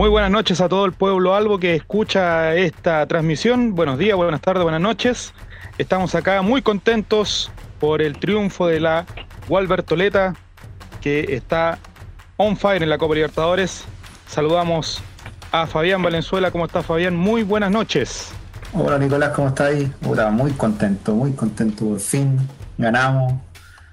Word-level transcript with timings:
Muy 0.00 0.08
buenas 0.08 0.30
noches 0.30 0.62
a 0.62 0.68
todo 0.70 0.86
el 0.86 0.92
pueblo 0.92 1.34
albo 1.34 1.58
que 1.58 1.74
escucha 1.74 2.54
esta 2.54 3.06
transmisión. 3.06 3.74
Buenos 3.74 3.98
días, 3.98 4.16
buenas 4.16 4.40
tardes, 4.40 4.62
buenas 4.62 4.80
noches. 4.80 5.34
Estamos 5.76 6.14
acá 6.14 6.40
muy 6.40 6.62
contentos 6.62 7.50
por 7.78 8.00
el 8.00 8.18
triunfo 8.18 8.66
de 8.66 8.80
la 8.80 9.04
Walbertoleta 9.46 10.36
que 11.02 11.34
está 11.34 11.78
on 12.38 12.56
fire 12.56 12.82
en 12.82 12.88
la 12.88 12.96
Copa 12.96 13.14
Libertadores. 13.14 13.84
Saludamos 14.26 15.02
a 15.52 15.66
Fabián 15.66 16.02
Valenzuela. 16.02 16.50
¿Cómo 16.50 16.64
está 16.64 16.82
Fabián? 16.82 17.14
Muy 17.14 17.42
buenas 17.42 17.70
noches. 17.70 18.32
Hola 18.72 18.96
Nicolás, 18.96 19.32
¿cómo 19.36 19.48
estáis? 19.48 19.90
Hola, 20.08 20.30
muy 20.30 20.52
contento, 20.52 21.14
muy 21.14 21.32
contento 21.32 21.84
por 21.84 22.00
fin. 22.00 22.38
Ganamos, 22.78 23.34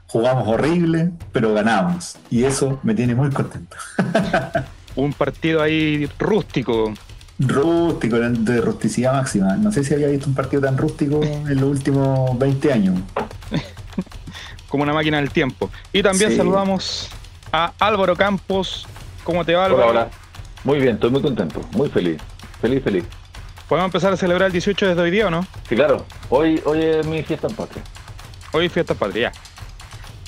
jugamos 0.06 0.48
horrible, 0.48 1.12
pero 1.34 1.54
ganamos. 1.54 2.18
Y 2.30 2.46
eso 2.46 2.80
me 2.82 2.96
tiene 2.96 3.14
muy 3.14 3.30
contento. 3.30 3.76
Un 4.98 5.14
partido 5.14 5.62
ahí 5.62 6.10
rústico. 6.18 6.92
Rústico, 7.38 8.18
de 8.18 8.62
rusticidad 8.62 9.14
máxima. 9.14 9.56
No 9.56 9.72
sé 9.72 9.84
si 9.84 9.94
había 9.94 10.08
visto 10.08 10.28
un 10.28 10.34
partido 10.34 10.64
tan 10.64 10.76
rústico 10.76 11.24
en 11.24 11.56
los 11.56 11.70
últimos 11.70 12.38
20 12.40 12.74
años. 12.74 13.00
Como 14.68 14.82
una 14.82 14.94
máquina 14.94 15.18
del 15.18 15.30
tiempo. 15.30 15.70
Y 15.94 16.02
también 16.02 16.36
saludamos 16.36 17.10
a 17.52 17.74
Álvaro 17.80 18.16
Campos. 18.16 18.88
¿Cómo 19.24 19.46
te 19.46 19.54
va, 19.54 19.66
Álvaro? 19.66 19.90
Hola, 19.90 20.02
hola. 20.02 20.10
Muy 20.64 20.80
bien, 20.80 20.96
estoy 20.96 21.12
muy 21.12 21.22
contento, 21.22 21.62
muy 21.74 21.90
feliz. 21.90 22.18
Feliz, 22.60 22.84
feliz. 22.84 23.04
¿Podemos 23.70 23.90
empezar 23.90 24.12
a 24.12 24.18
celebrar 24.18 24.48
el 24.48 24.52
18 24.54 24.88
desde 24.88 25.02
hoy 25.02 25.12
día 25.12 25.28
o 25.28 25.30
no? 25.30 25.46
Sí, 25.70 25.76
claro. 25.76 26.08
Hoy, 26.30 26.60
hoy 26.66 26.82
es 26.82 27.06
mi 27.06 27.22
fiesta 27.22 27.46
en 27.48 27.56
patria. 27.56 27.84
Hoy 28.52 28.66
es 28.66 28.72
fiesta 28.72 28.96
patria, 28.96 29.32
ya. 29.32 29.40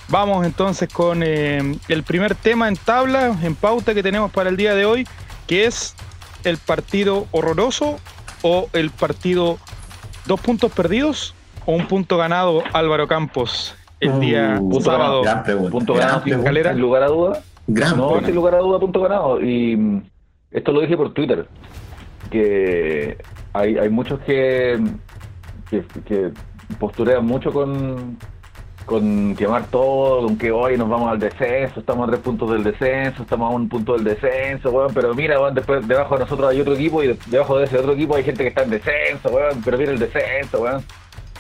Vamos 0.10 0.44
entonces 0.44 0.92
con 0.92 1.22
eh, 1.22 1.78
el 1.88 2.04
primer 2.04 2.34
tema 2.34 2.68
en 2.68 2.76
tabla, 2.76 3.38
en 3.44 3.54
pauta 3.54 3.94
que 3.94 4.02
tenemos 4.02 4.32
para 4.32 4.50
el 4.50 4.58
día 4.58 4.74
de 4.74 4.86
hoy, 4.86 5.08
que 5.46 5.66
es 5.66 5.96
el 6.44 6.58
partido 6.58 7.28
horroroso 7.32 8.00
o 8.42 8.70
el 8.74 8.90
partido 8.90 9.60
dos 10.26 10.42
puntos 10.42 10.72
perdidos 10.72 11.36
o 11.68 11.74
un 11.74 11.88
punto 11.88 12.18
ganado 12.18 12.64
Álvaro 12.74 13.08
Campos 13.08 13.76
el 14.00 14.20
día 14.20 14.58
uh, 14.60 14.82
sábado. 14.82 15.22
punto 15.70 15.94
ganado 15.94 16.24
sin, 16.24 16.80
lugar 16.80 17.04
a 17.04 17.08
duda. 17.08 17.44
no, 17.68 18.20
sin 18.26 18.34
lugar 18.34 18.56
a 18.56 18.60
duda, 18.60 18.80
punto 18.80 19.02
ganado. 19.02 19.40
Y 19.42 19.76
mm, 19.76 20.04
esto 20.52 20.72
lo 20.72 20.82
dije 20.82 20.98
por 20.98 21.14
Twitter, 21.14 21.48
que 22.32 23.16
hay, 23.54 23.78
hay 23.78 23.90
muchos 23.90 24.20
que, 24.22 24.80
que, 25.70 25.84
que 26.06 26.32
posturean 26.80 27.26
mucho 27.26 27.52
con, 27.52 28.18
con 28.90 29.36
quemar 29.36 29.68
todo, 29.68 30.24
con 30.24 30.36
que 30.36 30.52
hoy 30.52 30.76
nos 30.76 30.90
vamos 30.90 31.12
al 31.12 31.20
descenso, 31.20 31.80
estamos 31.80 32.08
a 32.08 32.12
tres 32.12 32.22
puntos 32.22 32.52
del 32.52 32.64
descenso, 32.64 33.22
estamos 33.22 33.52
a 33.52 33.56
un 33.56 33.70
punto 33.70 33.94
del 33.94 34.04
descenso, 34.04 34.72
weón, 34.72 34.92
pero 34.96 35.14
mira, 35.14 35.40
weón, 35.40 35.54
después 35.54 35.88
debajo 35.88 36.16
de 36.16 36.22
nosotros 36.22 36.50
hay 36.50 36.60
otro 36.60 36.74
equipo 36.74 37.04
y 37.04 37.16
debajo 37.28 37.60
de 37.60 37.66
ese 37.66 37.78
otro 37.78 37.94
equipo 37.94 38.16
hay 38.16 38.24
gente 38.24 38.42
que 38.42 38.50
está 38.50 38.64
en 38.64 38.72
descenso, 38.72 39.30
weón, 39.30 39.62
pero 39.64 39.78
viene 39.78 39.94
el 39.94 40.00
descenso, 40.00 40.62
weón. 40.62 40.84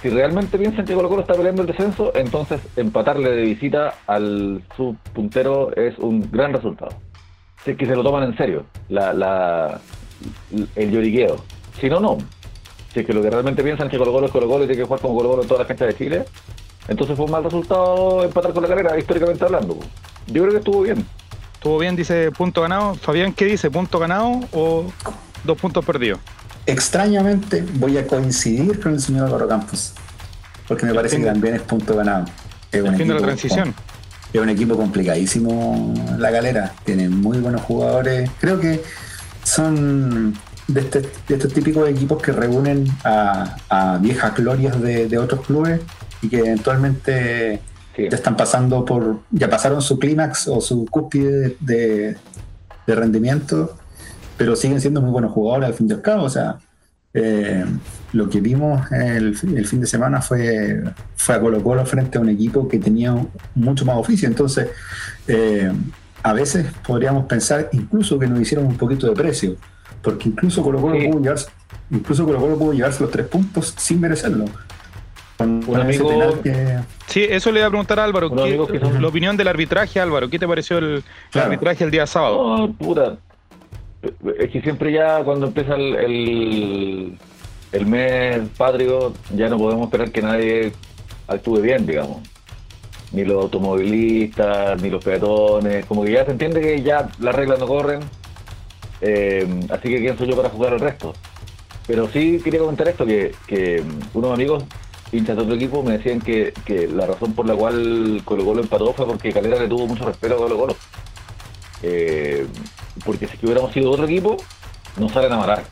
Si 0.02 0.10
realmente 0.10 0.58
piensan 0.60 0.86
que 0.86 0.94
Colo 0.94 1.10
Colo 1.10 1.22
está 1.22 1.34
peleando 1.34 1.64
el 1.64 1.68
descenso, 1.68 2.12
entonces 2.16 2.62
empatarle 2.78 3.32
de 3.32 3.42
visita 3.42 3.96
al 4.06 4.62
subpuntero 4.78 5.76
es 5.76 5.98
un 5.98 6.30
gran 6.32 6.54
resultado. 6.54 6.92
Si 7.66 7.72
es 7.72 7.78
que 7.78 7.88
se 7.88 7.96
lo 7.96 8.04
toman 8.04 8.24
en 8.24 8.38
serio, 8.38 8.64
la, 8.90 9.12
la, 9.12 9.82
el 10.76 10.92
lloriqueo. 10.92 11.38
Si 11.82 11.90
no, 11.90 12.00
no. 12.00 12.18
Si 12.94 13.02
es 13.02 13.06
que 13.06 13.14
lo 13.14 13.22
que 13.22 13.30
realmente 13.30 13.64
piensan 13.64 13.90
que 13.90 13.98
Colo 13.98 14.14
Colo 14.14 14.28
es 14.28 14.32
Colo 14.32 14.48
Colo 14.48 14.64
y 14.64 14.68
tiene 14.68 14.82
que 14.82 14.86
jugar 14.86 15.02
como 15.02 15.16
Colo 15.16 15.30
Colo 15.32 15.42
en 15.42 15.48
toda 15.48 15.62
la 15.62 15.66
gente 15.66 15.86
de 15.86 15.96
Chile, 15.96 16.26
entonces 16.90 17.16
fue 17.16 17.26
un 17.26 17.32
mal 17.32 17.44
resultado 17.44 18.24
empatar 18.24 18.52
con 18.52 18.64
la 18.64 18.70
carrera, 18.70 18.98
históricamente 18.98 19.46
hablando. 19.46 19.78
Yo 20.26 20.42
creo 20.42 20.52
que 20.52 20.58
estuvo 20.58 20.82
bien. 20.82 21.06
Estuvo 21.54 21.78
bien, 21.78 21.96
dice 21.96 22.32
punto 22.32 22.64
ganado. 22.64 22.96
Fabián, 22.96 23.32
¿qué 23.34 23.46
dice? 23.46 23.70
¿Punto 23.70 24.00
ganado 24.00 24.40
o 24.52 24.86
dos 25.44 25.58
puntos 25.58 25.86
perdidos? 25.86 26.20
Extrañamente 26.66 27.64
voy 27.76 27.98
a 27.98 28.08
coincidir 28.08 28.80
con 28.80 28.94
el 28.94 29.00
señor 29.00 29.28
Álvaro 29.28 29.48
Campos, 29.48 29.94
porque 30.68 30.86
me 30.88 30.94
parece 30.94 31.18
que 31.18 31.26
también 31.26 31.56
es 31.56 31.62
punto 31.62 31.96
ganado. 31.96 32.26
Es 32.72 32.82
un 32.82 32.96
equipo, 32.96 33.14
la 33.14 33.22
transición. 33.22 33.76
Es 34.34 34.42
un 34.42 34.50
equipo 34.50 34.76
complicadísimo 34.76 35.94
la 36.18 36.32
galera, 36.32 36.74
tiene 36.86 37.08
muy 37.08 37.38
buenos 37.38 37.62
jugadores. 37.62 38.30
Creo 38.40 38.60
que 38.60 38.82
son 39.44 40.34
de, 40.68 40.82
este, 40.82 41.02
de 41.02 41.36
estos 41.36 41.54
típicos 41.54 41.88
equipos 41.88 42.22
que 42.22 42.32
reúnen 42.32 42.88
a, 43.04 43.98
viejas 44.02 44.36
glorias 44.36 44.82
de 44.82 45.18
otros 45.20 45.46
clubes 45.46 45.82
y 46.22 46.30
que 46.30 46.40
eventualmente 46.40 47.62
ya 48.08 48.16
están 48.16 48.38
pasando 48.38 48.86
por, 48.86 49.22
ya 49.32 49.50
pasaron 49.50 49.82
su 49.82 50.00
clímax 50.00 50.48
o 50.48 50.62
su 50.62 50.86
cúspide 50.86 51.58
de, 51.60 52.18
rendimiento, 52.88 53.78
pero 54.36 54.56
siguen 54.56 54.82
siendo 54.82 55.00
muy 55.00 55.12
buenos 55.12 55.32
jugadores 55.32 55.68
al 55.68 55.76
fin 55.76 55.88
y 55.88 55.94
al 55.94 56.02
cabo. 56.02 56.24
O 56.24 56.30
sea, 56.30 56.58
eh, 57.14 57.64
lo 58.14 58.28
que 58.30 58.42
vimos 58.42 58.92
el, 58.92 59.38
el, 59.56 59.68
fin 59.68 59.80
de 59.80 59.86
semana 59.86 60.24
fue, 60.24 60.82
fue 61.16 61.36
a 61.36 61.40
Colo 61.40 61.62
Colo 61.62 61.86
frente 61.86 62.18
a 62.18 62.22
un 62.22 62.30
equipo 62.30 62.68
que 62.68 62.80
tenía 62.80 63.16
mucho 63.54 63.86
más 63.86 63.98
oficio. 63.98 64.28
Entonces, 64.28 64.70
eh, 65.28 65.72
a 66.24 66.34
veces 66.34 66.66
podríamos 66.86 67.26
pensar 67.26 67.70
incluso 67.74 68.18
que 68.18 68.26
nos 68.26 68.40
hicieron 68.40 68.66
un 68.66 68.78
poquito 68.78 69.06
de 69.06 69.14
precio, 69.14 69.56
porque 70.02 70.30
incluso 70.30 70.64
Colo 70.64 70.82
Colo, 70.82 70.98
pudo, 70.98 71.22
llevarse, 71.22 71.48
incluso 71.92 72.26
Colo 72.26 72.40
Colo 72.40 72.58
pudo 72.58 72.74
llevarse 72.74 73.04
los 73.04 73.12
tres 73.12 73.28
puntos 73.28 73.76
sin 73.78 74.00
merecerlo 74.00 74.46
un 75.40 75.80
amigo. 75.80 76.40
Sí, 77.08 77.26
eso 77.30 77.52
le 77.52 77.60
iba 77.60 77.68
a 77.68 77.70
preguntar 77.70 78.00
a 78.00 78.04
Álvaro. 78.04 78.30
La 78.30 79.08
opinión 79.08 79.38
del 79.38 79.48
arbitraje, 79.48 80.00
Álvaro. 80.00 80.30
¿Qué 80.30 80.40
te 80.40 80.48
pareció 80.48 80.78
el, 80.78 81.04
arbitraje 81.34 81.84
el 81.84 81.92
día 81.92 82.06
sábado? 82.06 82.38
Oh, 82.40 82.72
puta. 82.74 83.18
Es 84.38 84.50
que 84.52 84.62
siempre 84.62 84.92
ya 84.92 85.24
cuando 85.24 85.48
empieza 85.48 85.76
el, 85.76 87.18
el, 87.72 87.86
mes 87.86 88.42
patrio, 88.58 89.14
ya 89.36 89.50
no 89.50 89.58
podemos 89.58 89.86
esperar 89.86 90.12
que 90.12 90.22
nadie 90.22 90.72
actúe 91.28 91.60
bien, 91.62 91.86
digamos. 91.86 92.20
Ni 93.12 93.26
los 93.26 93.44
automovilistas, 93.44 94.82
ni 94.82 94.90
los 94.90 95.04
peatones. 95.04 95.86
Como 95.86 96.04
que 96.04 96.12
ya 96.12 96.26
se 96.26 96.32
entiende 96.32 96.62
que 96.62 96.82
ya 96.82 97.10
las 97.20 97.36
reglas 97.36 97.60
no 97.60 97.68
corren. 97.68 98.02
Eh, 99.02 99.48
así 99.70 99.90
que 99.90 100.00
quién 100.00 100.18
soy 100.18 100.28
yo 100.28 100.36
para 100.36 100.50
jugar 100.50 100.74
el 100.74 100.80
resto. 100.80 101.14
Pero 101.88 102.08
sí 102.08 102.40
quería 102.44 102.60
comentar 102.60 102.88
esto, 102.88 103.06
que, 103.06 103.34
que 103.48 103.84
unos 104.14 104.32
amigos 104.32 104.64
hinchas 105.12 105.36
de 105.36 105.44
otro 105.44 105.56
equipo 105.56 105.84
me 105.84 105.98
decían 105.98 106.20
que, 106.20 106.54
la 106.92 107.06
razón 107.06 107.34
por 107.34 107.46
la 107.48 107.56
cual 107.56 108.22
Colo 108.26 108.46
Colo 108.46 108.62
empató 108.62 108.94
fue 108.94 109.06
porque 109.06 109.32
Calera 109.32 109.60
le 109.60 109.68
tuvo 109.68 109.88
mucho 109.88 110.06
respeto 110.06 110.36
a 110.36 110.38
Colo 110.38 110.58
Colo. 110.58 110.76
Eh, 111.82 112.48
porque 113.06 113.28
si 113.28 113.46
hubiéramos 113.46 113.72
sido 113.72 113.92
otro 113.92 114.06
equipo, 114.06 114.38
nos 114.98 115.12
salen 115.12 115.34
a 115.34 115.38
matar. 115.38 115.64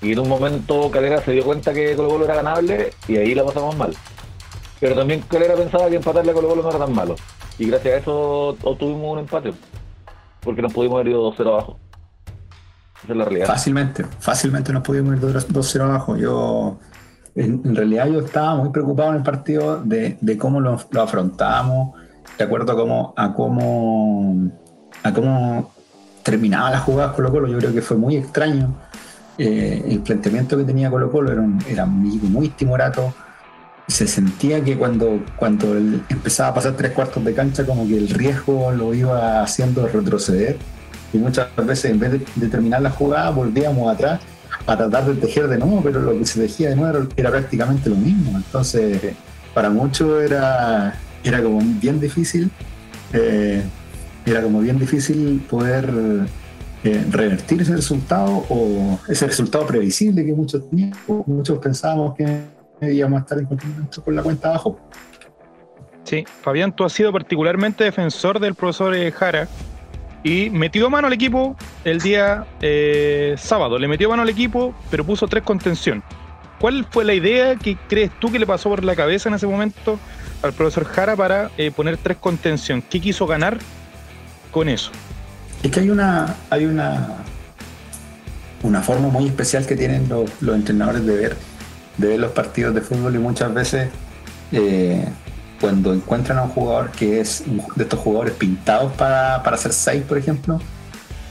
Y 0.00 0.12
en 0.12 0.18
un 0.18 0.28
momento 0.28 0.90
Calera 0.90 1.22
se 1.22 1.32
dio 1.32 1.44
cuenta 1.44 1.72
que 1.72 1.94
Colo 1.96 2.08
Colo 2.08 2.24
era 2.24 2.36
ganable 2.36 2.92
y 3.08 3.16
ahí 3.16 3.34
la 3.34 3.44
pasamos 3.44 3.76
mal. 3.76 3.94
Pero 4.80 4.94
también 4.94 5.20
Calera 5.22 5.54
pensaba 5.54 5.88
que 5.88 5.96
empatarle 5.96 6.30
a 6.30 6.34
Colo 6.34 6.48
Colo 6.48 6.62
no 6.62 6.70
era 6.70 6.78
tan 6.78 6.94
malo. 6.94 7.16
Y 7.58 7.66
gracias 7.66 7.94
a 7.94 7.96
eso 7.98 8.56
obtuvimos 8.62 9.12
un 9.12 9.18
empate. 9.20 9.52
Porque 10.40 10.62
nos 10.62 10.72
pudimos 10.72 10.96
haber 10.96 11.08
ido 11.08 11.32
2-0 11.32 11.48
abajo. 11.48 11.78
Esa 13.02 13.12
es 13.12 13.18
la 13.18 13.24
realidad. 13.24 13.46
Fácilmente, 13.46 14.04
fácilmente 14.18 14.72
nos 14.72 14.82
pudimos 14.82 15.16
ir 15.16 15.20
2-0 15.20 15.82
abajo. 15.82 16.16
Yo 16.16 16.78
en, 17.34 17.74
realidad 17.74 18.06
yo 18.08 18.20
estaba 18.20 18.54
muy 18.56 18.70
preocupado 18.70 19.10
en 19.10 19.16
el 19.16 19.22
partido 19.22 19.82
de, 19.84 20.16
cómo 20.38 20.60
lo, 20.60 20.78
afrontamos, 21.00 21.94
de 22.38 22.44
acuerdo 22.44 22.72
a 22.72 22.76
cómo, 22.76 23.14
a 23.16 23.34
cómo, 23.34 24.50
a 25.02 25.12
cómo 25.12 25.72
terminaba 26.22 26.70
la 26.70 26.78
jugada 26.78 27.12
Colo 27.12 27.30
Colo. 27.30 27.48
Yo 27.48 27.58
creo 27.58 27.72
que 27.72 27.82
fue 27.82 27.96
muy 27.96 28.16
extraño. 28.16 28.74
Eh, 29.36 29.84
el 29.88 30.00
planteamiento 30.00 30.56
que 30.56 30.64
tenía 30.64 30.90
Colo 30.90 31.10
Colo 31.10 31.32
era, 31.32 31.40
un, 31.40 31.58
era 31.68 31.86
muy 31.86 32.48
timorato. 32.50 33.12
Se 33.88 34.06
sentía 34.06 34.62
que 34.62 34.78
cuando, 34.78 35.22
cuando 35.36 35.76
empezaba 35.76 36.50
a 36.50 36.54
pasar 36.54 36.72
tres 36.74 36.92
cuartos 36.92 37.22
de 37.24 37.34
cancha, 37.34 37.66
como 37.66 37.86
que 37.86 37.98
el 37.98 38.08
riesgo 38.08 38.72
lo 38.72 38.94
iba 38.94 39.42
haciendo 39.42 39.86
retroceder. 39.88 40.56
Y 41.12 41.18
muchas 41.18 41.54
veces, 41.56 41.90
en 41.90 41.98
vez 41.98 42.12
de 42.34 42.48
terminar 42.48 42.80
la 42.80 42.90
jugada, 42.90 43.30
volvíamos 43.30 43.92
atrás 43.92 44.20
para 44.64 44.88
tratar 44.88 45.06
de 45.06 45.14
tejer 45.14 45.48
de 45.48 45.58
nuevo, 45.58 45.80
pero 45.82 46.00
lo 46.00 46.18
que 46.18 46.24
se 46.24 46.40
tejía 46.40 46.70
de 46.70 46.76
nuevo 46.76 47.06
era, 47.16 47.30
prácticamente 47.30 47.90
lo 47.90 47.96
mismo. 47.96 48.36
Entonces, 48.36 49.14
para 49.52 49.70
muchos 49.70 50.22
era, 50.22 50.98
era 51.22 51.42
como 51.42 51.60
bien 51.60 52.00
difícil, 52.00 52.50
eh, 53.12 53.62
era 54.24 54.42
como 54.42 54.60
bien 54.60 54.78
difícil 54.78 55.44
poder 55.48 55.90
eh, 56.82 57.04
revertir 57.10 57.62
ese 57.62 57.76
resultado 57.76 58.44
o 58.48 58.98
ese 59.08 59.26
resultado 59.26 59.66
previsible 59.66 60.24
que 60.24 60.32
muchos 60.32 60.62
muchos 61.26 61.58
pensábamos 61.58 62.14
que 62.14 62.44
íbamos 62.92 63.18
a 63.18 63.22
estar 63.22 63.38
en 63.38 63.46
cualquier 63.46 63.72
momento 63.72 64.02
con 64.02 64.16
la 64.16 64.22
cuenta 64.22 64.48
abajo. 64.48 64.78
Sí, 66.04 66.24
Fabián, 66.42 66.74
tú 66.74 66.84
has 66.84 66.92
sido 66.92 67.12
particularmente 67.12 67.84
defensor 67.84 68.38
del 68.38 68.54
profesor 68.54 68.94
Jara 69.12 69.48
y 70.24 70.48
metió 70.50 70.88
mano 70.90 71.06
al 71.06 71.12
equipo 71.12 71.54
el 71.84 72.00
día 72.00 72.46
eh, 72.62 73.34
sábado. 73.36 73.78
Le 73.78 73.86
metió 73.86 74.08
mano 74.08 74.22
al 74.22 74.28
equipo, 74.30 74.74
pero 74.90 75.04
puso 75.04 75.28
tres 75.28 75.44
contención. 75.44 76.02
¿Cuál 76.58 76.86
fue 76.90 77.04
la 77.04 77.12
idea 77.12 77.56
que 77.56 77.76
crees 77.88 78.10
tú 78.18 78.32
que 78.32 78.38
le 78.38 78.46
pasó 78.46 78.70
por 78.70 78.82
la 78.84 78.96
cabeza 78.96 79.28
en 79.28 79.34
ese 79.34 79.46
momento 79.46 79.98
al 80.42 80.54
profesor 80.54 80.86
Jara 80.86 81.14
para 81.14 81.50
eh, 81.58 81.70
poner 81.70 81.98
tres 81.98 82.16
contención? 82.16 82.82
¿Qué 82.82 83.00
quiso 83.00 83.26
ganar 83.26 83.58
con 84.50 84.70
eso? 84.70 84.90
Es 85.62 85.70
que 85.70 85.80
hay 85.80 85.90
una, 85.90 86.34
hay 86.48 86.64
una, 86.64 87.18
una 88.62 88.80
forma 88.80 89.08
muy 89.08 89.26
especial 89.26 89.66
que 89.66 89.76
tienen 89.76 90.08
los, 90.08 90.30
los 90.40 90.56
entrenadores 90.56 91.04
de 91.04 91.16
ver, 91.16 91.36
de 91.98 92.08
ver 92.08 92.18
los 92.18 92.32
partidos 92.32 92.74
de 92.74 92.80
fútbol 92.80 93.14
y 93.14 93.18
muchas 93.18 93.52
veces 93.52 93.90
eh, 94.52 95.06
cuando 95.60 95.94
encuentran 95.94 96.38
a 96.38 96.42
un 96.42 96.50
jugador 96.50 96.90
que 96.90 97.20
es 97.20 97.44
de 97.76 97.82
estos 97.82 98.00
jugadores 98.00 98.34
pintados 98.34 98.92
para, 98.92 99.42
para 99.42 99.56
hacer 99.56 99.72
seis, 99.72 100.02
por 100.02 100.18
ejemplo, 100.18 100.60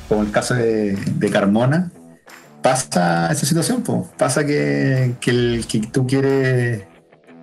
como 0.09 0.21
el 0.23 0.31
caso 0.31 0.55
de, 0.55 0.95
de 0.95 1.29
Carmona, 1.29 1.91
pasa 2.61 3.31
esa 3.31 3.45
situación, 3.45 3.83
pasa 4.17 4.45
que, 4.45 5.15
que, 5.19 5.31
el, 5.31 5.65
que 5.67 5.81
tú 5.81 6.07
quieres, 6.07 6.83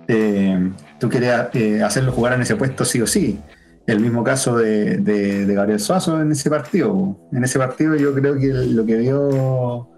eh, 0.07 0.71
tú 0.99 1.09
quieres 1.09 1.47
eh, 1.53 1.81
hacerlo 1.83 2.11
jugar 2.11 2.33
en 2.33 2.41
ese 2.41 2.55
puesto 2.55 2.85
sí 2.85 3.01
o 3.01 3.07
sí. 3.07 3.39
El 3.87 3.99
mismo 3.99 4.23
caso 4.23 4.57
de, 4.57 4.97
de, 4.97 5.45
de, 5.45 5.53
Gabriel 5.53 5.79
Suazo 5.79 6.21
en 6.21 6.31
ese 6.31 6.49
partido. 6.49 7.17
En 7.31 7.43
ese 7.43 7.57
partido 7.57 7.95
yo 7.95 8.13
creo 8.13 8.35
que 8.37 8.47
lo 8.47 8.85
que 8.85 8.95
vio 8.95 9.89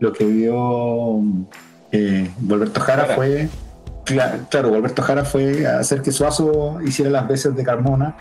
lo 0.00 0.12
que 0.12 0.24
vio 0.24 1.22
eh, 1.92 2.30
Volverto 2.40 2.80
Jara 2.80 3.04
fue 3.14 3.48
claro, 4.06 4.70
Volverto 4.70 5.02
Jara 5.02 5.24
fue 5.24 5.66
hacer 5.66 6.02
que 6.02 6.12
Suazo 6.12 6.78
hiciera 6.84 7.10
las 7.10 7.26
veces 7.26 7.54
de 7.54 7.64
Carmona 7.64 8.14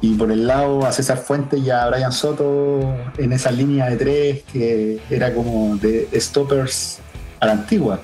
y 0.00 0.14
por 0.14 0.30
el 0.30 0.46
lado 0.46 0.86
a 0.86 0.92
César 0.92 1.18
Fuentes 1.18 1.60
y 1.60 1.70
a 1.70 1.86
Brian 1.88 2.12
Soto 2.12 2.94
en 3.18 3.32
esa 3.32 3.50
línea 3.50 3.88
de 3.88 3.96
tres 3.96 4.42
que 4.52 5.00
era 5.10 5.32
como 5.34 5.76
de 5.76 6.08
stoppers 6.14 6.98
a 7.40 7.46
la 7.46 7.52
antigua. 7.52 8.00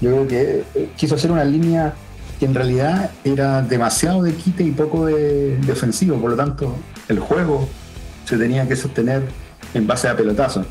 Yo 0.00 0.10
creo 0.10 0.26
que 0.28 0.64
eh, 0.74 0.90
quiso 0.96 1.14
hacer 1.14 1.30
una 1.30 1.44
línea 1.44 1.94
que 2.40 2.46
en 2.46 2.54
realidad 2.54 3.10
era 3.22 3.62
demasiado 3.62 4.22
de 4.22 4.34
quite 4.34 4.64
y 4.64 4.72
poco 4.72 5.06
de, 5.06 5.56
de 5.58 5.72
ofensivo, 5.72 6.16
por 6.18 6.30
lo 6.30 6.36
tanto 6.36 6.74
el 7.08 7.20
juego 7.20 7.68
se 8.24 8.36
tenía 8.36 8.66
que 8.66 8.74
sostener 8.74 9.22
en 9.74 9.86
base 9.86 10.08
a 10.08 10.16
pelotazos. 10.16 10.66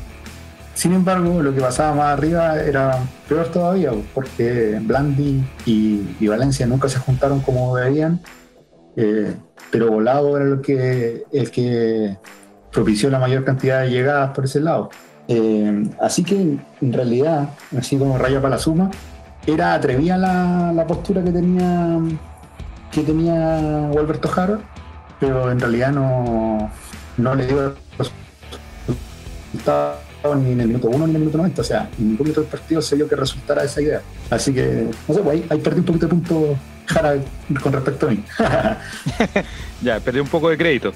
Sin 0.74 0.92
embargo, 0.92 1.42
lo 1.42 1.54
que 1.54 1.60
pasaba 1.60 1.94
más 1.94 2.18
arriba 2.18 2.60
era 2.60 2.98
peor 3.28 3.48
todavía, 3.48 3.92
porque 4.14 4.80
Blandi 4.82 5.44
y, 5.66 6.26
Valencia 6.26 6.66
nunca 6.66 6.88
se 6.88 6.98
juntaron 6.98 7.40
como 7.40 7.76
debían. 7.76 8.20
Eh, 8.96 9.34
pero 9.70 9.90
Volado 9.90 10.36
era 10.36 10.46
el 10.46 10.60
que, 10.60 11.24
el 11.32 11.50
que 11.50 12.16
propició 12.70 13.10
la 13.10 13.18
mayor 13.18 13.44
cantidad 13.44 13.82
de 13.82 13.90
llegadas 13.90 14.30
por 14.32 14.44
ese 14.44 14.60
lado. 14.60 14.90
Eh, 15.28 15.88
así 16.00 16.24
que 16.24 16.58
en 16.80 16.92
realidad, 16.92 17.50
así 17.78 17.96
como 17.96 18.18
raya 18.18 18.40
para 18.40 18.56
la 18.56 18.58
suma, 18.58 18.90
era 19.46 19.74
atrevida 19.74 20.16
la, 20.16 20.72
la 20.72 20.86
postura 20.86 21.22
que 21.22 21.32
tenía 21.32 21.98
que 22.90 23.02
tenía 23.02 23.88
Walberto 23.90 24.28
Jaro, 24.28 24.60
pero 25.18 25.50
en 25.50 25.58
realidad 25.58 25.92
no, 25.92 26.70
no 27.16 27.34
le 27.34 27.46
dio 27.46 27.74
resultados 29.52 30.11
ni 30.36 30.52
en 30.52 30.60
el 30.60 30.68
minuto 30.68 30.88
1 30.88 30.98
ni 30.98 31.10
en 31.10 31.16
el 31.16 31.20
minuto 31.20 31.38
90, 31.38 31.60
o 31.60 31.64
sea, 31.64 31.90
en 31.98 32.08
ningún 32.08 32.24
minuto 32.24 32.40
del 32.40 32.50
partido 32.50 32.80
se 32.80 32.96
vio 32.96 33.08
que 33.08 33.16
resultara 33.16 33.64
esa 33.64 33.82
idea. 33.82 34.00
Así 34.30 34.52
que, 34.52 34.88
no 35.08 35.14
sé, 35.14 35.20
pues 35.20 35.28
ahí, 35.28 35.46
ahí 35.50 35.58
perdí 35.58 35.80
un 35.80 35.86
poquito 35.86 36.06
de 36.06 36.10
punto 36.10 36.56
Jara 36.86 37.16
con 37.62 37.72
respecto 37.72 38.06
a 38.06 38.10
mí. 38.10 38.24
ya, 39.82 40.00
perdí 40.00 40.20
un 40.20 40.28
poco 40.28 40.48
de 40.48 40.58
crédito. 40.58 40.92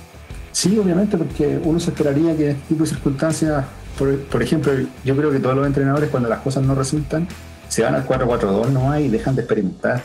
Sí, 0.52 0.78
obviamente, 0.78 1.17
porque 1.19 1.61
uno 1.62 1.78
se 1.78 1.90
esperaría 1.90 2.37
que 2.37 2.44
en 2.44 2.50
este 2.56 2.69
tipo 2.69 2.84
de 2.84 2.90
circunstancias, 2.90 3.64
por, 3.99 4.19
por, 4.20 4.43
ejemplo, 4.43 4.73
yo 5.05 5.17
creo 5.17 5.31
que 5.31 5.38
todos 5.38 5.55
los 5.55 5.67
entrenadores 5.67 6.08
cuando 6.11 6.28
las 6.28 6.40
cosas 6.40 6.64
no 6.64 6.75
resultan, 6.75 7.28
se 7.69 7.82
van 7.82 7.94
al 7.94 8.06
4-4-2 8.06 8.70
no 8.70 8.90
hay 8.90 9.06
y 9.06 9.08
dejan 9.08 9.34
de 9.34 9.43
experimentar. 9.43 10.02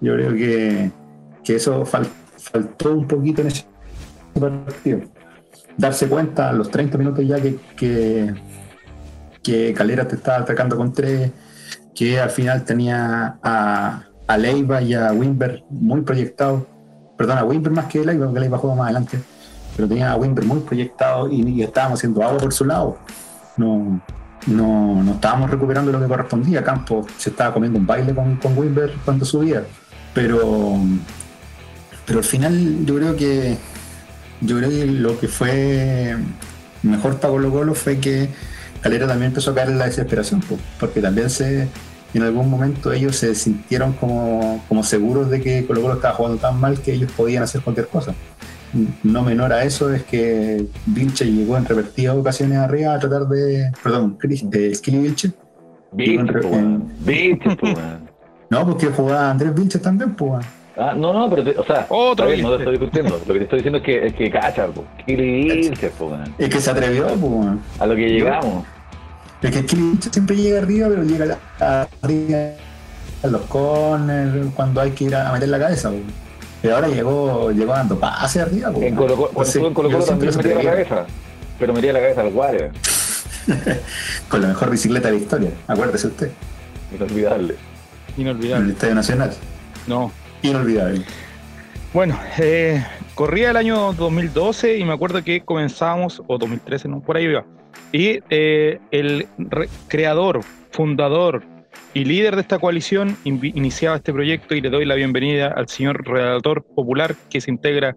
Yo 0.00 0.14
creo 0.14 0.34
que, 0.34 0.90
que 1.42 1.56
eso 1.56 1.84
fal, 1.86 2.06
faltó 2.36 2.92
un 2.92 3.06
poquito 3.06 3.40
en 3.40 3.46
ese 3.48 3.64
partido. 4.38 5.00
Darse 5.76 6.08
cuenta 6.08 6.50
a 6.50 6.52
los 6.52 6.70
30 6.70 6.98
minutos 6.98 7.24
ya 7.26 7.36
que, 7.40 8.34
que, 9.42 9.74
Calera 9.74 10.08
te 10.08 10.16
estaba 10.16 10.38
atacando 10.38 10.76
con 10.76 10.92
tres, 10.92 11.30
que 11.94 12.18
al 12.18 12.30
final 12.30 12.64
tenía 12.64 13.38
a, 13.42 14.02
a 14.26 14.38
Leiva 14.38 14.82
y 14.82 14.94
a 14.94 15.12
Wimber 15.12 15.64
muy 15.70 16.02
proyectado. 16.02 16.66
Perdón, 17.16 17.38
a 17.38 17.44
Wimber 17.44 17.72
más 17.72 17.86
que 17.86 18.04
Leiva, 18.04 18.26
porque 18.26 18.40
Leiva 18.40 18.58
juega 18.58 18.76
más 18.76 18.84
adelante. 18.86 19.20
Pero 19.76 19.88
tenía 19.88 20.12
a 20.12 20.16
Wimber 20.16 20.44
muy 20.44 20.60
proyectado 20.60 21.30
y, 21.30 21.42
y 21.48 21.62
estábamos 21.62 22.00
haciendo 22.00 22.22
agua 22.22 22.38
por 22.38 22.52
su 22.52 22.64
lado. 22.64 22.98
No, 23.56 24.00
no, 24.46 25.02
no 25.02 25.12
estábamos 25.12 25.50
recuperando 25.50 25.92
lo 25.92 26.00
que 26.00 26.06
correspondía. 26.06 26.62
Campos 26.62 27.06
se 27.18 27.30
estaba 27.30 27.52
comiendo 27.52 27.78
un 27.78 27.86
baile 27.86 28.14
con, 28.14 28.36
con 28.36 28.56
Wimber 28.56 28.92
cuando 29.04 29.24
subía. 29.24 29.64
Pero, 30.14 30.78
pero 32.06 32.18
al 32.20 32.24
final 32.24 32.84
yo 32.86 32.96
creo 32.96 33.16
que 33.16 33.56
yo 34.40 34.58
creo 34.58 34.70
que 34.70 34.86
lo 34.86 35.18
que 35.18 35.28
fue 35.28 36.16
mejor 36.82 37.18
para 37.18 37.32
Colo 37.32 37.50
Colo 37.50 37.74
fue 37.74 37.98
que 37.98 38.28
Calera 38.80 39.06
también 39.06 39.30
empezó 39.30 39.50
a 39.50 39.54
caer 39.54 39.70
en 39.70 39.78
la 39.78 39.86
desesperación, 39.86 40.42
porque 40.78 41.00
también 41.00 41.30
se, 41.30 41.68
en 42.14 42.22
algún 42.22 42.48
momento 42.48 42.92
ellos 42.92 43.16
se 43.16 43.34
sintieron 43.34 43.92
como, 43.94 44.62
como 44.68 44.82
seguros 44.82 45.30
de 45.30 45.40
que 45.40 45.66
Colo 45.66 45.82
Colo 45.82 45.94
estaba 45.94 46.14
jugando 46.14 46.38
tan 46.38 46.60
mal 46.60 46.80
que 46.80 46.92
ellos 46.92 47.10
podían 47.12 47.42
hacer 47.42 47.62
cualquier 47.62 47.88
cosa. 47.88 48.14
No 49.02 49.22
menor 49.22 49.52
a 49.52 49.64
eso 49.64 49.92
es 49.92 50.02
que 50.04 50.66
Vilche 50.86 51.24
llegó 51.24 51.56
en 51.56 51.64
repetidas 51.64 52.16
ocasiones 52.16 52.58
arriba 52.58 52.94
a 52.94 52.98
tratar 52.98 53.26
de. 53.26 53.70
Perdón, 53.82 54.18
eh, 54.52 54.74
Skilly 54.74 54.98
Vilche. 54.98 55.32
Vilche, 55.92 56.40
No, 58.50 58.66
porque 58.66 58.86
jugaba 58.86 59.30
Andrés 59.30 59.54
Vilche 59.54 59.78
también, 59.78 60.14
pues. 60.14 60.44
Ah, 60.78 60.92
no, 60.94 61.12
no, 61.12 61.30
pero, 61.30 61.42
te, 61.42 61.58
o 61.58 61.64
sea, 61.64 61.86
Otro 61.88 62.26
bien, 62.26 62.42
no 62.42 62.50
te 62.50 62.58
estoy 62.58 62.78
discutiendo. 62.78 63.18
Lo 63.26 63.32
que 63.32 63.38
te 63.38 63.44
estoy 63.44 63.58
diciendo 63.60 63.78
es 63.78 63.84
que, 63.84 64.06
es 64.06 64.14
que 64.14 64.30
cacha, 64.30 64.66
po. 64.66 64.84
Skilly 65.00 65.44
Vilche, 65.44 65.90
Es 66.38 66.48
que 66.50 66.60
se 66.60 66.70
atrevió, 66.70 67.06
pues. 67.06 67.48
A 67.78 67.86
lo 67.86 67.96
que 67.96 68.08
llegamos. 68.08 68.64
Es 69.42 69.50
que 69.50 69.60
Skilly 69.60 69.98
siempre 70.10 70.36
llega 70.36 70.58
arriba, 70.58 70.88
pero 70.88 71.02
llega 71.02 71.38
arriba 72.02 72.38
a 73.22 73.26
los 73.26 73.40
corners, 73.42 74.52
cuando 74.54 74.82
hay 74.82 74.90
que 74.90 75.04
ir 75.04 75.14
a 75.14 75.32
meter 75.32 75.48
la 75.48 75.58
cabeza, 75.58 75.88
pues. 75.88 76.02
Y 76.62 76.68
ahora 76.68 76.88
llegó, 76.88 77.50
llegó 77.52 77.72
dando 77.72 77.98
pase 77.98 78.40
arriba. 78.40 78.70
En 78.80 78.94
Colo 78.96 79.16
-Colo, 79.16 79.42
estuvo 79.42 79.68
en 79.68 79.74
Colo 79.74 79.90
Colo 79.90 80.04
también 80.04 80.36
metía 80.36 80.54
la 80.56 80.62
cabeza, 80.62 81.06
pero 81.58 81.72
metía 81.72 81.92
la 81.92 82.00
cabeza 82.00 82.20
al 82.20 82.30
guardia. 82.32 82.70
Con 84.28 84.42
la 84.42 84.48
mejor 84.48 84.70
bicicleta 84.70 85.08
de 85.08 85.14
la 85.14 85.20
historia, 85.20 85.50
acuérdese 85.68 86.08
usted. 86.08 86.30
Inolvidable. 86.94 87.54
En 88.16 88.22
Inolvidable. 88.22 88.64
el 88.64 88.70
Estadio 88.72 88.94
Nacional. 88.94 89.32
No. 89.86 90.10
Inolvidable. 90.50 91.02
Bueno, 91.92 92.18
eh, 92.38 92.84
corría 93.14 93.50
el 93.50 93.56
año 93.56 93.92
2012 93.94 94.78
y 94.78 94.84
me 94.84 94.92
acuerdo 94.92 95.22
que 95.24 95.40
comenzábamos, 95.42 96.22
o 96.26 96.38
2013, 96.38 96.88
no, 96.88 97.00
por 97.00 97.16
ahí 97.16 97.24
iba. 97.24 97.44
Y 97.92 98.20
eh, 98.30 98.78
el 98.90 99.26
creador, 99.88 100.40
fundador 100.70 101.42
y 101.94 102.04
líder 102.04 102.34
de 102.34 102.42
esta 102.42 102.58
coalición 102.58 103.16
iniciaba 103.24 103.96
este 103.96 104.12
proyecto 104.12 104.54
y 104.54 104.60
le 104.60 104.68
doy 104.70 104.84
la 104.84 104.94
bienvenida 104.94 105.48
al 105.56 105.68
señor 105.68 106.06
redactor 106.06 106.62
popular 106.74 107.14
que 107.30 107.40
se 107.40 107.50
integra 107.50 107.94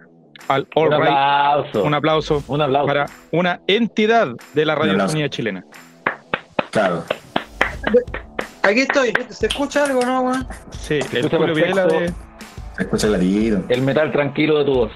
al 0.47 0.67
All 0.75 0.87
Un 0.87 0.93
Right. 0.93 1.01
aplauso. 1.11 1.83
Un 1.83 1.93
aplauso 1.93 2.43
Un 2.47 2.61
aplauso. 2.61 2.87
para 2.87 3.05
una 3.31 3.59
entidad 3.67 4.29
de 4.53 4.65
la 4.65 4.73
aplauso. 4.73 4.93
radiofonía 4.93 5.29
chilena. 5.29 5.65
Claro. 6.71 7.03
Aquí 8.63 8.81
estoy. 8.81 9.11
¿Se 9.29 9.47
escucha 9.47 9.83
algo 9.85 10.01
no, 10.05 10.21
weón? 10.21 10.47
Sí, 10.71 10.99
el 11.13 11.29
Julio 11.29 11.53
Videla 11.55 11.85
de... 11.87 12.13
escucha 12.79 13.07
clarito. 13.07 13.63
El 13.69 13.81
metal 13.81 14.11
tranquilo 14.11 14.59
de 14.59 14.65
tu 14.65 14.73
voz. 14.73 14.91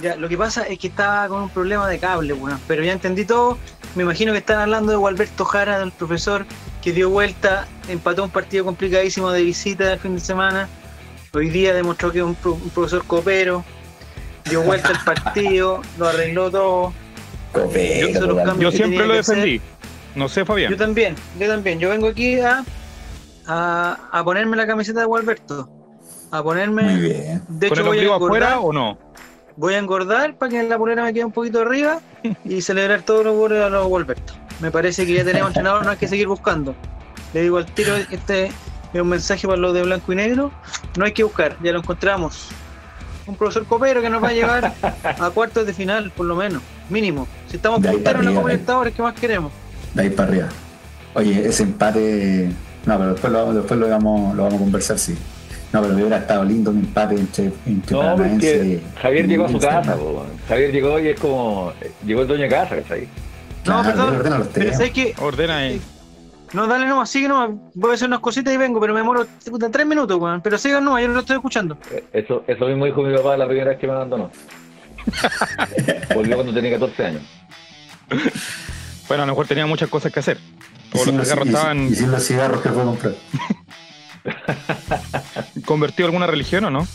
Ya, 0.00 0.16
lo 0.16 0.28
que 0.28 0.36
pasa 0.36 0.62
es 0.66 0.78
que 0.78 0.88
estaba 0.88 1.28
con 1.28 1.42
un 1.42 1.48
problema 1.50 1.88
de 1.88 1.98
cable, 1.98 2.32
weón. 2.32 2.58
Pero 2.66 2.82
ya 2.82 2.92
entendí 2.92 3.24
todo. 3.24 3.58
Me 3.94 4.02
imagino 4.02 4.32
que 4.32 4.38
están 4.38 4.58
hablando 4.58 4.90
de 4.90 4.96
Gualberto 4.96 5.44
Jara, 5.44 5.78
del 5.78 5.92
profesor 5.92 6.44
que 6.82 6.92
dio 6.92 7.10
vuelta, 7.10 7.68
empató 7.88 8.24
un 8.24 8.30
partido 8.30 8.64
complicadísimo 8.64 9.30
de 9.30 9.42
visita 9.44 9.92
el 9.92 10.00
fin 10.00 10.14
de 10.14 10.20
semana. 10.20 10.68
Hoy 11.32 11.50
día 11.50 11.72
demostró 11.74 12.10
que 12.10 12.18
es 12.18 12.24
un, 12.24 12.34
pro- 12.34 12.54
un 12.54 12.70
profesor 12.70 13.04
copero. 13.06 13.64
Dio 14.50 14.62
vuelta 14.62 14.90
el 14.90 14.98
partido, 15.04 15.82
lo 15.98 16.08
arregló 16.08 16.50
todo. 16.50 16.92
Copero, 17.52 18.08
Yo-. 18.44 18.58
Yo 18.58 18.72
siempre 18.72 19.06
lo 19.06 19.14
defendí. 19.14 19.60
No 20.16 20.28
sé, 20.28 20.40
Yo 20.40 20.46
Fabián. 20.46 20.76
también, 20.76 21.14
yo 21.38 21.46
también. 21.46 21.78
Yo 21.78 21.90
vengo 21.90 22.08
aquí 22.08 22.40
a, 22.40 22.64
a, 23.46 23.98
a 24.10 24.24
ponerme 24.24 24.56
la 24.56 24.66
camiseta 24.66 25.00
de 25.00 25.06
Gualberto. 25.06 25.68
A 26.32 26.42
ponerme. 26.42 26.82
Muy 26.82 27.00
bien. 27.00 27.42
De 27.48 27.68
¿Con 27.68 27.78
hecho, 27.78 27.80
el 27.82 27.86
voy 27.86 27.98
a 27.98 28.00
ombligo 28.00 28.14
engordar. 28.14 28.42
afuera 28.42 28.60
o 28.60 28.72
no? 28.72 28.98
voy 29.54 29.74
a 29.74 29.78
engordar 29.78 30.34
para 30.36 30.50
que 30.50 30.62
la 30.62 30.78
polera 30.78 31.04
me 31.04 31.12
quede 31.12 31.26
un 31.26 31.32
poquito 31.32 31.60
arriba 31.60 32.00
y 32.44 32.62
celebrar 32.62 33.02
todos 33.02 33.24
los 33.24 33.36
goles 33.36 33.62
a 33.62 33.68
los 33.68 33.86
Wolverton. 33.86 34.36
Me 34.60 34.70
parece 34.70 35.04
que 35.06 35.12
ya 35.12 35.24
tenemos 35.24 35.48
entrenador, 35.48 35.84
no 35.84 35.90
hay 35.90 35.98
que 35.98 36.08
seguir 36.08 36.26
buscando. 36.26 36.74
Le 37.34 37.42
digo 37.42 37.58
al 37.58 37.66
tiro, 37.66 37.94
este 38.10 38.46
es 38.46 39.00
un 39.00 39.08
mensaje 39.08 39.46
para 39.46 39.58
los 39.58 39.74
de 39.74 39.82
blanco 39.82 40.10
y 40.12 40.16
negro, 40.16 40.50
no 40.96 41.04
hay 41.04 41.12
que 41.12 41.22
buscar, 41.22 41.56
ya 41.62 41.72
lo 41.72 41.80
encontramos. 41.80 42.48
Un 43.26 43.36
profesor 43.36 43.66
copero 43.66 44.00
que 44.00 44.08
nos 44.10 44.22
va 44.22 44.28
a 44.28 44.32
llevar 44.32 44.72
a 45.04 45.30
cuartos 45.30 45.66
de 45.66 45.74
final, 45.74 46.10
por 46.16 46.26
lo 46.26 46.34
menos, 46.34 46.62
mínimo. 46.88 47.28
Si 47.48 47.56
estamos 47.56 47.80
punteros 47.86 48.24
en 48.24 48.34
la 48.34 48.40
Libertadores, 48.40 48.94
¿qué 48.94 49.02
más 49.02 49.14
queremos? 49.14 49.52
De 49.94 50.02
ahí 50.02 50.10
para 50.10 50.28
arriba. 50.30 50.48
Oye, 51.14 51.46
ese 51.46 51.62
empate. 51.62 52.50
No, 52.86 52.98
pero 52.98 53.12
después 53.12 53.32
lo, 53.32 53.52
después 53.54 53.78
lo, 53.78 53.88
vamos, 53.88 54.34
lo 54.34 54.44
vamos 54.44 54.58
a 54.58 54.62
conversar, 54.64 54.98
sí. 54.98 55.16
No, 55.72 55.80
pero 55.80 55.94
hubiera 55.94 56.18
estado 56.18 56.44
lindo 56.44 56.70
un 56.70 56.78
empate 56.80 57.14
entre, 57.14 57.50
entre 57.66 57.96
No, 57.96 58.14
porque 58.16 58.80
Javier 59.00 59.24
y 59.24 59.28
llegó 59.28 59.46
a 59.46 59.48
su 59.48 59.58
casa, 59.58 59.96
po. 59.96 60.26
Javier 60.48 60.70
llegó 60.72 60.98
y 61.00 61.08
es 61.08 61.18
como. 61.20 61.72
Llegó 62.04 62.22
el 62.22 62.28
dueño 62.28 62.42
de 62.44 62.48
casa, 62.50 62.76
¿cachai? 62.76 63.02
No, 63.02 63.08
Claro, 63.64 63.84
perdón. 63.84 64.16
ordena 64.16 64.38
los 64.38 64.48
Pero 64.48 64.72
sabes 64.72 64.90
que. 64.92 65.14
Ordena 65.18 65.56
ahí. 65.58 65.80
No, 66.52 66.66
dale 66.66 66.84
nomás, 66.86 67.08
sigue 67.08 67.28
nomás. 67.28 67.50
Voy 67.74 67.92
a 67.92 67.94
hacer 67.94 68.08
unas 68.08 68.20
cositas 68.20 68.52
y 68.52 68.58
vengo, 68.58 68.78
pero 68.80 68.92
me 68.92 69.00
demoro 69.00 69.26
tres 69.72 69.86
minutos, 69.86 70.18
weón. 70.20 70.42
Pero 70.42 70.58
sigan 70.58 70.84
nomás, 70.84 71.00
yo 71.00 71.08
no 71.08 71.14
lo 71.14 71.20
estoy 71.20 71.36
escuchando. 71.36 71.78
Eh, 71.90 72.04
Eso, 72.12 72.44
eso 72.46 72.66
mismo 72.66 72.84
dijo 72.84 73.02
mi 73.02 73.16
papá 73.16 73.36
la 73.38 73.46
primera 73.46 73.70
vez 73.70 73.78
que 73.78 73.86
me 73.86 73.94
abandonó. 73.94 74.30
Volvió 76.14 76.34
cuando 76.36 76.52
tenía 76.52 76.72
14 76.72 77.06
años. 77.06 77.22
Bueno, 79.08 79.22
a 79.22 79.26
lo 79.26 79.32
mejor 79.32 79.46
tenía 79.46 79.64
muchas 79.66 79.88
cosas 79.88 80.12
que 80.12 80.20
hacer. 80.20 80.38
O 80.94 81.04
los 81.04 81.04
cigarros 81.26 81.46
y 81.46 81.48
sin- 81.48 81.56
estaban 81.56 81.86
y 81.86 81.94
sin 81.94 82.10
los 82.10 82.22
cigarros 82.26 82.60
que 82.60 82.68
fue 82.68 82.82
a 82.82 82.84
comprar. 82.84 83.14
convertidos 85.64 86.08
en 86.08 86.14
alguna 86.14 86.26
religión 86.26 86.64
o 86.64 86.70
no. 86.70 86.86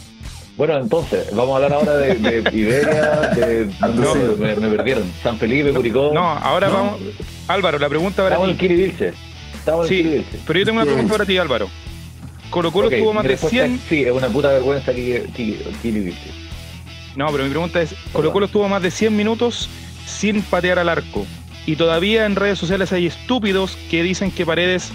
Bueno, 0.56 0.76
entonces, 0.78 1.28
vamos 1.36 1.52
a 1.54 1.56
hablar 1.58 1.74
ahora 1.74 1.98
de, 1.98 2.16
de 2.16 2.58
Iberia, 2.58 3.12
de. 3.36 3.70
No, 3.94 4.16
me, 4.38 4.56
me 4.56 4.76
perdieron. 4.76 5.04
San 5.22 5.38
Felipe, 5.38 5.72
Curicó. 5.72 6.12
No, 6.14 6.22
ahora 6.22 6.68
No. 6.70 6.74
vamos. 6.74 7.00
Álvaro, 7.48 7.78
la 7.78 7.90
pregunta 7.90 8.24
para 8.24 8.36
Estamos 8.36 8.50
en 8.50 8.58
ti. 8.58 8.68
Kiri 8.68 8.76
Vilche. 8.76 9.14
Estamos 9.54 9.90
en 9.92 9.98
Kiri 10.04 10.26
Sí, 10.32 10.40
pero 10.48 10.60
yo 10.60 10.66
tengo 10.66 10.78
una 10.82 10.86
pregunta 10.86 11.12
para 11.14 11.26
ti, 11.26 11.38
Álvaro. 11.38 11.70
Colo 12.50 12.72
Colo 12.72 12.88
Ok, 12.88 12.96
tuvo 12.98 13.14
más 13.14 13.24
de 13.24 13.30
respuesta 13.30 13.60
100. 13.66 13.74
es 13.76 13.82
Sí, 13.88 14.02
es 14.04 14.12
una 14.12 14.28
puta 14.30 14.50
vergüenza 14.50 14.94
Kiri, 14.94 15.22
Kiri, 15.36 15.58
Kiri. 15.84 16.16
No, 17.16 17.28
pero 17.32 17.44
mi 17.44 17.50
pregunta 17.52 17.82
es: 17.82 17.94
Colo 18.12 18.32
Colo 18.34 18.48
estuvo 18.48 18.68
más 18.68 18.82
de 18.82 18.90
100 18.90 19.16
minutos 19.16 19.70
sin 20.08 20.42
patear 20.42 20.80
al 20.80 20.90
arco. 20.90 21.28
Y 21.68 21.76
todavía 21.76 22.26
en 22.26 22.36
redes 22.36 22.58
sociales 22.58 22.92
hay 22.94 23.06
estúpidos 23.06 23.78
que 23.92 24.02
dicen 24.02 24.32
que 24.32 24.46
Paredes 24.46 24.92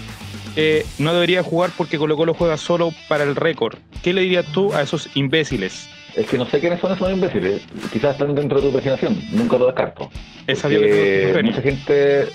eh, 0.55 0.85
no 0.99 1.13
debería 1.13 1.43
jugar 1.43 1.71
porque 1.77 1.97
Colo 1.97 2.15
Colo 2.15 2.33
juega 2.33 2.57
solo 2.57 2.91
para 3.07 3.23
el 3.23 3.35
récord. 3.35 3.77
¿Qué 4.03 4.13
le 4.13 4.21
dirías 4.21 4.45
tú 4.47 4.73
a 4.73 4.81
esos 4.81 5.09
imbéciles? 5.15 5.89
Es 6.15 6.27
que 6.27 6.37
no 6.37 6.45
sé 6.45 6.59
quiénes 6.59 6.79
son 6.79 6.93
esos 6.93 7.11
imbéciles. 7.11 7.63
Quizás 7.91 8.13
están 8.13 8.35
dentro 8.35 8.61
de 8.61 8.67
tu 8.67 8.73
imaginación. 8.73 9.19
Nunca 9.31 9.57
lo 9.57 9.65
descarto. 9.67 10.09
Es 10.45 10.59
sabido 10.59 10.81
que 10.81 11.41
mucha 11.43 11.61
gente 11.61 12.27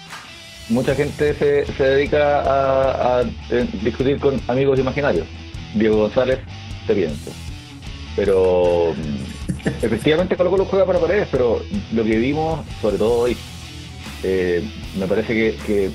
mucha 0.69 0.95
gente 0.95 1.35
se, 1.35 1.67
se 1.67 1.83
dedica 1.83 2.41
a, 2.41 3.21
a, 3.21 3.23
eh, 3.51 3.67
discutir 3.83 4.19
con 4.19 4.41
amigos 4.49 4.79
imaginarios. 4.79 5.27
Diego 5.75 5.99
González, 5.99 6.39
te 6.87 6.95
pienso. 6.95 7.31
Pero 8.17 8.95
mm, 8.97 9.85
efectivamente 9.85 10.37
Colo 10.37 10.51
Colo 10.51 10.65
juega 10.65 10.85
para 10.85 10.99
paredes, 10.99 11.29
pero 11.31 11.63
lo 11.93 12.05
que 12.05 12.17
vimos, 12.17 12.67
sobre 12.83 12.99
todo 12.99 13.21
hoy, 13.21 13.37
eh, 14.23 14.63
me 14.99 15.07
parece 15.07 15.33
que, 15.33 15.57
que 15.65 15.91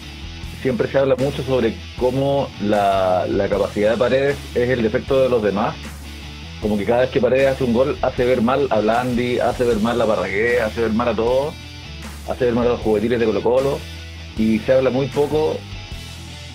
siempre 0.63 0.87
se 0.87 0.97
habla 0.97 1.15
mucho 1.17 1.43
sobre 1.43 1.75
cómo 1.97 2.49
la, 2.61 3.27
capacidad 3.49 3.91
de 3.91 3.97
paredes 3.97 4.37
es 4.55 4.69
el 4.69 4.81
defecto 4.81 5.21
de 5.21 5.29
los 5.29 5.43
demás. 5.43 5.75
Como 6.61 6.77
que 6.77 6.85
cada 6.85 7.01
vez 7.01 7.09
que 7.09 7.19
Paredes 7.19 7.49
hace 7.49 7.65
un 7.65 7.73
gol 7.73 7.97
hace 8.01 8.23
ver 8.23 8.41
mal 8.41 8.67
a 8.69 8.79
Blandi, 8.79 9.37
hace 9.39 9.65
ver 9.65 9.79
mal 9.79 10.01
a 10.01 10.05
Parragué, 10.05 10.61
hace 10.61 10.79
ver 10.79 10.93
mal 10.93 11.09
a 11.09 11.13
todos, 11.13 11.53
hace 12.29 12.45
ver 12.45 12.53
mal 12.53 12.67
a 12.67 12.69
los 12.71 12.79
juveniles 12.79 13.19
de 13.19 13.25
Colo 13.25 13.43
Colo 13.43 13.79
y 14.37 14.59
se 14.59 14.71
habla 14.71 14.89
muy 14.89 15.07
poco 15.07 15.57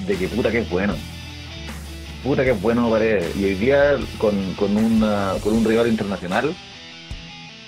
de 0.06 0.16
que 0.16 0.28
puta 0.28 0.50
que 0.50 0.60
es 0.60 0.70
bueno. 0.70 0.94
Puta 2.24 2.42
que 2.42 2.52
es 2.52 2.62
bueno 2.62 2.88
Paredes. 2.88 3.36
Y 3.36 3.44
hoy 3.44 3.54
día 3.56 3.98
con, 4.16 4.54
con, 4.54 4.74
una, 4.78 5.34
con 5.44 5.52
un 5.52 5.64
rival 5.66 5.88
internacional, 5.88 6.54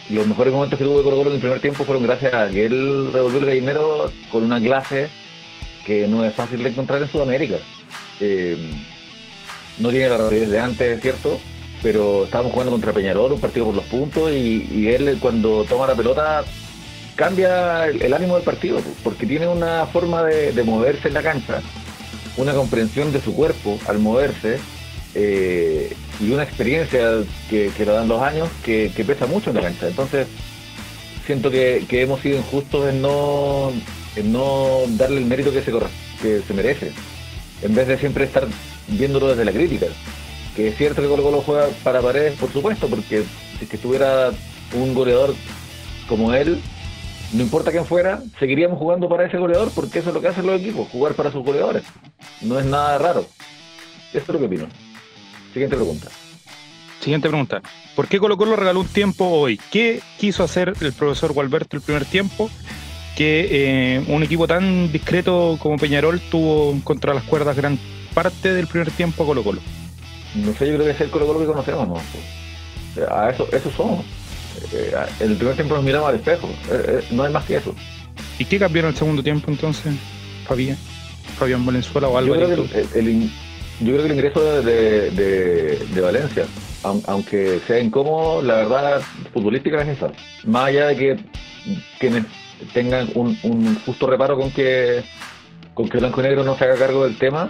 los 0.08 0.26
mejores 0.26 0.54
momentos 0.54 0.78
que 0.78 0.86
tuvo 0.86 1.02
Colo 1.02 1.16
Colo 1.18 1.28
en 1.28 1.34
el 1.34 1.42
primer 1.42 1.60
tiempo 1.60 1.84
fueron 1.84 2.04
gracias 2.04 2.32
a 2.32 2.48
que 2.48 2.64
él 2.64 3.10
revolvió 3.12 3.40
el 3.40 3.46
gallinero 3.46 4.10
con 4.32 4.44
una 4.44 4.58
clase 4.58 5.10
no 6.08 6.24
es 6.24 6.34
fácil 6.34 6.62
de 6.62 6.70
encontrar 6.70 7.02
en 7.02 7.08
Sudamérica. 7.08 7.56
Eh, 8.20 8.56
no 9.78 9.90
tiene 9.90 10.08
la 10.08 10.18
rapidez 10.18 10.50
de 10.50 10.60
antes, 10.60 10.96
es 10.96 11.02
cierto, 11.02 11.40
pero 11.82 12.24
estábamos 12.24 12.52
jugando 12.52 12.72
contra 12.72 12.92
Peñarol, 12.92 13.32
un 13.32 13.40
partido 13.40 13.66
por 13.66 13.74
los 13.74 13.84
puntos, 13.84 14.30
y, 14.30 14.88
él 14.88 15.18
cuando 15.20 15.64
toma 15.64 15.86
la 15.86 15.94
pelota 15.94 16.44
cambia 17.16 17.86
el, 17.86 18.12
ánimo 18.12 18.36
del 18.36 18.44
partido, 18.44 18.80
porque 19.02 19.26
tiene 19.26 19.48
una 19.48 19.86
forma 19.86 20.22
de, 20.24 20.62
moverse 20.62 21.08
en 21.08 21.14
la 21.14 21.22
cancha, 21.22 21.62
una 22.36 22.52
comprensión 22.52 23.12
de 23.12 23.20
su 23.20 23.34
cuerpo 23.34 23.78
al 23.86 23.98
moverse, 23.98 24.58
eh, 25.14 25.94
y 26.20 26.30
una 26.30 26.44
experiencia 26.44 27.22
que, 27.48 27.70
que 27.76 27.84
lo 27.86 27.94
dan 27.94 28.08
los 28.08 28.22
años 28.22 28.48
que, 28.64 28.92
que 28.94 29.04
pesa 29.04 29.26
mucho 29.26 29.50
en 29.50 29.56
la 29.56 29.62
cancha. 29.62 29.88
Entonces, 29.88 30.28
siento 31.26 31.50
que, 31.50 31.84
que 31.88 32.02
hemos 32.02 32.20
sido 32.20 32.36
injustos 32.38 32.88
en 32.88 33.02
no, 33.02 33.72
en 34.16 34.32
no 34.32 34.82
darle 34.90 35.18
el 35.18 35.26
mérito 35.26 35.52
que 35.52 35.62
se, 35.62 35.72
que 36.22 36.42
se 36.46 36.54
merece, 36.54 36.92
en 37.62 37.74
vez 37.74 37.86
de 37.88 37.98
siempre 37.98 38.24
estar 38.24 38.46
viéndolo 38.88 39.28
desde 39.28 39.44
la 39.44 39.52
crítica. 39.52 39.86
Que 40.56 40.68
es 40.68 40.76
cierto 40.76 41.00
que 41.00 41.08
Colo 41.08 41.22
Colo 41.22 41.42
juega 41.42 41.68
para 41.84 42.02
paredes, 42.02 42.38
por 42.38 42.52
supuesto, 42.52 42.88
porque 42.88 43.24
si 43.58 43.66
que 43.66 43.76
estuviera 43.76 44.30
un 44.74 44.94
goleador 44.94 45.34
como 46.08 46.34
él, 46.34 46.60
no 47.32 47.42
importa 47.42 47.70
quién 47.70 47.86
fuera, 47.86 48.22
seguiríamos 48.38 48.78
jugando 48.78 49.08
para 49.08 49.26
ese 49.26 49.38
goleador, 49.38 49.70
porque 49.74 50.00
eso 50.00 50.08
es 50.08 50.14
lo 50.14 50.20
que 50.20 50.28
hacen 50.28 50.46
los 50.46 50.60
equipos, 50.60 50.88
jugar 50.88 51.14
para 51.14 51.30
sus 51.30 51.44
goleadores. 51.44 51.84
No 52.40 52.58
es 52.58 52.66
nada 52.66 52.98
raro. 52.98 53.26
Eso 54.12 54.24
es 54.26 54.28
lo 54.28 54.38
que 54.40 54.46
opino. 54.46 54.66
Siguiente 55.52 55.76
pregunta. 55.76 56.08
Siguiente 57.00 57.28
pregunta. 57.28 57.62
¿Por 57.94 58.08
qué 58.08 58.18
Colo 58.18 58.36
Colo 58.36 58.56
regaló 58.56 58.80
un 58.80 58.88
tiempo 58.88 59.26
hoy? 59.26 59.60
¿Qué 59.70 60.02
quiso 60.18 60.42
hacer 60.42 60.74
el 60.80 60.92
profesor 60.92 61.32
Gualberto 61.32 61.76
el 61.76 61.82
primer 61.82 62.04
tiempo 62.04 62.50
que 63.16 63.48
eh, 63.96 64.04
un 64.08 64.22
equipo 64.22 64.46
tan 64.46 64.90
discreto 64.92 65.58
como 65.60 65.76
Peñarol 65.76 66.20
tuvo 66.30 66.78
contra 66.84 67.12
las 67.14 67.24
cuerdas 67.24 67.56
gran 67.56 67.78
parte 68.14 68.52
del 68.52 68.66
primer 68.66 68.90
tiempo 68.90 69.22
a 69.22 69.26
Colo 69.26 69.42
Colo? 69.42 69.60
No 70.34 70.52
sé, 70.54 70.68
yo 70.68 70.74
creo 70.74 70.84
que 70.86 70.90
es 70.90 71.00
el 71.00 71.10
Colo 71.10 71.26
Colo 71.26 71.40
que 71.40 71.46
conocemos, 71.46 71.88
¿no? 71.88 71.96
A 73.14 73.30
eso, 73.30 73.48
eso 73.52 73.70
somos. 73.76 74.04
Eh, 74.72 74.92
en 75.20 75.30
el 75.30 75.36
primer 75.36 75.54
tiempo 75.54 75.74
nos 75.74 75.84
miramos 75.84 76.08
al 76.08 76.16
espejo. 76.16 76.48
Eh, 76.70 76.84
eh, 77.00 77.04
no 77.12 77.22
hay 77.24 77.32
más 77.32 77.44
que 77.44 77.56
eso. 77.56 77.74
¿Y 78.38 78.44
qué 78.44 78.58
cambió 78.58 78.82
en 78.82 78.88
el 78.88 78.96
segundo 78.96 79.22
tiempo 79.22 79.50
entonces, 79.50 79.94
Fabián? 80.46 80.76
Fabián 81.38 81.64
Valenzuela 81.64 82.08
o 82.08 82.20
Yo 82.24 82.34
creo, 82.34 82.48
que 82.68 82.98
el, 82.98 83.30
yo 83.80 83.92
creo 83.92 83.98
que 83.98 84.06
el 84.06 84.12
ingreso 84.12 84.62
de, 84.62 85.10
de- 85.10 85.86
de- 85.94 86.00
Valencia, 86.00 86.44
aun- 86.82 87.02
aunque 87.06 87.60
sea 87.66 87.78
incómodo, 87.80 88.42
la 88.42 88.56
verdad 88.56 89.02
futbolística 89.32 89.80
es 89.82 89.88
esa. 89.98 90.10
Más 90.44 90.66
allá 90.66 90.88
de 90.88 90.96
que 90.96 91.16
quienes 91.98 92.24
tengan 92.72 93.08
un, 93.14 93.38
un 93.42 93.78
justo 93.86 94.06
reparo 94.06 94.36
con 94.38 94.50
que 94.50 95.02
con 95.74 95.88
que 95.88 95.98
Blanco 95.98 96.20
y 96.20 96.24
Negro 96.24 96.44
no 96.44 96.56
se 96.58 96.64
haga 96.64 96.74
cargo 96.76 97.04
del 97.04 97.16
tema, 97.16 97.48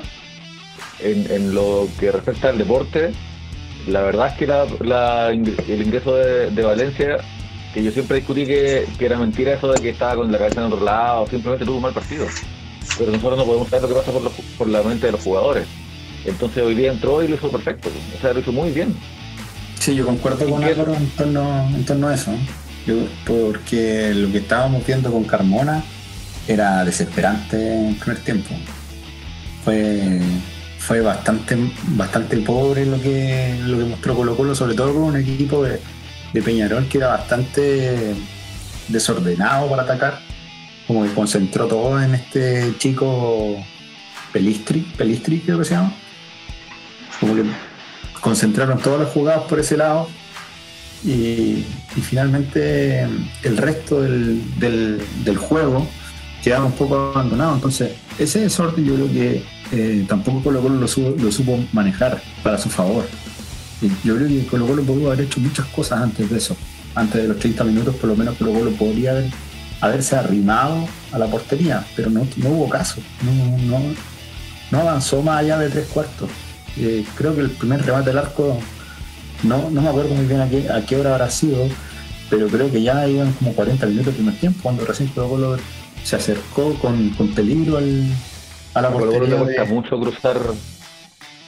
en, 1.00 1.30
en 1.30 1.54
lo 1.54 1.88
que 1.98 2.12
respecta 2.12 2.50
al 2.50 2.58
deporte, 2.58 3.12
la 3.88 4.02
verdad 4.02 4.28
es 4.28 4.34
que 4.34 4.46
la- 4.46 4.66
la 4.82 5.30
el 5.30 5.82
ingreso 5.82 6.14
de, 6.14 6.50
de 6.50 6.62
Valencia, 6.62 7.16
que 7.74 7.82
yo 7.82 7.90
siempre 7.90 8.18
discutí 8.18 8.46
que, 8.46 8.86
que 8.98 9.06
era 9.06 9.16
mentira 9.18 9.54
eso 9.54 9.72
de 9.72 9.80
que 9.80 9.90
estaba 9.90 10.16
con 10.16 10.30
la 10.30 10.38
cabeza 10.38 10.60
en 10.60 10.72
otro 10.72 10.84
lado, 10.84 11.26
simplemente 11.28 11.64
tuvo 11.64 11.76
un 11.76 11.82
mal 11.82 11.92
partido 11.92 12.26
pero 12.98 13.12
nosotros 13.12 13.38
no 13.38 13.44
podemos 13.44 13.68
saber 13.68 13.82
lo 13.82 13.88
que 13.88 13.94
pasa 13.94 14.10
por, 14.12 14.22
los- 14.22 14.32
por 14.58 14.68
la 14.68 14.82
mente 14.82 15.06
de 15.06 15.12
los 15.12 15.22
jugadores. 15.22 15.66
Entonces 16.26 16.62
hoy 16.62 16.74
día 16.74 16.90
entró 16.92 17.22
y 17.22 17.28
lo 17.28 17.36
hizo 17.36 17.50
perfecto, 17.50 17.88
o 18.16 18.20
sea, 18.20 18.32
lo 18.34 18.40
hizo 18.40 18.52
muy 18.52 18.70
bien. 18.70 18.94
Sí, 19.78 19.94
yo 19.94 20.04
concuerdo 20.04 20.46
con. 20.48 20.62
Álvaro 20.62 20.94
en 20.94 21.08
torno, 21.10 21.68
en 21.74 21.84
torno 21.86 22.08
a 22.08 22.14
eso. 22.14 22.32
Porque 23.26 24.12
lo 24.14 24.30
que 24.30 24.38
estábamos 24.38 24.86
viendo 24.86 25.10
con 25.10 25.24
Carmona 25.24 25.82
era 26.46 26.84
desesperante 26.84 27.56
en 27.56 27.88
el 27.88 27.96
primer 27.96 28.18
tiempo. 28.24 28.50
Fue, 29.64 30.20
fue 30.78 31.00
bastante, 31.00 31.56
bastante 31.88 32.38
pobre 32.38 32.86
lo 32.86 33.00
que, 33.00 33.58
lo 33.64 33.78
que 33.78 33.84
mostró 33.84 34.14
Colo 34.14 34.36
Colo, 34.36 34.54
sobre 34.54 34.74
todo 34.74 34.94
con 34.94 35.02
un 35.02 35.16
equipo 35.16 35.62
de, 35.62 35.80
de 36.32 36.42
Peñarol 36.42 36.88
que 36.88 36.98
era 36.98 37.08
bastante 37.08 38.14
desordenado 38.88 39.68
para 39.68 39.82
atacar. 39.82 40.20
Como 40.86 41.04
que 41.04 41.12
concentró 41.14 41.66
todo 41.66 42.02
en 42.02 42.14
este 42.14 42.74
chico 42.78 43.56
Pelistri, 44.32 44.80
Pelistri 44.80 45.40
creo 45.40 45.58
que 45.58 45.64
se 45.64 45.74
llama. 45.74 45.92
Como 47.20 47.36
que 47.36 47.44
concentraron 48.20 48.78
todas 48.78 49.00
las 49.00 49.10
jugadas 49.10 49.44
por 49.44 49.60
ese 49.60 49.76
lado 49.76 50.08
y, 51.04 51.64
finalmente 52.02 53.02
el 53.42 53.56
resto 53.56 54.02
del, 54.02 54.42
del- 54.58 55.00
juego 55.36 55.86
quedaba 56.42 56.66
un 56.66 56.72
poco 56.72 56.96
abandonado. 57.14 57.54
Entonces, 57.54 57.92
ese 58.18 58.40
desorden 58.40 58.84
yo 58.84 58.94
creo 58.94 59.12
que 59.12 59.44
eh, 59.72 60.04
tampoco 60.08 60.42
Colo 60.42 60.60
Colo 60.62 60.76
lo, 60.76 60.88
su- 60.88 61.16
lo 61.18 61.30
supo 61.32 61.58
manejar 61.72 62.22
para 62.42 62.58
su 62.58 62.68
favor. 62.68 63.06
Yo 64.04 64.14
creo 64.16 64.28
que 64.28 64.46
Colo 64.46 64.66
Colo 64.66 64.82
pudo 64.82 65.10
haber 65.10 65.26
hecho 65.26 65.40
muchas 65.40 65.66
cosas 65.66 66.00
antes 66.02 66.28
de 66.30 66.36
eso. 66.38 66.56
Antes 66.94 67.22
de 67.22 67.28
los 67.28 67.38
30 67.38 67.64
minutos, 67.64 67.94
por 67.96 68.10
lo 68.10 68.16
menos 68.16 68.36
Colo 68.36 68.52
Colo 68.52 68.70
podría 68.72 69.12
haber, 69.12 69.30
haberse 69.80 70.16
arrimado 70.16 70.86
a 71.12 71.18
la 71.18 71.26
portería, 71.26 71.84
pero 71.96 72.10
no, 72.10 72.26
no 72.36 72.48
hubo 72.50 72.68
caso. 72.68 73.00
No, 73.22 73.58
no, 73.58 73.80
no 74.70 74.78
avanzó 74.80 75.22
más 75.22 75.38
allá 75.40 75.58
de 75.58 75.68
tres 75.70 75.86
cuartos. 75.86 76.28
Eh, 76.76 77.04
creo 77.16 77.34
que 77.34 77.40
el 77.42 77.50
primer 77.50 77.84
remate 77.84 78.10
del 78.10 78.18
arco, 78.18 78.58
no, 79.42 79.70
no 79.70 79.80
me 79.82 79.88
acuerdo 79.88 80.14
muy 80.14 80.26
bien 80.26 80.40
a 80.40 80.48
qué, 80.48 80.68
a 80.70 80.84
qué 80.84 80.96
hora 80.96 81.12
habrá 81.12 81.30
sido, 81.30 81.66
pero 82.28 82.48
creo 82.48 82.70
que 82.70 82.82
ya 82.82 83.06
iban 83.08 83.32
como 83.32 83.52
40 83.54 83.86
minutos 83.86 84.06
del 84.06 84.14
primer 84.16 84.34
tiempo, 84.40 84.60
cuando 84.62 84.84
recién 84.84 85.08
Colo 85.10 85.28
Colo 85.28 85.56
se 86.04 86.16
acercó 86.16 86.74
con, 86.74 87.10
con 87.10 87.34
peligro 87.34 87.76
al, 87.78 88.06
a 88.74 88.82
la 88.82 88.88
A 88.88 88.92
Colo 88.92 89.06
Colo 89.12 89.26
le 89.26 89.36
portería. 89.36 89.44
cuesta 89.44 89.62
de- 89.64 89.68
mucho 89.74 90.00
cruzar 90.00 90.38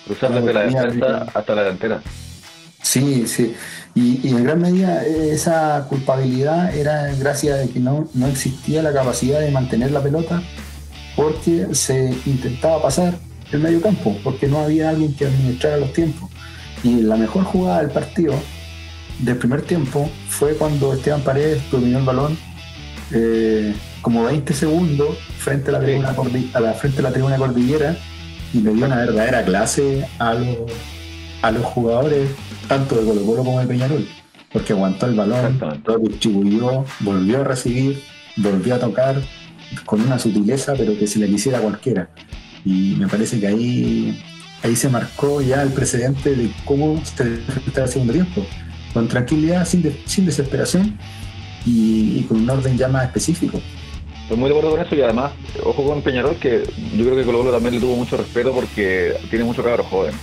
cruzar 0.06 0.30
La 0.30 0.40
desde 0.40 0.52
la 0.52 0.60
portería 0.62 0.82
defensa 0.82 1.06
de- 1.24 1.30
hasta 1.38 1.54
la 1.54 1.62
delantera. 1.62 2.02
Sí, 2.82 3.26
sí. 3.28 3.54
Y, 3.94 4.28
en 4.28 4.42
gran 4.42 4.60
medida 4.60 5.04
esa 5.06 5.86
culpabilidad 5.88 6.74
era 6.74 7.14
gracias 7.14 7.60
a 7.68 7.72
que 7.72 7.78
no, 7.78 8.08
no 8.14 8.26
existía 8.26 8.82
la 8.82 8.92
capacidad 8.92 9.38
de 9.38 9.50
mantener 9.52 9.92
la 9.92 10.02
pelota 10.02 10.42
porque 11.14 11.68
se 11.74 12.12
intentaba 12.26 12.82
pasar 12.82 13.14
el 13.52 13.60
medio 13.60 13.80
campo, 13.80 14.16
porque 14.24 14.48
no 14.48 14.58
había 14.60 14.88
alguien 14.88 15.14
que 15.14 15.26
administrara 15.26 15.76
los 15.76 15.92
tiempos. 15.92 16.30
Y 16.82 17.02
la 17.02 17.16
mejor 17.16 17.44
jugada 17.44 17.80
del 17.80 17.90
partido, 17.90 18.34
del 19.20 19.36
primer 19.36 19.62
tiempo, 19.62 20.10
fue 20.28 20.54
cuando 20.54 20.92
Esteban 20.92 21.22
Paredes 21.22 21.62
dominó 21.70 21.98
el 21.98 22.04
balón 22.04 22.38
eh, 23.12 23.74
como 24.00 24.24
20 24.24 24.52
segundos 24.52 25.16
frente 25.38 25.70
a 25.70 25.74
la 25.74 25.80
tribuna, 25.80 26.14
a 26.54 26.60
la, 26.60 26.72
frente 26.72 27.00
a 27.00 27.02
la 27.02 27.12
tribuna 27.12 27.36
cordillera 27.36 27.96
y 28.52 28.60
le 28.60 28.72
dio 28.72 28.86
una 28.86 28.96
verdadera 28.96 29.44
clase 29.44 30.06
a 30.18 30.34
los, 30.34 30.56
a 31.42 31.50
los 31.50 31.64
jugadores, 31.64 32.30
tanto 32.68 32.96
de 32.96 33.04
Colo 33.04 33.24
Colo 33.24 33.44
como 33.44 33.60
de 33.60 33.66
Peñarol, 33.66 34.06
porque 34.52 34.72
aguantó 34.72 35.06
el 35.06 35.14
balón, 35.14 35.58
lo 35.84 35.98
distribuyó, 35.98 36.84
volvió 37.00 37.40
a 37.40 37.44
recibir, 37.44 38.02
volvió 38.36 38.74
a 38.74 38.78
tocar 38.78 39.22
con 39.86 40.00
una 40.00 40.18
sutileza, 40.18 40.74
pero 40.76 40.98
que 40.98 41.06
se 41.06 41.18
le 41.18 41.28
quisiera 41.28 41.60
cualquiera. 41.60 42.10
Y 42.64 42.96
me 42.98 43.08
parece 43.08 43.40
que 43.40 43.46
ahí, 43.46 44.22
ahí 44.62 44.76
se 44.76 44.88
marcó 44.88 45.40
ya 45.40 45.62
el 45.62 45.70
precedente 45.70 46.34
de 46.34 46.50
cómo 46.64 47.00
se 47.04 47.22
enfrentar 47.22 47.84
el 47.84 47.90
segundo 47.90 48.12
tiempo, 48.12 48.46
con 48.92 49.08
tranquilidad, 49.08 49.66
sin, 49.66 49.96
sin 50.06 50.26
desesperación 50.26 50.98
y, 51.66 52.22
con 52.22 52.38
un 52.38 52.50
orden 52.50 52.76
ya 52.76 52.88
más 52.88 53.04
específico. 53.04 53.60
Estoy 54.22 54.36
muy 54.36 54.50
de 54.50 54.56
acuerdo 54.56 54.76
con 54.76 54.86
eso 54.86 54.94
y 54.94 55.02
además, 55.02 55.32
ojo 55.64 55.84
con 55.84 56.02
Peñarol, 56.02 56.36
que 56.36 56.62
yo 56.96 57.04
creo 57.04 57.16
que 57.16 57.24
Colo 57.24 57.38
Colo 57.38 57.50
también 57.50 57.74
le 57.74 57.80
tuvo 57.80 57.96
mucho 57.96 58.16
respeto 58.16 58.52
porque 58.52 59.14
tiene 59.30 59.44
mucho 59.44 59.62
cabros 59.62 59.86
joven. 59.86 60.14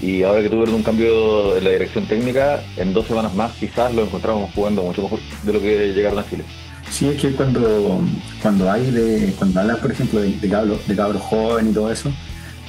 Y 0.00 0.24
ahora 0.24 0.42
que 0.42 0.50
tuvieron 0.50 0.74
un 0.74 0.82
cambio 0.82 1.56
en 1.56 1.62
la 1.62 1.70
dirección 1.70 2.06
técnica, 2.06 2.60
en 2.76 2.92
dos 2.92 3.06
semanas 3.06 3.32
más 3.34 3.52
quizás 3.52 3.94
lo 3.94 4.02
encontramos 4.02 4.50
jugando 4.52 4.82
mucho 4.82 5.02
mejor 5.02 5.20
de 5.44 5.52
lo 5.52 5.60
que 5.60 5.92
llegaron 5.94 6.18
a 6.18 6.28
Chile. 6.28 6.44
Sí, 6.90 7.06
es 7.06 7.22
que 7.22 7.30
cuando, 7.32 8.00
cuando 8.42 8.70
hay 8.70 8.90
de, 8.90 9.32
cuando 9.38 9.60
hablan, 9.60 9.78
por 9.78 9.92
ejemplo, 9.92 10.20
de, 10.20 10.32
de 10.32 10.48
cabros 10.48 10.86
de 10.88 10.96
cabros 10.96 11.22
jóvenes 11.22 11.70
y 11.70 11.74
todo 11.74 11.92
eso, 11.92 12.12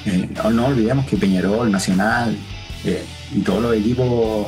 eh, 0.05 0.29
no 0.51 0.67
olvidemos 0.67 1.05
que 1.05 1.17
Peñarol, 1.17 1.71
Nacional 1.71 2.35
eh, 2.85 3.03
y 3.33 3.39
todos 3.39 3.61
los 3.61 3.75
equipos, 3.75 4.47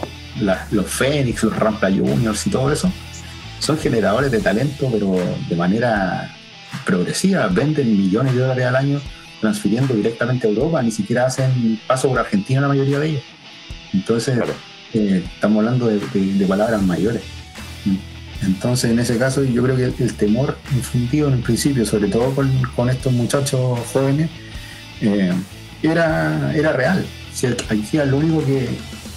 los 0.71 0.85
Fénix, 0.87 1.43
los 1.43 1.55
Rampla 1.55 1.89
Juniors 1.89 2.45
y 2.47 2.49
todo 2.49 2.71
eso, 2.71 2.91
son 3.59 3.77
generadores 3.77 4.31
de 4.31 4.41
talento, 4.41 4.89
pero 4.91 5.15
de 5.49 5.55
manera 5.55 6.35
progresiva. 6.85 7.47
Venden 7.47 7.97
millones 7.97 8.33
de 8.33 8.41
dólares 8.41 8.65
al 8.65 8.75
año 8.75 9.01
transfiriendo 9.41 9.93
directamente 9.93 10.47
a 10.47 10.49
Europa, 10.49 10.81
ni 10.81 10.91
siquiera 10.91 11.25
hacen 11.25 11.79
paso 11.87 12.09
por 12.09 12.19
Argentina 12.19 12.61
la 12.61 12.67
mayoría 12.67 12.99
de 12.99 13.09
ellos. 13.09 13.23
Entonces, 13.93 14.39
eh, 14.93 15.23
estamos 15.33 15.59
hablando 15.59 15.87
de, 15.87 16.45
palabras 16.47 16.81
mayores. 16.81 17.21
Entonces, 18.43 18.91
en 18.91 18.99
ese 18.99 19.17
caso, 19.17 19.43
yo 19.43 19.63
creo 19.63 19.75
que 19.75 20.03
el 20.03 20.13
temor 20.15 20.57
infundido 20.75 21.27
en 21.27 21.35
el 21.35 21.39
principio, 21.41 21.85
sobre 21.85 22.09
todo 22.09 22.33
con, 22.75 22.89
estos 22.89 23.13
muchachos 23.13 23.79
jóvenes, 23.91 24.29
eh, 25.01 25.33
era, 25.83 26.53
era 26.55 26.73
real. 26.73 27.05
Si 27.33 27.47
aquí 27.47 27.97
lo 28.05 28.17
único 28.17 28.45
que 28.45 28.69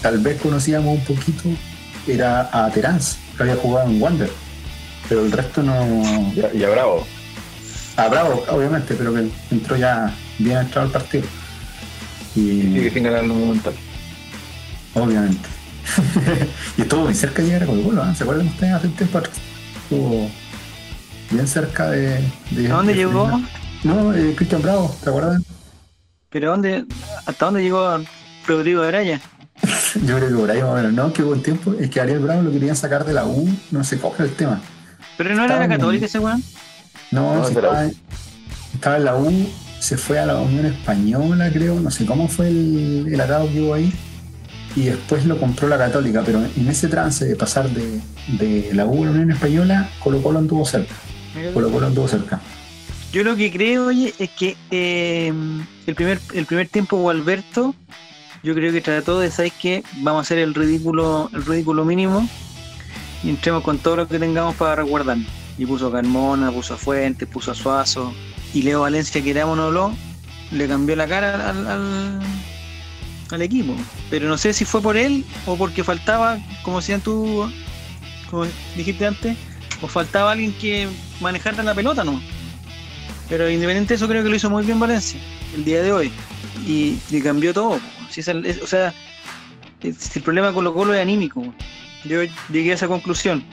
tal 0.02 0.18
vez 0.18 0.40
conocíamos 0.40 0.98
un 0.98 1.04
poquito 1.04 1.48
era 2.06 2.48
a 2.52 2.70
Terán 2.70 2.98
que 3.36 3.42
había 3.42 3.56
jugado 3.56 3.88
en 3.88 4.02
Wander, 4.02 4.30
pero 5.08 5.24
el 5.24 5.32
resto 5.32 5.62
no. 5.62 6.32
Y 6.34 6.62
a, 6.64 6.68
Bravo. 6.68 7.06
A 7.96 8.08
Bravo, 8.08 8.44
obviamente, 8.50 8.94
pero 8.94 9.14
que 9.14 9.28
entró 9.50 9.76
ya 9.76 10.12
bien 10.38 10.58
entrado 10.58 10.86
al 10.86 10.92
partido. 10.92 11.24
Y 12.34 12.62
sigue 12.62 12.90
sin 12.90 13.04
ganar 13.04 13.22
el 13.22 13.28
monumental. 13.28 13.74
Obviamente. 14.94 15.48
y 16.76 16.82
estuvo 16.82 17.04
muy 17.04 17.14
cerca 17.14 17.42
de 17.42 17.48
llegar 17.48 17.62
a 17.62 17.66
Colo 17.66 17.82
Colo, 17.82 18.02
¿eh? 18.02 18.14
¿se 18.14 18.22
acuerdan 18.22 18.46
ustedes 18.48 18.72
hace 18.74 18.86
un 18.88 18.92
tiempo 18.94 19.18
atrás? 19.18 19.36
Estuvo 19.84 20.30
bien 21.30 21.46
cerca 21.46 21.90
de. 21.90 22.16
¿A 22.70 22.74
dónde 22.74 22.94
llegó? 22.94 23.40
No, 23.84 24.12
eh, 24.12 24.34
Cristian 24.36 24.62
Bravo, 24.62 24.94
¿te 25.02 25.08
acuerdas? 25.08 25.42
¿Pero 26.30 26.50
dónde, 26.50 26.84
hasta 27.26 27.44
dónde 27.46 27.62
llegó 27.62 27.98
Rodrigo 28.46 28.82
de 28.82 28.88
Araya? 28.88 29.20
Yo 30.04 30.16
creo 30.16 30.28
que 30.28 30.34
por 30.34 30.50
ahí 30.50 30.62
más 30.62 30.92
no, 30.92 31.12
que 31.12 31.22
hubo 31.22 31.32
un 31.32 31.42
tiempo, 31.42 31.74
es 31.78 31.90
que 31.90 32.00
Ariel 32.00 32.20
Bravo 32.20 32.42
lo 32.42 32.50
querían 32.50 32.76
sacar 32.76 33.04
de 33.04 33.14
la 33.14 33.24
U, 33.24 33.48
no 33.70 33.82
se 33.82 33.98
coge 33.98 34.24
el 34.24 34.34
tema. 34.34 34.60
¿Pero 35.16 35.34
no 35.34 35.44
era 35.44 35.58
la 35.58 35.68
católica 35.68 36.06
ese 36.06 36.18
weón? 36.18 36.42
No, 37.10 37.48
estaba, 37.48 38.96
en 38.96 39.04
la 39.04 39.16
U, 39.16 39.48
se 39.80 39.96
fue 39.96 40.18
a 40.18 40.26
la 40.26 40.36
Unión 40.36 40.66
Española, 40.66 41.50
creo, 41.50 41.80
no 41.80 41.90
sé 41.90 42.04
cómo 42.04 42.28
fue 42.28 42.48
el, 42.48 43.06
el 43.10 43.20
atado 43.20 43.50
que 43.50 43.62
hubo 43.62 43.74
ahí, 43.74 43.92
y 44.76 44.84
después 44.84 45.24
lo 45.24 45.40
compró 45.40 45.66
la 45.66 45.78
católica, 45.78 46.22
pero 46.24 46.40
en 46.44 46.68
ese 46.68 46.88
trance 46.88 47.24
de 47.24 47.34
pasar 47.34 47.70
de, 47.70 48.00
de 48.38 48.74
la 48.74 48.84
U 48.84 49.02
a 49.02 49.06
la 49.06 49.12
Unión 49.12 49.30
Española, 49.30 49.88
Colo 49.98 50.22
Colo 50.22 50.38
anduvo 50.38 50.64
cerca. 50.66 50.94
Colo 51.54 51.70
Colo 51.70 51.86
anduvo 51.86 52.06
cerca. 52.06 52.40
Yo 53.12 53.24
lo 53.24 53.36
que 53.36 53.50
creo, 53.50 53.86
oye, 53.86 54.14
es 54.18 54.30
que 54.30 54.56
eh, 54.70 55.32
el, 55.86 55.94
primer, 55.94 56.20
el 56.34 56.46
primer 56.46 56.68
tiempo 56.68 57.08
Alberto 57.08 57.74
yo 58.42 58.54
creo 58.54 58.72
que 58.72 58.80
trató 58.80 59.18
de, 59.18 59.30
¿sabes 59.30 59.52
qué? 59.60 59.82
Vamos 59.98 60.20
a 60.20 60.22
hacer 60.22 60.38
el 60.38 60.54
ridículo, 60.54 61.30
el 61.32 61.44
ridículo 61.44 61.84
mínimo 61.84 62.28
y 63.22 63.30
entremos 63.30 63.62
con 63.62 63.78
todo 63.78 63.96
lo 63.96 64.08
que 64.08 64.18
tengamos 64.18 64.54
para 64.56 64.76
resguardar. 64.76 65.18
Y 65.56 65.66
puso 65.66 65.88
a 65.88 65.92
Carmona, 65.92 66.52
puso 66.52 66.74
a 66.74 66.76
Fuentes, 66.76 67.28
puso 67.28 67.50
a 67.50 67.54
Suazo. 67.54 68.12
Y 68.54 68.62
Leo 68.62 68.82
Valencia, 68.82 69.22
que 69.22 69.30
era 69.30 69.44
lo 69.44 69.92
le 70.50 70.66
cambió 70.66 70.96
la 70.96 71.06
cara 71.06 71.50
al, 71.50 72.20
al, 73.30 73.42
equipo. 73.42 73.74
Pero 74.08 74.28
no 74.28 74.38
sé 74.38 74.52
si 74.52 74.64
fue 74.64 74.80
por 74.80 74.96
él 74.96 75.24
o 75.46 75.56
porque 75.56 75.84
faltaba, 75.84 76.38
como 76.62 76.78
decían 76.78 77.00
tú, 77.00 77.50
como 78.30 78.46
dijiste 78.76 79.06
antes, 79.06 79.36
o 79.82 79.88
faltaba 79.88 80.32
alguien 80.32 80.52
que 80.54 80.88
manejara 81.20 81.62
la 81.62 81.74
pelota, 81.74 82.04
¿no? 82.04 82.20
Pero 83.28 83.50
independiente 83.50 83.90
de 83.90 83.96
eso, 83.96 84.08
creo 84.08 84.22
que 84.22 84.28
lo 84.28 84.36
hizo 84.36 84.48
muy 84.48 84.64
bien 84.64 84.80
Valencia 84.80 85.20
el 85.54 85.64
día 85.64 85.82
de 85.82 85.92
hoy. 85.92 86.12
Y 86.66 86.98
le 87.10 87.22
cambió 87.22 87.52
todo 87.54 87.78
o 88.62 88.66
sea, 88.66 88.92
si 89.80 90.18
el 90.18 90.22
problema 90.22 90.52
con 90.52 90.64
los 90.64 90.72
Colo 90.72 90.94
es 90.94 91.00
anímico, 91.00 91.42
yo 92.04 92.22
llegué 92.50 92.72
a 92.72 92.74
esa 92.74 92.88
conclusión. 92.88 93.44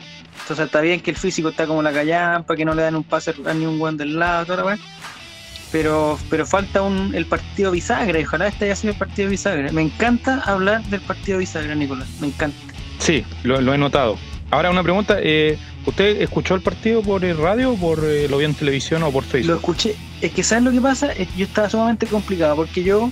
Entonces 0.42 0.66
está 0.66 0.82
bien 0.82 1.00
que 1.00 1.12
el 1.12 1.18
físico 1.18 1.50
está 1.50 1.66
como 1.66 1.82
la 1.82 1.92
callampa, 1.92 2.56
que 2.56 2.66
no 2.66 2.74
le 2.74 2.84
dan 2.84 2.96
un 2.96 3.04
pase 3.04 3.34
a 3.46 3.54
ni 3.54 3.66
un 3.66 3.98
del 3.98 4.20
lado, 4.20 4.46
toda 4.46 4.64
la 4.64 4.78
pero, 5.72 6.18
pero 6.30 6.46
falta 6.46 6.82
un, 6.82 7.14
el 7.16 7.26
partido 7.26 7.72
bisagra, 7.72 8.20
y 8.20 8.24
ojalá 8.24 8.48
este 8.48 8.66
haya 8.66 8.76
sido 8.76 8.94
el 8.94 9.00
partido 9.00 9.30
bisagra. 9.30 9.72
Me 9.72 9.82
encanta 9.82 10.42
hablar 10.46 10.84
del 10.86 11.02
partido 11.02 11.40
bisagra, 11.40 11.76
Nicolás, 11.76 12.08
me 12.22 12.28
encanta. 12.28 12.58
Sí, 13.00 13.26
lo, 13.44 13.74
he 13.74 13.78
notado. 13.78 14.18
Ahora 14.56 14.70
una 14.70 14.84
pregunta, 14.84 15.18
eh, 15.22 15.60
¿usted 15.86 16.22
escuchó 16.22 16.56
el 16.56 16.62
partido 16.62 17.02
por 17.02 17.22
radio, 17.22 17.76
por 17.76 18.00
eh, 18.06 18.30
lo 18.30 18.38
vio 18.38 18.48
en 18.48 18.54
televisión 18.54 19.04
o 19.04 19.12
por 19.12 19.26
Facebook? 19.26 19.50
Lo 19.50 19.56
escuché, 19.58 19.98
es 20.22 20.32
que 20.32 20.44
¿sabes 20.44 20.64
lo 20.64 20.72
que 20.72 20.80
pasa? 20.80 21.14
Yo 21.36 21.44
estaba 21.44 21.70
sumamente 21.70 22.08
complicado 22.08 22.56
porque 22.56 22.82
yo 22.82 23.12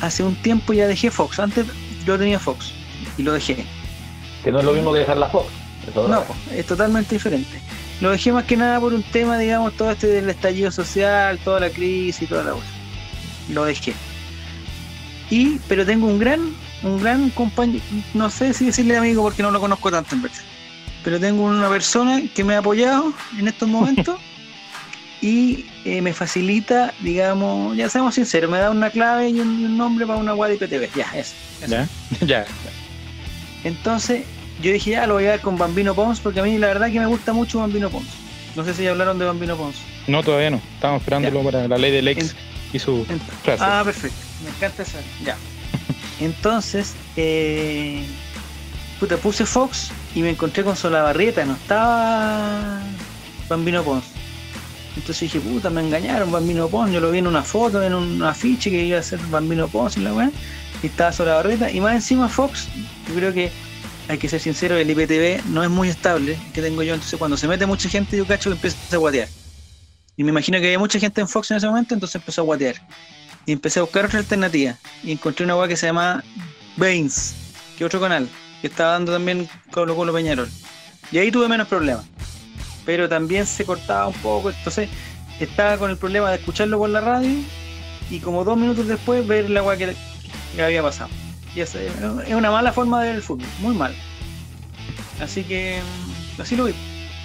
hace 0.00 0.24
un 0.24 0.34
tiempo 0.34 0.72
ya 0.72 0.88
dejé 0.88 1.12
Fox. 1.12 1.38
Antes 1.38 1.66
yo 2.04 2.18
tenía 2.18 2.40
Fox 2.40 2.72
y 3.16 3.22
lo 3.22 3.34
dejé. 3.34 3.64
Que 4.42 4.50
no 4.50 4.58
es 4.58 4.64
lo 4.64 4.72
mismo 4.72 4.92
que 4.92 4.98
dejar 4.98 5.18
la 5.18 5.28
Fox. 5.28 5.46
no, 5.94 6.24
es 6.50 6.66
totalmente 6.66 7.14
diferente. 7.14 7.60
Lo 8.00 8.10
dejé 8.10 8.32
más 8.32 8.42
que 8.42 8.56
nada 8.56 8.80
por 8.80 8.92
un 8.92 9.04
tema, 9.04 9.38
digamos, 9.38 9.74
todo 9.74 9.92
este 9.92 10.08
del 10.08 10.28
estallido 10.28 10.72
social, 10.72 11.38
toda 11.44 11.60
la 11.60 11.70
crisis 11.70 12.22
y 12.22 12.26
toda 12.26 12.42
la 12.42 12.50
cosa. 12.50 12.66
Lo 13.48 13.64
dejé. 13.64 13.94
Y, 15.30 15.60
pero 15.68 15.86
tengo 15.86 16.08
un 16.08 16.18
gran, 16.18 16.52
un 16.82 17.00
gran 17.00 17.30
compañero, 17.30 17.84
no 18.12 18.28
sé 18.28 18.52
si 18.54 18.66
decirle 18.66 18.96
amigo 18.96 19.22
porque 19.22 19.44
no 19.44 19.52
lo 19.52 19.60
conozco 19.60 19.92
tanto 19.92 20.16
en 20.16 20.22
verdad. 20.22 20.49
Pero 21.02 21.18
tengo 21.18 21.44
una 21.44 21.68
persona 21.68 22.22
que 22.34 22.44
me 22.44 22.54
ha 22.54 22.58
apoyado 22.58 23.12
en 23.38 23.48
estos 23.48 23.68
momentos 23.68 24.18
y 25.22 25.66
eh, 25.84 26.00
me 26.02 26.12
facilita, 26.12 26.92
digamos, 27.00 27.76
ya 27.76 27.88
seamos 27.88 28.14
sinceros, 28.14 28.50
me 28.50 28.58
da 28.58 28.70
una 28.70 28.90
clave 28.90 29.30
y 29.30 29.40
un, 29.40 29.76
nombre 29.76 30.06
para 30.06 30.18
una 30.18 30.34
web 30.34 30.52
IPTV. 30.54 30.88
Ya, 30.94 31.10
eso. 31.14 31.34
Ya, 31.66 31.88
ya. 32.26 32.46
Entonces, 33.64 34.24
yo 34.62 34.72
dije, 34.72 34.92
ya 34.92 35.06
lo 35.06 35.14
voy 35.14 35.26
a 35.26 35.30
dar 35.30 35.40
con 35.40 35.56
Bambino 35.56 35.94
Pons, 35.94 36.20
porque 36.20 36.40
a 36.40 36.42
mí 36.42 36.58
la 36.58 36.68
verdad 36.68 36.90
que 36.90 37.00
me 37.00 37.06
gusta 37.06 37.32
mucho 37.32 37.60
Bambino 37.60 37.90
Pons. 37.90 38.08
No 38.56 38.64
sé 38.64 38.74
si 38.74 38.82
ya 38.82 38.90
hablaron 38.90 39.18
de 39.18 39.24
Bambino 39.24 39.56
Pons. 39.56 39.76
No, 40.06 40.22
todavía 40.22 40.50
no. 40.50 40.60
Estamos 40.74 41.00
esperándolo 41.00 41.42
para 41.42 41.68
la 41.68 41.78
ley 41.78 41.92
del 41.92 42.08
ex 42.08 42.34
y 42.72 42.78
su 42.78 43.06
frase. 43.42 43.62
Ah, 43.64 43.82
perfecto. 43.84 44.16
Me 44.44 44.50
encanta 44.50 44.82
esa. 44.82 44.98
Ya. 45.24 45.36
Entonces, 46.20 46.94
eh, 47.16 48.04
puta, 48.98 49.16
puse 49.16 49.46
Fox 49.46 49.92
y 50.14 50.22
me 50.22 50.30
encontré 50.30 50.64
con 50.64 50.76
Solabarrieta, 50.76 51.44
no 51.44 51.54
estaba 51.54 52.80
Bambino 53.48 53.82
Pons. 53.82 54.04
Entonces 54.96 55.32
dije, 55.32 55.40
puta, 55.40 55.70
me 55.70 55.80
engañaron, 55.80 56.32
Bambino 56.32 56.68
Pons. 56.68 56.92
Yo 56.92 57.00
lo 57.00 57.10
vi 57.10 57.18
en 57.18 57.26
una 57.26 57.42
foto, 57.42 57.82
en 57.82 57.94
un 57.94 58.22
afiche 58.22 58.70
que 58.70 58.84
iba 58.84 58.98
a 58.98 59.02
ser 59.02 59.20
Bambino 59.30 59.68
Pons 59.68 59.96
y 59.96 60.00
la 60.00 60.12
weá. 60.12 60.30
Y 60.82 60.86
estaba 60.86 61.12
sobre 61.12 61.30
la 61.30 61.36
barreta. 61.36 61.70
Y 61.70 61.80
más 61.80 61.94
encima 61.94 62.28
Fox, 62.28 62.68
yo 63.08 63.14
creo 63.14 63.32
que 63.32 63.52
hay 64.08 64.18
que 64.18 64.28
ser 64.28 64.40
sincero, 64.40 64.76
el 64.76 64.90
IPTV 64.90 65.48
no 65.50 65.62
es 65.62 65.70
muy 65.70 65.88
estable, 65.88 66.36
que 66.52 66.60
tengo 66.60 66.82
yo. 66.82 66.94
Entonces 66.94 67.18
cuando 67.18 67.36
se 67.36 67.46
mete 67.46 67.66
mucha 67.66 67.88
gente, 67.88 68.16
yo 68.16 68.26
cacho 68.26 68.50
que 68.50 68.54
empieza 68.54 68.96
a 68.96 68.98
guatear. 68.98 69.28
Y 70.16 70.24
me 70.24 70.30
imagino 70.30 70.58
que 70.58 70.66
había 70.66 70.78
mucha 70.78 70.98
gente 70.98 71.20
en 71.20 71.28
Fox 71.28 71.50
en 71.50 71.58
ese 71.58 71.66
momento, 71.66 71.94
entonces 71.94 72.16
empezó 72.16 72.42
a 72.42 72.44
guatear. 72.44 72.74
Y 73.46 73.52
empecé 73.52 73.78
a 73.78 73.82
buscar 73.82 74.06
otra 74.06 74.18
alternativa. 74.18 74.76
Y 75.02 75.12
encontré 75.12 75.44
una 75.44 75.56
weá 75.56 75.68
que 75.68 75.76
se 75.76 75.86
llama 75.86 76.24
Baines, 76.76 77.34
que 77.78 77.84
otro 77.84 78.00
canal, 78.00 78.28
que 78.60 78.66
estaba 78.66 78.92
dando 78.92 79.12
también 79.12 79.48
Colo 79.70 79.96
Colo 79.96 80.12
Peñarol. 80.12 80.48
Y 81.12 81.18
ahí 81.18 81.30
tuve 81.30 81.48
menos 81.48 81.68
problemas. 81.68 82.04
Pero 82.84 83.08
también 83.08 83.46
se 83.46 83.64
cortaba 83.64 84.08
un 84.08 84.14
poco, 84.14 84.50
entonces 84.50 84.88
estaba 85.38 85.78
con 85.78 85.90
el 85.90 85.96
problema 85.96 86.30
de 86.30 86.36
escucharlo 86.36 86.78
por 86.78 86.90
la 86.90 87.00
radio 87.00 87.30
y 88.10 88.18
como 88.18 88.44
dos 88.44 88.56
minutos 88.56 88.86
después 88.86 89.26
ver 89.26 89.48
la 89.50 89.60
agua 89.60 89.76
que, 89.76 89.94
que 90.54 90.62
había 90.62 90.82
pasado. 90.82 91.10
Y 91.54 91.60
es, 91.60 91.74
es 91.74 92.34
una 92.34 92.50
mala 92.50 92.72
forma 92.72 93.00
de 93.02 93.08
ver 93.08 93.16
el 93.16 93.22
fútbol, 93.22 93.46
muy 93.60 93.74
mal. 93.74 93.94
Así 95.20 95.44
que 95.44 95.80
mm, 95.80 96.40
así 96.40 96.56
lo 96.56 96.64
vi. 96.64 96.74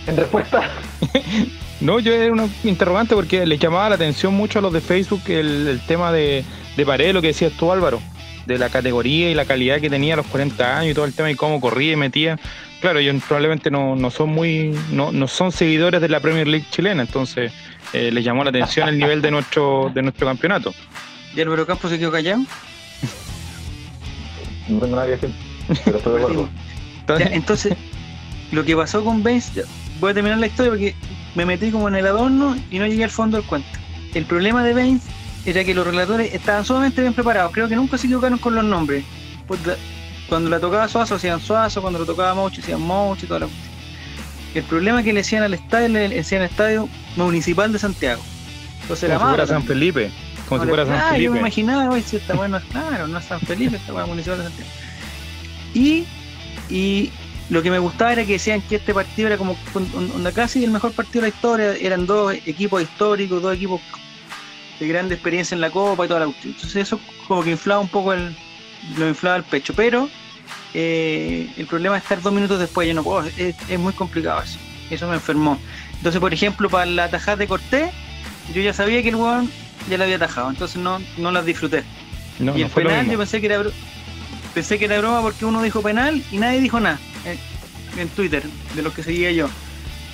En 0.08 0.18
respuesta, 0.18 0.70
No, 1.82 2.00
yo 2.00 2.14
era 2.14 2.32
un 2.32 2.52
interrogante 2.64 3.16
porque 3.16 3.46
le 3.46 3.58
llamaba 3.58 3.90
la 3.90 3.96
atención 3.96 4.34
mucho 4.34 4.60
a 4.60 4.62
los 4.62 4.72
de 4.72 4.82
Facebook 4.82 5.22
el, 5.28 5.68
el 5.68 5.86
tema 5.86 6.12
de, 6.12 6.46
de 6.78 6.86
Paredes, 6.86 7.14
lo 7.14 7.22
que 7.22 7.28
decías 7.28 7.52
tú 7.54 7.72
Álvaro, 7.72 8.02
de 8.46 8.58
la 8.58 8.70
categoría 8.70 9.30
y 9.30 9.34
la 9.34 9.46
calidad 9.46 9.80
que 9.80 9.90
tenía 9.90 10.14
a 10.14 10.18
los 10.18 10.28
40 10.28 10.80
años 10.80 10.92
y 10.92 10.94
todo 10.94 11.06
el 11.06 11.14
tema 11.14 11.32
y 11.32 11.36
cómo 11.36 11.60
corría 11.60 11.94
y 11.94 11.96
metía. 11.96 12.40
Claro, 12.82 13.00
ellos 13.00 13.22
probablemente 13.28 13.72
no, 13.72 13.96
no 13.96 14.12
son 14.12 14.30
muy, 14.30 14.76
no, 14.92 15.12
no 15.12 15.28
son 15.28 15.52
seguidores 15.52 16.02
de 16.02 16.10
la 16.10 16.20
Premier 16.20 16.48
League 16.48 16.66
chilena, 16.70 17.02
entonces 17.02 17.52
eh, 17.94 18.12
les 18.12 18.24
llamó 18.24 18.44
la 18.44 18.50
atención 18.50 18.90
el 18.90 18.98
nivel 18.98 19.22
de 19.22 19.32
nuestro, 19.32 19.92
de 19.94 20.02
nuestro 20.02 20.28
campeonato. 20.28 20.74
¿Y 21.36 21.42
Álvaro 21.42 21.66
Campos 21.66 21.92
se 21.92 22.00
quedó 22.00 22.12
callado? 22.12 22.42
no 24.68 24.80
tengo 24.80 24.96
nada 24.96 25.06
que 25.06 25.12
decir, 25.12 25.32
pero 25.84 25.98
estoy 25.98 26.14
de 26.14 26.20
acuerdo. 26.20 26.50
Ya, 27.08 27.28
entonces, 27.28 27.76
lo 28.52 28.66
que 28.66 28.76
pasó 28.76 29.04
con 29.04 29.22
Baines, 29.22 29.54
ya, 29.54 29.62
voy 30.00 30.10
a 30.10 30.14
terminar 30.16 30.40
la 30.40 30.48
historia 30.48 30.72
porque 30.72 30.96
me 31.36 31.46
metí 31.46 31.70
como 31.70 31.88
en 31.88 31.94
el 31.94 32.08
adorno 32.08 32.58
y 32.72 32.80
no 32.80 32.88
llegué 32.88 33.04
al 33.04 33.12
fondo 33.12 33.38
del 33.38 33.46
cuento. 33.46 33.70
El 34.16 34.26
problema 34.26 34.64
de 34.64 34.74
Baines 34.74 35.04
era 35.46 35.64
que 35.64 35.74
los 35.74 35.86
relatores 35.86 36.34
estaban 36.34 36.66
sumamente 36.66 37.02
bien 37.02 37.14
preparados. 37.14 37.52
Creo 37.52 37.68
que 37.68 37.76
nunca 37.76 37.98
se 37.98 38.08
equivocaron 38.08 38.38
con 38.40 38.56
los 38.56 38.64
nombres. 38.64 39.04
Pues, 39.48 39.60
cuando 40.28 40.50
la 40.50 40.60
tocaba 40.60 40.88
Suazo 40.88 41.16
hacían 41.16 41.40
Suazo, 41.40 41.82
cuando 41.82 42.00
lo 42.00 42.06
tocaba 42.06 42.34
Mochi 42.34 42.62
hacían 42.62 42.82
Mochi 42.82 43.26
y 43.26 43.28
toda 43.28 43.42
la 43.42 43.46
cuestión. 43.46 43.76
El 44.56 44.64
problema 44.64 45.00
es 45.00 45.06
que 45.06 45.14
le 45.14 45.20
decían 45.20 45.44
al 45.44 45.54
estadio, 45.54 45.90
le 45.90 46.10
decían 46.10 46.42
al 46.42 46.50
estadio 46.50 46.90
municipal 47.16 47.72
de 47.72 47.78
Santiago. 47.80 48.24
Entonces 48.82 49.10
Como 49.10 49.20
si 49.22 49.26
fuera. 49.30 49.48
San 49.48 49.64
Felipe. 49.64 50.12
Como 50.48 50.62
si 50.64 50.68
fuera 50.68 50.84
Ah, 50.84 50.86
San 50.86 50.98
yo 50.98 51.02
me 51.10 51.12
Felipe. 51.18 51.40
imaginaba, 51.40 51.90
oye, 51.90 52.02
si 52.04 52.16
esta 52.18 52.34
no 52.34 52.58
es 52.58 52.64
claro, 52.66 53.08
no 53.08 53.18
es 53.20 53.26
San 53.26 53.40
Felipe, 53.42 53.76
esta 53.78 54.02
es 54.02 54.08
municipal 54.08 54.38
de 54.40 54.44
Santiago. 54.46 54.70
Y, 55.74 56.06
y 56.70 57.12
lo 57.50 57.62
que 57.62 57.70
me 57.70 57.80
gustaba 57.80 58.14
era 58.14 58.26
que 58.26 58.34
decían 58.34 58.62
que 58.62 58.78
este 58.78 58.94
partido 58.94 59.28
era 59.28 59.38
como 59.38 59.56
onda 60.16 60.32
casi 60.32 60.64
el 60.64 60.72
mejor 60.72 60.94
partido 60.94 61.22
de 61.24 61.30
la 61.30 61.36
historia, 61.36 61.74
eran 61.76 62.06
dos 62.08 62.34
equipos 62.46 62.82
históricos, 62.82 63.42
dos 63.42 63.56
equipos 63.56 63.82
de 64.80 64.88
grande 64.88 65.16
experiencia 65.16 65.56
en 65.56 65.62
la 65.62 65.70
copa 65.70 66.06
y 66.06 66.08
toda 66.08 66.22
la 66.22 66.26
cuestión. 66.28 66.54
Entonces 66.54 66.84
eso 66.84 67.00
como 67.28 67.44
que 67.44 67.52
inflaba 67.52 67.82
un 67.82 67.88
poco 67.88 68.14
el, 68.14 68.36
lo 68.98 69.08
inflaba 69.08 69.38
el 69.38 69.44
pecho, 69.44 69.74
pero 69.76 70.10
eh, 70.74 71.50
el 71.58 71.68
problema 71.68 71.98
es 71.98 72.04
estar 72.04 72.22
dos 72.22 72.34
minutos 72.34 72.60
después, 72.60 72.88
yo 72.88 72.94
no 72.94 73.04
puedo, 73.04 73.26
es, 73.38 73.56
es 73.70 73.80
muy 73.80 73.94
complicado 73.94 74.42
eso, 74.42 74.60
eso 74.90 75.08
me 75.08 75.16
enfermó. 75.16 75.58
Entonces, 75.98 76.20
por 76.20 76.34
ejemplo, 76.34 76.70
para 76.70 76.86
la 76.86 77.10
tajada 77.10 77.38
de 77.38 77.48
Cortés, 77.48 77.92
yo 78.54 78.62
ya 78.62 78.74
sabía 78.74 79.02
que 79.02 79.10
el 79.10 79.16
weón 79.16 79.50
ya 79.90 79.98
la 79.98 80.04
había 80.04 80.18
atajado, 80.18 80.50
entonces 80.50 80.78
no, 80.78 81.00
no 81.18 81.32
las 81.32 81.46
disfruté. 81.46 81.84
No, 82.40 82.56
y 82.58 82.64
el 82.64 82.70
penal 82.70 83.10
yo 83.10 83.18
pensé 83.18 83.40
que 83.40 83.48
era 83.48 83.64
pensé 84.54 84.78
que 84.78 84.86
era 84.86 85.00
broma 85.00 85.22
porque 85.22 85.46
uno 85.46 85.62
dijo 85.62 85.82
penal 85.82 86.22
y 86.32 86.38
nadie 86.38 86.62
dijo 86.62 86.80
nada 86.80 87.00
en, 87.26 88.00
en 88.00 88.10
Twitter 88.10 88.44
de 88.76 88.82
los 88.82 88.94
que 88.94 89.04
seguía 89.04 89.32
yo. 89.32 89.50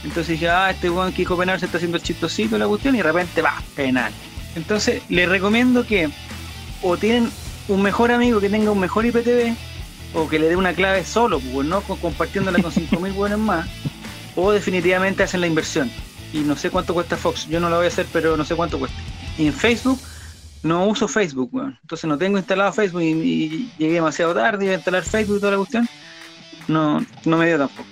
Entonces 0.04 0.30
dije, 0.30 0.50
ah, 0.50 0.72
este 0.72 0.90
weón 0.90 1.12
que 1.12 1.20
dijo 1.20 1.38
penal 1.38 1.60
se 1.60 1.66
está 1.66 1.78
haciendo 1.78 1.98
el 1.98 2.04
chistosito 2.04 2.58
la 2.58 2.68
cuestión 2.68 2.96
y 2.96 3.00
de 3.00 3.04
repente 3.04 3.42
va, 3.42 3.62
penal. 3.76 4.12
Entonces 4.56 5.02
les 5.10 5.28
recomiendo 5.30 5.86
que 5.86 6.10
o 6.82 6.98
tienen 6.98 7.30
un 7.68 7.82
mejor 7.82 8.12
amigo 8.12 8.40
que 8.40 8.50
tenga 8.50 8.72
un 8.72 8.80
mejor 8.80 9.06
IPTV 9.06 9.56
o 10.14 10.28
que 10.28 10.40
le 10.40 10.50
dé 10.50 10.56
una 10.56 10.74
clave 10.74 11.06
solo, 11.06 11.40
pues 11.40 11.66
no 11.68 11.82
compartiéndola 11.82 12.62
con 12.62 12.72
5.000 12.72 13.14
buenos 13.14 13.40
más, 13.40 13.68
o 14.36 14.52
definitivamente 14.52 15.24
hacen 15.24 15.42
la 15.42 15.48
inversión. 15.48 15.90
Y 16.34 16.40
no 16.40 16.56
sé 16.56 16.70
cuánto 16.70 16.94
cuesta 16.94 17.16
Fox, 17.18 17.48
yo 17.48 17.60
no 17.60 17.70
la 17.70 17.78
voy 17.78 17.86
a 17.86 17.90
hacer, 17.90 18.06
pero 18.12 18.36
no 18.36 18.44
sé 18.44 18.56
cuánto 18.56 18.80
cuesta. 18.80 18.98
Y 19.38 19.48
en 19.48 19.54
Facebook 19.54 20.00
no 20.64 20.86
uso 20.86 21.08
Facebook, 21.08 21.50
weón. 21.54 21.78
Entonces 21.82 22.08
no 22.08 22.18
tengo 22.18 22.38
instalado 22.38 22.74
Facebook 22.74 23.02
y, 23.02 23.12
y 23.12 23.72
llegué 23.78 23.94
demasiado 23.96 24.34
tarde, 24.34 24.66
iba 24.66 24.74
a 24.74 24.78
instalar 24.78 25.04
Facebook 25.04 25.38
y 25.38 25.40
toda 25.40 25.52
la 25.54 25.58
cuestión. 25.58 25.88
No, 26.68 27.06
no 27.26 27.38
me 27.38 27.48
dio 27.48 27.58
tampoco. 27.58 27.88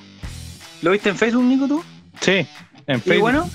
¿Lo 0.82 0.92
viste 0.92 1.10
en 1.10 1.18
Facebook, 1.18 1.44
Nico, 1.44 1.68
tú? 1.68 1.84
Sí, 2.22 2.46
en 2.88 2.98
¿Y 2.98 3.02
Facebook. 3.02 3.22
bueno? 3.22 3.50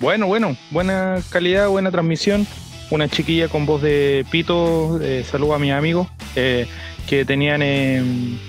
Bueno, 0.00 0.26
bueno, 0.26 0.56
buena 0.70 1.18
calidad, 1.28 1.68
buena 1.68 1.90
transmisión. 1.90 2.46
Una 2.90 3.06
chiquilla 3.06 3.48
con 3.48 3.66
voz 3.66 3.82
de 3.82 4.24
pito, 4.30 4.98
eh, 5.02 5.24
saludo 5.30 5.54
a 5.54 5.58
mis 5.58 5.72
amigos, 5.72 6.08
eh, 6.34 6.66
que 7.06 7.26
tenían 7.26 7.60
eh, 7.62 8.02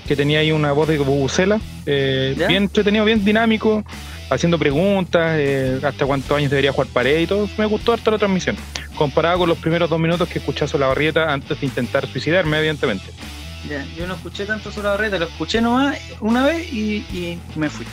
que 0.06 0.16
tenía 0.16 0.40
ahí 0.40 0.50
una 0.50 0.72
voz 0.72 0.88
de 0.88 0.98
bubucela, 0.98 1.60
eh, 1.84 2.34
bien 2.36 2.64
entretenido, 2.64 3.04
bien 3.04 3.22
dinámico, 3.22 3.84
haciendo 4.30 4.58
preguntas, 4.58 5.36
eh, 5.38 5.78
hasta 5.84 6.06
cuántos 6.06 6.36
años 6.36 6.50
debería 6.50 6.72
jugar 6.72 6.88
pared 6.88 7.20
y 7.20 7.26
todo. 7.26 7.48
Me 7.58 7.66
gustó 7.66 7.92
harto 7.92 8.10
la 8.10 8.18
transmisión, 8.18 8.56
comparado 8.96 9.40
con 9.40 9.48
los 9.50 9.58
primeros 9.58 9.90
dos 9.90 10.00
minutos 10.00 10.28
que 10.28 10.38
escuché 10.38 10.64
a 10.64 10.78
la 10.78 10.86
barrieta 10.86 11.32
antes 11.32 11.60
de 11.60 11.66
intentar 11.66 12.08
suicidarme, 12.08 12.58
evidentemente. 12.58 13.04
Ya, 13.68 13.84
yo 13.96 14.06
no 14.06 14.14
escuché 14.14 14.46
tanto 14.46 14.72
sobre 14.72 14.84
la 14.84 14.90
barreta, 14.92 15.18
lo 15.18 15.26
escuché 15.26 15.60
nomás 15.60 15.98
una 16.20 16.46
vez 16.46 16.72
y, 16.72 17.04
y 17.12 17.38
me 17.56 17.68
fui. 17.68 17.86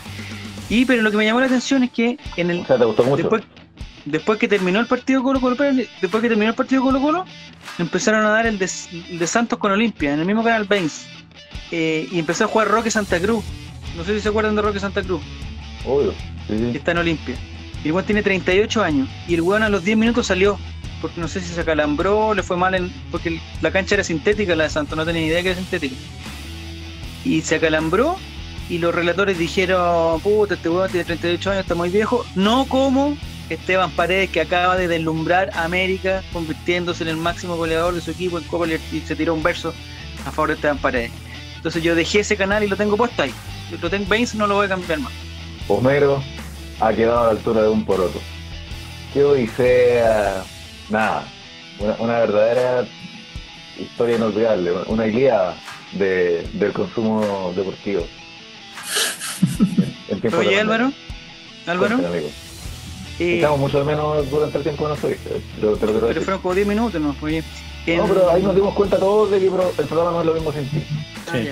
Y 0.70 0.86
pero 0.86 1.02
lo 1.02 1.12
que 1.12 1.18
me 1.18 1.26
llamó 1.26 1.40
la 1.40 1.48
atención 1.48 1.84
es 1.84 1.92
que 1.92 2.18
en 2.38 2.52
el 2.52 2.60
O 2.62 2.66
sea, 2.66 2.78
te 2.78 2.86
gustó 2.86 3.04
mucho. 3.04 3.18
después, 3.24 3.44
después 4.06 4.40
que 4.40 4.48
terminó 4.48 4.80
el 4.80 4.86
partido 4.86 5.24
Colo 5.24 5.42
Colo, 5.42 5.56
después 5.56 6.22
que 6.22 6.30
terminó 6.30 6.50
el 6.50 6.56
partido 6.56 6.84
Colo 6.84 7.02
Colo, 7.02 7.26
empezaron 7.80 8.26
a 8.26 8.30
dar 8.30 8.46
el 8.46 8.60
de, 8.60 8.70
el 9.10 9.20
de 9.20 9.28
Santos 9.28 9.58
con 9.60 9.72
Olimpia, 9.72 10.14
en 10.14 10.20
el 10.20 10.26
mismo 10.26 10.44
canal 10.44 10.66
Baines. 10.66 11.08
Eh, 11.72 12.08
y 12.12 12.20
empezó 12.20 12.46
a 12.46 12.48
jugar 12.48 12.68
Roque 12.68 12.92
Santa 12.92 13.20
Cruz. 13.20 13.44
No 13.98 14.04
sé 14.04 14.14
si 14.16 14.22
se 14.22 14.30
acuerdan 14.30 14.56
de 14.56 14.62
Roque 14.62 14.80
Santa 14.80 15.02
Cruz, 15.04 15.22
Obvio. 15.86 16.12
Sí, 16.48 16.54
que 16.56 16.72
sí. 16.72 16.78
está 16.78 16.92
en 16.92 16.98
Olimpia. 17.00 17.36
Y 17.84 17.88
el 17.88 17.94
weón 17.94 18.06
tiene 18.06 18.22
38 18.24 18.84
años. 18.84 19.08
Y 19.28 19.36
el 19.36 19.42
weón 19.42 19.64
a 19.64 19.70
los 19.70 19.84
10 19.84 19.98
minutos 19.98 20.28
salió. 20.28 20.60
Porque 21.02 21.22
no 21.22 21.28
sé 21.30 21.40
si 21.40 21.54
se 21.54 21.62
acalambró, 21.62 22.34
le 22.34 22.44
fue 22.44 22.58
mal 22.58 22.76
en. 22.76 22.92
Porque 23.12 23.40
la 23.62 23.72
cancha 23.72 23.96
era 23.96 24.04
sintética, 24.04 24.56
la 24.56 24.66
de 24.66 24.70
Santos, 24.70 24.98
no 24.98 25.06
tenía 25.06 25.22
ni 25.22 25.28
idea 25.28 25.42
que 25.42 25.50
era 25.52 25.58
sintética. 25.58 25.96
Y 27.24 27.42
se 27.42 27.56
acalambró. 27.56 28.18
Y 28.70 28.78
los 28.78 28.94
relatores 28.94 29.38
dijeron: 29.38 30.22
Puta, 30.22 30.54
este 30.54 30.70
weón 30.70 30.90
tiene 30.90 31.06
38 31.06 31.52
años, 31.52 31.62
está 31.64 31.76
muy 31.76 31.90
viejo. 31.90 32.26
No 32.36 32.66
como 32.66 33.18
Esteban 33.50 33.92
Paredes, 33.92 34.30
que 34.30 34.42
acaba 34.42 34.78
de 34.78 34.88
deslumbrar 34.88 35.50
a 35.54 35.64
América, 35.64 36.24
convirtiéndose 36.32 37.04
en 37.04 37.10
el 37.10 37.18
máximo 37.18 37.58
goleador 37.58 37.96
de 37.96 38.02
su 38.02 38.12
equipo 38.12 38.38
en 38.38 38.44
Copa 38.46 38.68
y 38.68 39.00
se 39.02 39.16
tiró 39.16 39.34
un 39.34 39.44
verso 39.44 39.74
a 40.26 40.32
favor 40.32 40.50
de 40.50 40.56
Esteban 40.56 40.78
Paredes. 40.78 41.12
Entonces 41.56 41.84
yo 41.84 41.96
dejé 41.96 42.20
ese 42.20 42.38
canal 42.38 42.64
y 42.64 42.68
lo 42.68 42.78
tengo 42.78 42.96
puesto 42.96 43.24
ahí. 43.24 43.34
Lo 43.82 43.90
tengo 43.90 44.08
20, 44.08 44.38
no 44.38 44.48
lo 44.48 44.56
voy 44.56 44.66
a 44.68 44.70
cambiar 44.70 45.00
más. 45.00 45.12
Homero 45.68 46.24
ha 46.80 46.94
quedado 46.94 47.20
a 47.20 47.24
la 47.26 47.32
altura 47.32 47.64
de 47.64 47.70
un 47.70 47.86
poroto. 47.86 48.20
Que 49.14 49.24
odisea. 49.24 50.44
Nada. 50.90 51.28
Una, 52.00 52.20
verdadera 52.20 52.86
historia 53.78 54.16
inolvidable. 54.16 54.72
Una 54.88 55.04
de, 55.04 56.48
del 56.54 56.74
consumo 56.74 57.54
deportivo. 57.56 58.06
En 60.10 60.22
tiempo 60.22 60.40
de 60.40 60.48
Oye 60.48 60.60
Álvaro, 60.60 60.92
Álvaro, 61.68 61.98
Cuéntame, 61.98 62.18
eh, 63.20 63.36
Estamos 63.36 63.60
mucho 63.60 63.80
de 63.80 63.84
menos 63.84 64.30
durante 64.30 64.58
el 64.58 64.64
tiempo 64.64 64.84
que 64.84 64.90
no 64.90 64.96
estoy. 64.96 65.12
eh, 65.12 65.42
pero 65.80 66.22
fueron 66.22 66.42
como 66.42 66.56
10 66.56 66.68
minutos, 66.68 67.00
¿no? 67.02 67.16
Oye, 67.22 67.44
No, 67.88 67.94
en- 67.94 68.08
pero 68.08 68.32
ahí 68.32 68.42
nos 68.42 68.56
dimos 68.56 68.74
cuenta 68.74 68.98
todos 68.98 69.30
de 69.32 69.40
que 69.40 69.46
el 69.48 69.88
programa 69.88 70.12
no 70.12 70.20
es 70.22 70.26
lo 70.26 70.34
mismo 70.34 70.52
sin 70.54 70.68
ti. 70.70 70.84
Ah, 71.28 71.32
Sí. 71.34 71.44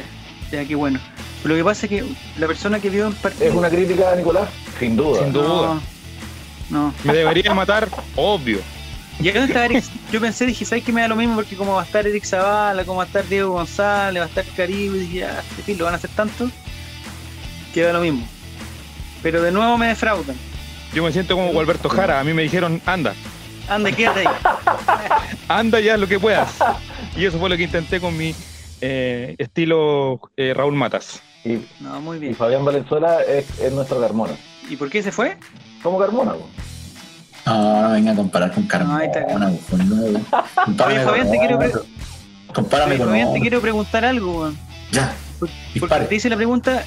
ya, 0.52 0.60
ya, 0.62 0.68
qué 0.68 0.76
bueno. 0.76 1.00
Pero 1.44 1.56
lo 1.56 1.60
que 1.60 1.64
pasa 1.66 1.86
es 1.86 1.90
que 1.90 2.04
la 2.40 2.48
persona 2.48 2.80
que 2.80 2.90
vio 2.90 3.08
el 3.08 3.14
partido. 3.16 3.46
¿Es 3.50 3.54
una 3.56 3.70
crítica 3.70 4.12
a 4.12 4.16
Nicolás? 4.16 4.50
Sin 4.80 4.96
duda. 4.96 5.20
Sin 5.24 5.34
duda. 5.34 5.46
No, 5.50 5.82
no. 6.70 6.94
Me 7.04 7.14
debería 7.14 7.54
matar, 7.54 7.88
obvio. 8.16 8.60
Y 9.20 9.30
acá 9.30 9.44
está 9.46 9.66
Eric, 9.66 9.84
yo 10.12 10.20
pensé, 10.22 10.46
dije, 10.46 10.64
¿sabes 10.64 10.84
que 10.84 10.92
me 10.92 11.02
da 11.02 11.08
lo 11.08 11.16
mismo? 11.16 11.36
Porque 11.36 11.56
como 11.56 11.74
va 11.74 11.82
a 11.82 11.86
estar 11.86 12.06
Eric 12.06 12.24
Zavala, 12.24 12.86
como 12.86 12.98
va 12.98 13.04
a 13.04 13.08
estar 13.08 13.28
Diego 13.28 13.52
González, 13.54 14.22
va 14.22 14.26
a 14.26 14.30
estar 14.30 14.46
Caribe, 14.56 14.98
y 14.98 15.00
dije, 15.02 15.18
ya, 15.20 15.40
este 15.50 15.64
fin, 15.64 15.78
lo 15.78 15.86
van 15.86 15.96
a 15.96 15.98
hacer 15.98 16.12
tanto, 16.16 16.50
que 17.78 17.84
da 17.84 17.94
lo 17.94 18.02
mismo. 18.02 18.28
Pero 19.22 19.42
de 19.42 19.52
nuevo 19.52 19.78
me 19.78 19.88
defraudan. 19.88 20.36
Yo 20.94 21.04
me 21.04 21.12
siento 21.12 21.36
como 21.36 21.52
Gualberto 21.52 21.90
Jara. 21.90 22.20
A 22.20 22.24
mí 22.24 22.34
me 22.34 22.42
dijeron, 22.44 22.82
anda, 22.86 23.14
Anda, 23.70 23.92
quédate 23.92 24.22
ahí. 24.22 24.28
anda 25.48 25.80
ya 25.80 25.98
lo 25.98 26.08
que 26.08 26.20
puedas. 26.20 26.56
Y 27.16 27.26
eso 27.26 27.38
fue 27.38 27.50
lo 27.50 27.58
que 27.58 27.64
intenté 27.64 28.00
con 28.00 28.16
mi 28.18 28.34
eh, 28.82 29.36
estilo 29.38 30.22
eh, 30.38 30.54
Raúl 30.56 30.74
Matas. 30.74 31.22
Y, 31.44 31.60
No, 31.82 32.00
muy 32.02 32.18
y 32.18 32.20
bien. 32.22 32.36
Fabián 32.36 32.64
Valenzuela 32.66 33.22
es, 33.22 33.46
es 33.60 33.72
nuestro 33.74 34.00
Carmona. 34.00 34.34
¿Y 34.70 34.76
por 34.76 34.90
qué 34.90 35.04
se 35.04 35.12
fue? 35.12 35.38
Como 35.84 36.00
Carmona, 36.00 36.34
po. 36.34 36.50
No, 37.46 37.82
no 37.84 37.92
venga 37.92 38.12
a 38.14 38.16
comparar 38.16 38.52
con 38.54 38.64
Carmona. 38.64 39.00
ahí 39.00 39.08
está. 39.08 39.22
no. 39.38 39.58
Compárame 40.66 40.96
Oye, 41.00 41.06
Fabián, 41.06 41.28
con 41.28 41.32
te 41.32 41.38
quiero. 41.40 41.60
Compárame 42.54 42.92
Oye, 42.96 43.00
con 43.04 43.08
Fabián, 43.10 43.34
te 43.34 43.40
quiero 43.42 43.62
preguntar 43.62 44.06
algo, 44.06 44.40
weón. 44.42 44.58
Ya, 44.92 45.14
Porque 45.40 45.54
dispare. 45.74 46.06
te 46.06 46.16
hice 46.16 46.30
la 46.30 46.38
pregunta 46.38 46.84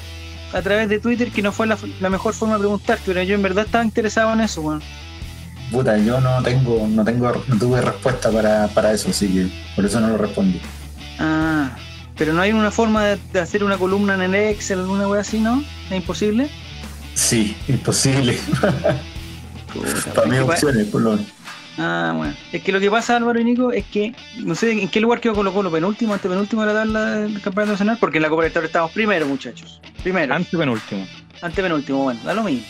a 0.53 0.61
través 0.61 0.89
de 0.89 0.99
Twitter 0.99 1.31
que 1.31 1.41
no 1.41 1.51
fue 1.51 1.67
la, 1.67 1.77
la 1.99 2.09
mejor 2.09 2.33
forma 2.33 2.55
de 2.55 2.59
preguntarte, 2.61 3.03
pero 3.05 3.23
yo 3.23 3.35
en 3.35 3.41
verdad 3.41 3.65
estaba 3.65 3.83
interesado 3.83 4.33
en 4.33 4.41
eso, 4.41 4.61
weón. 4.61 4.81
Puta, 5.71 5.97
yo 5.97 6.19
no 6.19 6.41
tengo, 6.43 6.85
no 6.87 7.03
tengo, 7.05 7.31
no 7.47 7.57
tuve 7.57 7.81
respuesta 7.81 8.29
para, 8.29 8.67
para 8.69 8.91
eso, 8.91 9.09
así 9.09 9.27
que 9.29 9.51
por 9.75 9.85
eso 9.85 9.99
no 10.01 10.09
lo 10.09 10.17
respondí. 10.17 10.61
Ah, 11.19 11.71
Pero 12.17 12.33
no 12.33 12.41
hay 12.41 12.51
una 12.51 12.71
forma 12.71 13.05
de, 13.05 13.19
de 13.31 13.39
hacer 13.39 13.63
una 13.63 13.77
columna 13.77 14.15
en 14.15 14.21
el 14.21 14.35
Excel, 14.35 14.79
alguna 14.79 15.07
wea 15.07 15.21
así, 15.21 15.39
¿no? 15.39 15.63
Es 15.89 15.95
imposible. 15.95 16.49
Sí, 17.13 17.55
imposible. 17.67 18.37
Puta, 19.73 20.13
Para 20.13 20.27
mí 20.27 20.37
opciones, 20.39 20.87
por 20.87 21.01
lo 21.01 21.11
menos. 21.11 21.27
Ah, 21.77 22.13
bueno. 22.15 22.33
Es 22.51 22.61
que 22.61 22.71
lo 22.71 22.79
que 22.79 22.91
pasa, 22.91 23.15
Álvaro 23.15 23.39
y 23.39 23.43
Nico, 23.43 23.71
es 23.71 23.85
que 23.85 24.13
no 24.37 24.55
sé 24.55 24.71
en 24.71 24.89
qué 24.89 24.99
lugar 24.99 25.21
quedó 25.21 25.33
Colo 25.33 25.53
Colo, 25.53 25.71
penúltimo, 25.71 26.13
antepenúltimo 26.13 26.61
de 26.61 26.67
la 26.67 26.79
tabla 26.79 27.05
del 27.11 27.41
campeonato 27.41 27.73
nacional, 27.73 27.97
porque 27.99 28.17
en 28.17 28.23
la 28.23 28.29
Copa 28.29 28.41
Libertadores 28.41 28.69
estamos 28.69 28.91
primero, 28.91 29.25
muchachos. 29.25 29.81
Primero. 30.03 30.33
Antepenúltimo. 30.35 31.07
Antepenúltimo, 31.41 32.03
bueno, 32.03 32.19
da 32.23 32.33
lo 32.33 32.43
mismo. 32.43 32.65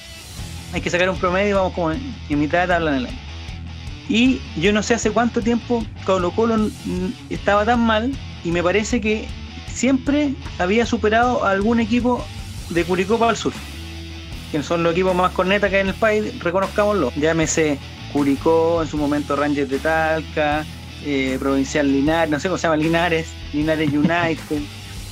Hay 0.73 0.81
que 0.81 0.89
sacar 0.89 1.09
un 1.09 1.17
promedio 1.17 1.49
y 1.49 1.53
vamos 1.53 1.73
como 1.73 1.91
en, 1.91 2.15
en 2.29 2.39
mitad 2.39 2.61
de 2.61 2.67
tabla 2.67 2.91
en 2.91 2.97
el 2.97 3.05
año. 3.07 3.17
Y 4.07 4.41
yo 4.57 4.73
no 4.73 4.83
sé 4.83 4.93
hace 4.93 5.11
cuánto 5.11 5.41
tiempo 5.41 5.85
Colo 6.05 6.31
Colo 6.31 6.69
estaba 7.29 7.65
tan 7.65 7.79
mal 7.79 8.11
y 8.43 8.51
me 8.51 8.61
parece 8.63 9.01
que 9.01 9.27
siempre 9.67 10.33
había 10.59 10.85
superado 10.85 11.45
a 11.45 11.51
algún 11.51 11.79
equipo 11.79 12.25
de 12.69 12.83
Curicó 12.83 13.17
para 13.17 13.31
el 13.31 13.37
sur. 13.37 13.53
Que 14.51 14.61
son 14.63 14.83
los 14.83 14.91
equipos 14.93 15.15
más 15.15 15.31
cornetas 15.31 15.69
que 15.69 15.77
hay 15.77 15.81
en 15.81 15.89
el 15.89 15.93
país, 15.93 16.43
reconozcámoslo. 16.43 17.13
Llámese 17.15 17.79
Curicó, 18.11 18.81
en 18.81 18.87
su 18.87 18.97
momento 18.97 19.35
Rangers 19.35 19.69
de 19.69 19.79
Talca, 19.79 20.65
eh, 21.03 21.37
Provincial 21.39 21.91
Linares, 21.91 22.29
no 22.29 22.39
sé 22.39 22.47
cómo 22.47 22.57
se 22.57 22.63
llama, 22.63 22.77
Linares, 22.77 23.27
Linares 23.53 23.89
United, 23.93 24.61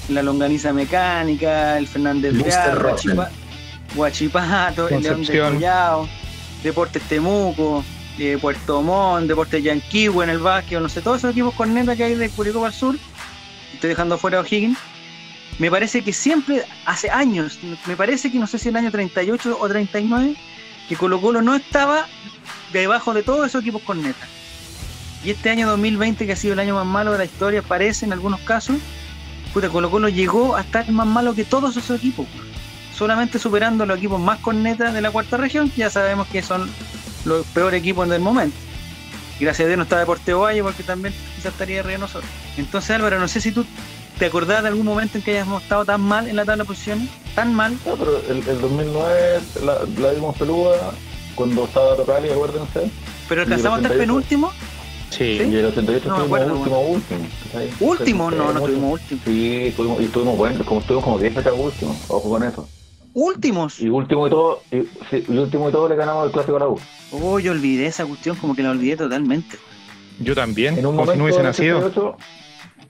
la 0.10 0.22
Longaniza 0.24 0.74
Mecánica, 0.74 1.78
el 1.78 1.88
Fernández. 1.88 2.34
Guachipa- 2.36 3.30
Guachipato, 3.96 4.88
el 4.88 5.02
León 5.02 5.04
de 5.04 5.10
Concepción. 5.10 5.54
Collao, 5.56 6.08
Deportes 6.64 7.02
Temuco, 7.04 7.84
eh, 8.18 8.38
Puerto 8.40 8.82
Montt, 8.82 9.28
Deportes 9.28 9.64
Yanquihue 9.64 10.24
en 10.24 10.30
el 10.30 10.40
básquet, 10.40 10.80
no 10.80 10.90
sé, 10.90 11.02
todos 11.02 11.18
esos 11.20 11.32
equipos 11.32 11.54
cornetas 11.56 11.98
que 11.98 12.04
hay 12.04 12.16
de 12.16 12.30
Curicó 12.30 12.60
para 12.60 12.72
el 12.74 12.78
sur, 12.80 12.96
estoy 13.74 13.90
dejando 13.90 14.18
fuera 14.18 14.38
a 14.38 14.42
O'Higgins, 14.42 14.78
me 15.58 15.70
parece 15.72 16.04
que 16.04 16.14
siempre, 16.14 16.64
hace 16.86 17.10
años, 17.10 17.60
me 17.86 17.96
parece 17.96 18.32
que 18.32 18.38
no 18.40 18.48
sé 18.48 18.58
si 18.60 18.70
el 18.70 18.76
año 18.78 18.92
38 18.92 19.58
o 19.60 19.68
39, 19.68 20.36
que 20.88 20.96
Colo 20.96 21.20
Colo 21.20 21.42
no 21.42 21.56
estaba 21.56 22.08
debajo 22.72 23.14
de 23.14 23.24
todos 23.24 23.48
esos 23.48 23.62
equipos 23.62 23.82
cornetas. 23.84 24.28
Y 25.24 25.32
este 25.32 25.50
año 25.50 25.68
2020, 25.68 26.26
que 26.26 26.32
ha 26.32 26.36
sido 26.36 26.54
el 26.54 26.60
año 26.60 26.76
más 26.76 26.86
malo 26.86 27.12
de 27.12 27.18
la 27.18 27.26
historia, 27.26 27.62
parece 27.62 28.06
en 28.06 28.14
algunos 28.14 28.40
casos, 28.42 28.78
puta, 29.54 29.70
Colo 29.70 29.92
Colo 29.92 30.08
llegó 30.10 30.56
a 30.56 30.62
estar 30.62 30.90
más 30.92 31.08
malo 31.08 31.34
que 31.36 31.44
todos 31.44 31.76
esos 31.76 31.98
equipos. 31.98 32.26
Solamente 32.96 33.40
superando 33.40 33.86
los 33.86 33.98
equipos 33.98 34.20
más 34.20 34.40
cornetas 34.40 34.94
de 34.94 35.02
la 35.02 35.12
cuarta 35.12 35.38
región, 35.38 35.70
que 35.70 35.78
ya 35.82 35.90
sabemos 35.90 36.28
que 36.28 36.42
son 36.42 36.70
los 37.26 37.46
peores 37.48 37.80
equipos 37.80 38.08
del 38.10 38.22
momento. 38.22 38.56
Gracias 39.40 39.66
a 39.66 39.68
Dios 39.68 39.78
no 39.78 39.84
está 39.84 40.00
Deportivo 40.00 40.42
Valle, 40.42 40.64
porque 40.64 40.84
también 40.84 41.14
quizás 41.36 41.54
estaría 41.54 41.80
arriba 41.80 41.94
de 41.94 42.00
nosotros. 42.00 42.30
Entonces, 42.58 42.92
Álvaro, 42.92 43.20
no 43.20 43.28
sé 43.28 43.40
si 43.40 43.52
tú 43.52 43.66
te 44.18 44.26
acordás 44.26 44.64
de 44.64 44.70
algún 44.70 44.86
momento 44.86 45.18
en 45.18 45.24
que 45.24 45.32
hayamos 45.32 45.64
estado 45.64 45.86
tan 45.86 46.02
mal 46.02 46.28
en 46.28 46.36
la 46.36 46.44
tabla 46.44 46.64
de 46.64 46.68
posiciones, 46.68 47.08
tan 47.36 47.54
mal, 47.54 47.78
No, 47.86 47.96
pero 47.96 48.22
el, 48.28 48.38
el 48.46 48.62
2009 48.62 49.40
la, 49.64 49.80
la 49.98 50.12
dimos 50.14 50.38
peluda 50.38 50.92
cuando 51.40 51.64
estaba 51.66 51.96
Tocali, 51.96 52.30
acuérdense. 52.30 52.92
pero 53.28 53.42
el 53.44 53.48
alcanzamos 53.48 53.78
a 53.80 53.82
estar 53.82 53.92
88. 53.92 54.00
penúltimo. 54.00 54.52
Sí. 55.10 55.24
Y 55.24 55.56
el 55.56 55.66
88 55.66 56.08
No 56.08 56.16
estuvimos 56.16 56.22
acuerdo, 56.26 56.58
último, 56.58 56.80
último. 56.82 57.20
¿cachai? 57.46 57.70
Último, 57.80 58.32
no, 58.32 58.38
no 58.38 58.54
mucho. 58.54 58.66
tuvimos 58.66 58.92
último. 59.02 59.22
Sí, 59.26 59.56
estuvimos, 59.68 60.02
y 60.02 60.04
estuvimos 60.06 60.38
buenos, 60.38 60.68
como 60.68 60.80
estuvimos 60.82 61.04
como 61.04 61.18
10 61.20 61.34
fechas 61.34 61.54
últimos, 61.58 61.98
ojo 62.10 62.30
con 62.30 62.44
eso. 62.44 62.70
Últimos. 63.14 63.80
Y 63.80 63.90
último 63.90 64.28
y 64.28 64.30
todo, 64.30 64.62
y, 64.72 64.82
sí, 65.10 65.26
y 65.28 65.38
último 65.38 65.70
y 65.70 65.72
todo 65.72 65.90
le 65.90 65.96
ganamos 65.96 66.26
el 66.28 66.32
clásico 66.32 66.58
a 66.58 66.60
la 66.60 66.68
U. 66.68 66.80
Oh, 67.12 67.40
yo 67.40 67.54
olvidé 67.54 67.88
esa 67.88 68.06
cuestión, 68.06 68.36
como 68.36 68.56
que 68.56 68.62
la 68.62 68.70
olvidé 68.72 68.98
totalmente. 68.98 69.58
Yo 70.20 70.36
también, 70.36 70.78
En 70.78 70.86
un 70.86 70.96
como 70.98 71.12
si 71.12 71.18
no 71.18 71.24
momento 71.24 71.24
hubiese 71.24 71.44
nacido. 71.44 71.78
88, 71.80 72.18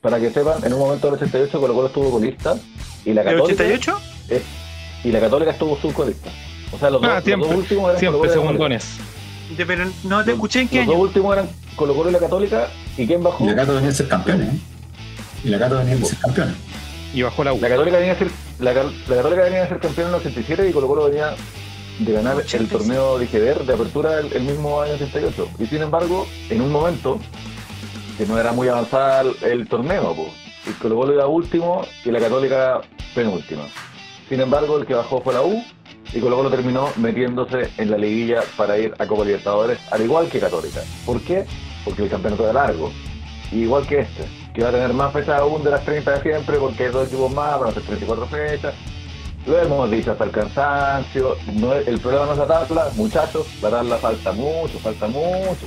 para 0.02 0.20
que 0.20 0.30
sepan, 0.32 0.64
en 0.66 0.74
un 0.74 0.80
momento 0.80 1.08
del 1.08 1.16
88 1.16 1.60
Colo 1.62 1.74
Colo 1.74 1.88
estuvo 1.88 2.12
colista 2.12 2.58
y 3.06 3.14
la 3.14 3.22
¿El 3.22 3.28
Católica 3.38 3.64
88? 3.64 4.00
y 5.06 5.12
la 5.12 5.20
Católica 5.22 5.52
estuvo 5.52 5.78
subcolista. 5.80 6.30
O 6.72 6.78
sea, 6.78 6.90
los, 6.90 7.02
Ah, 7.04 7.08
dos, 7.08 7.16
los 7.16 7.24
siempre, 7.24 7.50
dos 7.50 7.58
últimos 7.58 7.90
eran 7.90 8.00
Siempre 8.00 8.30
segundones. 8.30 8.86
De- 9.58 9.66
pero 9.66 9.86
no 10.04 10.20
te 10.20 10.26
Los- 10.28 10.36
escuché 10.36 10.62
en 10.62 10.68
qué 10.68 10.78
Los 10.78 10.86
dos 10.88 10.96
año. 10.96 11.04
últimos 11.04 11.34
eran 11.34 11.50
Colo 11.76 11.96
Colo 11.96 12.10
y 12.10 12.14
la 12.14 12.20
Católica. 12.20 12.68
¿Y 12.98 13.08
quién 13.08 13.24
bajó? 13.24 13.44
Y 13.44 13.48
la 13.48 13.56
Cato 13.56 13.74
venía 13.76 13.90
a 13.90 13.94
ser 13.94 14.08
campeones, 14.08 14.54
¿eh? 14.54 14.58
Y 15.46 15.50
la 15.50 15.60
Cato 15.60 15.78
venía 15.78 15.96
a 15.96 16.06
ser 16.06 16.18
campeones. 16.20 16.56
Y 17.14 17.22
bajó 17.24 17.44
la 17.44 17.54
U. 17.54 17.60
La 17.62 17.70
Católica 17.70 17.98
venía 17.98 18.14
a 18.14 18.18
ser, 18.18 18.28
la, 18.60 18.74
Católica 18.74 19.42
venía 19.44 19.64
a 19.64 19.68
ser 19.70 19.80
campeón 19.80 20.10
en 20.10 20.14
el 20.16 20.20
87 20.20 20.70
y 20.70 20.72
Colo 20.74 20.88
Colo 20.88 21.06
venía 21.06 21.34
de 22.00 22.12
ganar 22.14 22.34
el 22.36 22.42
86. 22.42 22.70
torneo 22.70 23.18
de 23.18 23.26
Igeber 23.26 23.66
de 23.66 23.74
apertura 23.74 24.20
el, 24.20 24.32
el 24.32 24.44
mismo 24.44 24.80
año 24.82 24.94
88. 24.94 25.48
Y 25.58 25.66
sin 25.66 25.82
embargo, 25.82 26.28
en 26.50 26.62
un 26.62 26.72
momento 26.72 27.20
que 28.18 28.26
no 28.28 28.38
era 28.38 28.52
muy 28.52 28.68
avanzada 28.68 29.22
el, 29.22 29.36
el 29.44 29.68
torneo, 29.68 30.14
pues, 30.16 30.28
el 30.68 30.76
Colo 30.76 30.96
Colo 30.96 31.14
era 31.14 31.26
último 31.26 31.82
y 32.06 32.12
la 32.12 32.20
Católica 32.20 32.82
penúltima. 33.16 33.64
Sin 34.30 34.40
embargo, 34.42 34.78
el 34.78 34.86
que 34.86 34.94
bajó 34.94 35.22
fue 35.22 35.34
la 35.34 35.42
U 35.42 35.64
y 36.14 36.20
Colo 36.20 36.38
Colo 36.38 36.50
terminó 36.50 36.90
metiéndose 36.98 37.70
en 37.78 37.92
la 37.92 37.98
liguilla 37.98 38.42
para 38.58 38.78
ir 38.78 38.94
a 38.98 39.06
Copa 39.06 39.24
Libertadores, 39.26 39.78
al 39.92 40.02
igual 40.02 40.28
que 40.30 40.40
Católica. 40.40 40.82
¿Por 41.06 41.22
qué? 41.22 41.46
Porque 41.86 42.04
el 42.04 42.10
campeonato 42.10 42.44
era 42.44 42.54
largo. 42.54 42.92
Igual 43.52 43.86
que 43.88 44.00
este, 44.02 44.26
que 44.54 44.62
va 44.64 44.70
a 44.70 44.72
tener 44.72 44.94
más 44.94 45.12
fechas 45.14 45.40
aún 45.40 45.64
de 45.64 45.72
las 45.72 45.84
30 45.86 46.12
de 46.12 46.22
siempre, 46.22 46.58
porque 46.58 46.86
hay 46.86 46.92
dos 46.92 47.08
equipos 47.08 47.32
más, 47.34 47.60
van 47.60 47.70
a 47.70 47.74
ser 47.74 47.84
34 47.84 48.28
fechas. 48.28 48.74
Lo 49.48 49.58
hemos 49.60 49.90
dicho 49.90 50.12
hasta 50.12 50.24
el 50.26 50.32
cansancio. 50.32 51.36
No 51.54 51.74
es- 51.74 51.88
el 51.88 52.00
problema 52.00 52.26
no 52.28 52.34
es 52.34 52.38
la 52.40 52.48
tabla, 52.48 52.90
muchachos, 52.96 53.48
la 53.62 53.70
tabla 53.70 53.98
falta 53.98 54.32
mucho, 54.34 54.78
falta 54.80 55.08
mucho. 55.08 55.66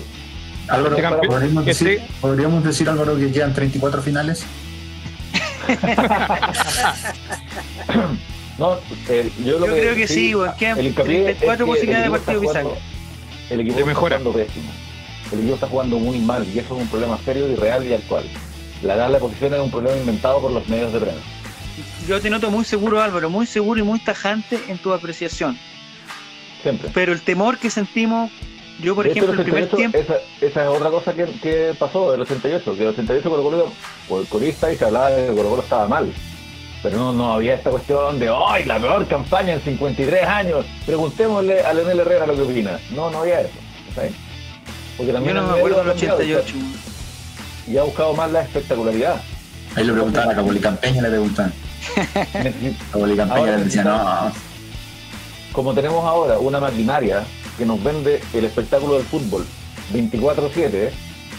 Álvaro, 0.68 0.90
Este 0.96 1.02
campeón- 1.02 1.28
¿podríamos, 1.32 1.64
decir, 1.64 2.00
podríamos 2.20 2.64
decir, 2.64 2.88
Álvaro, 2.88 3.16
que 3.16 3.32
quedan 3.32 3.52
34 3.54 4.02
finales. 4.02 4.44
No, 8.58 8.76
el- 9.08 9.32
yo 9.44 9.58
lo 9.58 9.66
Yo 9.66 9.72
creo 9.72 9.94
que 9.94 10.06
sí, 10.06 10.34
weón, 10.34 10.52
quedan 10.58 10.78
el 10.78 10.86
hincapié 10.88 11.24
34 11.24 11.52
es 11.52 11.58
que 11.58 11.64
posibilidades 11.64 12.06
el 12.06 12.12
de 12.12 12.16
equipo 12.16 12.24
partido 12.26 12.42
está 12.52 12.62
jugando- 12.62 12.80
El 13.50 13.60
equipo 13.60 13.74
De 13.76 13.80
está 13.80 13.86
mejora. 13.88 14.18
jugando 14.18 14.38
pésimo. 14.38 14.72
El 15.32 15.38
equipo 15.38 15.54
está 15.54 15.66
jugando 15.68 15.98
muy 15.98 16.18
mal 16.18 16.46
y 16.46 16.58
eso 16.58 16.74
es 16.76 16.82
un 16.82 16.88
problema 16.88 17.18
serio 17.24 17.48
y 17.48 17.54
real 17.56 17.86
y 17.86 17.94
actual. 17.94 18.24
La 18.82 18.96
tabla 18.96 19.14
de 19.16 19.20
posiciones 19.20 19.58
es 19.58 19.64
un 19.64 19.70
problema 19.70 19.96
inventado 19.96 20.40
por 20.40 20.50
los 20.50 20.68
medios 20.68 20.92
de 20.92 21.00
prensa. 21.00 21.20
Yo 22.06 22.20
te 22.20 22.28
noto 22.28 22.50
muy 22.50 22.64
seguro, 22.64 23.00
Álvaro, 23.00 23.30
muy 23.30 23.46
seguro 23.46 23.80
y 23.80 23.82
muy 23.82 23.98
tajante 24.00 24.58
en 24.68 24.76
tu 24.78 24.92
apreciación. 24.92 25.56
Siempre. 26.62 26.90
Pero 26.92 27.12
el 27.12 27.22
temor 27.22 27.58
que 27.58 27.70
sentimos, 27.70 28.30
yo 28.82 28.94
por 28.94 29.06
ejemplo, 29.06 29.32
el 29.32 29.42
primer 29.42 29.64
88, 29.64 29.76
tiempo, 29.76 29.98
Esa, 29.98 30.14
esa 30.44 30.62
es 30.62 30.68
otra 30.68 30.90
cosa 30.90 31.12
que, 31.14 31.24
que 31.42 31.74
pasó 31.78 32.12
del 32.12 32.20
88, 32.22 32.74
que 32.76 32.82
el 32.82 32.88
88 32.88 33.30
Colo 33.30 33.42
Colo 33.42 33.72
por 34.08 34.26
corista 34.28 34.72
y 34.72 34.76
se 34.76 34.84
hablaba 34.84 35.10
de 35.10 35.28
que 35.28 35.34
Colo 35.36 35.48
Colo 35.50 35.62
estaba 35.62 35.88
mal. 35.88 36.12
Pero 36.82 36.98
no, 36.98 37.12
no 37.12 37.32
había 37.34 37.54
esta 37.54 37.70
cuestión 37.70 38.18
de 38.18 38.28
¡ay, 38.28 38.64
la 38.64 38.78
peor 38.78 39.06
campaña 39.06 39.52
en 39.52 39.60
53 39.60 40.24
años! 40.24 40.66
Preguntémosle 40.84 41.62
a 41.62 41.72
Leonel 41.72 42.00
Herrera 42.00 42.26
lo 42.26 42.34
que 42.34 42.42
opina. 42.42 42.80
No, 42.90 43.10
no 43.10 43.20
había 43.20 43.40
eso. 43.42 43.50
¿sabes? 43.94 44.12
Porque 44.96 45.08
yo 45.08 45.14
también 45.14 45.36
no 45.36 45.42
el 45.42 45.48
me 45.48 45.58
acuerdo 45.58 45.78
del 45.78 45.90
ha 45.90 45.92
cambiado 45.92 46.16
88. 46.16 46.54
Y 47.68 47.76
ha 47.76 47.82
buscado 47.84 48.14
más 48.14 48.32
la 48.32 48.42
espectacularidad. 48.42 49.22
Ahí 49.76 49.84
le 49.84 49.92
preguntaban 49.92 50.30
a 50.30 50.34
Capolicampeña, 50.34 51.02
le 51.02 51.08
preguntaban. 51.08 51.52
Ahora 53.30 53.56
le 53.56 53.64
decía, 53.64 53.84
no, 53.84 54.32
Como 55.52 55.74
tenemos 55.74 56.04
ahora 56.04 56.38
una 56.38 56.60
maquinaria 56.60 57.24
que 57.58 57.66
nos 57.66 57.82
vende 57.82 58.20
el 58.32 58.44
espectáculo 58.44 58.94
del 58.94 59.04
fútbol 59.04 59.44
24-7 59.92 60.90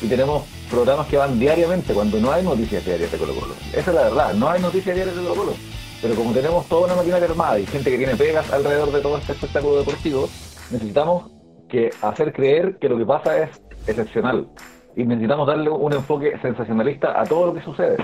y 0.01 0.07
tenemos 0.07 0.43
programas 0.73 1.05
que 1.05 1.17
van 1.17 1.39
diariamente 1.39 1.93
cuando 1.93 2.19
no 2.19 2.31
hay 2.31 2.43
noticias 2.43 2.83
diarias 2.83 3.11
de 3.11 3.17
Colo 3.19 3.35
Colo. 3.35 3.53
Esa 3.71 3.91
es 3.91 3.95
la 3.95 4.03
verdad, 4.03 4.33
no 4.33 4.49
hay 4.49 4.59
noticias 4.59 4.95
diarias 4.95 5.15
de 5.15 5.21
Colo 5.21 5.35
Colo. 5.35 5.53
Pero 6.01 6.15
como 6.15 6.33
tenemos 6.33 6.65
toda 6.67 6.87
una 6.87 6.95
maquinaria 6.95 7.27
armada 7.27 7.59
y 7.59 7.67
gente 7.67 7.91
que 7.91 7.97
tiene 7.97 8.15
pegas 8.15 8.51
alrededor 8.51 8.91
de 8.91 8.99
todo 9.01 9.17
este 9.19 9.33
espectáculo 9.33 9.77
deportivo, 9.77 10.27
necesitamos 10.71 11.29
que 11.69 11.91
hacer 12.01 12.33
creer 12.33 12.77
que 12.79 12.89
lo 12.89 12.97
que 12.97 13.05
pasa 13.05 13.37
es 13.37 13.61
excepcional. 13.85 14.47
Y 14.95 15.03
necesitamos 15.03 15.47
darle 15.47 15.69
un 15.69 15.93
enfoque 15.93 16.37
sensacionalista 16.41 17.21
a 17.21 17.23
todo 17.23 17.47
lo 17.47 17.53
que 17.53 17.61
sucede. 17.61 17.97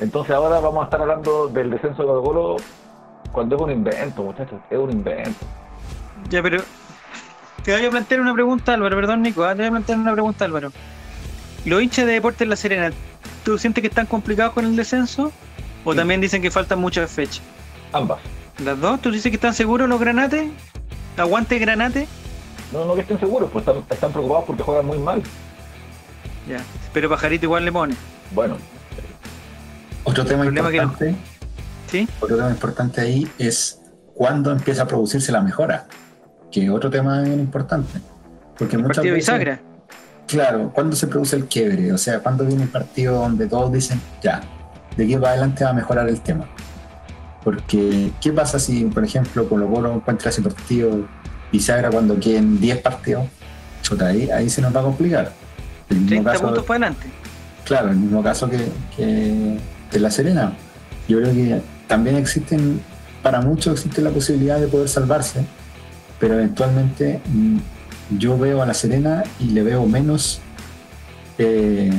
Entonces 0.00 0.34
ahora 0.34 0.60
vamos 0.60 0.82
a 0.82 0.84
estar 0.84 1.00
hablando 1.00 1.48
del 1.48 1.70
descenso 1.70 2.02
de 2.02 2.08
Colo 2.08 2.22
Colo 2.22 2.56
cuando 3.32 3.56
es 3.56 3.62
un 3.62 3.70
invento, 3.72 4.22
muchachos, 4.22 4.60
es 4.70 4.78
un 4.78 4.92
invento. 4.92 5.44
Ya, 6.30 6.40
pero 6.40 6.62
te 7.64 7.76
voy 7.76 7.84
a 7.84 7.90
plantear 7.90 8.20
una 8.20 8.32
pregunta, 8.32 8.74
Álvaro, 8.74 8.94
perdón, 8.94 9.22
Nico, 9.22 9.42
ah, 9.42 9.56
te 9.56 9.62
voy 9.62 9.66
a 9.66 9.70
plantear 9.70 9.98
una 9.98 10.12
pregunta, 10.12 10.44
Álvaro. 10.44 10.70
Los 11.66 11.82
hinchas 11.82 12.06
de 12.06 12.12
Deportes 12.12 12.48
La 12.48 12.56
Serena, 12.56 12.90
¿tú 13.44 13.58
sientes 13.58 13.82
que 13.82 13.88
están 13.88 14.06
complicados 14.06 14.54
con 14.54 14.64
el 14.64 14.74
descenso? 14.76 15.32
¿O 15.84 15.92
Sí. 15.92 15.98
también 15.98 16.20
dicen 16.20 16.40
que 16.40 16.50
faltan 16.50 16.78
muchas 16.80 17.10
fechas? 17.10 17.42
Ambas. 17.92 18.18
¿Las 18.64 18.80
dos? 18.80 19.00
¿Tú 19.02 19.10
dices 19.10 19.30
que 19.30 19.36
están 19.36 19.52
seguros 19.52 19.88
los 19.88 20.00
granates? 20.00 20.48
¿Aguante 21.16 21.58
granate? 21.58 22.08
No, 22.72 22.84
no 22.84 22.94
que 22.94 23.02
estén 23.02 23.18
seguros, 23.20 23.50
pues 23.52 23.66
están, 23.66 23.82
están 23.90 24.12
preocupados 24.12 24.44
porque 24.46 24.62
juegan 24.62 24.86
muy 24.86 24.98
mal. 24.98 25.22
Ya, 26.48 26.58
pero 26.92 27.08
Pajarito 27.08 27.46
igual 27.46 27.64
le 27.64 27.72
pone, 27.72 27.94
Bueno, 28.32 28.56
Otro 30.04 30.24
tema 30.24 30.44
que 30.44 30.50
no- 30.52 30.68
importante, 30.70 31.16
¿sí? 31.90 32.08
otro 32.20 32.36
tema 32.36 32.50
importante 32.50 33.00
ahí 33.00 33.28
es 33.38 33.80
cuándo 34.14 34.52
empieza 34.52 34.82
a 34.82 34.86
producirse 34.86 35.32
la 35.32 35.40
mejora, 35.40 35.86
que 36.50 36.64
es 36.64 36.70
otro 36.70 36.88
tema 36.90 37.20
bien 37.22 37.40
importante. 37.40 37.98
Porque 38.56 38.78
muchas 38.78 38.96
Partido 38.98 39.14
veces, 39.14 39.26
bisagra. 39.34 39.60
Claro, 40.26 40.70
¿cuándo 40.72 40.96
se 40.96 41.06
produce 41.06 41.36
el 41.36 41.46
quiebre? 41.46 41.92
O 41.92 41.98
sea, 41.98 42.20
¿cuándo 42.20 42.44
viene 42.44 42.62
un 42.62 42.68
partido 42.68 43.14
donde 43.20 43.46
todos 43.46 43.72
dicen, 43.72 44.00
ya, 44.22 44.42
de 44.96 45.04
aquí 45.04 45.14
para 45.16 45.30
adelante 45.30 45.64
va 45.64 45.70
a 45.70 45.74
mejorar 45.74 46.08
el 46.08 46.20
tema. 46.20 46.46
Porque, 47.44 48.10
¿qué 48.20 48.32
pasa 48.32 48.58
si, 48.58 48.84
por 48.86 49.04
ejemplo, 49.04 49.48
Colo 49.48 49.68
Colo 49.68 49.94
encuentra 49.94 50.30
ese 50.30 50.42
partido 50.42 51.06
bisagra 51.52 51.90
cuando 51.90 52.18
queden 52.18 52.60
10 52.60 52.78
partidos? 52.78 53.26
Chuta, 53.82 54.06
ahí, 54.08 54.28
ahí 54.30 54.50
se 54.50 54.60
nos 54.60 54.74
va 54.74 54.80
a 54.80 54.84
complicar. 54.84 55.32
El 55.88 55.96
mismo 55.98 56.08
30 56.08 56.32
caso- 56.32 56.44
puntos 56.44 56.64
para 56.64 56.86
adelante. 56.86 57.06
Claro, 57.64 57.90
el 57.90 57.96
mismo 57.96 58.22
caso 58.22 58.48
que, 58.50 58.58
que, 58.96 59.58
que 59.90 60.00
La 60.00 60.10
Serena. 60.10 60.52
Yo 61.08 61.20
creo 61.20 61.32
que 61.32 61.60
también 61.86 62.16
existen, 62.16 62.80
para 63.22 63.40
muchos 63.40 63.74
existe 63.74 64.02
la 64.02 64.10
posibilidad 64.10 64.58
de 64.58 64.66
poder 64.66 64.88
salvarse, 64.88 65.44
pero 66.18 66.34
eventualmente 66.34 67.20
mm, 67.28 67.58
yo 68.10 68.38
veo 68.38 68.62
a 68.62 68.66
La 68.66 68.74
Serena 68.74 69.24
y 69.40 69.50
le 69.50 69.62
veo 69.62 69.86
menos, 69.86 70.40
eh, 71.38 71.92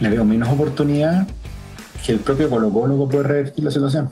le 0.00 0.10
veo 0.10 0.24
menos 0.24 0.48
oportunidad 0.48 1.26
que 2.04 2.12
el 2.12 2.20
propio 2.20 2.48
Colo 2.48 2.70
Colo 2.70 3.08
puede 3.08 3.24
revertir 3.24 3.64
la 3.64 3.70
situación. 3.70 4.10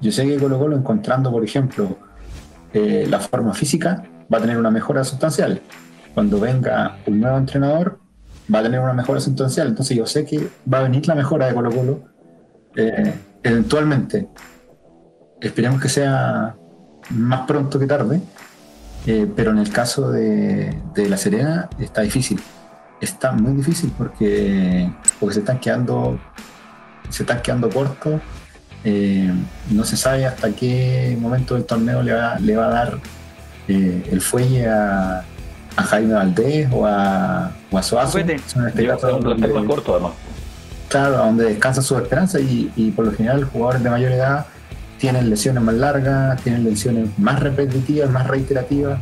Yo 0.00 0.12
sé 0.12 0.26
que 0.26 0.36
Colo 0.36 0.58
Colo 0.58 0.76
encontrando, 0.76 1.30
por 1.30 1.44
ejemplo, 1.44 1.96
eh, 2.72 3.06
la 3.08 3.20
forma 3.20 3.54
física, 3.54 4.04
va 4.32 4.38
a 4.38 4.40
tener 4.40 4.58
una 4.58 4.70
mejora 4.70 5.04
sustancial. 5.04 5.60
Cuando 6.14 6.40
venga 6.40 6.96
un 7.06 7.20
nuevo 7.20 7.38
entrenador, 7.38 8.00
va 8.52 8.60
a 8.60 8.62
tener 8.62 8.80
una 8.80 8.92
mejora 8.92 9.20
sustancial. 9.20 9.68
Entonces 9.68 9.96
yo 9.96 10.06
sé 10.06 10.24
que 10.24 10.48
va 10.72 10.78
a 10.78 10.82
venir 10.82 11.06
la 11.06 11.14
mejora 11.14 11.46
de 11.46 11.54
Colo 11.54 11.70
Colo 11.70 12.00
eh, 12.74 13.14
eventualmente. 13.42 14.28
Esperemos 15.40 15.80
que 15.80 15.88
sea 15.88 16.56
más 17.10 17.46
pronto 17.46 17.78
que 17.78 17.86
tarde, 17.86 18.20
eh, 19.06 19.26
pero 19.34 19.50
en 19.52 19.58
el 19.58 19.70
caso 19.70 20.10
de, 20.10 20.74
de 20.94 21.08
La 21.08 21.16
Serena 21.16 21.68
está 21.78 22.02
difícil. 22.02 22.40
Está 23.00 23.32
muy 23.32 23.52
difícil 23.52 23.92
porque, 23.96 24.90
porque 25.20 25.34
se 25.34 25.40
están 25.40 25.58
quedando 25.60 26.18
se 27.10 27.22
están 27.22 27.40
quedando 27.42 27.68
cortos. 27.70 28.20
eh, 28.84 29.32
no 29.70 29.84
se 29.84 29.96
sabe 29.96 30.26
hasta 30.26 30.50
qué 30.52 31.16
momento 31.20 31.54
del 31.54 31.64
torneo 31.64 32.02
le 32.02 32.12
va, 32.12 32.38
le 32.38 32.56
va 32.56 32.66
a 32.66 32.70
dar 32.70 32.98
eh, 33.68 34.08
el 34.10 34.20
fuelle 34.20 34.68
a, 34.68 35.24
a 35.76 35.82
Jaime 35.82 36.14
Valdés 36.14 36.68
o 36.72 36.86
a, 36.86 37.52
o 37.70 37.78
a 37.78 37.82
Suazo. 37.82 38.18
Son 38.46 39.66
corto, 39.66 39.92
además. 39.94 40.12
claro, 40.88 41.16
donde 41.18 41.44
descansa 41.46 41.82
su 41.82 41.96
esperanza 41.98 42.40
y, 42.40 42.72
y 42.76 42.90
por 42.92 43.04
lo 43.06 43.12
general 43.12 43.44
jugadores 43.44 43.82
de 43.82 43.90
mayor 43.90 44.12
edad 44.12 44.46
tienen 44.98 45.28
lesiones 45.30 45.62
más 45.62 45.74
largas, 45.74 46.42
tienen 46.42 46.64
lesiones 46.64 47.08
más 47.18 47.40
repetitivas, 47.40 48.10
más 48.10 48.26
reiterativas. 48.26 48.98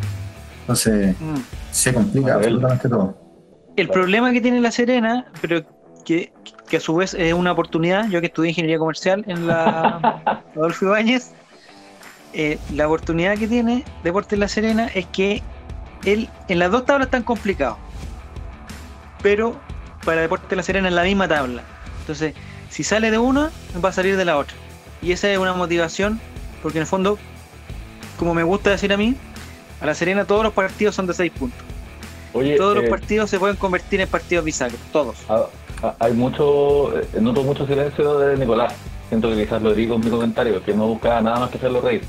Entonces 0.61 1.15
Mm. 1.21 1.35
se 1.71 1.93
complica 1.95 2.35
absolutamente 2.35 2.89
todo. 2.89 3.17
El 3.77 3.89
problema 3.89 4.33
que 4.33 4.41
tiene 4.41 4.61
La 4.61 4.71
Serena, 4.71 5.27
pero 5.41 5.65
que, 6.05 6.33
que 6.69 6.77
a 6.77 6.81
su 6.81 6.95
vez 6.95 7.15
es 7.15 7.35
una 7.35 7.53
oportunidad, 7.53 8.09
yo 8.09 8.21
que 8.21 8.27
estudié 8.29 8.51
ingeniería 8.51 8.79
comercial 8.79 9.25
en 9.27 9.47
la 9.47 10.43
Adolfo 10.57 10.87
Ibáñez, 10.87 11.33
eh, 12.33 12.59
la 12.73 12.87
oportunidad 12.87 13.37
que 13.39 13.47
tiene 13.47 13.85
Deportes 14.03 14.39
La 14.39 14.49
Serena 14.49 14.89
es 14.95 15.07
que 15.07 15.43
él 16.05 16.29
en 16.49 16.59
las 16.59 16.71
dos 16.71 16.85
tablas 16.85 17.07
están 17.07 17.23
complicados, 17.23 17.79
pero 19.23 19.57
para 20.05 20.21
Deportes 20.21 20.57
La 20.57 20.63
Serena 20.63 20.89
en 20.89 20.95
la 20.95 21.03
misma 21.03 21.29
tabla. 21.29 21.63
Entonces, 22.01 22.35
si 22.69 22.83
sale 22.85 23.11
de 23.11 23.19
una, 23.19 23.51
va 23.83 23.89
a 23.89 23.93
salir 23.93 24.17
de 24.17 24.25
la 24.25 24.37
otra. 24.37 24.57
Y 25.05 25.13
esa 25.13 25.31
es 25.31 25.39
una 25.39 25.53
motivación, 25.53 26.19
porque 26.63 26.79
en 26.79 26.83
el 26.83 26.87
fondo, 26.87 27.19
como 28.19 28.33
me 28.35 28.43
gusta 28.43 28.71
decir 28.71 28.93
a 28.93 28.97
mí, 28.97 29.15
a 29.81 29.87
La 29.87 29.95
Serena 29.95 30.25
todos 30.25 30.43
los 30.43 30.53
partidos 30.53 30.95
son 30.95 31.07
de 31.07 31.15
6 31.15 31.33
puntos. 31.33 31.61
Oye, 32.33 32.57
Todos 32.57 32.75
los 32.75 32.85
eh, 32.85 32.89
partidos 32.89 33.31
se 33.31 33.39
pueden 33.39 33.57
convertir 33.57 34.01
en 34.01 34.09
partidos 34.09 34.45
bisagros, 34.45 34.81
todos. 34.93 35.17
ah, 35.29 35.45
ah, 35.83 35.95
hay 36.01 36.13
mucho, 36.15 36.99
eh, 36.99 37.07
noto 37.21 37.43
mucho 37.45 37.67
silencio 37.67 38.19
de 38.19 38.37
Nicolás. 38.37 38.75
Siento 39.09 39.29
que 39.29 39.45
quizás 39.45 39.63
lo 39.63 39.75
digo 39.75 39.95
en 39.97 40.01
mi 40.01 40.11
comentario, 40.11 40.65
que 40.65 40.73
no 40.75 40.89
buscaba 40.89 41.21
nada 41.21 41.39
más 41.41 41.51
que 41.51 41.59
hacerlo 41.59 41.81
reír. 41.83 42.03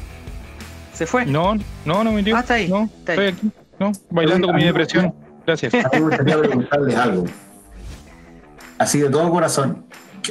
Se 0.94 1.06
fue. 1.06 1.26
No, 1.26 1.56
no, 1.84 2.04
no, 2.04 2.12
mi 2.14 2.24
tío. 2.24 2.36
Ah, 2.38 2.40
está 2.40 2.54
ahí, 2.56 2.70
No, 2.70 2.90
está 3.00 3.12
ahí. 3.12 3.28
estoy 3.28 3.50
aquí. 3.50 3.58
No, 3.78 3.92
bailando 4.10 4.48
con 4.48 4.56
mi 4.56 4.64
depresión. 4.64 5.14
Gracias. 5.46 5.74
A 5.76 5.78
mí 5.78 6.00
me 6.00 6.00
gustaría 6.00 6.40
preguntarles 6.40 6.96
algo. 6.96 7.26
Así 8.78 9.00
de 9.00 9.10
todo 9.10 9.30
corazón, 9.30 9.86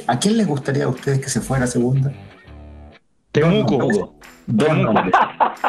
¿a 0.07 0.19
quién 0.19 0.37
les 0.37 0.47
gustaría 0.47 0.85
a 0.85 0.87
ustedes 0.87 1.19
que 1.19 1.29
se 1.29 1.39
fuera 1.41 1.65
a 1.65 1.67
segunda? 1.67 2.11
Temuco, 3.41 3.75
Hugo, 3.85 4.15
Dos 4.47 4.77
nombres. 4.77 5.13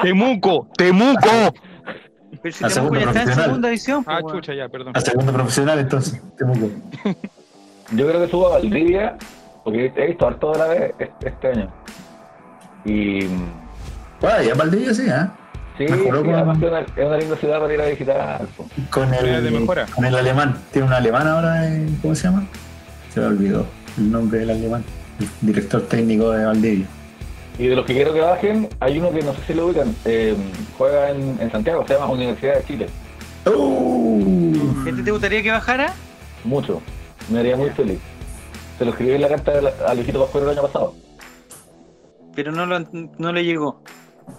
Temuco, 0.03 0.69
Temuco. 0.77 1.55
Pero 2.43 2.55
si 2.55 2.65
A 2.65 2.69
Temuco 2.69 2.95
ya 2.95 3.01
está 3.01 3.09
en 3.11 3.15
profesional. 3.15 3.45
segunda 3.45 3.69
división. 3.69 4.05
Ah, 4.07 4.19
pues, 4.21 4.25
weón. 4.25 4.37
chucha, 4.43 4.55
ya, 4.55 4.69
perdón. 4.69 4.93
A 4.97 5.01
segunda 5.01 5.33
profesional, 5.33 5.79
entonces, 5.79 6.23
Temuco. 6.37 6.71
Yo 7.93 8.07
creo 8.09 8.21
que 8.25 8.29
subo 8.31 8.47
a 8.49 8.51
Valdivia, 8.59 9.17
porque 9.65 9.93
he 9.97 10.07
visto 10.09 10.27
harto 10.27 10.53
de 10.53 10.59
la 10.59 10.67
vez 10.67 10.95
este, 11.21 11.49
año. 11.49 11.71
Y 12.85 13.27
Bueno, 14.21 14.43
ya 14.47 14.55
Valdivia 14.55 14.95
sí, 14.95 15.03
¿eh? 15.09 15.27
sí, 15.79 15.87
con- 15.87 16.35
además 16.35 16.59
que 16.59 16.67
es 16.67 16.71
una, 16.73 16.81
es 16.81 17.07
una 17.07 17.17
linda 17.17 17.37
ciudad 17.37 17.61
para 17.61 17.75
ir 17.75 17.81
a 17.81 17.87
visitar. 17.87 18.47
po. 18.57 18.67
Con 18.91 19.13
el, 19.15 19.67
con 19.95 20.05
el 20.05 20.15
alemán. 20.17 20.57
Tiene 20.73 20.87
un 20.89 20.93
alemán 20.95 21.27
ahora, 21.27 21.67
eh, 21.69 21.87
¿cómo 22.03 22.15
se 22.15 22.25
llama? 22.29 22.47
Se 23.13 23.21
me 23.21 23.27
olvidó 23.27 23.67
el 23.99 24.11
nombre 24.13 24.41
del 24.41 24.51
alemán. 24.51 24.85
El 25.21 25.29
director 25.41 25.83
técnico 25.83 26.31
de 26.31 26.45
Valdivia. 26.45 26.87
Y 27.59 27.69
de 27.69 27.77
los 27.77 27.87
que 27.87 27.95
quiero 27.95 28.13
que 28.13 28.21
bajen, 28.21 28.69
hay 28.81 28.99
uno 28.99 29.11
que 29.11 29.23
no 29.23 29.33
sé 29.35 29.39
si 29.47 29.55
lo 29.55 29.67
ubican, 29.67 29.95
eh, 30.05 30.37
juega 30.77 31.11
en, 31.11 31.39
en 31.41 31.51
Santiago, 31.51 31.85
se 31.87 31.95
llama 31.95 32.11
Universidad 32.11 32.57
de 32.57 32.65
Chile. 32.65 32.87
¡Uh! 33.47 34.85
¿Este 34.87 35.03
te 35.03 35.11
gustaría 35.11 35.43
que 35.43 35.51
bajara? 35.51 35.95
Mucho. 36.45 36.83
Me 37.31 37.39
haría 37.41 37.57
muy 37.57 37.71
feliz. 37.71 37.99
Se 38.79 38.85
lo 38.85 38.91
escribí 38.91 39.13
en 39.13 39.23
la 39.23 39.29
carta 39.29 39.53
al 39.87 39.97
viejito 39.97 40.21
Pascuero 40.21 40.51
el 40.51 40.59
año 40.59 40.67
pasado. 40.67 40.95
Pero 42.35 42.53
no, 42.53 42.67
lo, 42.67 42.81
no 43.19 43.33
le 43.33 43.45
llegó. 43.45 43.81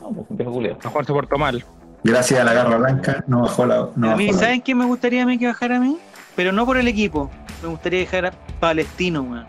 No, 0.01 0.09
pues 0.11 0.25
un 0.29 0.37
viejo 0.37 0.51
culiao. 0.51 0.77
Mejor 0.83 1.05
se 1.05 1.13
portó 1.13 1.37
mal. 1.37 1.65
Gracias 2.03 2.39
a 2.39 2.43
la 2.43 2.53
garra 2.53 2.77
blanca 2.77 3.23
no 3.27 3.41
bajó 3.41 3.65
la. 3.65 3.89
No 3.95 4.11
a 4.11 4.15
mí, 4.15 4.27
bajó 4.27 4.37
la- 4.37 4.43
¿saben 4.45 4.61
qué 4.61 4.75
me 4.75 4.85
gustaría 4.85 5.23
a 5.23 5.25
mí 5.25 5.39
que 5.39 5.47
bajara 5.47 5.77
a 5.77 5.79
mí? 5.79 5.97
Pero 6.35 6.51
no 6.51 6.65
por 6.67 6.77
el 6.77 6.87
equipo. 6.87 7.31
Me 7.63 7.69
gustaría 7.69 7.99
dejar 8.01 8.27
a 8.27 8.31
Palestino, 8.59 9.23
weón. 9.23 9.45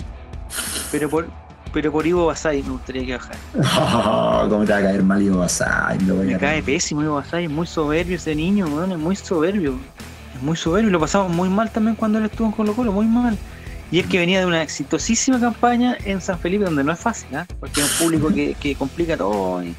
Pero 0.90 1.10
por, 1.10 1.26
pero 1.72 1.90
por 1.92 2.06
Ivo 2.06 2.26
Basay 2.26 2.62
me 2.62 2.70
gustaría 2.70 3.04
que 3.06 3.12
bajara. 3.16 3.38
Oh, 4.44 4.46
¿Cómo 4.48 4.64
te 4.64 4.72
va 4.72 4.78
a 4.78 4.82
caer 4.82 5.02
mal 5.02 5.22
Ivo 5.22 5.38
Basay? 5.38 5.98
Me 6.00 6.34
a- 6.34 6.38
cae 6.38 6.62
pésimo 6.62 7.02
Ivo 7.02 7.16
Basay, 7.16 7.44
es 7.44 7.50
muy 7.50 7.66
soberbio 7.66 8.16
ese 8.16 8.34
niño, 8.34 8.66
weón, 8.66 8.92
es 8.92 8.98
muy 8.98 9.16
soberbio. 9.16 9.74
Es 10.36 10.42
muy 10.42 10.56
soberbio, 10.56 10.90
lo 10.90 11.00
pasamos 11.00 11.30
muy 11.32 11.48
mal 11.48 11.70
también 11.70 11.96
cuando 11.96 12.18
él 12.18 12.24
estuvo 12.26 12.46
en 12.46 12.52
Colo 12.52 12.74
Colo, 12.74 12.92
muy 12.92 13.06
mal. 13.06 13.36
Y 13.90 14.00
es 14.00 14.06
que 14.06 14.18
venía 14.18 14.38
de 14.40 14.44
una 14.46 14.62
exitosísima 14.62 15.40
campaña 15.40 15.96
en 16.04 16.20
San 16.20 16.38
Felipe, 16.38 16.64
donde 16.64 16.84
no 16.84 16.92
es 16.92 16.98
fácil, 16.98 17.34
¿ah? 17.34 17.46
porque 17.58 17.80
es 17.80 17.90
un 17.92 18.06
público 18.06 18.28
que, 18.28 18.54
que 18.54 18.74
complica 18.74 19.16
todo 19.16 19.62
y 19.62 19.74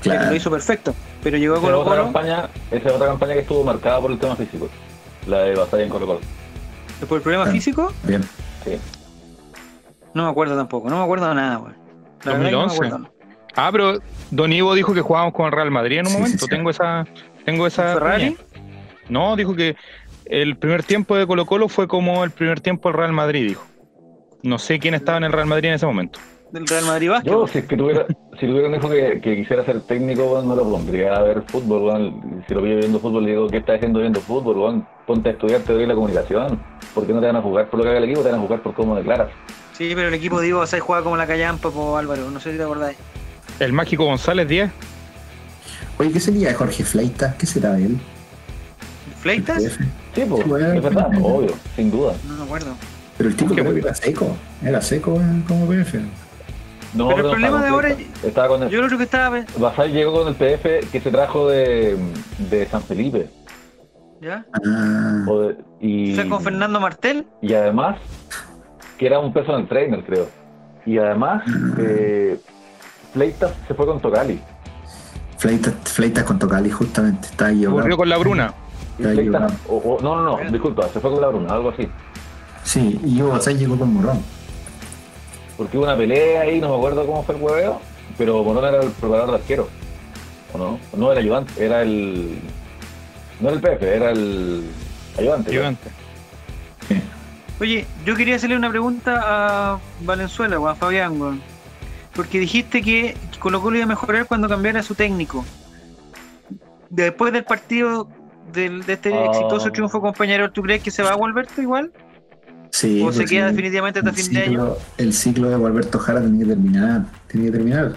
Claro. 0.00 0.30
lo 0.30 0.34
hizo 0.36 0.50
perfecto. 0.50 0.94
Pero 1.22 1.36
llegó 1.36 1.54
a 1.54 1.58
Esa 1.58 1.66
es 1.66 1.72
Colo 1.72 1.80
otra 1.82 1.92
Colo, 1.92 2.04
campaña, 2.04 2.48
esa 2.70 2.88
es 2.88 2.94
otra 2.94 3.06
campaña 3.08 3.34
que 3.34 3.40
estuvo 3.40 3.62
marcada 3.62 4.00
por 4.00 4.10
el 4.12 4.18
tema 4.18 4.34
físico. 4.34 4.68
La 5.26 5.40
de 5.40 5.54
Basay 5.56 5.82
en 5.82 5.88
Colo 5.90 6.06
Colo. 6.06 6.20
por 7.08 7.16
el 7.18 7.22
problema 7.22 7.46
físico, 7.46 7.92
Bien. 8.04 8.22
Sí. 8.64 8.78
No 10.14 10.24
me 10.24 10.30
acuerdo 10.30 10.56
tampoco, 10.56 10.88
no 10.88 10.98
me 10.98 11.02
acuerdo 11.04 11.28
de 11.28 11.34
nada, 11.34 11.58
weón. 11.58 11.76
La 12.24 12.32
verdad 12.32 12.46
que 12.46 12.52
no 12.52 12.58
me 12.60 12.64
2011. 12.66 12.74
acuerdo. 12.86 13.10
Ah, 13.56 13.68
pero 13.70 13.98
Don 14.30 14.52
Ivo 14.52 14.74
dijo 14.74 14.94
que 14.94 15.00
jugábamos 15.00 15.34
con 15.34 15.46
el 15.46 15.52
Real 15.52 15.70
Madrid 15.70 15.98
en 15.98 16.06
un 16.06 16.12
Sí, 16.12 16.18
momento. 16.18 16.38
sí. 16.38 16.48
Tengo 16.48 16.70
esa. 16.70 17.06
Tengo 17.44 17.66
esa. 17.66 17.94
¿Ferrari? 17.94 18.36
No, 19.08 19.36
dijo 19.36 19.54
que 19.54 19.76
el 20.24 20.56
primer 20.56 20.82
tiempo 20.82 21.16
de 21.16 21.26
Colo 21.26 21.44
Colo 21.46 21.68
fue 21.68 21.86
como 21.86 22.24
el 22.24 22.30
primer 22.30 22.60
tiempo 22.60 22.88
del 22.88 22.98
Real 22.98 23.12
Madrid, 23.12 23.48
dijo. 23.48 23.64
No 24.42 24.58
sé 24.58 24.78
quién 24.78 24.94
estaba 24.94 25.18
en 25.18 25.24
el 25.24 25.32
Real 25.32 25.46
Madrid 25.46 25.68
en 25.68 25.74
ese 25.74 25.86
momento. 25.86 26.18
Del 26.52 26.66
Real 26.66 26.84
Madrid 26.84 27.10
Básquet. 27.10 27.32
Yo, 27.32 27.46
si 27.46 27.58
es 27.58 27.66
que 27.66 27.76
tuviera, 27.76 28.06
si 28.38 28.46
tuviera 28.46 28.68
un 28.68 28.74
hijo 28.74 28.88
que, 28.88 29.20
que 29.20 29.36
quisiera 29.36 29.64
ser 29.64 29.80
técnico, 29.82 30.40
no 30.44 30.54
lo 30.54 30.68
pondría 30.68 31.14
a 31.14 31.22
ver 31.22 31.42
fútbol, 31.48 31.82
weón. 31.82 32.44
Si 32.48 32.54
lo 32.54 32.62
pillo 32.62 32.76
viendo 32.76 32.98
fútbol, 33.00 33.24
le 33.24 33.30
digo, 33.32 33.48
¿qué 33.48 33.56
estás 33.58 33.76
haciendo 33.76 34.00
viendo 34.00 34.20
fútbol, 34.20 34.56
weón? 34.58 34.86
Ponte 35.06 35.28
a 35.30 35.32
estudiar 35.32 35.60
teoría 35.62 35.82
de 35.82 35.88
la 35.88 35.94
comunicación. 35.94 36.60
¿Por 36.94 37.06
qué 37.06 37.12
no 37.12 37.20
te 37.20 37.26
van 37.26 37.36
a 37.36 37.42
jugar 37.42 37.68
por 37.70 37.78
lo 37.78 37.84
que 37.84 37.90
haga 37.90 37.98
el 37.98 38.04
equipo? 38.04 38.22
Te 38.22 38.30
van 38.30 38.38
a 38.38 38.42
jugar 38.42 38.62
por 38.62 38.74
cómo 38.74 38.94
declaras. 38.96 39.28
Sí, 39.76 39.92
pero 39.94 40.08
el 40.08 40.14
equipo 40.14 40.40
de 40.40 40.48
Ivo 40.48 40.60
Basay 40.60 40.80
juega 40.80 41.02
como 41.02 41.16
la 41.16 41.26
callampa, 41.26 41.70
po, 41.70 41.96
Álvaro, 41.96 42.30
no 42.30 42.38
sé 42.40 42.52
si 42.52 42.56
te 42.56 42.62
acordáis. 42.62 42.96
El 43.58 43.72
mágico 43.72 44.04
González 44.04 44.46
10. 44.48 44.70
Oye, 45.98 46.12
¿qué 46.12 46.20
sería 46.20 46.48
de 46.48 46.54
Jorge 46.54 46.84
Fleitas? 46.84 47.34
¿Qué 47.36 47.46
será 47.46 47.72
de 47.72 47.86
él? 47.86 47.98
¿Fleitas? 49.20 49.62
Sí, 50.14 50.24
pues, 50.28 50.42
es 50.46 50.82
verdad, 50.82 51.08
obvio, 51.20 51.54
sin 51.76 51.90
duda. 51.90 52.14
No 52.26 52.34
me 52.36 52.42
acuerdo. 52.44 52.74
Pero 53.16 53.28
el 53.30 53.36
tipo 53.36 53.54
creo 53.54 53.72
que 53.72 53.80
era 53.80 53.94
seco. 53.94 54.36
Era 54.62 54.80
seco 54.80 55.20
como 55.48 55.66
PF. 55.68 56.00
No, 56.94 57.08
Pero 57.08 57.18
el 57.18 57.24
no 57.24 57.30
problema 57.30 57.62
de 57.62 57.68
ahora. 57.68 57.96
Estaba 58.22 58.48
con 58.48 58.62
el, 58.64 58.70
Yo 58.70 58.84
creo 58.86 58.98
que 58.98 59.04
estaba. 59.04 59.44
Basay 59.58 59.92
llegó 59.92 60.12
con 60.12 60.28
el 60.28 60.34
PF 60.34 60.80
que 60.92 61.00
se 61.00 61.10
trajo 61.10 61.48
de, 61.48 61.96
de 62.50 62.66
San 62.66 62.82
Felipe. 62.82 63.28
¿Ya? 64.20 64.46
Ah, 64.64 65.24
o 65.28 65.40
de- 65.40 65.56
y, 65.80 66.10
¿Estás 66.12 66.26
con 66.26 66.42
Fernando 66.42 66.80
Martel? 66.80 67.26
y 67.42 67.52
además, 67.54 67.98
que 68.98 69.06
era 69.06 69.18
un 69.18 69.32
personal 69.32 69.66
trainer, 69.68 70.02
creo. 70.04 70.28
Y 70.86 70.98
además, 70.98 71.42
eh, 71.78 72.38
Fleitas 73.12 73.52
se 73.66 73.74
fue 73.74 73.86
con 73.86 74.00
Tocali. 74.00 74.40
Fleitas, 75.38 75.74
Fleitas 75.84 76.24
con 76.24 76.38
Tocali, 76.38 76.70
justamente. 76.70 77.28
Está 77.28 77.46
ahí. 77.46 77.64
Volvió 77.66 77.96
con 77.96 78.08
la 78.08 78.16
Bruna. 78.18 78.52
Fleitas, 78.96 79.52
o- 79.68 79.76
o- 79.76 80.00
no, 80.02 80.16
no, 80.22 80.42
no, 80.42 80.50
disculpa, 80.50 80.88
se 80.88 81.00
fue 81.00 81.10
con 81.10 81.20
la 81.20 81.28
Bruna, 81.28 81.52
algo 81.54 81.70
así. 81.70 81.88
Sí, 82.62 82.98
y 83.04 83.18
Ivo 83.18 83.30
Basay 83.30 83.56
llegó 83.56 83.76
con 83.78 83.92
Morrón. 83.92 84.22
porque 85.56 85.76
hubo 85.76 85.84
una 85.84 85.96
pelea 85.96 86.42
ahí, 86.42 86.60
no 86.60 86.68
me 86.70 86.76
acuerdo 86.76 87.06
cómo 87.06 87.22
fue 87.22 87.34
el 87.36 87.42
hueveo, 87.42 87.80
pero 88.18 88.42
Morón 88.42 88.64
era 88.64 88.82
el 88.82 88.90
preparador 88.90 89.30
de 89.30 89.36
arquero. 89.36 89.68
¿O 90.52 90.58
no? 90.58 90.78
No 90.96 91.10
era 91.12 91.20
el 91.20 91.26
ayudante, 91.26 91.64
era 91.64 91.82
el. 91.82 92.38
No 93.40 93.48
era 93.48 93.56
el 93.56 93.62
Pepe, 93.62 93.94
era 93.96 94.10
el 94.10 94.64
ayudante. 95.18 95.50
Ayudante. 95.50 95.90
Oye, 97.60 97.86
yo 98.04 98.16
quería 98.16 98.36
hacerle 98.36 98.56
una 98.56 98.70
pregunta 98.70 99.20
a 99.24 99.78
Valenzuela 100.02 100.58
o 100.58 100.68
a 100.68 100.74
Fabián. 100.74 101.40
Porque 102.14 102.38
dijiste 102.38 102.82
que 102.82 103.16
Colo 103.40 103.60
Colo 103.60 103.76
iba 103.76 103.84
a 103.84 103.88
mejorar 103.88 104.26
cuando 104.26 104.48
cambiara 104.48 104.82
su 104.82 104.94
técnico. 104.94 105.44
Después 106.90 107.32
del 107.32 107.44
partido 107.44 108.08
del- 108.52 108.84
de 108.84 108.92
este 108.92 109.12
Ah. 109.12 109.26
exitoso 109.30 109.70
triunfo 109.72 110.00
compañero, 110.00 110.50
¿tú 110.52 110.62
crees 110.62 110.82
que 110.82 110.90
se 110.90 111.02
va 111.02 111.10
a 111.12 111.16
volver 111.16 111.46
igual? 111.58 111.92
Sí, 112.70 113.02
¿O 113.02 113.12
se 113.12 113.24
queda 113.24 113.46
definitivamente 113.48 114.00
hasta 114.00 114.10
el 114.10 114.16
fin 114.16 114.32
de 114.32 114.42
año? 114.42 114.74
El 114.98 115.12
ciclo 115.12 115.48
de 115.48 115.56
Gualberto 115.56 115.98
Jara 115.98 116.20
tiene 116.20 116.40
que 116.40 116.46
terminar. 116.46 117.02
Tiene 117.28 117.46
que 117.46 117.52
terminar. 117.52 117.92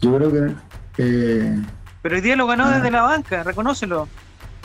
Yo 0.00 0.16
creo 0.16 0.32
que. 0.32 0.54
eh, 0.98 1.62
Pero 2.02 2.14
hoy 2.16 2.20
día 2.22 2.36
lo 2.36 2.46
ganó 2.46 2.64
Ah. 2.66 2.76
desde 2.76 2.90
la 2.90 3.02
banca, 3.02 3.42
reconócelo. 3.42 4.08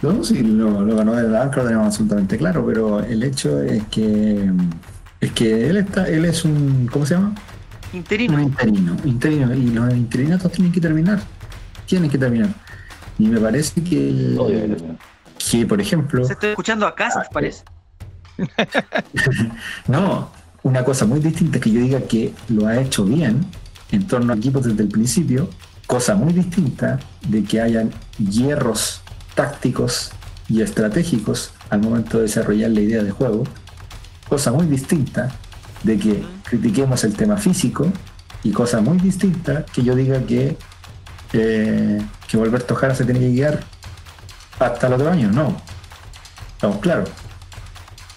No, 0.01 0.23
sí, 0.23 0.41
lo, 0.41 0.81
lo 0.85 0.95
ganó 0.95 1.13
de 1.13 1.23
la 1.23 1.39
banca, 1.39 1.57
lo 1.57 1.63
tenemos 1.65 1.87
absolutamente 1.87 2.37
claro, 2.37 2.65
pero 2.65 2.99
el 3.01 3.23
hecho 3.23 3.61
es 3.61 3.83
que. 3.85 4.51
Es 5.19 5.31
que 5.33 5.69
él 5.69 5.77
está, 5.77 6.07
él 6.07 6.23
es 6.25 6.45
un. 6.45 6.87
¿Cómo 6.91 7.05
se 7.05 7.15
llama? 7.15 7.35
Un 7.91 7.97
Interino. 7.99 8.39
interino. 8.39 8.95
Interino. 9.03 9.53
Y 9.53 9.71
los 9.71 9.93
interinatos 9.93 10.51
tienen 10.51 10.71
que 10.71 10.79
terminar. 10.79 11.19
Tienen 11.85 12.09
que 12.09 12.17
terminar. 12.17 12.49
Y 13.17 13.27
me 13.27 13.39
parece 13.39 13.83
que. 13.83 14.35
Terminar. 14.37 14.97
Que, 15.37 15.65
por 15.65 15.81
ejemplo. 15.81 16.23
Se 16.25 16.33
estoy 16.33 16.49
escuchando 16.51 16.85
a 16.87 16.95
Cast, 16.95 17.17
Ah, 17.17 17.27
parece. 17.33 17.63
No, 19.87 20.29
una 20.63 20.83
cosa 20.83 21.05
muy 21.05 21.19
distinta 21.19 21.57
es 21.57 21.63
que 21.63 21.71
yo 21.71 21.81
diga 21.81 22.01
que 22.01 22.33
lo 22.49 22.67
ha 22.67 22.79
hecho 22.79 23.03
bien 23.05 23.45
en 23.91 24.07
torno 24.07 24.33
a 24.33 24.35
equipos 24.35 24.63
desde 24.65 24.83
el 24.83 24.89
principio, 24.89 25.49
cosa 25.87 26.15
muy 26.15 26.31
distinta 26.33 26.99
de 27.27 27.43
que 27.43 27.59
hayan 27.59 27.91
hierros 28.17 29.01
tácticos 29.39 30.11
y 30.49 30.61
estratégicos 30.61 31.51
al 31.69 31.79
momento 31.79 32.17
de 32.17 32.23
desarrollar 32.23 32.71
la 32.71 32.81
idea 32.81 33.03
de 33.03 33.11
juego, 33.11 33.45
cosa 34.27 34.51
muy 34.51 34.65
distinta 34.65 35.29
de 35.83 35.97
que 35.97 36.23
critiquemos 36.43 37.05
el 37.05 37.15
tema 37.15 37.37
físico 37.37 37.89
y 38.43 38.51
cosa 38.51 38.81
muy 38.81 38.97
distinta 38.97 39.65
que 39.65 39.81
yo 39.81 39.95
diga 39.95 40.19
que 40.23 40.57
eh, 41.31 42.01
que 42.27 42.37
Alberto 42.37 42.75
Jara 42.75 42.93
se 42.95 43.05
tiene 43.05 43.21
que 43.21 43.29
guiar 43.29 43.63
hasta 44.59 44.87
el 44.87 44.93
otro 44.93 45.09
año, 45.09 45.31
no. 45.31 45.55
Estamos 46.55 46.79
claros 46.79 47.09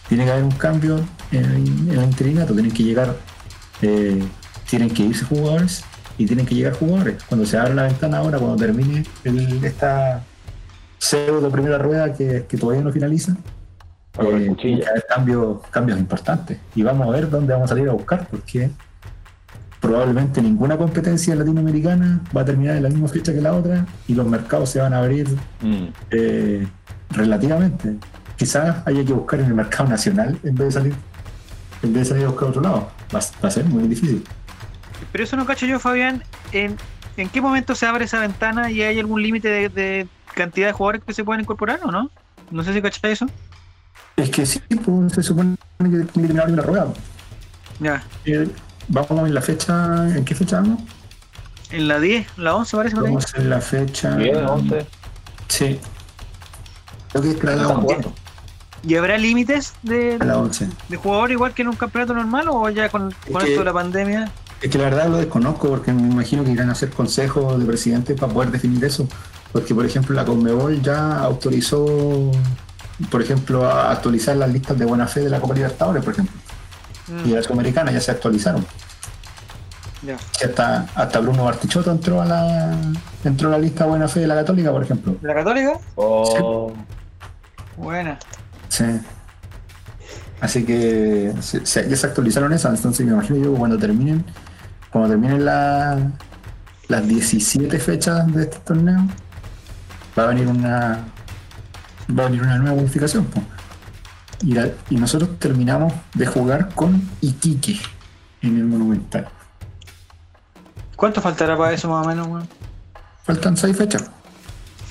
tiene 0.08 0.24
que 0.24 0.32
haber 0.32 0.44
un 0.44 0.50
cambio 0.50 1.00
en 1.30 1.44
el, 1.44 2.02
interinato, 2.02 2.52
tienen 2.52 2.72
que 2.72 2.82
llegar, 2.82 3.16
eh, 3.80 4.20
tienen 4.68 4.90
que 4.90 5.04
irse 5.04 5.24
jugadores 5.24 5.84
y 6.18 6.26
tienen 6.26 6.46
que 6.46 6.56
llegar 6.56 6.72
jugadores. 6.74 7.22
Cuando 7.28 7.46
se 7.46 7.56
abra 7.56 7.72
la 7.74 7.82
ventana 7.84 8.18
ahora, 8.18 8.38
cuando 8.38 8.56
termine 8.56 9.04
el- 9.24 9.64
esta 9.64 10.22
pseudo 11.02 11.50
primera 11.50 11.78
rueda 11.78 12.14
que, 12.14 12.46
que 12.48 12.56
todavía 12.56 12.84
no 12.84 12.92
finaliza, 12.92 13.32
eh, 13.32 14.46
cuchilla. 14.48 14.54
tiene 14.56 14.80
que 14.80 14.88
haber 14.88 15.06
cambios, 15.08 15.58
cambios 15.70 15.98
importantes. 15.98 16.58
Y 16.76 16.82
vamos 16.84 17.08
a 17.08 17.10
ver 17.10 17.28
dónde 17.28 17.52
vamos 17.52 17.70
a 17.70 17.74
salir 17.74 17.88
a 17.88 17.92
buscar, 17.92 18.28
porque 18.30 18.70
probablemente 19.80 20.40
ninguna 20.40 20.76
competencia 20.78 21.34
latinoamericana 21.34 22.20
va 22.36 22.42
a 22.42 22.44
terminar 22.44 22.76
en 22.76 22.84
la 22.84 22.88
misma 22.88 23.08
fecha 23.08 23.32
que 23.32 23.40
la 23.40 23.52
otra 23.52 23.84
y 24.06 24.14
los 24.14 24.26
mercados 24.26 24.70
se 24.70 24.80
van 24.80 24.94
a 24.94 24.98
abrir 24.98 25.28
Mm. 25.60 25.86
eh, 26.12 26.66
relativamente. 27.10 27.96
Quizás 28.36 28.86
haya 28.86 29.04
que 29.04 29.12
buscar 29.12 29.40
en 29.40 29.46
el 29.46 29.54
mercado 29.54 29.88
nacional 29.88 30.38
en 30.44 30.54
vez 30.54 30.66
de 30.68 30.72
salir, 30.72 30.94
en 31.82 31.92
vez 31.92 32.02
de 32.04 32.08
salir 32.10 32.24
a 32.26 32.28
buscar 32.28 32.46
a 32.46 32.50
otro 32.50 32.62
lado. 32.62 32.90
Va, 33.14 33.18
va 33.42 33.48
a 33.48 33.50
ser 33.50 33.64
muy 33.64 33.88
difícil. 33.88 34.22
Pero 35.10 35.24
eso 35.24 35.36
no 35.36 35.46
cacho 35.46 35.66
yo, 35.66 35.78
Fabián. 35.80 36.22
¿En, 36.52 36.76
en 37.16 37.28
qué 37.28 37.40
momento 37.40 37.74
se 37.74 37.86
abre 37.86 38.04
esa 38.04 38.20
ventana 38.20 38.70
y 38.70 38.82
hay 38.82 38.98
algún 39.00 39.20
límite 39.22 39.48
de, 39.48 39.68
de 39.68 40.06
cantidad 40.34 40.66
de 40.68 40.72
jugadores 40.72 41.02
que 41.04 41.12
se 41.14 41.24
pueden 41.24 41.40
incorporar 41.42 41.80
o 41.84 41.90
no? 41.90 42.10
No 42.50 42.62
sé 42.64 42.72
si 42.72 42.82
cacháis 42.82 43.14
eso. 43.22 43.26
Es 44.16 44.30
que 44.30 44.44
sí, 44.46 44.60
pues, 44.84 45.12
se 45.12 45.22
supone 45.22 45.56
que 45.78 45.86
tiene 45.88 45.98
que 45.98 46.12
terminar 46.14 46.50
la 46.50 46.62
rueda. 46.62 46.86
Ya. 47.80 48.02
Eh, 48.24 48.48
vamos 48.88 49.26
en 49.26 49.34
la 49.34 49.40
fecha, 49.42 50.08
¿en 50.16 50.24
qué 50.24 50.34
fecha 50.34 50.56
vamos? 50.60 50.82
En 51.70 51.88
la 51.88 51.98
10, 51.98 52.26
la 52.36 52.54
11 52.54 52.76
parece. 52.76 52.96
Vamos 52.96 53.34
en 53.34 53.48
la 53.50 53.60
fecha. 53.60 54.14
Bien, 54.16 54.36
11. 54.44 54.86
Sí. 55.48 55.80
Creo 57.10 57.22
que 57.22 57.30
es 57.30 57.42
la 57.44 57.52
Están 57.52 57.66
11. 57.70 57.82
jugando. 57.82 58.12
¿Y 58.84 58.96
habrá 58.96 59.16
límites 59.16 59.74
de, 59.82 60.18
La 60.18 60.38
11. 60.38 60.68
de 60.88 60.96
jugadores 60.96 61.34
igual 61.34 61.54
que 61.54 61.62
en 61.62 61.68
un 61.68 61.76
campeonato 61.76 62.14
normal 62.14 62.48
o 62.50 62.68
ya 62.68 62.88
con, 62.88 63.14
con 63.30 63.40
que- 63.42 63.48
esto 63.50 63.60
de 63.60 63.64
la 63.64 63.72
pandemia? 63.72 64.30
Es 64.60 64.70
que 64.70 64.78
la 64.78 64.84
verdad 64.84 65.08
lo 65.08 65.16
desconozco 65.16 65.68
porque 65.68 65.92
me 65.92 66.02
imagino 66.02 66.44
que 66.44 66.50
irán 66.50 66.68
a 66.68 66.72
hacer 66.72 66.90
consejos 66.90 67.58
de 67.58 67.64
presidente 67.64 68.14
para 68.14 68.32
poder 68.32 68.50
definir 68.50 68.84
eso. 68.84 69.08
Porque, 69.52 69.74
por 69.74 69.84
ejemplo, 69.84 70.14
la 70.16 70.24
Conmebol 70.24 70.80
ya 70.82 71.18
autorizó, 71.18 72.30
por 73.10 73.20
ejemplo, 73.22 73.66
a 73.66 73.90
actualizar 73.92 74.36
las 74.36 74.50
listas 74.50 74.78
de 74.78 74.84
buena 74.86 75.06
fe 75.06 75.20
de 75.20 75.30
la 75.30 75.40
Copa 75.40 75.54
Libertadores, 75.54 76.02
por 76.02 76.14
ejemplo. 76.14 76.34
Mm, 77.08 77.28
Y 77.28 77.32
la 77.32 77.42
Sudamericana 77.42 77.92
ya 77.92 78.00
se 78.00 78.10
actualizaron. 78.12 78.64
ya. 80.02 80.16
Y 80.40 80.44
hasta, 80.46 80.86
hasta 80.94 81.20
Bruno 81.20 81.44
Bartichotto 81.44 81.90
entró 81.90 82.22
a 82.22 82.24
la 82.24 82.76
entró 83.24 83.48
a 83.48 83.52
la 83.52 83.58
lista 83.58 83.84
buena 83.86 84.08
fe 84.08 84.20
de 84.20 84.26
la 84.26 84.34
Católica, 84.36 84.72
por 84.72 84.82
ejemplo. 84.82 85.16
¿La 85.22 85.34
Católica? 85.34 85.72
Oh, 85.96 86.72
Buena. 87.76 88.18
Sí. 88.68 88.84
Así 90.40 90.64
que 90.64 91.32
se, 91.40 91.64
se- 91.66 91.88
ya 91.88 91.96
se 91.96 92.06
actualizaron 92.06 92.52
esas, 92.52 92.74
entonces 92.74 93.06
me 93.06 93.12
imagino 93.12 93.38
yo 93.44 93.52
que 93.52 93.58
cuando 93.58 93.78
terminen, 93.78 94.24
cuando 94.90 95.10
terminen 95.10 95.44
la- 95.44 95.98
las 96.88 97.06
17 97.06 97.78
fechas 97.78 98.26
de 98.34 98.42
este 98.42 98.58
torneo, 98.58 99.06
va 100.18 100.24
a 100.24 100.26
venir 100.26 100.46
una 100.48 101.04
va 102.18 102.24
a 102.24 102.26
venir 102.26 102.42
una 102.42 102.58
nueva 102.58 102.76
modificación. 102.76 103.24
po. 103.26 103.42
Y, 104.42 104.54
la- 104.54 104.70
y 104.90 104.96
nosotros 104.96 105.38
terminamos 105.38 105.92
de 106.14 106.26
jugar 106.26 106.74
con 106.74 107.00
Iquique 107.20 107.78
en 108.42 108.56
el 108.58 108.64
Monumental. 108.64 109.28
¿Cuánto 110.96 111.20
faltará 111.20 111.56
para 111.56 111.72
eso 111.72 111.88
más 111.88 112.04
o 112.04 112.08
menos, 112.08 112.26
weón? 112.28 112.48
Faltan 113.24 113.56
6 113.56 113.76
fechas. 113.76 114.10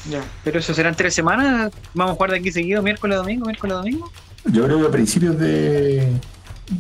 Ya. 0.09 0.22
¿Pero 0.43 0.59
eso 0.59 0.74
serán 0.74 0.95
tres 0.95 1.13
semanas? 1.13 1.72
¿Vamos 1.93 2.13
a 2.13 2.15
jugar 2.15 2.32
de 2.32 2.38
aquí 2.38 2.51
seguido? 2.51 2.82
¿Miércoles, 2.82 3.17
domingo? 3.17 3.45
¿Miércoles, 3.45 3.76
domingo? 3.78 4.11
Yo 4.45 4.65
creo 4.65 4.80
que 4.82 4.88
a 4.88 4.91
principios 4.91 5.38
de, 5.38 6.11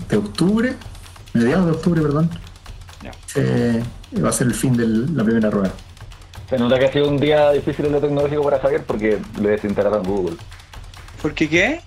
de 0.09 0.17
octubre, 0.17 0.75
mediados 1.33 1.65
de 1.67 1.71
octubre, 1.73 2.01
perdón, 2.01 2.29
Ya. 3.03 3.11
eh, 3.35 3.83
va 4.23 4.29
a 4.29 4.31
ser 4.31 4.47
el 4.47 4.55
fin 4.55 4.75
de 4.75 4.87
la 4.87 5.23
primera 5.23 5.49
rueda. 5.51 5.71
Se 6.51 6.57
nota 6.57 6.77
que 6.77 6.85
ha 6.85 6.91
sido 6.91 7.07
un 7.07 7.17
día 7.17 7.49
difícil 7.53 7.85
en 7.85 7.93
lo 7.93 8.01
tecnológico 8.01 8.43
para 8.43 8.59
Javier 8.59 8.83
porque 8.85 9.21
le 9.39 9.49
desinstalaron 9.51 10.03
Google. 10.03 10.35
¿Por 11.21 11.33
qué 11.33 11.47
qué? 11.47 11.81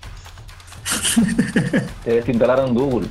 Te 2.03 2.13
desinstalaron 2.15 2.73
Google. 2.73 3.07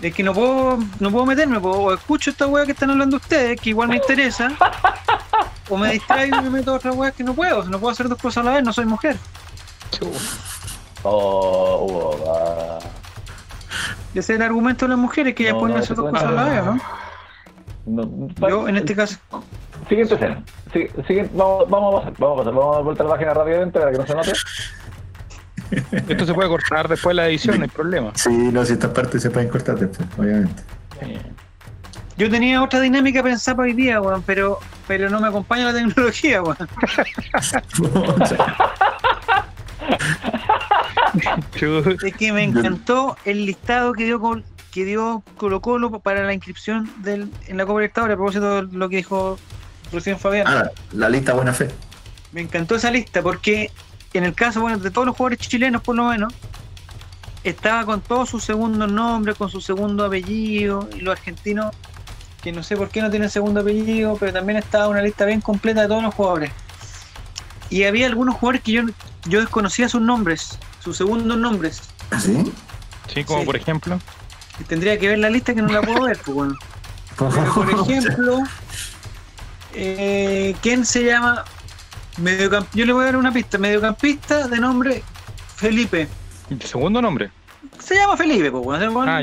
Es 0.00 0.12
que 0.12 0.24
no 0.24 0.34
puedo, 0.34 0.80
no 0.98 1.10
puedo 1.12 1.24
meterme, 1.24 1.60
po. 1.60 1.70
o 1.70 1.94
escucho 1.94 2.30
esta 2.30 2.48
weá 2.48 2.66
que 2.66 2.72
están 2.72 2.90
hablando 2.90 3.18
ustedes, 3.18 3.60
que 3.60 3.70
igual 3.70 3.90
me 3.90 3.96
interesa, 3.98 4.56
o 5.70 5.76
me 5.76 5.92
distraigo 5.92 6.38
y 6.38 6.42
me 6.42 6.50
meto 6.50 6.72
a 6.72 6.74
otra 6.74 6.90
weá 6.90 7.12
que 7.12 7.22
no 7.22 7.32
puedo, 7.32 7.62
no 7.62 7.78
puedo 7.78 7.92
hacer 7.92 8.08
dos 8.08 8.18
cosas 8.18 8.44
a 8.44 8.50
la 8.50 8.56
vez, 8.56 8.64
no 8.64 8.72
soy 8.72 8.84
mujer. 8.84 9.16
Oh, 11.04 11.86
oh, 12.24 12.24
ah. 12.28 12.78
Ese 14.14 14.18
es 14.18 14.30
el 14.30 14.42
argumento 14.42 14.86
de 14.86 14.88
las 14.88 14.98
mujeres, 14.98 15.32
que 15.36 15.44
ellas 15.44 15.54
No, 15.54 15.60
pueden 15.60 15.76
no, 15.76 15.82
hacer 15.84 15.96
dos 15.96 16.10
cosas 16.10 16.28
a 16.28 16.32
la 16.32 16.44
vez, 16.44 16.64
¿no? 16.64 16.80
No, 17.86 18.48
Yo, 18.48 18.66
en 18.66 18.76
este 18.78 18.96
caso, 18.96 19.18
Siguiente 19.88 20.14
escena. 20.14 20.42
Sí, 20.72 20.86
siguiente- 21.06 21.32
vamos, 21.34 21.68
vamos 21.68 21.94
a 21.94 21.98
pasar, 21.98 22.14
vamos 22.18 22.34
a 22.34 22.38
pasar. 22.44 22.54
Vamos 22.54 22.72
a 22.72 22.76
dar 22.76 22.84
vuelta 22.84 23.02
a 23.02 23.06
la 23.06 23.12
página 23.12 23.34
rápidamente 23.34 23.78
para 23.80 23.92
que 23.92 23.98
no 23.98 24.06
se 24.06 24.14
note. 24.14 24.32
Esto 26.08 26.26
se 26.26 26.34
puede 26.34 26.48
cortar 26.48 26.88
después 26.88 27.16
de 27.16 27.22
la 27.22 27.28
edición, 27.28 27.56
no 27.58 27.62
hay 27.64 27.68
problema. 27.70 28.12
Sí, 28.14 28.28
no, 28.30 28.64
si 28.64 28.74
estas 28.74 28.90
partes 28.90 29.22
se 29.22 29.30
pueden 29.30 29.48
cortar 29.48 29.78
después, 29.78 30.06
obviamente. 30.18 30.62
yo 32.18 32.30
tenía 32.30 32.62
otra 32.62 32.80
dinámica 32.80 33.22
pensada 33.22 33.56
para 33.56 33.68
hoy 33.68 33.72
día, 33.72 34.00
weón, 34.00 34.22
pero, 34.22 34.58
pero 34.86 35.08
no 35.08 35.18
me 35.20 35.28
acompaña 35.28 35.72
la 35.72 35.72
tecnología, 35.72 36.42
weón. 36.42 36.56
Es 42.04 42.14
que 42.16 42.32
me 42.32 42.42
encantó 42.44 43.16
el 43.24 43.46
listado 43.46 43.92
que 43.92 44.04
dio 44.04 44.20
Col- 44.20 44.44
que 44.72 44.84
dio 44.84 45.22
Colo 45.36 45.60
Colo 45.60 46.00
para 46.00 46.22
la 46.24 46.32
inscripción 46.32 46.90
del, 47.02 47.30
en 47.46 47.56
la 47.58 47.66
Copa 47.66 47.80
Libertadores, 47.80 48.14
a 48.14 48.16
propósito 48.16 48.66
de 48.66 48.76
lo 48.76 48.88
que 48.88 48.96
dijo 48.96 49.38
recién 49.92 50.18
Fabián. 50.18 50.46
Ah, 50.48 50.70
la 50.92 51.08
lista 51.08 51.34
buena 51.34 51.52
fe. 51.52 51.68
Me 52.32 52.40
encantó 52.40 52.74
esa 52.76 52.90
lista 52.90 53.22
porque 53.22 53.70
en 54.14 54.24
el 54.24 54.34
caso 54.34 54.60
bueno, 54.60 54.78
de 54.78 54.90
todos 54.90 55.06
los 55.06 55.16
jugadores 55.16 55.38
chilenos 55.46 55.82
por 55.82 55.96
lo 55.96 56.04
menos, 56.06 56.32
estaba 57.44 57.84
con 57.84 58.00
todos 58.00 58.28
sus 58.28 58.44
segundos 58.44 58.90
nombres, 58.90 59.36
con 59.36 59.50
su 59.50 59.60
segundo 59.60 60.04
apellido, 60.04 60.88
y 60.94 61.00
los 61.00 61.12
argentinos, 61.18 61.74
que 62.42 62.52
no 62.52 62.62
sé 62.62 62.76
por 62.76 62.88
qué 62.88 63.02
no 63.02 63.10
tienen 63.10 63.30
segundo 63.30 63.60
apellido, 63.60 64.16
pero 64.18 64.32
también 64.32 64.58
estaba 64.58 64.88
una 64.88 65.02
lista 65.02 65.24
bien 65.24 65.40
completa 65.40 65.82
de 65.82 65.88
todos 65.88 66.02
los 66.02 66.14
jugadores. 66.14 66.50
Y 67.70 67.84
había 67.84 68.06
algunos 68.06 68.36
jugadores 68.36 68.62
que 68.62 68.72
yo, 68.72 68.82
yo 69.24 69.40
desconocía 69.40 69.88
sus 69.88 70.02
nombres, 70.02 70.58
sus 70.80 70.96
segundos 70.96 71.36
nombres. 71.38 71.80
¿Ah, 72.10 72.20
sí? 72.20 72.52
Sí, 73.12 73.24
como 73.24 73.40
Sí. 73.40 73.46
por 73.46 73.56
ejemplo. 73.56 73.98
Y 74.60 74.64
tendría 74.64 74.98
que 74.98 75.08
ver 75.08 75.18
la 75.18 75.30
lista 75.30 75.54
que 75.54 75.62
no 75.62 75.68
la 75.72 75.80
puedo 75.82 76.02
ver, 76.02 76.18
pues 76.24 76.34
bueno. 76.34 76.54
Pero, 77.18 77.54
por 77.54 77.70
ejemplo, 77.70 78.38
eh, 79.74 80.54
¿quién 80.62 80.84
se 80.84 81.04
llama? 81.04 81.44
Mediocamp 82.18 82.68
Yo 82.74 82.84
le 82.84 82.92
voy 82.92 83.02
a 83.02 83.06
dar 83.06 83.16
una 83.16 83.32
pista. 83.32 83.58
Mediocampista 83.58 84.48
de 84.48 84.58
nombre 84.58 85.02
Felipe. 85.56 86.08
Segundo 86.64 87.00
nombre. 87.00 87.30
Se 87.78 87.94
llama 87.94 88.16
Felipe, 88.16 88.50
pues, 88.50 88.64
bueno. 88.64 89.04
Ah, 89.06 89.22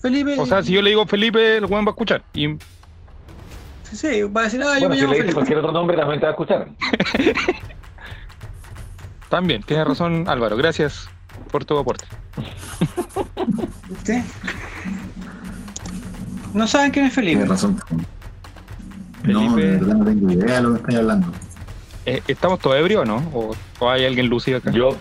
Felipe. 0.00 0.38
O 0.38 0.46
sea, 0.46 0.62
si 0.62 0.72
yo 0.72 0.82
le 0.82 0.90
digo 0.90 1.06
Felipe, 1.06 1.56
el 1.56 1.64
weón 1.64 1.84
va 1.84 1.88
a 1.88 1.92
escuchar. 1.92 2.22
Y 2.34 2.56
Sí, 3.84 3.96
sí, 3.96 4.22
va 4.22 4.42
a 4.42 4.44
decir, 4.44 4.62
ah, 4.62 4.78
yo 4.78 4.80
Bueno, 4.80 4.88
me 4.88 4.96
si 4.96 5.00
llamo 5.02 5.12
le 5.12 5.18
dices 5.20 5.34
cualquier 5.34 5.58
otro 5.58 5.72
nombre 5.72 5.96
también 5.96 6.20
te 6.20 6.26
va 6.26 6.30
a 6.30 6.32
escuchar. 6.32 6.68
también, 9.28 9.62
tiene 9.62 9.84
razón 9.84 10.24
Álvaro. 10.28 10.56
Gracias 10.56 11.08
por 11.50 11.64
tu 11.64 11.78
aporte. 11.78 12.04
¿Viste? 13.88 14.24
No 16.52 16.66
saben 16.66 16.90
quién 16.90 17.06
es 17.06 17.12
Felipe. 17.12 17.36
Tienes 17.36 17.48
razón. 17.48 17.80
No, 19.32 19.40
Felipe. 19.54 19.62
de 19.62 19.76
verdad 19.78 19.94
no 19.94 20.04
tengo 20.04 20.30
idea 20.32 20.56
de 20.56 20.62
lo 20.62 20.70
que 20.72 20.76
estáis 20.78 20.98
hablando. 20.98 21.26
Eh, 22.06 22.22
¿Estamos 22.28 22.58
todos 22.60 22.76
ebrios 22.76 23.02
o 23.02 23.04
no? 23.04 23.16
¿O, 23.32 23.54
o 23.78 23.90
hay 23.90 24.04
alguien 24.04 24.28
lúcido 24.28 24.58
acá? 24.58 24.70
Yo, 24.70 24.94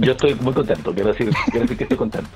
yo 0.00 0.12
estoy 0.12 0.34
muy 0.34 0.52
contento, 0.52 0.92
quiero 0.92 1.10
decir, 1.12 1.30
quiero 1.46 1.60
decir 1.60 1.76
que 1.76 1.84
estoy 1.84 1.98
contento. 1.98 2.28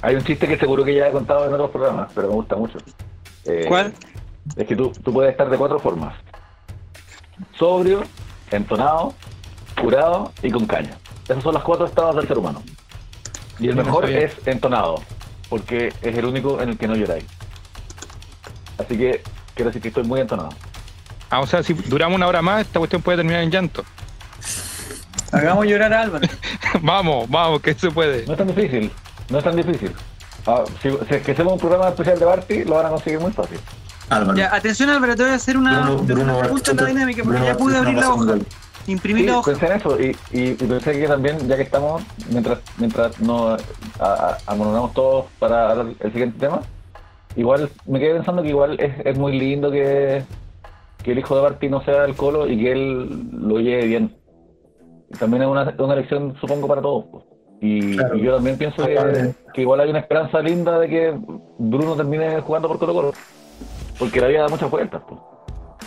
Hay 0.00 0.14
un 0.14 0.22
chiste 0.22 0.46
que 0.46 0.56
seguro 0.56 0.84
que 0.84 0.94
ya 0.94 1.08
he 1.08 1.10
contado 1.10 1.46
en 1.46 1.52
otros 1.54 1.70
programas, 1.70 2.10
pero 2.14 2.28
me 2.28 2.34
gusta 2.34 2.54
mucho. 2.54 2.78
Eh, 3.44 3.64
¿Cuál? 3.66 3.92
Es 4.56 4.66
que 4.66 4.76
tú, 4.76 4.92
tú 5.02 5.12
puedes 5.12 5.32
estar 5.32 5.50
de 5.50 5.58
cuatro 5.58 5.80
formas. 5.80 6.14
Sobrio, 7.58 8.02
entonado, 8.50 9.14
curado 9.80 10.32
y 10.42 10.50
con 10.50 10.66
caña. 10.66 10.96
Esos 11.28 11.42
son 11.42 11.54
los 11.54 11.62
cuatro 11.64 11.86
estados 11.86 12.16
del 12.16 12.28
ser 12.28 12.38
humano. 12.38 12.62
Y 13.58 13.68
el 13.68 13.76
no 13.76 13.82
mejor 13.82 14.04
sabía. 14.04 14.20
es 14.20 14.36
entonado, 14.46 15.02
porque 15.48 15.92
es 16.00 16.16
el 16.16 16.24
único 16.24 16.60
en 16.60 16.70
el 16.70 16.78
que 16.78 16.86
no 16.86 16.94
lloráis. 16.94 17.24
Así 18.78 18.96
que 18.96 19.22
quiero 19.58 19.70
decir 19.70 19.82
que 19.82 19.88
estoy 19.88 20.04
muy 20.04 20.20
entonado. 20.20 20.50
Ah, 21.30 21.40
o 21.40 21.46
sea, 21.46 21.62
si 21.64 21.74
duramos 21.74 22.14
una 22.16 22.28
hora 22.28 22.40
más, 22.42 22.60
esta 22.62 22.78
cuestión 22.78 23.02
puede 23.02 23.18
terminar 23.18 23.42
en 23.42 23.50
llanto. 23.50 23.84
Hagamos 25.32 25.66
llorar 25.66 25.92
a 25.92 26.02
Álvaro. 26.02 26.26
vamos, 26.80 27.28
vamos, 27.28 27.60
que 27.60 27.74
se 27.74 27.90
puede. 27.90 28.24
No 28.24 28.32
es 28.32 28.38
tan 28.38 28.46
difícil, 28.46 28.90
no 29.28 29.38
es 29.38 29.44
tan 29.44 29.56
difícil. 29.56 29.92
Ah, 30.46 30.62
si, 30.80 30.90
si 30.90 31.14
es 31.16 31.22
que 31.22 31.32
hacemos 31.32 31.54
un 31.54 31.58
programa 31.58 31.88
especial 31.88 32.18
de 32.18 32.24
Barty, 32.24 32.64
lo 32.64 32.76
van 32.76 32.86
a 32.86 32.90
conseguir 32.90 33.18
muy 33.20 33.32
fácil. 33.32 33.58
Álvaro. 34.08 34.38
Ya, 34.38 34.54
atención 34.54 34.88
Álvaro, 34.88 35.16
te 35.16 35.22
voy 35.24 35.32
a 35.32 35.34
hacer 35.34 35.56
una, 35.58 35.80
Bruno- 35.80 36.02
hacer 36.02 36.14
una 36.18 36.32
Bruno 36.34 36.86
dinámica 36.86 37.22
porque 37.24 37.38
Bruno 37.40 37.44
ya 37.52 37.56
pude 37.58 37.76
abrir 37.76 37.94
la 37.98 38.10
hoja. 38.10 38.34
Sí, 38.86 39.22
la 39.26 39.38
hoja. 39.38 39.50
pensé 39.50 39.66
en 39.66 39.72
eso 39.72 40.00
y, 40.00 40.16
y, 40.32 40.48
y 40.52 40.54
pensé 40.54 40.92
que 40.98 41.06
también, 41.08 41.46
ya 41.46 41.56
que 41.56 41.62
estamos, 41.62 42.02
mientras 42.30 42.60
mientras 42.78 43.20
nos 43.20 43.60
amononamos 44.46 44.94
todos 44.94 45.26
para 45.38 45.72
hablar 45.72 45.88
el 46.00 46.12
siguiente 46.12 46.38
tema, 46.38 46.62
igual 47.38 47.70
me 47.86 47.98
quedé 47.98 48.14
pensando 48.14 48.42
que 48.42 48.48
igual 48.48 48.78
es, 48.80 48.92
es 49.06 49.18
muy 49.18 49.38
lindo 49.38 49.70
que, 49.70 50.22
que 51.02 51.12
el 51.12 51.18
hijo 51.18 51.34
de 51.36 51.42
Barty 51.42 51.68
no 51.68 51.82
sea 51.84 52.04
el 52.04 52.14
colo 52.14 52.46
y 52.48 52.58
que 52.58 52.72
él 52.72 53.08
lo 53.32 53.58
lleve 53.60 53.86
bien. 53.86 54.14
También 55.18 55.42
es 55.44 55.48
una, 55.48 55.74
una 55.78 55.94
elección, 55.94 56.34
supongo, 56.40 56.68
para 56.68 56.82
todos. 56.82 57.04
pues. 57.10 57.24
Y, 57.60 57.96
Claro. 57.96 58.16
y 58.16 58.22
yo 58.22 58.34
también 58.36 58.56
pienso 58.58 58.84
que, 58.86 59.34
que 59.54 59.60
igual 59.62 59.80
hay 59.80 59.90
una 59.90 59.98
esperanza 60.00 60.40
linda 60.40 60.78
de 60.78 60.88
que 60.88 61.14
Bruno 61.58 61.96
termine 61.96 62.40
jugando 62.40 62.68
por 62.68 62.78
Colo 62.78 62.92
Colo. 62.94 63.12
Porque 63.98 64.20
la 64.20 64.28
vida 64.28 64.42
da 64.42 64.48
muchas 64.48 64.70
vueltas. 64.70 65.02
pues. 65.08 65.20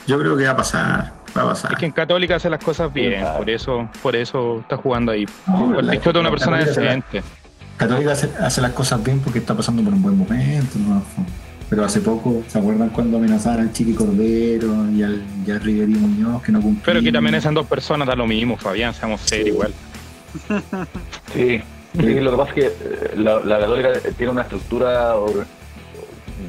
Yo 0.07 0.19
creo 0.19 0.35
que 0.35 0.45
va 0.45 0.51
a 0.51 0.55
pasar. 0.57 1.11
Va 1.37 1.43
a 1.43 1.45
pasar. 1.49 1.71
Es 1.71 1.77
que 1.77 1.85
en 1.85 1.91
Católica 1.91 2.35
hace 2.35 2.49
las 2.49 2.61
cosas 2.63 2.91
bien, 2.91 3.19
Claro. 3.21 3.37
por 3.37 3.49
eso, 3.49 3.89
por 4.01 4.15
eso 4.15 4.59
está 4.61 4.75
jugando 4.77 5.11
ahí. 5.11 5.25
No, 5.47 5.79
El 5.79 5.89
es 5.93 6.05
una 6.07 6.29
persona 6.31 6.57
decente. 6.57 7.21
Católica 7.77 8.11
hace, 8.11 8.29
hace 8.39 8.61
las 8.61 8.71
cosas 8.73 9.01
bien 9.03 9.19
porque 9.21 9.39
está 9.39 9.55
pasando 9.55 9.81
por 9.83 9.93
un 9.93 10.01
buen 10.01 10.17
momento. 10.17 10.77
¿no? 10.79 11.01
Pero 11.71 11.85
hace 11.85 12.01
poco, 12.01 12.43
¿se 12.49 12.59
acuerdan 12.59 12.89
cuando 12.89 13.15
amenazaban 13.15 13.61
al 13.61 13.71
Chiqui 13.71 13.93
Cordero 13.93 14.91
y 14.91 15.03
al, 15.03 15.23
y 15.47 15.51
al 15.51 15.61
Riverí 15.61 15.93
Muñoz 15.93 16.43
que 16.43 16.51
no 16.51 16.59
cumplían? 16.59 16.83
Pero 16.83 17.01
que 17.01 17.13
también 17.13 17.35
esas 17.35 17.53
dos 17.53 17.65
personas 17.65 18.05
da 18.09 18.13
lo 18.13 18.27
mismo, 18.27 18.57
Fabián, 18.57 18.93
seamos 18.93 19.21
serios 19.21 19.47
igual. 19.47 19.73
Sí, 21.33 21.61
sí, 21.97 22.19
lo 22.19 22.31
que 22.31 22.37
pasa 22.37 22.49
es 22.49 22.55
que 22.55 22.65
eh, 22.65 23.11
la, 23.15 23.39
la 23.39 23.59
Católica 23.59 23.89
tiene 24.17 24.33
una 24.33 24.41
estructura 24.41 25.13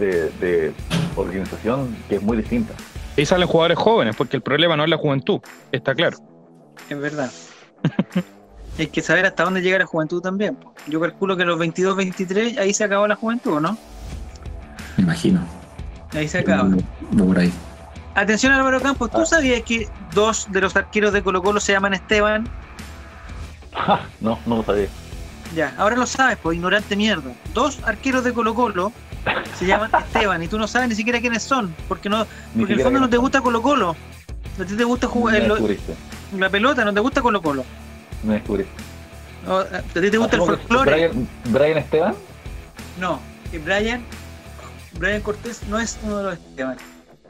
de, 0.00 0.30
de 0.40 0.72
organización 1.14 1.96
que 2.08 2.16
es 2.16 2.22
muy 2.22 2.36
distinta. 2.36 2.74
Ahí 3.16 3.24
salen 3.24 3.46
jugadores 3.46 3.78
jóvenes, 3.78 4.16
porque 4.16 4.36
el 4.36 4.42
problema 4.42 4.76
no 4.76 4.82
es 4.82 4.90
la 4.90 4.96
juventud, 4.96 5.40
está 5.70 5.94
claro. 5.94 6.18
Es 6.90 6.98
verdad. 6.98 7.30
Hay 8.78 8.88
que 8.88 9.02
saber 9.02 9.24
hasta 9.26 9.44
dónde 9.44 9.62
llega 9.62 9.78
la 9.78 9.86
juventud 9.86 10.20
también. 10.20 10.58
Yo 10.88 11.00
calculo 11.00 11.36
que 11.36 11.44
a 11.44 11.46
los 11.46 11.60
22, 11.60 11.96
23, 11.96 12.58
ahí 12.58 12.74
se 12.74 12.82
acabó 12.82 13.06
la 13.06 13.14
juventud, 13.14 13.60
¿no? 13.60 13.78
Me 14.96 15.04
imagino. 15.04 15.40
Ahí 16.14 16.28
se 16.28 16.38
acaba. 16.38 16.68
No 17.10 17.24
por 17.26 17.38
ahí. 17.38 17.52
Atención 18.14 18.52
Álvaro 18.52 18.80
Campos, 18.80 19.10
¿tú 19.10 19.22
Ah. 19.22 19.26
sabías 19.26 19.62
que 19.62 19.88
dos 20.14 20.46
de 20.50 20.60
los 20.60 20.76
arqueros 20.76 21.12
de 21.12 21.22
Colo 21.22 21.42
Colo 21.42 21.60
se 21.60 21.72
llaman 21.72 21.94
Esteban? 21.94 22.46
Ja, 23.74 24.00
no, 24.20 24.38
no 24.46 24.56
lo 24.56 24.64
sabía. 24.64 24.88
Ya, 25.54 25.74
ahora 25.78 25.96
lo 25.96 26.06
sabes, 26.06 26.38
pues 26.42 26.56
ignorante 26.56 26.94
mierda. 26.96 27.30
Dos 27.54 27.78
arqueros 27.84 28.24
de 28.24 28.32
Colo 28.34 28.54
Colo 28.54 28.92
se 29.58 29.64
llaman 29.66 29.90
Esteban 29.98 30.42
y 30.42 30.48
tú 30.48 30.58
no 30.58 30.66
sabes 30.68 30.88
ni 30.90 30.94
siquiera 30.94 31.20
quiénes 31.20 31.42
son, 31.42 31.74
porque 31.88 32.08
no, 32.10 32.26
porque 32.56 32.72
en 32.74 32.78
el 32.80 32.84
fondo 32.84 33.00
no 33.00 33.08
te 33.08 33.16
gusta 33.16 33.40
Colo 33.40 33.62
Colo. 33.62 33.96
A 34.60 34.64
ti 34.64 34.76
te 34.76 34.84
gusta 34.84 35.06
jugar 35.06 35.32
Me 35.34 35.40
el- 35.44 35.48
descubriste, 35.48 35.94
la 36.38 36.50
pelota, 36.50 36.84
no 36.84 36.92
te 36.92 37.00
gusta 37.00 37.22
Colo 37.22 37.40
Colo. 37.40 37.64
me 38.24 38.34
descubriste. 38.34 38.72
A 39.48 39.64
ti 40.00 40.10
te 40.10 40.18
gusta 40.18 40.36
el 40.36 40.42
folclore. 40.42 40.92
Brian, 41.08 41.28
Brian 41.46 41.78
Esteban, 41.78 42.14
No, 43.00 43.18
y 43.50 43.56
Brian, 43.58 44.02
Brian 44.98 45.22
Cortés 45.22 45.62
no 45.68 45.78
es 45.78 45.98
uno 46.02 46.18
de 46.18 46.24
los 46.24 46.34
Esteban. 46.34 46.76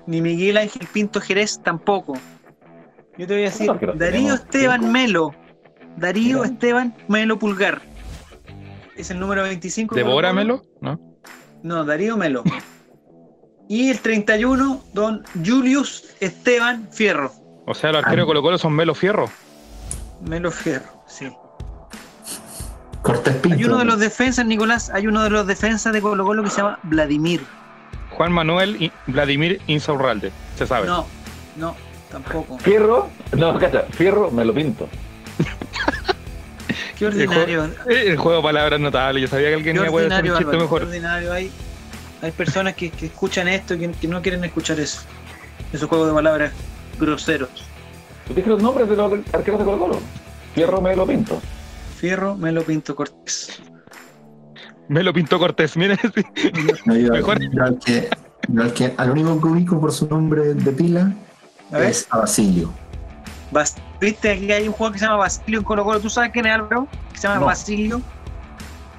Ni 0.06 0.20
Miguel 0.20 0.56
Ángel 0.56 0.86
Pinto 0.92 1.20
Jerez 1.20 1.60
tampoco. 1.62 2.14
Yo 3.18 3.26
te 3.26 3.34
voy 3.34 3.42
a 3.42 3.46
decir, 3.46 3.66
¿Cuántos 3.66 3.74
arqueros 3.74 3.98
Darío 3.98 4.20
tenemos? 4.20 4.40
Esteban. 4.40 4.92
Melo. 4.92 5.34
Darío 5.96 6.38
Mira. 6.38 6.48
Esteban 6.52 6.94
Melo 7.08 7.38
Pulgar. 7.38 7.82
Es 8.96 9.10
el 9.10 9.20
número 9.20 9.42
25. 9.42 9.94
de 9.94 10.02
Colo 10.02 10.14
Colo. 10.14 10.16
Devóramelo, 10.16 10.62
¿no? 10.80 11.00
No, 11.62 11.84
Darío 11.84 12.16
Melo. 12.16 12.42
Y 13.68 13.90
el 13.90 14.00
31, 14.00 14.84
don 14.92 15.22
Julius 15.44 16.14
Esteban 16.20 16.88
Fierro. 16.90 17.32
O 17.66 17.74
sea, 17.74 17.92
los 17.92 18.02
arqueros 18.02 18.24
de 18.24 18.26
Colo 18.26 18.42
Colo 18.42 18.58
son 18.58 18.72
Melo 18.74 18.94
Fierro. 18.94 19.30
Melo 20.20 20.50
Fierro, 20.50 21.04
sí. 21.06 21.30
Cortés 23.03 23.34
Pinto. 23.36 23.59
Hay 23.59 23.64
uno 23.64 23.78
de 23.78 23.84
los 23.84 23.98
defensas, 23.98 24.46
Nicolás, 24.46 24.90
hay 24.90 25.07
uno 25.07 25.22
de 25.22 25.30
los 25.30 25.46
defensas 25.46 25.92
de 25.92 26.00
Colo 26.00 26.24
Colo 26.24 26.42
que 26.42 26.50
se 26.50 26.59
llama 26.59 26.78
Vladimir. 26.84 27.44
Juan 28.11 28.32
Manuel 28.32 28.76
y 28.80 28.92
Vladimir 29.07 29.61
Insaurralde, 29.66 30.32
se 30.57 30.66
sabe. 30.66 30.86
No, 30.86 31.07
no, 31.57 31.74
tampoco. 32.11 32.59
Fierro, 32.59 33.09
no, 33.36 33.59
cacha, 33.59 33.84
Fierro 33.90 34.30
me 34.30 34.44
lo 34.44 34.55
pinto. 34.55 34.88
Qué 36.98 37.07
el, 37.07 37.26
juego, 37.26 37.42
ordinario. 37.42 37.72
el 37.88 38.16
juego 38.16 38.36
de 38.36 38.42
palabras 38.44 38.78
notable. 38.78 39.20
Yo 39.20 39.26
sabía 39.26 39.48
que 39.48 39.55
alguien 39.55 39.78
a 39.78 39.86
poder 39.86 40.12
hacer 40.12 40.18
ordinario, 40.18 40.32
un 40.32 40.38
chiste 40.38 40.50
Álvaro, 40.50 40.59
qué 40.59 40.62
mejor. 40.62 40.82
ordinario. 40.82 41.32
Hay, 41.32 41.50
hay 42.20 42.30
personas 42.30 42.74
que, 42.74 42.90
que 42.90 43.07
escuchan 43.07 43.48
esto 43.48 43.74
y 43.74 43.80
que, 43.80 43.90
que 43.90 44.07
no 44.07 44.22
quieren 44.22 44.44
escuchar 44.44 44.78
eso. 44.78 45.00
Esos 45.72 45.88
juegos 45.88 46.09
de 46.09 46.14
palabras 46.14 46.53
groseros. 47.00 47.50
Tú 48.28 48.34
dije 48.34 48.48
los 48.48 48.62
nombres 48.62 48.88
de 48.88 48.94
los 48.94 49.12
arqueros 49.32 49.59
de 49.59 49.64
Colo 49.64 49.78
Colo. 49.78 50.00
Fierro 50.55 50.80
me 50.80 50.94
lo 50.94 51.05
pinto. 51.07 51.40
Fierro, 52.03 52.34
Melo 52.34 52.64
Pinto 52.64 52.96
Cortés. 52.96 53.62
Me 54.88 55.05
lo 55.05 55.12
pintó 55.12 55.38
Cortés, 55.38 55.76
miren. 55.76 55.96
sí. 56.03 56.24
No, 56.84 56.96
yo- 56.96 57.12
Mejor. 57.12 57.38
yo 57.53 57.62
al, 57.62 57.78
que, 57.78 58.11
yo 58.48 58.61
al, 58.62 58.72
que, 58.74 58.92
al 58.96 59.11
único 59.12 59.40
que 59.40 59.46
ubico 59.46 59.80
por 59.80 59.92
su 59.92 60.09
nombre 60.09 60.53
de 60.55 60.72
pila 60.72 61.12
A 61.70 61.78
es 61.78 62.09
a 62.11 62.18
Basilio. 62.18 62.72
Bas- 63.53 63.76
¿viste? 64.00 64.32
Aquí 64.32 64.50
hay 64.50 64.66
un 64.66 64.72
jugador 64.74 64.94
que 64.94 64.98
se 64.98 65.05
llama 65.05 65.18
Basilio 65.18 65.61
en 65.61 65.64
Colo 65.64 65.84
Colo. 65.84 66.00
¿Tú 66.00 66.11
sabes 66.11 66.32
quién 66.32 66.46
es 66.46 66.53
Álvaro? 66.55 66.88
Que 67.12 67.18
se 67.18 67.28
llama 67.28 67.38
No. 67.40 67.46
Basilio. 67.46 68.03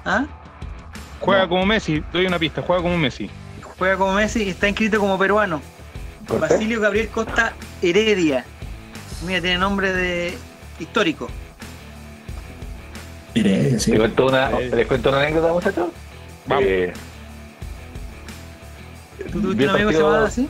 ¿Ah? 0.06 0.24
Juega 1.20 1.42
No. 1.42 1.48
como 1.50 1.66
Messi, 1.66 2.02
doy 2.10 2.24
una 2.26 2.38
pista, 2.38 2.62
juega 2.62 2.80
como 2.82 2.96
Messi. 2.96 3.28
Juega 3.78 3.98
como 3.98 4.14
Messi 4.14 4.44
y 4.44 4.48
está 4.48 4.66
inscrito 4.66 4.98
como 4.98 5.18
peruano. 5.18 5.60
Basilio 6.40 6.80
Gabriel 6.80 7.08
Costa 7.08 7.52
Heredia. 7.82 8.46
Mira, 9.26 9.42
tiene 9.42 9.58
nombre 9.58 9.92
de 9.92 10.38
histórico. 10.80 11.28
Sí. 13.34 13.42
¿Les 13.90 13.98
cuento 13.98 14.26
una. 14.26 14.50
¿Les 14.60 14.86
cuento 14.86 15.08
una 15.10 15.20
anécdota, 15.20 15.52
muchachos? 15.52 15.88
Vamos. 16.46 16.64
Eh, 16.66 16.92
¿Tú 19.32 19.40
tuviste 19.40 19.54
vi 19.56 19.64
un 19.64 19.70
el 19.70 19.70
amigo 19.70 19.88
que 19.90 19.96
se 19.96 20.02
partido- 20.02 20.08
llamaba 20.10 20.26
así? 20.26 20.48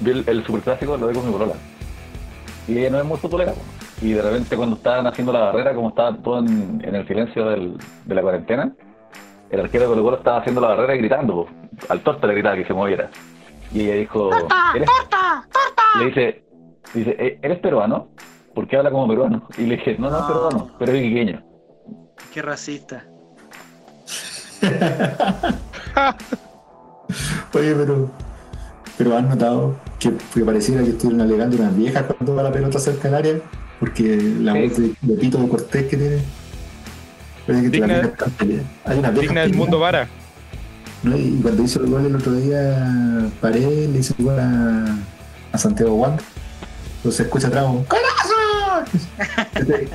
vi 0.00 0.10
el, 0.10 0.24
el 0.26 0.44
superclásico, 0.44 0.96
lo 0.96 1.06
vi 1.08 1.14
con 1.14 1.26
mi 1.26 1.32
polola. 1.32 1.54
Y 2.68 2.78
ella 2.78 2.90
no 2.90 2.98
es 2.98 3.04
muy 3.04 3.16
futbolera. 3.18 3.54
Y 4.02 4.12
de 4.12 4.22
repente 4.22 4.56
cuando 4.56 4.76
estaban 4.76 5.06
haciendo 5.06 5.32
la 5.32 5.40
barrera, 5.40 5.74
como 5.74 5.88
estaba 5.90 6.16
todo 6.16 6.38
en, 6.40 6.80
en 6.84 6.94
el 6.94 7.06
silencio 7.06 7.46
del- 7.50 7.76
de 8.04 8.14
la 8.14 8.22
cuarentena, 8.22 8.72
el 9.50 9.60
arquero 9.60 9.84
de 9.84 9.90
Colo 9.90 10.02
Colo 10.02 10.16
estaba 10.18 10.38
haciendo 10.38 10.60
la 10.60 10.68
barrera 10.68 10.94
y 10.94 10.98
gritando. 10.98 11.34
po. 11.34 11.48
Al 11.88 12.00
torta 12.00 12.26
le 12.26 12.34
gritaba 12.34 12.56
que 12.56 12.64
se 12.66 12.72
moviera. 12.74 13.10
Y 13.72 13.82
ella 13.82 13.94
dijo... 13.94 14.30
¿Eres? 14.74 14.88
Le 15.98 16.04
dice, 16.06 16.44
dice, 16.94 17.10
"¿E- 17.18 17.38
¿eres 17.42 17.58
peruano? 17.58 18.08
¿Por 18.54 18.66
qué 18.66 18.76
habla 18.76 18.90
como 18.90 19.06
peruano? 19.08 19.48
Y 19.58 19.62
le 19.62 19.76
dije, 19.76 19.96
no, 19.98 20.10
no 20.10 20.16
es 20.16 20.22
No. 20.22 20.26
peruano, 20.28 20.70
pero 20.78 20.92
es 20.92 21.02
iquiqueño. 21.04 21.42
Qué 22.32 22.42
racista. 22.42 23.04
Oye, 27.52 27.74
pero 27.74 28.10
pero 28.96 29.16
han 29.16 29.28
notado 29.30 29.76
que, 29.98 30.12
que 30.34 30.44
pareciera 30.44 30.82
que 30.82 30.90
estuvieron 30.90 31.22
alegando 31.22 31.56
unas 31.56 31.74
viejas 31.76 32.04
cuando 32.04 32.34
va 32.34 32.42
la 32.42 32.52
pelota 32.52 32.78
cerca 32.78 33.04
del 33.08 33.14
área, 33.14 33.34
porque 33.80 34.16
la 34.40 34.52
voz 34.54 34.76
de, 34.76 34.94
de 35.00 35.16
Tito 35.16 35.48
Cortés 35.48 35.86
que 35.86 35.96
tiene. 35.96 36.18
parece 37.46 37.62
que 37.64 37.70
Digna- 37.70 38.12
peleando. 38.38 38.68
Hay 38.84 38.98
unas 38.98 39.12
viejas 39.12 39.20
Digna 39.30 39.40
del 39.42 39.54
mundo 39.54 39.78
vara. 39.78 40.06
¿no? 41.02 41.16
Y 41.16 41.38
cuando 41.42 41.62
hizo 41.62 41.80
el 41.80 41.86
gol 41.90 42.04
el 42.04 42.14
otro 42.16 42.32
día, 42.32 43.26
Paredes 43.40 43.88
le 43.88 43.98
hizo 43.98 44.14
el 44.18 44.24
gol 44.26 44.38
a, 44.38 44.96
a 45.52 45.58
Santiago 45.58 45.94
Wander. 45.94 46.22
Entonces 46.98 47.20
escucha 47.24 47.48
atrás, 47.48 47.64
un 47.66 47.84
¡Colazo! 47.84 48.84
Ese, 49.54 49.88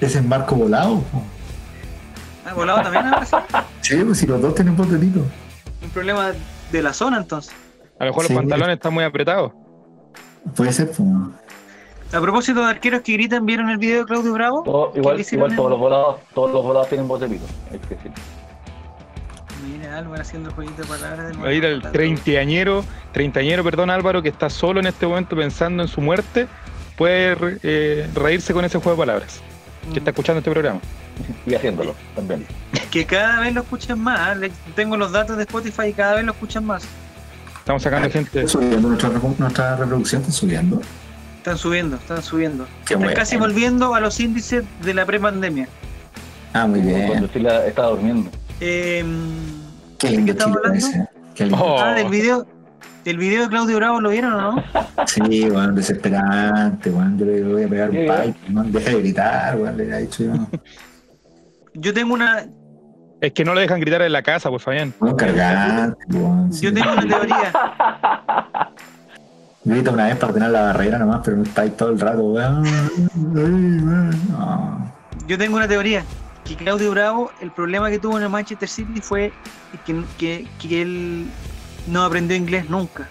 ese 0.00 0.18
es 0.20 0.24
Marco 0.24 0.54
Volado. 0.54 1.00
po. 1.02 1.22
Ah, 2.50 2.54
volado 2.54 2.82
también 2.82 3.06
ahora 3.06 3.24
sí. 3.24 3.36
Sí, 3.80 3.96
pues 4.04 4.18
si 4.18 4.26
los 4.26 4.40
dos 4.42 4.54
tienen 4.54 4.76
voz 4.76 4.90
de. 4.90 4.96
Un 4.96 5.90
problema 5.92 6.32
de 6.72 6.82
la 6.82 6.92
zona 6.92 7.18
entonces. 7.18 7.52
A 7.98 8.04
lo 8.04 8.10
mejor 8.10 8.26
Sí. 8.26 8.32
los 8.32 8.42
pantalones 8.42 8.74
están 8.76 8.92
muy 8.92 9.04
apretados. 9.04 9.52
Puede 10.56 10.72
ser, 10.72 10.86
pues. 10.88 11.00
A 12.12 12.20
propósito 12.20 12.60
de 12.60 12.66
arqueros 12.70 13.02
que 13.02 13.12
gritan, 13.12 13.46
¿vieron 13.46 13.70
el 13.70 13.78
video 13.78 14.00
de 14.00 14.04
Claudio 14.06 14.32
Bravo? 14.32 14.62
Todo- 14.64 14.92
¿Qué 14.92 14.98
igual 14.98 15.20
igual 15.20 15.54
todos 15.54 15.70
los 15.70 15.78
volados, 15.78 16.16
todos 16.34 16.50
los 16.50 16.62
volados 16.64 16.88
tienen 16.88 17.06
voz 17.06 17.20
de 17.20 17.28
pito. 17.28 17.44
hay 17.70 17.78
que 17.78 17.94
decir. 17.94 18.10
Mira, 19.64 19.98
Álvaro 19.98 20.22
haciendo 20.22 20.50
jueguito 20.50 20.82
de 20.82 20.88
palabras 20.88 21.18
de 21.18 21.24
nuevo. 21.34 21.42
Va 21.44 21.48
a 21.50 21.52
ir 21.52 21.64
el 21.64 21.82
treintañero, 21.82 22.84
treintañero, 23.12 23.62
perdón 23.62 23.90
Álvaro, 23.90 24.22
que 24.22 24.28
está 24.30 24.50
solo 24.50 24.80
en 24.80 24.86
este 24.86 25.06
momento 25.06 25.36
pensando 25.36 25.82
en 25.82 25.88
su 25.88 26.00
muerte, 26.00 26.48
puede 26.96 27.36
eh, 27.62 28.10
reírse 28.14 28.52
con 28.54 28.64
ese 28.64 28.78
juego 28.78 28.92
de 28.96 29.06
palabras 29.06 29.40
que 29.92 29.98
está 29.98 30.10
escuchando 30.10 30.38
este 30.38 30.50
programa. 30.50 30.80
Y 31.46 31.54
haciéndolo 31.54 31.94
también. 32.16 32.46
Que 32.90 33.04
cada 33.04 33.40
vez 33.40 33.52
lo 33.54 33.60
escuchan 33.62 34.00
más. 34.00 34.36
Le- 34.38 34.50
Tengo 34.74 34.96
los 34.96 35.12
datos 35.12 35.36
de 35.36 35.42
Spotify 35.42 35.88
y 35.88 35.92
cada 35.92 36.14
vez 36.14 36.24
lo 36.24 36.32
escuchan 36.32 36.64
más. 36.64 36.84
Estamos 37.58 37.82
sacando 37.82 38.10
gente. 38.10 38.38
¿Está 38.40 38.52
subiendo 38.52 38.88
nuestra, 38.88 39.10
nuestra 39.38 39.76
reproducción? 39.76 40.22
¿Está 40.22 40.32
subiendo? 40.32 40.80
Están 41.38 41.58
subiendo, 41.58 41.96
están 41.96 42.22
subiendo. 42.22 42.64
Qué 42.86 42.94
Están 42.94 42.98
bueno. 43.00 43.14
casi 43.14 43.36
volviendo 43.36 43.94
a 43.94 44.00
los 44.00 44.18
índices 44.20 44.64
de 44.82 44.94
la 44.94 45.04
prepandemia. 45.04 45.68
Ah, 46.52 46.66
muy 46.66 46.80
Cuando 46.80 47.12
bien. 47.12 47.30
Chile 47.32 47.68
estaba 47.68 47.88
durmiendo. 47.90 48.30
Eh, 48.60 49.04
Qué 49.98 50.06
¿de 50.06 50.12
qué 50.12 50.16
lindo 50.16 50.32
estamos 50.32 50.56
hablando? 50.56 50.78
ese. 50.78 51.06
Qué 51.34 51.44
lindo. 51.46 51.62
Oh. 51.64 51.80
Ah, 51.80 51.94
del 51.94 52.08
video. 52.08 52.46
¿Del 53.04 53.16
video 53.16 53.42
de 53.42 53.48
Claudio 53.48 53.76
Bravo 53.76 54.00
lo 54.00 54.10
vieron 54.10 54.34
o 54.34 54.40
no? 54.40 54.64
Sí, 55.06 55.48
weón, 55.48 55.74
desesperante, 55.74 56.90
weón. 56.90 57.18
Yo 57.18 57.24
le 57.24 57.42
voy 57.42 57.64
a 57.64 57.68
pegar 57.68 57.90
un 57.90 57.96
pipe, 57.96 58.52
weón. 58.52 58.72
Deja 58.72 58.90
de 58.90 59.00
gritar, 59.00 59.56
weón, 59.56 59.76
le 59.76 59.84
he 59.84 60.00
dicho 60.02 60.24
yo. 60.24 60.32
Yo 61.74 61.94
tengo 61.94 62.14
una, 62.14 62.46
Es 63.20 63.32
que 63.32 63.44
no 63.44 63.54
le 63.54 63.62
dejan 63.62 63.80
gritar 63.80 64.02
en 64.02 64.12
la 64.12 64.22
casa, 64.22 64.50
pues 64.50 64.62
Fabián. 64.62 64.92
Weón, 65.00 65.16
cargante, 65.16 65.98
sí. 66.50 66.66
yo 66.66 66.74
tengo 66.74 66.92
una 66.92 67.06
teoría. 67.06 67.52
Grita 69.64 69.90
una 69.90 70.06
vez 70.06 70.16
para 70.16 70.32
tener 70.32 70.50
la 70.50 70.62
barrera 70.62 70.98
nomás, 70.98 71.20
pero 71.24 71.36
no 71.38 71.42
está 71.42 71.62
ahí 71.62 71.70
todo 71.70 71.90
el 71.90 72.00
rato, 72.00 72.22
weón. 72.22 72.64
No. 74.30 74.92
Yo 75.26 75.38
tengo 75.38 75.56
una 75.56 75.68
teoría. 75.68 76.04
Que 76.44 76.56
Claudio 76.56 76.90
Bravo, 76.90 77.30
el 77.40 77.50
problema 77.50 77.90
que 77.90 77.98
tuvo 77.98 78.16
en 78.16 78.24
el 78.24 78.30
Manchester 78.30 78.68
City 78.68 79.00
fue 79.00 79.32
que, 79.86 80.02
que, 80.18 80.46
que 80.58 80.82
él 80.82 81.26
no 81.88 82.02
aprendió 82.04 82.36
inglés 82.36 82.68
nunca. 82.70 83.08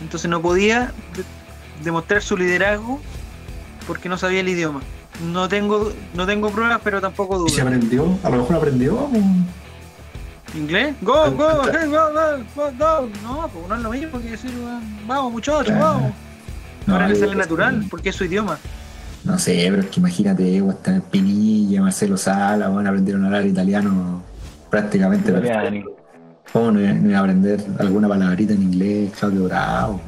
Entonces 0.00 0.30
no 0.30 0.40
podía 0.42 0.92
de- 1.14 1.24
demostrar 1.84 2.22
su 2.22 2.36
liderazgo 2.36 3.00
porque 3.86 4.08
no 4.08 4.18
sabía 4.18 4.40
el 4.40 4.48
idioma. 4.48 4.80
No 5.32 5.48
tengo, 5.48 5.92
no 6.14 6.26
tengo 6.26 6.50
pruebas, 6.50 6.80
pero 6.84 7.00
tampoco 7.00 7.46
¿Y 7.46 7.50
se 7.50 7.62
dudas. 7.62 7.74
aprendió? 7.74 8.18
A 8.22 8.30
lo 8.30 8.38
mejor 8.38 8.56
aprendió. 8.56 9.08
¿Inglés? 10.54 10.94
Go, 11.02 11.30
go, 11.32 11.62
hey, 11.72 11.88
go, 11.88 12.12
go, 12.12 12.44
go, 12.54 12.70
go. 12.78 13.08
No, 13.22 13.48
pues 13.48 13.68
no 13.68 13.74
es 13.76 13.82
lo 13.82 13.90
mismo 13.90 14.20
que 14.20 14.30
decir, 14.30 14.50
vamos 15.06 15.32
muchachos, 15.32 15.66
Claro. 15.66 15.80
vamos. 15.84 16.12
No, 16.86 16.94
Ahora 16.94 17.08
le 17.08 17.14
yo- 17.14 17.20
sale 17.20 17.34
natural, 17.34 17.84
porque 17.90 18.10
es 18.10 18.16
su 18.16 18.24
idioma. 18.24 18.58
No 19.24 19.38
sé, 19.38 19.66
pero 19.70 19.82
es 19.82 19.88
que 19.88 19.98
imagínate, 20.00 20.62
weón, 20.62 20.76
está 20.76 20.94
en 20.94 21.00
Pinilla, 21.02 21.82
Marcelo 21.82 22.16
Sala, 22.16 22.70
weón, 22.70 22.86
aprendieron 22.86 23.24
a 23.24 23.26
hablar 23.26 23.44
italiano 23.46 24.22
prácticamente. 24.70 25.32
perfecto. 25.32 25.95
Italiani. 26.56 26.68
¿Cómo 26.68 26.70
no, 26.72 26.80
iba- 26.80 26.92
no 26.92 27.08
iba 27.10 27.18
a 27.18 27.20
aprender 27.20 27.60
alguna 27.78 28.08
palabrita 28.08 28.52
en 28.54 28.62
inglés, 28.62 29.12
Claudio 29.18 29.44
Bravo? 29.44 30.00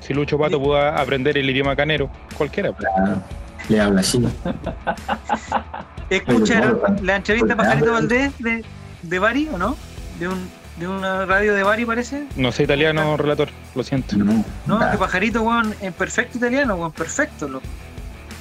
Si 0.00 0.12
Lucho 0.14 0.36
Pato 0.38 0.60
pudo 0.60 0.76
aprender 0.78 1.38
el 1.38 1.48
idioma 1.48 1.76
canero, 1.76 2.10
cualquiera. 2.36 2.72
pues. 2.72 2.86
Claro. 2.94 3.22
Le 3.68 3.80
habla 3.80 4.00
así. 4.00 4.20
¿Escucharon 6.10 6.80
la 7.02 7.16
entrevista 7.16 7.54
a 7.54 7.56
Pajarito 7.56 7.92
Valdés 7.92 8.32
de, 8.38 8.64
de 9.02 9.18
Bari 9.18 9.48
o 9.52 9.58
no? 9.58 9.76
De, 10.18 10.28
un, 10.28 10.48
de 10.78 10.88
una 10.88 11.24
radio 11.24 11.54
de 11.54 11.62
Bari, 11.62 11.84
parece. 11.86 12.26
No 12.36 12.52
sé 12.52 12.64
italiano, 12.64 13.16
relator, 13.16 13.48
lo 13.74 13.82
siento. 13.82 14.16
No, 14.16 14.44
No, 14.66 14.90
que 14.90 14.98
Pajarito, 14.98 15.42
weón, 15.42 15.74
en 15.80 15.92
perfecto 15.92 16.38
italiano, 16.38 16.74
weón, 16.74 16.92
perfecto, 16.92 17.48
loco. 17.48 17.64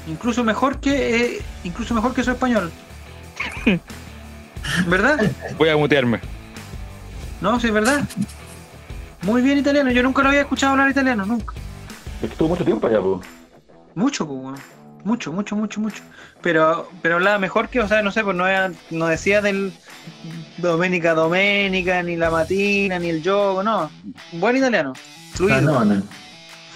Incluso 0.07 0.43
mejor 0.43 0.79
que 0.79 1.35
eh, 1.37 1.41
incluso 1.63 1.93
mejor 1.93 2.13
que 2.13 2.23
su 2.23 2.31
español. 2.31 2.71
¿Verdad? 4.87 5.19
Voy 5.57 5.69
a 5.69 5.77
mutearme. 5.77 6.19
No, 7.41 7.59
sí, 7.59 7.67
es 7.67 7.73
verdad. 7.73 8.03
Muy 9.23 9.41
bien 9.41 9.57
italiano, 9.57 9.91
yo 9.91 10.01
nunca 10.03 10.21
lo 10.23 10.29
había 10.29 10.41
escuchado 10.41 10.71
hablar 10.73 10.89
italiano, 10.89 11.25
nunca. 11.25 11.53
Estuvo 12.21 12.49
mucho 12.49 12.63
tiempo 12.65 12.87
allá, 12.87 12.99
pues. 13.01 13.27
Mucho, 13.95 14.27
pues. 14.27 14.59
Mucho, 15.03 15.31
mucho, 15.33 15.55
mucho, 15.55 15.79
mucho. 15.79 16.03
Pero, 16.41 16.89
pero 17.01 17.15
hablaba 17.15 17.39
mejor 17.39 17.69
que, 17.69 17.79
o 17.79 17.87
sea, 17.87 18.01
no 18.03 18.11
sé, 18.11 18.23
pues 18.23 18.35
no, 18.37 18.47
era- 18.47 18.71
no 18.91 19.07
decía 19.07 19.41
del 19.41 19.73
Doménica 20.57 21.13
Doménica, 21.15 22.03
ni 22.03 22.15
la 22.15 22.29
matina, 22.29 22.99
ni 22.99 23.09
el 23.09 23.21
yogo, 23.23 23.63
no. 23.63 23.89
Buen 24.33 24.57
italiano. 24.57 24.93
Fluido, 25.33 25.57
ah, 25.57 25.61
no, 25.61 25.85
no. 25.85 26.03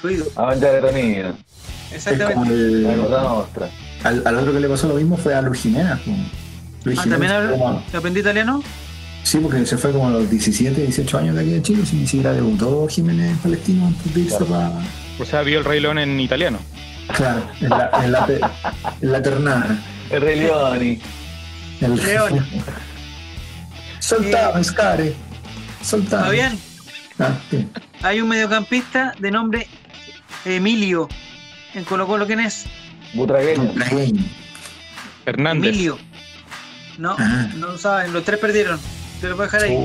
fluido. 0.02 0.26
A 0.36 0.48
mangiare 0.48 0.82
Tonino. 0.82 1.34
Exactamente. 1.94 2.52
La 2.52 2.94
el, 2.94 3.02
cosa 3.02 3.22
nostra. 3.22 3.70
al, 4.04 4.24
al 4.26 4.36
otro 4.38 4.54
que 4.54 4.60
le 4.60 4.70
pasó 4.70 4.88
lo 4.88 4.96
mismo 4.96 5.18
fue 5.18 5.34
a 5.36 5.42
Luis 5.42 5.62
Jiménez. 5.62 6.00
Luis 6.84 6.98
Ah, 7.00 7.04
Jiménez 7.04 7.30
¿también 7.32 7.84
aprendí 7.96 8.20
italiano? 8.22 8.64
Sí, 9.26 9.40
porque 9.40 9.66
se 9.66 9.76
fue 9.78 9.92
como 9.92 10.08
a 10.08 10.12
los 10.12 10.30
17, 10.30 10.80
18 10.86 11.18
años 11.18 11.36
de 11.36 11.42
aquí 11.42 11.50
de 11.50 11.62
Chile, 11.64 11.84
si 11.86 11.96
ni 11.96 12.06
siquiera 12.06 12.32
debutó 12.32 12.88
Jiménez 12.88 13.32
en 13.32 13.38
Palestino 13.40 13.88
antes 13.88 14.14
de 14.14 14.22
irse 14.22 14.38
Claro. 14.38 14.52
para. 14.52 14.72
O 15.20 15.26
sea, 15.26 15.42
vio 15.42 15.58
el 15.60 15.66
Rey 15.66 15.80
León 15.80 15.98
en 15.98 16.20
italiano. 16.20 16.60
Claro, 17.16 17.48
en 17.60 17.70
la, 17.70 17.90
en 18.04 18.12
la, 18.12 18.26
te- 18.28 18.40
en 19.02 19.12
la 19.12 19.22
ternana. 19.24 19.84
El 20.12 20.22
Rey 20.22 20.40
Leoni. 20.42 21.00
El, 21.82 21.96
León. 21.96 22.46
Soltame, 24.00 24.64
Scare. 24.64 25.16
Soltame. 25.82 26.26
Fabián, 26.26 26.60
Ah, 27.18 27.34
sí. 27.50 27.66
hay 28.04 28.20
un 28.22 28.28
mediocampista 28.30 29.14
de 29.20 29.32
nombre 29.32 29.68
Emilio. 30.44 31.08
En 31.74 31.84
Colo 31.86 32.06
Colo, 32.06 32.28
¿quién 32.28 32.42
es? 32.42 32.66
Butragueño. 33.14 33.72
Plagueño. 33.74 34.24
Hernández. 35.26 35.70
Emilio. 35.74 35.98
No, 37.00 37.16
Ah. 37.18 37.48
no 37.56 37.68
lo 37.68 37.78
saben, 37.78 38.14
los 38.14 38.24
tres 38.24 38.40
perdieron. 38.40 38.80
Te 39.22 39.30
lo 39.30 39.36
voy 39.36 39.44
a 39.44 39.46
dejar 39.46 39.64
ahí. 39.64 39.78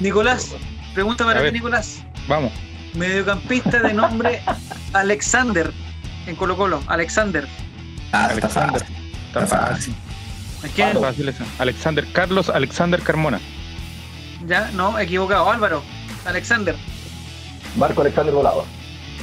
Nicolás, 0.00 0.54
pregunta 0.94 1.24
A 1.24 1.26
para 1.28 1.44
ti. 1.46 1.52
Nicolás. 1.52 2.04
Vamos. 2.28 2.52
Mediocampista 2.94 3.80
de 3.82 3.92
nombre 3.94 4.42
Alexander 4.92 5.72
en 6.26 6.36
Colo 6.36 6.56
Colo. 6.56 6.82
Alexander. 6.86 7.46
Ah, 8.12 8.28
está 8.32 8.46
Alexander. 8.46 8.80
fácil. 8.80 8.96
Está 9.26 9.44
Está 9.44 9.56
fácil. 9.56 9.74
fácil. 9.74 9.94
¿Es 10.64 10.70
quién? 10.72 10.88
Pato. 10.88 11.00
Fácil. 11.02 11.34
Alexander 11.58 12.12
Carlos 12.12 12.48
Alexander 12.48 13.00
Carmona. 13.00 13.40
Ya, 14.46 14.70
no, 14.74 14.98
equivocado. 14.98 15.50
Álvaro. 15.50 15.82
Alexander. 16.24 16.74
Marco 17.76 18.00
Alexander 18.02 18.34
Volado. 18.34 18.64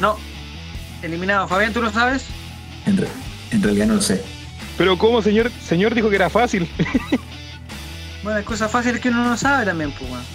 No. 0.01 0.17
Eliminado. 1.01 1.47
Fabián, 1.47 1.73
¿tú 1.73 1.81
lo 1.81 1.91
sabes? 1.91 2.25
En, 2.85 2.97
re- 2.97 3.07
en 3.51 3.61
realidad 3.61 3.87
no 3.87 3.95
lo 3.95 4.01
sé. 4.01 4.23
Pero 4.77 4.97
¿cómo, 4.97 5.21
señor? 5.21 5.51
Señor 5.63 5.93
dijo 5.93 6.09
que 6.09 6.15
era 6.15 6.29
fácil. 6.29 6.69
Bueno, 8.27 8.39
hay 8.39 8.43
cosas 8.43 8.69
fáciles 8.69 8.99
que 8.99 9.07
uno 9.07 9.23
no 9.23 9.37
sabe 9.37 9.63
también, 9.65 9.89
pues, 9.93 10.09
bueno. 10.09 10.25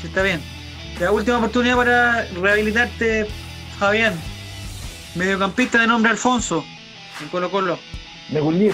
Sí, 0.00 0.06
está 0.06 0.22
bien. 0.22 0.40
La 0.98 1.12
última 1.12 1.36
oportunidad 1.36 1.76
para 1.76 2.24
rehabilitarte, 2.40 3.26
Fabián. 3.78 4.14
Mediocampista 5.14 5.82
de 5.82 5.86
nombre 5.86 6.10
Alfonso, 6.12 6.64
en 7.20 7.28
Colo 7.28 7.50
Colo. 7.50 7.78
Negullín. 8.30 8.72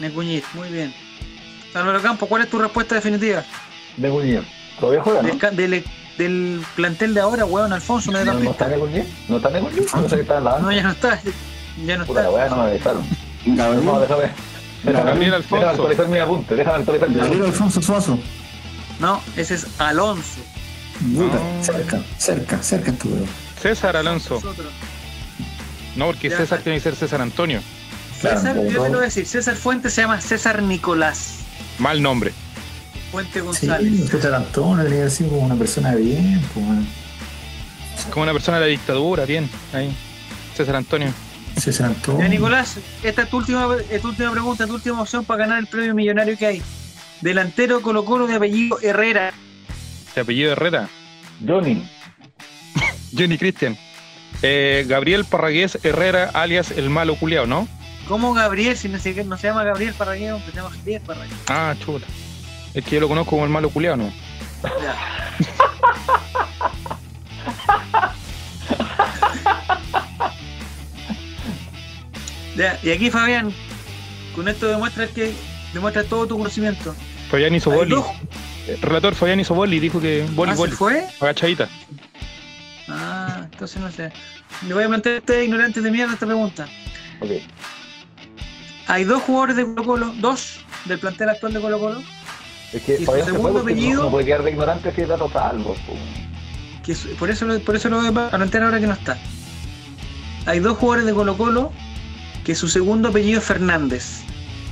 Necuñit, 0.00 0.42
muy 0.54 0.68
bien. 0.70 0.92
Álvaro 1.74 2.02
Campo, 2.02 2.26
¿cuál 2.26 2.42
es 2.42 2.50
tu 2.50 2.58
respuesta 2.58 2.96
definitiva? 2.96 3.44
Negullín. 3.98 4.44
¿Todavía 4.80 5.00
juega, 5.04 5.22
no? 5.22 5.28
Del, 5.52 5.56
del- 5.70 5.84
del 6.18 6.60
plantel 6.74 7.14
de 7.14 7.20
ahora, 7.20 7.44
weón, 7.44 7.72
Alfonso, 7.72 8.10
¿No, 8.10 8.18
no 8.18 8.24
mediocampista. 8.34 8.64
está 8.64 8.76
Negullín? 8.76 9.04
¿No 9.28 9.36
está 9.36 9.50
Negullín? 9.50 9.86
No 9.94 10.08
sé 10.08 10.16
qué 10.16 10.22
está 10.22 10.38
en 10.38 10.44
la 10.44 10.58
No, 10.58 10.72
ya 10.72 10.82
no 10.82 10.90
está. 10.90 11.20
Ya 11.86 11.98
no 11.98 12.04
Puta 12.04 12.22
la 12.22 12.26
está. 12.30 12.36
weá, 12.36 12.48
no 12.48 12.56
me 12.64 12.70
avisaron. 12.70 13.06
No, 13.46 13.54
Gabriel, 13.56 14.00
déjame. 14.00 14.55
Déjame, 14.82 15.04
Gabriel 15.10 15.18
déjame 15.18 15.36
Alfonso. 15.36 15.68
actualizar 15.68 16.08
mi 16.08 16.18
apunte. 16.18 16.54
Déjame 16.54 16.76
actualizar 16.78 17.08
mi 17.08 17.14
Gabriel 17.16 17.36
apunte. 17.40 17.52
Alfonso 17.52 17.82
Suazo. 17.82 18.18
No, 19.00 19.20
ese 19.36 19.54
es 19.54 19.66
Alonso. 19.78 20.40
Puta, 21.14 21.34
No. 21.36 21.62
cerca, 21.64 22.00
cerca, 22.18 22.62
cerca 22.62 22.90
estuvo. 22.90 23.16
César 23.60 23.96
Alonso. 23.96 24.34
Nosotros. 24.34 24.66
No, 25.96 26.06
porque 26.06 26.28
Ya. 26.30 26.36
César 26.38 26.60
tiene 26.60 26.78
que 26.78 26.82
ser 26.84 26.96
César 26.96 27.20
Antonio. 27.20 27.60
César, 28.20 28.54
yo 28.56 28.62
te 28.62 28.72
lo 28.72 28.88
voy 28.88 28.98
a 28.98 29.00
decir, 29.02 29.26
César 29.26 29.56
Fuentes 29.56 29.92
se 29.92 30.00
llama 30.02 30.20
César 30.22 30.62
Nicolás 30.62 31.40
Mal 31.78 32.00
nombre. 32.02 32.32
Fuente 33.12 33.40
Sí, 33.40 33.44
González. 33.44 34.08
César 34.10 34.34
Antonio 34.34 34.84
tenía 34.84 35.04
que 35.04 35.10
ser 35.10 35.28
como 35.28 35.40
una 35.42 35.54
persona 35.54 35.92
de 35.94 36.00
bien, 36.00 36.40
pues, 36.54 36.64
bueno. 36.66 36.86
Como 38.10 38.22
una 38.22 38.32
persona 38.32 38.58
de 38.58 38.64
la 38.64 38.70
dictadura, 38.70 39.24
bien. 39.26 39.50
Ahí. 39.74 39.94
César 40.56 40.76
Antonio. 40.76 41.12
César 41.56 41.86
Antonio. 41.86 42.20
Ya, 42.22 42.28
Nicolás, 42.28 42.78
esta 43.02 43.22
es 43.22 43.30
tu 43.30 43.38
última, 43.38 43.68
es 43.90 44.02
tu 44.02 44.08
última 44.08 44.30
pregunta, 44.30 44.66
tu 44.66 44.74
última 44.74 45.00
opción 45.00 45.24
para 45.24 45.44
ganar 45.44 45.58
el 45.58 45.66
premio 45.66 45.94
millonario 45.94 46.36
que 46.36 46.46
hay. 46.46 46.62
Delantero 47.20 47.80
Colo 47.80 48.04
Colo 48.04 48.26
de 48.26 48.34
apellido 48.34 48.78
Herrera. 48.82 49.32
De 50.14 50.20
apellido 50.20 50.52
Herrera. 50.52 50.88
Johnny. 51.46 51.88
Johnny 53.16 53.38
Cristian. 53.38 53.76
Eh, 54.42 54.84
Gabriel 54.86 55.24
Parragués 55.24 55.78
Herrera, 55.82 56.30
alias 56.34 56.70
el 56.70 56.90
malo 56.90 57.16
culiao, 57.16 57.46
¿no? 57.46 57.66
¿Cómo 58.06 58.34
Gabriel? 58.34 58.76
Si 58.76 58.88
no 58.88 58.98
se, 58.98 59.24
no 59.24 59.36
se 59.38 59.48
llama 59.48 59.64
Gabriel 59.64 59.94
Parragués, 59.94 60.34
se 60.44 60.52
llama 60.52 60.70
Javier 60.70 61.00
Parragués. 61.02 61.34
Ah, 61.48 61.74
chuta. 61.84 62.06
Es 62.74 62.84
que 62.84 62.96
yo 62.96 63.00
lo 63.00 63.08
conozco 63.08 63.30
como 63.30 63.44
el 63.44 63.50
malo 63.50 63.70
culiao, 63.70 63.96
¿no? 63.96 64.12
Ya. 64.82 64.96
Ya, 72.56 72.78
y 72.82 72.90
aquí 72.90 73.10
Fabián, 73.10 73.52
con 74.34 74.48
esto 74.48 74.66
demuestras 74.68 75.10
que 75.10 75.32
demuestras 75.74 76.06
todo 76.06 76.26
tu 76.26 76.38
conocimiento. 76.38 76.94
Fabián 77.30 77.54
hizo 77.54 77.70
Hay 77.70 77.78
boli. 77.78 77.96
El 78.68 78.80
relator 78.82 79.14
Fabián 79.14 79.38
hizo 79.40 79.54
boli, 79.54 79.78
dijo 79.78 80.00
que 80.00 80.26
boli, 80.32 80.52
¿Ah, 80.52 80.56
se 80.56 80.68
fue? 80.70 81.06
Agachadita. 81.20 81.68
Ah, 82.88 83.42
entonces 83.50 83.80
no 83.80 83.90
sé. 83.90 84.12
Le 84.66 84.74
voy 84.74 84.84
a 84.84 84.88
plantear 84.88 85.16
a 85.16 85.18
ustedes 85.18 85.44
ignorantes 85.44 85.82
de 85.82 85.90
mierda 85.90 86.14
esta 86.14 86.26
pregunta. 86.26 86.66
Ok. 87.20 87.30
Hay 88.88 89.04
dos 89.04 89.22
jugadores 89.22 89.56
de 89.56 89.64
Colo 89.64 89.84
Colo, 89.84 90.14
dos 90.18 90.60
del 90.84 90.98
plantel 90.98 91.28
actual 91.30 91.52
de 91.52 91.60
Colo 91.60 91.78
Colo, 91.80 92.02
Es 92.72 92.82
que 92.82 92.94
¿Y 92.94 92.98
su 92.98 93.04
Fabián 93.04 93.26
se 93.26 93.32
segundo 93.32 93.52
porque 93.60 93.72
no- 93.74 93.78
apellido? 93.80 94.02
No, 94.04 94.10
puede 94.10 94.24
quedar 94.26 94.42
de 94.44 94.50
ignorante 94.50 94.92
si 94.94 95.00
es 95.02 95.08
dato 95.08 95.28
salvo. 95.30 95.76
que 96.84 96.94
su- 96.94 97.08
por 97.16 97.28
eso 97.30 97.44
lo, 97.46 97.58
por 97.60 97.74
eso 97.74 97.88
lo 97.88 97.96
voy 98.00 98.06
a 98.06 98.30
plantear 98.30 98.62
ahora 98.62 98.78
que 98.78 98.86
no 98.86 98.92
está. 98.92 99.18
Hay 100.46 100.60
dos 100.60 100.78
jugadores 100.78 101.04
de 101.06 101.12
Colo 101.14 101.36
Colo 101.36 101.72
que 102.46 102.54
su 102.54 102.68
segundo 102.68 103.08
apellido 103.08 103.40
es 103.40 103.44
Fernández. 103.44 104.20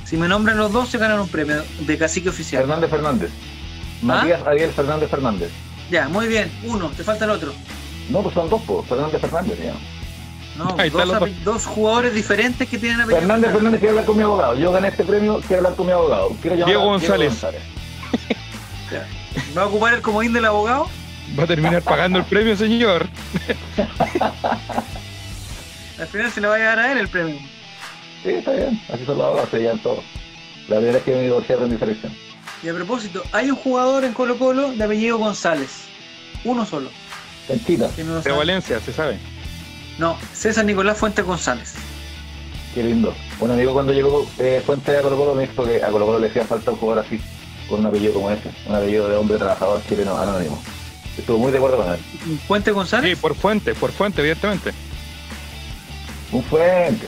Si 0.05 0.15
me 0.15 0.29
nombran 0.29 0.57
los 0.57 0.71
dos 0.71 0.87
se 0.87 0.97
ganan 0.97 1.19
un 1.19 1.27
premio 1.27 1.61
de 1.81 1.97
cacique 1.97 2.29
oficial. 2.29 2.61
Fernández 2.61 2.89
Fernández. 2.89 3.29
¿Ah? 3.31 4.01
Matías 4.01 4.47
Ariel 4.47 4.71
Fernández 4.71 5.09
Fernández. 5.09 5.51
Ya, 5.91 6.07
muy 6.07 6.29
bien. 6.29 6.49
Uno, 6.63 6.89
te 6.95 7.03
falta 7.03 7.25
el 7.25 7.31
otro. 7.31 7.51
No, 8.09 8.21
pues 8.21 8.33
son 8.33 8.49
dos, 8.49 8.61
pues. 8.65 8.87
Fernández 8.87 9.19
Fernández, 9.19 9.59
ya. 9.61 9.73
No, 10.57 10.77
dos, 10.89 11.29
dos 11.43 11.65
jugadores 11.65 12.13
diferentes 12.13 12.69
que 12.69 12.77
tienen 12.77 13.01
apellido. 13.01 13.19
Fernández 13.19 13.51
Fernández 13.51 13.79
quiere 13.81 13.89
hablar 13.89 14.05
con 14.05 14.15
mi 14.15 14.23
abogado. 14.23 14.55
Yo 14.55 14.71
gané 14.71 14.87
este 14.87 15.03
premio, 15.03 15.41
quiero 15.45 15.57
hablar 15.57 15.75
con 15.75 15.85
mi 15.85 15.91
abogado. 15.91 16.29
Quiero 16.41 16.55
llamar 16.55 16.67
Diego 16.67 16.81
a 16.81 16.85
González. 16.85 17.41
Ya. 18.89 19.05
¿Va 19.57 19.63
a 19.63 19.65
ocupar 19.65 19.95
el 19.95 20.01
comodín 20.01 20.31
del 20.31 20.45
abogado? 20.45 20.87
Va 21.37 21.43
a 21.43 21.47
terminar 21.47 21.81
pagando 21.81 22.19
el 22.19 22.25
premio, 22.25 22.55
señor. 22.55 23.05
Al 25.99 26.07
final 26.07 26.31
se 26.31 26.39
le 26.39 26.47
va 26.47 26.55
a 26.55 26.57
llegar 26.57 26.79
a 26.79 26.91
él 26.93 26.99
el 26.99 27.09
premio. 27.09 27.35
Sí, 28.25 28.31
está 28.31 28.53
bien. 28.53 28.81
Así 28.91 29.05
son 29.05 29.19
los 29.19 29.27
abogados, 29.27 29.49
se 29.51 29.59
llevan 29.59 29.77
todo. 29.79 30.01
La 30.67 30.79
verdad 30.79 30.97
es 30.97 31.03
que 31.03 31.11
me 31.13 31.21
divorciaron 31.21 31.65
en 31.65 31.73
mi 31.73 31.77
selección. 31.77 32.11
Y 32.63 32.69
a 32.69 32.73
propósito, 32.73 33.21
hay 33.31 33.51
un 33.51 33.55
jugador 33.55 34.03
en 34.03 34.13
Colo 34.13 34.39
Colo 34.39 34.71
de 34.73 34.83
apellido 34.83 35.19
González. 35.19 35.83
Uno 36.43 36.65
solo. 36.65 36.89
Que 37.47 38.03
no 38.03 38.21
De. 38.21 38.31
Valencia, 38.31 38.79
se 38.79 38.91
sabe. 38.91 39.19
No, 39.99 40.17
César 40.33 40.65
Nicolás 40.65 40.97
Fuentes 40.97 41.23
González. 41.23 41.75
Qué 42.73 42.83
lindo. 42.83 43.13
Un 43.39 43.51
amigo 43.51 43.73
cuando 43.73 43.93
llegó 43.93 44.27
eh, 44.39 44.61
Fuente 44.65 44.97
a 44.97 45.01
Colo 45.03 45.17
Colo 45.17 45.35
me 45.35 45.47
dijo 45.47 45.63
que 45.63 45.83
a 45.83 45.89
Colo 45.89 46.07
Colo 46.07 46.19
le 46.19 46.27
hacía 46.29 46.45
falta 46.45 46.71
un 46.71 46.77
jugador 46.77 47.05
así, 47.05 47.21
con 47.69 47.81
un 47.81 47.85
apellido 47.85 48.13
como 48.13 48.31
ese, 48.31 48.49
un 48.67 48.75
apellido 48.75 49.07
de 49.07 49.17
hombre 49.17 49.37
trabajador 49.37 49.81
chileno 49.87 50.17
anónimo. 50.17 50.61
Estuvo 51.15 51.37
muy 51.37 51.51
de 51.51 51.59
acuerdo 51.59 51.77
con 51.77 51.93
él. 51.93 51.99
Fuentes 52.47 52.73
González. 52.73 53.15
Sí, 53.15 53.21
por 53.21 53.35
fuente, 53.35 53.75
por 53.75 53.91
fuente, 53.91 54.21
evidentemente. 54.21 54.73
Un 56.31 56.43
Fuente, 56.43 57.07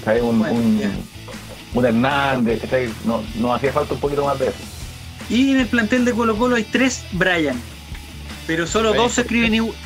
¿cachai? 0.00 0.20
un, 0.20 0.38
Fuente, 0.38 0.86
un, 0.86 1.78
un 1.78 1.86
Hernández, 1.86 2.60
¿cachai? 2.62 2.88
No, 3.04 3.22
nos 3.36 3.56
hacía 3.56 3.72
falta 3.72 3.94
un 3.94 4.00
poquito 4.00 4.24
más 4.24 4.38
de 4.38 4.48
eso. 4.48 4.58
Y 5.28 5.52
en 5.52 5.60
el 5.60 5.66
plantel 5.66 6.04
de 6.04 6.12
Colo 6.12 6.36
Colo 6.36 6.56
hay 6.56 6.64
tres 6.64 7.04
Brian. 7.12 7.60
Pero 8.46 8.66
solo 8.66 8.92
dos 8.94 9.12
se 9.12 9.20
escriben 9.20 9.54
igual. 9.54 9.76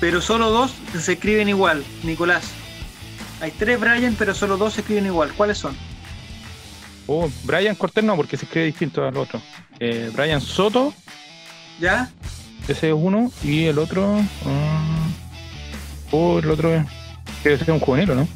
Pero 0.00 0.20
solo 0.20 0.50
dos 0.50 0.72
se 0.96 1.14
escriben 1.14 1.48
igual, 1.48 1.82
Nicolás. 2.04 2.44
Hay 3.40 3.50
tres 3.50 3.80
Brian, 3.80 4.14
pero 4.16 4.34
solo 4.34 4.56
dos 4.56 4.74
se 4.74 4.80
escriben 4.82 5.06
igual. 5.06 5.32
¿Cuáles 5.32 5.58
son? 5.58 5.76
Oh, 7.08 7.28
Brian 7.44 7.74
Cortés 7.74 8.04
no, 8.04 8.14
porque 8.16 8.36
se 8.36 8.44
escribe 8.44 8.66
distinto 8.66 9.04
al 9.04 9.16
otro. 9.16 9.40
Eh, 9.80 10.10
Brian 10.14 10.40
Soto, 10.40 10.92
¿Ya? 11.80 12.10
ese 12.68 12.88
es 12.88 12.94
uno, 12.96 13.32
y 13.42 13.64
el 13.64 13.78
otro. 13.78 14.20
ah, 14.44 15.08
oh, 16.10 16.38
el 16.38 16.50
otro 16.50 16.74
es. 16.74 16.84
Debe 17.42 17.58
ser 17.58 17.70
un 17.72 17.80
juvenil, 17.80 18.10
¿o 18.10 18.14
¿no? 18.14 18.28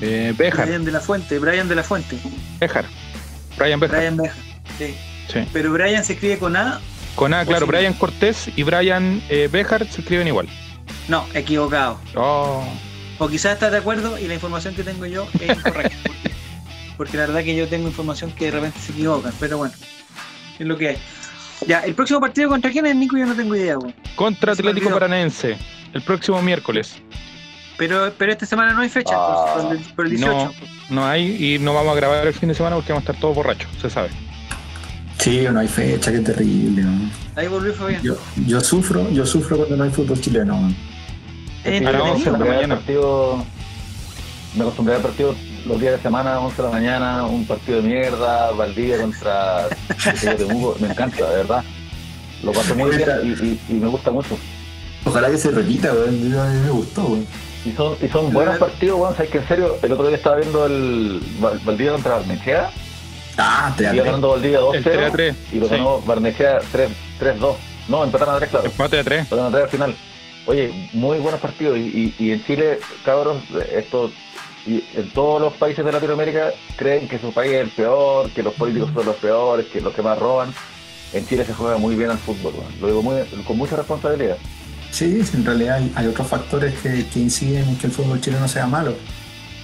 Eh, 0.00 0.34
Bejar, 0.36 0.66
Brian 0.66 0.84
de 0.84 0.92
la 0.92 1.00
Fuente, 1.00 1.38
Brian 1.38 1.68
de 1.68 1.74
la 1.74 1.82
Fuente. 1.82 2.18
Bejar. 2.58 2.84
Brian 3.58 3.78
Bejar. 3.80 3.98
Brian 3.98 4.16
Beja. 4.16 4.34
Sí. 4.78 4.94
Sí. 5.32 5.40
Pero 5.52 5.72
Brian 5.72 6.04
se 6.04 6.14
escribe 6.14 6.38
con 6.38 6.56
A. 6.56 6.80
Con 7.14 7.34
A, 7.34 7.44
claro. 7.44 7.66
Brian 7.66 7.92
Cortés 7.94 8.50
y 8.56 8.62
Brian 8.62 9.22
eh, 9.28 9.48
Bejar 9.50 9.86
se 9.90 10.00
escriben 10.00 10.26
igual. 10.26 10.48
No, 11.08 11.26
equivocado. 11.34 12.00
Oh, 12.16 12.64
O 13.18 13.28
quizás 13.28 13.52
estás 13.54 13.72
de 13.72 13.78
acuerdo 13.78 14.18
y 14.18 14.26
la 14.26 14.34
información 14.34 14.74
que 14.74 14.82
tengo 14.82 15.06
yo 15.06 15.28
es 15.40 15.56
incorrecta. 15.56 15.96
Porque, 16.06 16.30
porque 16.96 17.16
la 17.16 17.26
verdad 17.26 17.44
que 17.44 17.54
yo 17.54 17.68
tengo 17.68 17.88
información 17.88 18.32
que 18.32 18.46
de 18.46 18.50
repente 18.52 18.78
se 18.80 18.92
equivocan, 18.92 19.32
pero 19.38 19.58
bueno, 19.58 19.74
es 20.58 20.66
lo 20.66 20.76
que 20.78 20.88
hay. 20.90 20.98
Ya, 21.66 21.80
el 21.80 21.94
próximo 21.94 22.20
partido 22.20 22.48
contra 22.48 22.70
quién 22.70 22.86
es 22.86 22.96
Nico, 22.96 23.18
yo 23.18 23.26
no 23.26 23.34
tengo 23.34 23.54
idea, 23.54 23.76
weón. 23.78 23.94
contra 24.16 24.52
Atlético 24.52 24.86
olvidó. 24.86 24.98
Paranense, 25.00 25.58
el 25.92 26.00
próximo 26.02 26.40
miércoles. 26.40 26.96
Pero, 27.80 28.12
pero 28.18 28.30
esta 28.32 28.44
semana 28.44 28.74
no 28.74 28.82
hay 28.82 28.90
fecha, 28.90 29.14
Ah. 29.16 29.52
pues, 29.54 29.64
por, 29.64 29.72
el, 29.76 29.82
por 29.94 30.04
el 30.04 30.10
18. 30.12 30.34
No, 30.36 30.52
no 30.90 31.06
hay 31.06 31.54
y 31.54 31.58
no 31.58 31.72
vamos 31.72 31.92
a 31.92 31.96
grabar 31.96 32.26
el 32.26 32.34
fin 32.34 32.50
de 32.50 32.54
semana 32.54 32.76
porque 32.76 32.92
vamos 32.92 33.08
a 33.08 33.10
estar 33.12 33.20
todos 33.22 33.34
borrachos, 33.34 33.70
se 33.80 33.88
sabe. 33.88 34.10
Sí, 35.18 35.46
no 35.50 35.58
hay 35.60 35.66
fecha, 35.68 36.12
qué 36.12 36.18
terrible. 36.20 36.82
¿no? 36.82 37.10
Ahí 37.36 37.48
volvió 37.48 37.72
Fabián. 37.72 38.02
Yo, 38.02 38.16
yo 38.46 38.60
sufro, 38.60 39.08
yo 39.10 39.24
sufro 39.24 39.56
cuando 39.56 39.76
no 39.78 39.84
hay 39.84 39.90
fútbol 39.90 40.20
chileno. 40.20 40.60
¿no? 40.60 40.74
Es 41.64 41.80
A 41.80 41.90
las 41.90 41.92
Yo 41.92 42.04
me 42.04 42.10
11 42.10 42.24
de 42.24 42.30
la 42.30 42.36
acostumbré 42.36 42.48
al 42.50 42.54
mañana. 42.56 42.74
partido- 42.76 43.44
me 44.56 44.60
acostumbré 44.62 44.94
al 44.96 45.02
partido 45.02 45.34
los 45.66 45.80
días 45.80 45.92
de 45.96 46.02
semana, 46.02 46.38
11 46.40 46.56
de 46.56 46.62
la 46.68 46.70
mañana, 46.74 47.24
un 47.26 47.46
partido 47.46 47.80
de 47.80 47.88
mierda, 47.88 48.50
Valdivia 48.52 48.98
contra. 49.00 49.68
Me 50.80 50.86
encanta, 50.88 51.16
de 51.30 51.36
verdad. 51.36 51.64
Lo 52.42 52.52
paso 52.52 52.74
muy 52.74 52.94
bien 52.96 53.08
y, 53.24 53.28
y- 53.28 53.60
y 53.70 53.72
me 53.74 53.86
gusta 53.88 54.10
mucho. 54.10 54.36
Ojalá 55.04 55.30
que 55.30 55.38
se 55.38 55.50
repita, 55.50 55.92
weón. 55.94 56.08
A 56.38 56.44
mí 56.46 56.60
me 56.64 56.70
gustó, 56.70 57.04
weón. 57.04 57.26
Y 57.64 57.72
son, 57.72 57.96
y 58.00 58.08
son 58.08 58.32
buenos 58.32 58.56
partidos, 58.58 58.98
bueno, 58.98 59.14
sabes 59.14 59.30
que 59.30 59.38
en 59.38 59.48
serio, 59.48 59.76
el 59.82 59.92
otro 59.92 60.06
día 60.08 60.16
estaba 60.16 60.36
viendo 60.36 60.64
el 60.66 61.20
Val- 61.40 61.60
Valdivia 61.64 61.92
contra 61.92 62.16
Barnechea, 62.16 62.70
Ah, 63.36 63.72
te 63.76 63.84
iba 63.94 64.04
ganando 64.04 64.30
Valdivia 64.30 64.58
El 64.74 64.82
3 64.82 64.96
a 64.96 65.00
2-0 65.08 65.12
3. 65.12 65.36
y 65.52 65.56
lo 65.60 65.66
sí. 65.68 65.70
ganó 65.76 66.00
Barnechea 66.02 66.58
3 66.72 66.90
3-2. 67.20 67.54
No, 67.88 68.04
empataron 68.04 68.34
a 68.34 68.38
3, 68.38 68.50
claro. 68.50 68.66
Empate 68.66 68.96
de 68.96 69.04
3. 69.04 69.30
Lo 69.30 69.36
ganaron 69.36 69.54
a 69.54 69.58
3 69.58 69.64
al 69.64 69.70
final. 69.70 69.96
Oye, 70.46 70.88
muy 70.94 71.18
buenos 71.18 71.40
partidos 71.40 71.76
y, 71.78 72.14
y, 72.18 72.24
y 72.26 72.32
en 72.32 72.44
Chile, 72.44 72.78
cabros, 73.04 73.38
esto 73.74 74.10
y 74.66 74.84
en 74.94 75.10
todos 75.10 75.40
los 75.40 75.52
países 75.54 75.84
de 75.84 75.92
Latinoamérica 75.92 76.50
creen 76.76 77.08
que 77.08 77.18
su 77.18 77.32
país 77.32 77.52
es 77.52 77.60
el 77.62 77.70
peor, 77.70 78.30
que 78.30 78.42
los 78.42 78.52
políticos 78.54 78.90
son 78.94 79.06
los 79.06 79.16
peores, 79.16 79.66
que 79.66 79.80
los 79.80 79.94
que 79.94 80.02
más 80.02 80.18
roban. 80.18 80.52
En 81.12 81.26
Chile 81.26 81.44
se 81.44 81.54
juega 81.54 81.76
muy 81.78 81.94
bien 81.94 82.10
al 82.10 82.18
fútbol, 82.18 82.54
weón. 82.54 82.72
lo 82.80 82.86
digo 82.88 83.02
muy, 83.02 83.22
con 83.46 83.56
mucha 83.56 83.76
responsabilidad. 83.76 84.36
Sí, 84.90 85.20
en 85.34 85.44
realidad 85.44 85.76
hay, 85.76 85.92
hay 85.94 86.06
otros 86.06 86.26
factores 86.26 86.74
que, 86.80 87.06
que 87.06 87.20
inciden 87.20 87.68
en 87.68 87.76
que 87.78 87.86
el 87.86 87.92
fútbol 87.92 88.20
chileno 88.20 88.48
sea 88.48 88.66
malo. 88.66 88.94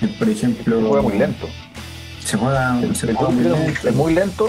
Eh, 0.01 0.14
Por 0.18 0.29
ejemplo, 0.29 0.77
Se 0.81 0.87
juega 0.87 1.03
muy 1.03 1.18
lento. 1.18 1.49
Se 2.24 2.37
juega, 2.37 2.79
El, 2.83 2.95
se 2.97 3.07
el 3.11 3.16
juega 3.16 3.33
muy 3.33 3.45
lento. 3.45 3.89
es 3.89 3.95
muy 3.95 4.14
lento, 4.14 4.49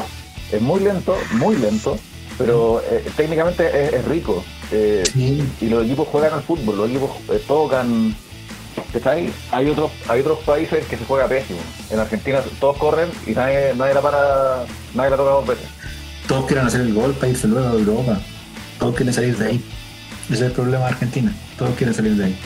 es 0.52 0.62
muy 0.62 0.80
lento, 0.82 1.18
muy 1.34 1.56
lento, 1.58 1.98
pero 2.38 2.82
eh, 2.92 3.04
técnicamente 3.16 3.66
es, 3.68 3.94
es 3.94 4.06
rico. 4.06 4.44
Eh, 4.72 5.04
Sí, 5.14 5.44
y 5.62 5.70
los 5.70 5.86
equipos 5.86 6.08
juegan 6.10 6.34
al 6.34 6.44
fútbol, 6.44 6.78
los 6.78 6.90
equipos 6.90 7.12
eh, 7.30 7.42
tocan. 7.48 8.16
¿Cachai? 8.94 9.32
Hay 9.52 9.70
otros, 9.70 9.92
hay 10.08 10.22
otros 10.22 10.40
países 10.40 10.86
que 10.86 10.98
se 10.98 11.06
juega 11.06 11.28
pésimo. 11.28 11.60
En 11.90 12.00
Argentina 12.00 12.40
todos 12.60 12.78
corren 12.78 13.10
y 13.26 13.32
nadie, 13.32 13.74
nadie 13.76 13.94
la 13.96 14.02
para, 14.02 14.66
nadie 14.94 15.10
la 15.10 15.18
toca 15.18 15.32
dos 15.32 15.48
veces. 15.48 15.66
todos 16.28 16.46
quieren 16.46 16.68
hacer 16.68 16.82
el 16.82 16.94
gol 16.94 17.14
para 17.14 17.30
irse 17.30 17.48
luego 17.48 17.68
a 17.68 17.72
Europa. 17.74 18.20
Todos 18.80 18.96
quieren 18.96 19.14
salir 19.14 19.36
de 19.38 19.46
ahí. 19.48 19.64
Ese 20.28 20.36
es 20.36 20.42
el 20.42 20.52
problema 20.52 20.80
de 20.86 20.92
Argentina. 20.92 21.34
Todos 21.58 21.76
quieren 21.76 21.96
salir 21.96 22.16
de 22.16 22.26
ahí. 22.26 22.38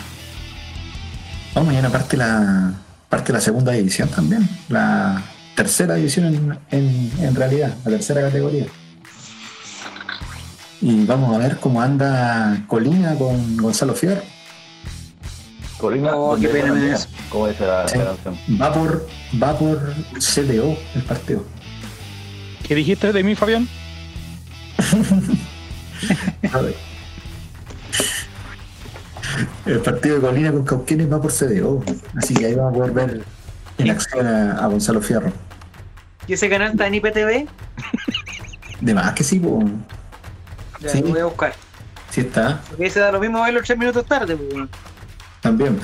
Vamos, 1.54 1.68
mañana 1.68 1.90
parte 1.90 2.16
la, 2.16 2.74
parte 3.10 3.34
la 3.34 3.42
segunda 3.42 3.72
división 3.72 4.08
también. 4.10 4.48
La 4.70 5.22
tercera 5.56 5.96
división 5.96 6.26
en, 6.28 6.60
en, 6.72 7.12
en 7.20 7.36
realidad, 7.36 7.74
la 7.84 7.92
tercera 7.92 8.22
categoría. 8.22 8.68
Y 10.80 11.06
vamos 11.06 11.36
a 11.36 11.38
ver 11.40 11.58
cómo 11.58 11.82
anda 11.82 12.64
Colina 12.68 13.16
con 13.16 13.58
Gonzalo 13.58 13.94
Fior. 13.94 14.24
Colina, 15.78 16.16
Oh, 16.16 16.38
qué 16.40 16.48
pena 16.48 16.74
me 16.74 16.80
liga, 16.82 17.00
como 17.30 17.48
dice 17.48 17.66
la, 17.66 17.88
Sí. 17.88 17.98
Va 18.60 18.72
por, 18.72 19.08
va 19.42 19.58
por 19.58 19.94
CDO 20.20 20.78
el 20.94 21.02
partido. 21.04 21.44
¿Qué 22.68 22.76
dijiste 22.76 23.12
de 23.12 23.24
mí, 23.24 23.36
Fabián? 23.36 23.68
El 29.66 29.80
partido 29.80 30.16
de 30.16 30.22
Colina 30.22 30.52
con 30.52 30.64
Cauquenes 30.66 31.12
va 31.12 31.22
por 31.22 31.32
CDO. 31.32 31.84
Así 32.18 32.34
que 32.34 32.46
ahí 32.48 32.56
vamos 32.56 32.74
a 32.74 32.78
poder 32.78 32.92
ver 32.92 33.24
en 33.78 33.90
acción 33.90 34.28
a, 34.28 34.54
a 34.64 34.68
Gonzalo 34.68 35.02
Fierro. 35.02 35.32
¿Y 36.28 36.34
ese 36.34 36.50
canal 36.50 36.72
está 36.72 36.88
en 36.88 36.96
IPTV? 36.96 37.48
De 38.82 38.94
más 38.94 39.14
que 39.14 39.24
sí, 39.24 39.40
pues. 39.40 39.66
Ya, 40.80 40.90
Sí. 40.90 41.02
lo 41.02 41.10
voy 41.10 41.20
a 41.20 41.26
buscar. 41.26 41.54
Sí 42.10 42.22
está, 42.22 42.60
Porque 42.70 42.88
ese 42.88 43.00
da 43.00 43.12
lo 43.12 43.20
mismo 43.20 43.42
verlo 43.42 43.62
tres 43.64 43.78
minutos 43.78 44.06
tarde, 44.06 44.36
pues, 44.36 44.68
también. 45.40 45.80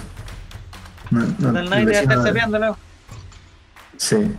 No, 1.09 1.21
no, 1.39 1.51
nadie 1.63 1.99
estar 1.99 2.49
¿no? 2.49 2.77
Sí. 3.97 4.35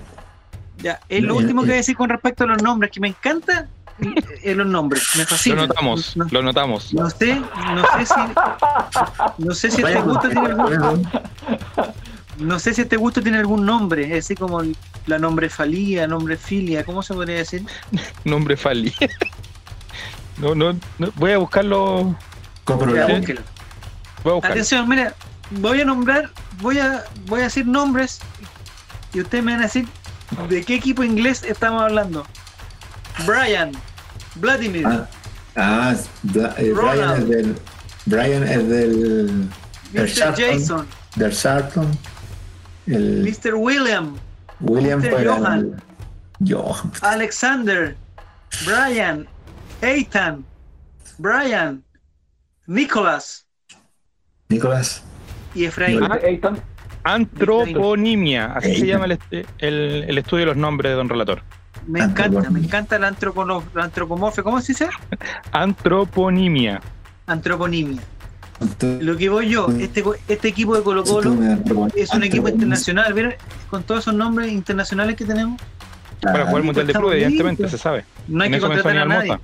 Ya, 0.78 1.00
es 1.08 1.22
lo 1.22 1.34
Eh, 1.34 1.36
último 1.38 1.62
que 1.62 1.66
eh. 1.66 1.70
voy 1.70 1.74
a 1.74 1.76
decir 1.78 1.96
con 1.96 2.10
respecto 2.10 2.44
a 2.44 2.46
los 2.48 2.62
nombres, 2.62 2.90
que 2.90 3.00
me 3.00 3.08
encanta 3.08 3.66
eh, 4.42 4.54
los 4.54 4.66
nombres, 4.66 5.08
me 5.16 5.22
Lo 5.22 5.28
fascina. 5.28 5.66
notamos, 5.66 6.16
No, 6.16 6.26
lo 6.30 6.42
notamos. 6.42 6.92
no 6.94 7.08
sé, 7.10 7.34
no 7.36 7.82
sé 7.96 8.06
si, 8.06 8.14
no 9.38 9.54
sé 9.54 9.70
si 9.70 9.82
este 9.82 10.00
gusto 10.00 10.28
tiene 10.28 10.46
algún, 10.46 10.64
bueno, 10.66 11.02
no 12.38 12.58
sé 12.58 12.74
si 12.74 12.82
este 12.82 12.96
gusto 12.96 13.20
tiene 13.22 13.38
algún 13.38 13.64
nombre, 13.66 14.16
así 14.16 14.34
como 14.36 14.62
la 15.06 15.18
nombrefalía, 15.18 16.06
nombrefilia, 16.06 16.84
¿cómo 16.84 17.02
se 17.02 17.14
podría 17.14 17.36
decir? 17.36 17.64
Nombre 18.24 18.56
Fali. 18.56 18.94
No, 20.36 20.54
no, 20.54 20.72
no, 20.98 21.08
voy 21.16 21.32
a 21.32 21.38
buscarlo. 21.38 22.14
Voy 22.66 22.98
a 22.98 23.06
buscarlo. 23.06 24.44
Atención, 24.44 24.88
mira, 24.88 25.14
voy 25.50 25.80
a 25.80 25.84
nombrar, 25.84 26.30
voy 26.60 26.78
a, 26.78 27.04
voy 27.26 27.40
a 27.40 27.44
decir 27.44 27.66
nombres 27.66 28.20
y 29.12 29.20
ustedes 29.20 29.42
me 29.42 29.52
van 29.52 29.60
a 29.62 29.64
decir 29.64 29.88
de 30.48 30.62
qué 30.62 30.74
equipo 30.74 31.02
inglés 31.02 31.42
estamos 31.42 31.82
hablando. 31.82 32.26
Brian, 33.26 33.72
Vladimir, 34.40 34.86
Ah, 34.86 35.08
ah, 35.56 35.94
Bla- 36.22 36.54
eh, 36.58 36.72
Brian 36.72 37.10
es 37.22 37.28
del. 37.28 37.56
Brian 38.06 38.42
es 38.44 38.68
del. 38.68 39.48
Mr. 39.92 40.34
Jason, 40.36 40.86
Del 41.16 41.32
Sharpton. 41.32 41.86
El 42.86 43.22
Mr. 43.22 43.54
William, 43.54 44.16
William 44.60 45.00
Mr. 45.00 45.12
el- 45.20 45.28
Johan. 45.28 45.82
Johan. 46.46 46.92
Alexander, 47.02 47.96
Brian, 48.64 49.26
Ethan, 49.82 50.44
Brian, 51.18 51.82
Nicholas 52.66 53.46
Nicolás. 54.48 55.02
y 55.54 55.64
Efraín. 55.64 56.02
Ah, 56.04 56.18
Eitan, 56.22 56.62
Antroponimia, 57.04 58.52
así 58.52 58.76
se 58.76 58.86
llama 58.86 59.06
el- 59.06 60.04
el 60.08 60.18
estudio 60.18 60.40
de 60.40 60.46
los 60.46 60.56
nombres 60.56 60.90
de 60.92 60.96
Don 60.96 61.08
Relator. 61.08 61.42
Me 61.86 62.00
encanta, 62.00 62.50
me 62.50 62.60
encanta 62.60 62.98
la, 62.98 63.14
la 63.74 63.84
antropomorfia, 63.84 64.42
¿cómo 64.42 64.60
se 64.60 64.72
dice? 64.72 64.88
Antroponimia. 65.52 66.80
Antroponimia. 67.26 68.02
Lo 69.00 69.16
que 69.16 69.28
voy 69.28 69.48
yo, 69.48 69.68
este, 69.78 70.02
este 70.26 70.48
equipo 70.48 70.76
de 70.76 70.82
Colo 70.82 71.04
Colo 71.04 71.36
es 71.94 72.10
un 72.12 72.24
equipo 72.24 72.48
internacional, 72.48 73.12
¿vieron? 73.14 73.34
Con 73.70 73.84
todos 73.84 74.00
esos 74.00 74.14
nombres 74.14 74.50
internacionales 74.50 75.14
que 75.14 75.24
tenemos, 75.24 75.60
Para 76.20 76.44
jugar 76.44 76.58
el 76.58 76.64
Mundial 76.64 76.86
de 76.88 76.92
Clubes, 76.92 77.22
evidentemente, 77.22 77.68
se 77.68 77.78
sabe. 77.78 78.04
no 78.26 78.42
hay 78.42 78.48
en 78.48 78.54
que 78.54 78.60
contratar 78.60 78.98
a 78.98 79.02
el 79.02 79.08
nadie. 79.08 79.30
Mota. 79.32 79.42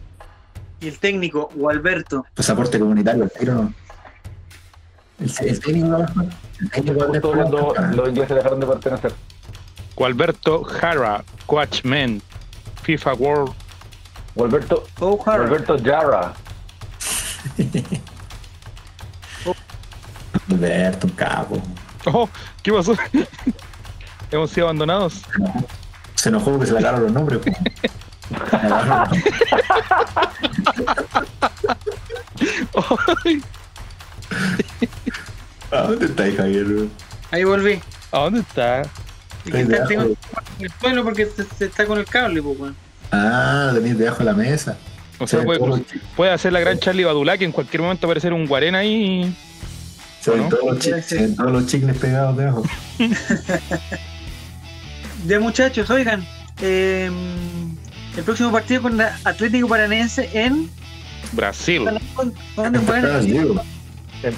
Y 0.81 0.89
el 0.89 0.99
técnico, 0.99 1.49
Gualberto, 1.55 2.27
Pasaporte 2.35 2.79
comunitario, 2.79 3.25
el 3.25 3.31
tiro 3.31 3.55
no. 3.55 3.75
El, 5.21 5.31
el 5.49 5.61
técnico. 5.61 6.07
El 6.61 6.71
técnico 6.71 7.07
justo 7.07 7.33
jugar. 7.33 7.51
cuando 7.51 7.75
los 7.95 8.09
Gualberto 9.97 10.63
Jara, 10.65 11.25
Coachman, 11.47 12.21
FIFA 12.83 13.15
World. 13.15 13.53
Walberto, 14.35 14.85
O'Hara, 15.01 15.45
Walberto 15.45 15.79
Jara. 15.79 16.35
Alberto, 20.51 21.07
un 21.07 21.13
capo. 21.17 21.63
Oh, 22.07 22.29
¿qué 22.63 22.73
pasó? 22.73 22.95
Hemos 24.31 24.51
sido 24.51 24.67
abandonados. 24.67 25.23
Se 26.17 26.29
enojó 26.31 26.51
porque 26.51 26.67
se 26.67 26.73
le 26.73 26.79
agarraron 26.81 27.05
los 27.05 27.13
nombres. 27.13 27.41
Se 27.43 27.51
le 27.51 27.57
agarraron 28.57 28.99
los 28.99 29.15
nombres. 29.15 29.55
¿A 35.71 35.83
dónde 35.83 36.07
está 36.07 36.25
Javier? 36.37 36.67
ahí 37.31 37.45
volví. 37.45 37.81
¿A 38.13 38.19
dónde 38.21 38.41
está? 38.41 38.83
Y 39.47 39.51
que 39.51 39.61
está- 39.63 39.87
tengo 39.87 40.17
el 40.61 40.71
suelo 40.81 41.05
porque 41.05 41.27
se, 41.27 41.45
se 41.59 41.65
está 41.67 41.87
con 41.87 41.99
el 41.99 42.05
cable, 42.07 42.43
pues, 42.43 42.59
weón. 42.59 42.77
Ah, 43.13 43.71
tenéis 43.75 43.99
debajo 43.99 44.19
de 44.19 44.25
la 44.25 44.33
mesa. 44.35 44.77
O 45.19 45.27
sea, 45.27 45.41
Se 45.41 45.45
puede, 45.47 45.61
los 45.67 45.81
puede 46.17 46.33
hacer 46.33 46.53
la 46.53 46.61
gran 46.61 46.79
Charlie 46.81 47.05
Badulá 47.05 47.39
que 47.39 47.45
en 47.45 47.53
cualquier 47.53 47.83
momento 47.83 48.07
aparecer 48.07 48.33
un 48.33 48.47
guarena 48.47 48.79
ahí. 48.79 49.23
y- 49.23 49.37
se 50.21 50.31
ven 50.31 50.45
¿no? 50.45 50.49
todos 50.49 50.65
los 50.65 50.79
chi- 50.79 51.03
se 51.03 51.17
ven 51.17 51.37
todos 51.37 51.53
los 51.53 51.67
chicles 51.67 51.97
pegados 51.99 52.37
debajo. 52.37 52.63
Ya 55.27 55.41
muchachos, 55.41 55.89
oigan, 55.89 56.23
eh, 56.61 57.11
el 58.17 58.23
próximo 58.25 58.53
partido 58.53 58.83
con 58.83 58.97
la 58.99 59.19
Atlético 59.25 59.69
Paranaense 59.69 60.29
en... 60.35 60.69
Brasil. 61.33 61.83
¿Dónde 62.57 62.79
juegan? 62.81 63.25
digo. 63.27 63.63
En. 64.23 64.35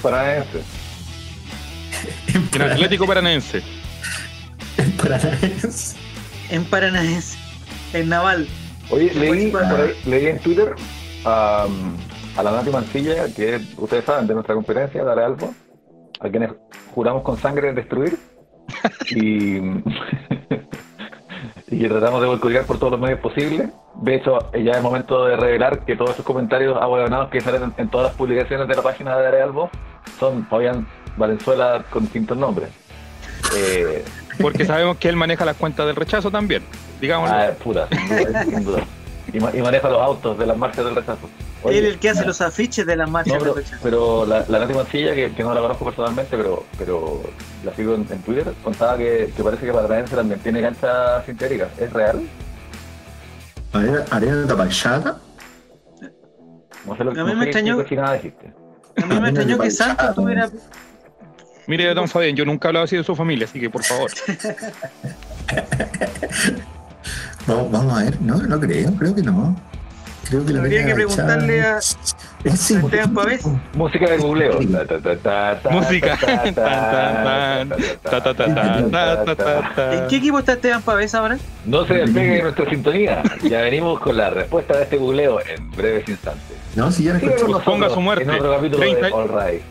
En 2.53 2.61
Atlético 2.61 3.05
Paranaense. 3.05 3.61
En 4.77 4.91
Paranaense. 4.97 5.95
En 6.49 6.63
Paranaense, 6.65 7.37
en 7.93 8.09
Naval. 8.09 8.47
Oye, 8.89 9.13
leí, 9.13 9.51
por 9.51 9.63
ahí- 9.63 9.93
leí 10.05 10.27
en 10.27 10.39
Twitter 10.39 10.73
a, 11.25 11.65
a 12.37 12.43
la 12.43 12.51
Nati 12.51 12.69
Mancilla, 12.69 13.25
que 13.35 13.59
ustedes 13.77 14.05
saben 14.05 14.27
de 14.27 14.33
nuestra 14.33 14.55
conferencia, 14.55 15.03
Dale 15.03 15.23
Albo, 15.23 15.53
a 16.19 16.29
quienes 16.29 16.51
juramos 16.95 17.23
con 17.23 17.37
sangre 17.37 17.73
destruir 17.73 18.17
y, 19.11 19.57
y 21.69 21.79
que 21.79 21.89
tratamos 21.89 22.21
de 22.21 22.27
boicotear 22.27 22.65
por 22.65 22.79
todos 22.79 22.91
los 22.93 23.01
medios 23.01 23.19
posibles. 23.19 23.69
De 24.01 24.15
hecho, 24.15 24.37
ya 24.53 24.71
es 24.73 24.81
momento 24.81 25.25
de 25.25 25.35
revelar 25.35 25.83
que 25.85 25.95
todos 25.95 26.11
esos 26.11 26.25
comentarios 26.25 26.77
abuelonados 26.81 27.29
que 27.29 27.41
salen 27.41 27.63
en, 27.63 27.73
en 27.77 27.89
todas 27.89 28.07
las 28.07 28.15
publicaciones 28.15 28.67
de 28.67 28.75
la 28.75 28.81
página 28.81 29.17
de 29.17 29.23
Dale 29.23 29.41
Albo 29.41 29.69
son 30.19 30.45
Fabián 30.47 30.87
Valenzuela 31.17 31.83
con 31.89 32.03
distintos 32.03 32.37
nombres. 32.37 32.69
Eh, 33.55 34.03
Porque 34.41 34.65
sabemos 34.65 34.97
que 34.97 35.09
él 35.09 35.15
maneja 35.15 35.45
las 35.45 35.55
cuentas 35.55 35.85
del 35.87 35.95
rechazo 35.95 36.29
también. 36.31 36.63
Digámoslo. 37.01 37.35
ah, 37.35 37.49
puta, 37.63 37.87
sin 37.89 38.07
duda, 38.09 38.43
sin 38.45 38.63
duda. 38.63 38.83
Y, 39.33 39.39
ma- 39.39 39.51
y 39.53 39.61
maneja 39.61 39.89
los 39.89 40.01
autos 40.01 40.37
de 40.39 40.45
las 40.45 40.57
marchas 40.57 40.85
del 40.85 40.95
rechazo. 40.95 41.29
Oye, 41.63 41.79
Él 41.79 41.85
es 41.85 41.93
el 41.93 41.99
que 41.99 42.09
hace 42.09 42.25
los 42.25 42.39
afiches 42.39 42.85
de 42.85 42.95
las 42.95 43.09
marchas 43.09 43.33
No, 43.33 43.39
pero, 43.39 43.53
de 43.55 43.61
rechazo. 43.61 43.79
pero 43.83 44.25
la, 44.25 44.45
la 44.47 44.59
Nati 44.59 44.73
Mancilla, 44.73 45.13
que, 45.15 45.31
que 45.33 45.43
no 45.43 45.53
la 45.53 45.59
conozco 45.61 45.83
personalmente, 45.85 46.37
pero, 46.37 46.63
pero 46.77 47.21
la 47.65 47.73
sigo 47.75 47.95
en, 47.95 48.07
en 48.09 48.21
Twitter, 48.21 48.45
contaba 48.63 48.97
que, 48.97 49.33
que 49.35 49.43
parece 49.43 49.65
que 49.65 49.73
Paranaense 49.73 50.15
también 50.15 50.39
tiene 50.39 50.61
cancha 50.61 51.23
sintética. 51.25 51.67
¿Es 51.77 51.91
real? 51.91 52.21
Arena, 54.11 54.47
Tapachata. 54.47 55.17
No 56.85 56.95
sé 56.95 57.03
lo 57.03 57.13
que 57.13 57.19
A 57.19 57.23
mí 57.25 57.31
no 57.33 57.37
me 57.39 57.45
qué 57.45 57.51
extrañó- 57.51 57.77
dijiste. 58.13 58.53
A 59.01 59.05
mí 59.05 59.19
me 59.19 59.29
extrañó 59.29 59.57
que 59.59 59.71
Santos 59.71 60.15
tuviera... 60.15 60.49
Mire, 61.67 61.93
don 61.93 62.07
Fabián, 62.07 62.35
yo 62.35 62.45
nunca 62.45 62.67
he 62.67 62.69
hablado 62.69 62.85
así 62.85 62.95
de 62.95 63.03
su 63.03 63.15
familia, 63.15 63.45
así 63.45 63.59
que 63.59 63.69
por 63.69 63.83
favor. 63.83 64.09
Vamos, 67.45 67.71
vamos 67.71 67.99
a 67.99 68.03
ver. 68.05 68.21
No, 68.21 68.35
no 68.37 68.59
creo, 68.59 68.91
creo 68.93 69.15
que 69.15 69.21
no. 69.21 69.55
Creo 70.29 70.45
que 70.45 70.51
la 70.53 70.59
Habría 70.59 70.85
que 70.85 70.93
preguntarle 70.93 71.61
a- 71.61 71.77
Es 71.77 71.97
sí, 72.59 72.75
Esteban 72.75 73.13
Pavés. 73.13 73.45
Música 73.73 74.09
de 74.09 74.17
googleo. 74.17 74.59
Música. 75.71 76.17
¿En 79.91 80.07
qué 80.09 80.15
equipo 80.17 80.39
está 80.39 80.53
Esteban 80.53 80.81
Pavés 80.81 81.15
ahora? 81.15 81.37
No 81.65 81.85
se 81.85 81.93
despegue 81.95 82.35
de 82.35 82.41
nuestra 82.43 82.69
sintonía. 82.69 83.23
Ya 83.43 83.61
venimos 83.61 83.99
con 84.01 84.17
la 84.17 84.29
respuesta 84.29 84.75
de 84.77 84.83
este 84.83 84.97
googleo 84.97 85.39
en 85.45 85.71
breves 85.71 86.07
instantes. 86.09 86.57
No, 86.75 86.91
si 86.91 87.05
ya 87.05 87.17
Pues 87.19 87.41
ponga 87.63 87.89
su 87.89 88.01
muerte. 88.01 88.23
En 88.25 88.31
otro 88.31 88.53
capítulo 88.55 88.79
30 88.79 89.07
de 89.07 89.13
All 89.13 89.29
Right. 89.29 89.61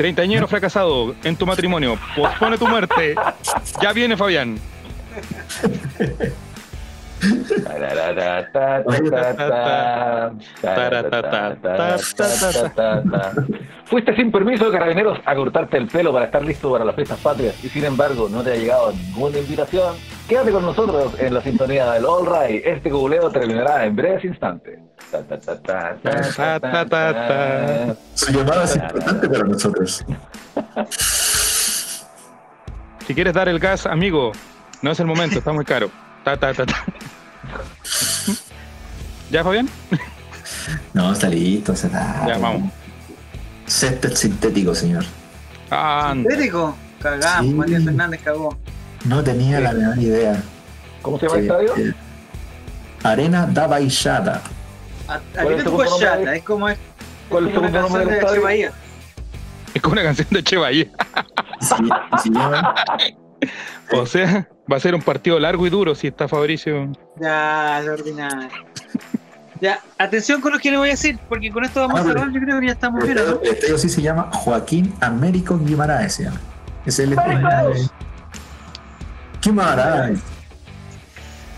Treintañero 0.00 0.48
fracasado 0.48 1.14
en 1.24 1.36
tu 1.36 1.44
matrimonio. 1.44 1.98
Pospone 2.16 2.56
tu 2.56 2.66
muerte. 2.66 3.14
Ya 3.82 3.92
viene 3.92 4.16
Fabián. 4.16 4.58
Fuiste 13.84 14.14
sin 14.16 14.30
permiso 14.30 14.70
carabineros 14.70 15.18
a 15.24 15.34
cortarte 15.34 15.76
el 15.76 15.88
pelo 15.88 16.12
para 16.12 16.26
estar 16.26 16.42
listo 16.44 16.70
para 16.70 16.84
las 16.84 16.94
fiestas 16.94 17.18
patrias 17.18 17.64
y 17.64 17.68
sin 17.68 17.84
embargo 17.84 18.28
no 18.30 18.42
te 18.42 18.52
ha 18.52 18.56
llegado 18.56 18.92
ninguna 18.92 19.38
invitación. 19.38 19.96
Quédate 20.28 20.52
con 20.52 20.64
nosotros 20.64 21.12
en 21.18 21.34
la 21.34 21.42
sintonía 21.42 21.90
del 21.92 22.04
All 22.06 22.26
Right. 22.26 22.64
Este 22.64 22.90
googleo 22.90 23.30
terminará 23.30 23.84
en 23.84 23.96
breves 23.96 24.24
instantes. 24.24 24.78
Ta, 25.10 25.22
ta, 25.22 25.40
ta, 25.40 25.60
ta, 25.60 25.96
ta, 26.02 26.60
ta, 26.60 26.86
ta, 26.88 26.88
ta. 26.88 27.96
Su 28.14 28.32
llamada 28.32 28.64
es 28.64 28.76
importante 28.76 29.28
para 29.28 29.44
nosotros. 29.44 30.04
Si 33.06 33.14
quieres 33.14 33.34
dar 33.34 33.48
el 33.48 33.58
gas, 33.58 33.86
amigo, 33.86 34.30
no 34.82 34.92
es 34.92 35.00
el 35.00 35.06
momento, 35.06 35.38
está 35.38 35.52
muy 35.52 35.64
caro. 35.64 35.90
Ta, 36.38 36.52
ta, 36.54 36.54
ta, 36.54 36.66
ta. 36.66 36.84
¿Ya, 39.30 39.42
Fabián? 39.44 39.68
No, 40.92 41.12
está 41.12 41.28
listo, 41.28 41.74
se 41.74 41.86
está. 41.86 42.24
Ya, 42.26 42.38
vamos. 42.38 42.70
Césped 43.66 44.14
sintético, 44.14 44.74
señor. 44.74 45.04
Anda. 45.70 46.28
¿Sintético? 46.30 46.76
Cagamos, 47.00 47.46
Sí. 47.46 47.54
Matías 47.54 47.84
Fernández 47.84 48.20
cagó. 48.22 48.58
No 49.04 49.22
tenía 49.24 49.60
la 49.60 49.72
menor 49.72 49.98
idea. 49.98 50.42
¿Cómo 51.02 51.18
se 51.18 51.26
llama 51.26 51.38
el 51.38 51.42
Sí, 51.44 51.48
estadio? 51.48 51.76
eh, 51.88 51.94
Arena 53.02 53.46
da 53.46 53.66
Baixada. 53.66 54.42
A- 55.08 55.18
¿Cuál 55.18 55.20
es 55.20 55.38
Aquí 55.38 55.48
el 55.48 55.56
te 55.56 55.62
segundo 55.62 55.84
nombre 55.90 56.06
chata, 56.08 56.30
de- 56.30 56.36
es 56.36 56.44
como 56.44 56.68
es 56.68 56.78
¿Cuál 57.28 57.44
es 57.44 57.48
el 57.50 57.54
como 57.56 57.68
una 57.68 57.78
segundo 57.78 57.80
nombre 57.80 58.04
canción 58.04 58.04
del 58.04 58.08
de 58.10 58.18
estadio? 58.20 58.42
Bahía. 58.42 58.72
Es 59.74 59.82
como 59.82 59.92
una 59.94 60.02
canción 60.02 60.28
de 60.30 60.42
Che 60.44 60.56
se, 61.60 61.74
y 61.82 62.18
se 62.22 62.30
llama 62.30 62.74
O 63.92 64.06
sea, 64.06 64.48
va 64.70 64.76
a 64.76 64.80
ser 64.80 64.94
un 64.94 65.02
partido 65.02 65.38
largo 65.40 65.66
y 65.66 65.70
duro 65.70 65.94
si 65.94 66.06
está 66.08 66.28
Fabricio. 66.28 66.92
Ya, 67.20 67.80
es 67.80 67.88
ordinario. 67.88 68.48
Ya, 69.60 69.80
atención 69.98 70.40
con 70.40 70.52
lo 70.52 70.58
que 70.58 70.70
le 70.70 70.78
voy 70.78 70.88
a 70.88 70.92
decir, 70.92 71.18
porque 71.28 71.50
con 71.50 71.64
esto 71.64 71.80
vamos 71.80 71.98
a 71.98 72.00
Ah, 72.00 72.04
pero- 72.06 72.20
cerrar, 72.20 72.34
yo 72.34 72.40
creo 72.40 72.60
que 72.60 72.66
ya 72.66 72.72
estamos 72.72 73.04
bien, 73.04 73.18
¿o 73.18 73.24
¿no? 73.24 73.40
estadio 73.42 73.76
sí 73.78 73.88
se 73.90 74.00
llama 74.00 74.30
Joaquín 74.32 74.94
Américo 75.00 75.58
Guimaraes. 75.58 76.14
se 76.14 76.24
llama. 76.24 76.40
Es 76.86 76.98
el 76.98 77.10
de- 77.10 77.16
Guimaraes. 77.16 77.90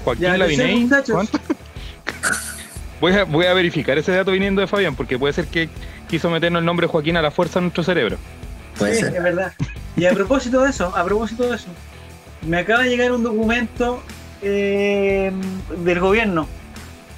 Joaquín 0.05 0.23
Ya, 0.25 0.37
Laviney. 0.37 0.89
¿cuánto? 1.11 1.39
Voy 3.01 3.13
a, 3.13 3.25
voy 3.25 3.47
a 3.47 3.55
verificar 3.55 3.99
ese 3.99 4.13
dato 4.13 4.31
viniendo 4.33 4.61
de 4.61 4.67
Fabián, 4.67 4.95
porque 4.95 5.19
puede 5.19 5.33
ser 5.33 5.47
que 5.47 5.69
quiso 6.09 6.31
meternos 6.31 6.61
el 6.61 6.67
nombre 6.67 6.87
Joaquín 6.87 7.17
a 7.17 7.23
la 7.23 7.31
fuerza 7.31 7.59
en 7.59 7.67
nuestro 7.67 7.83
cerebro. 7.85 8.17
Puede 8.79 8.95
Sí, 8.95 9.01
ser. 9.03 9.17
es 9.17 9.23
verdad. 9.23 9.53
Y 9.97 10.07
a 10.07 10.13
propósito 10.13 10.63
de 10.63 10.71
eso, 10.71 10.95
a 10.97 11.05
propósito 11.05 11.49
de 11.49 11.57
eso, 11.57 11.67
me 12.47 12.59
acaba 12.59 12.83
de 12.85 12.91
llegar 12.91 13.13
un 13.13 13.23
documento 13.23 14.03
eh, 14.43 15.33
del 15.79 16.01
gobierno 16.01 16.47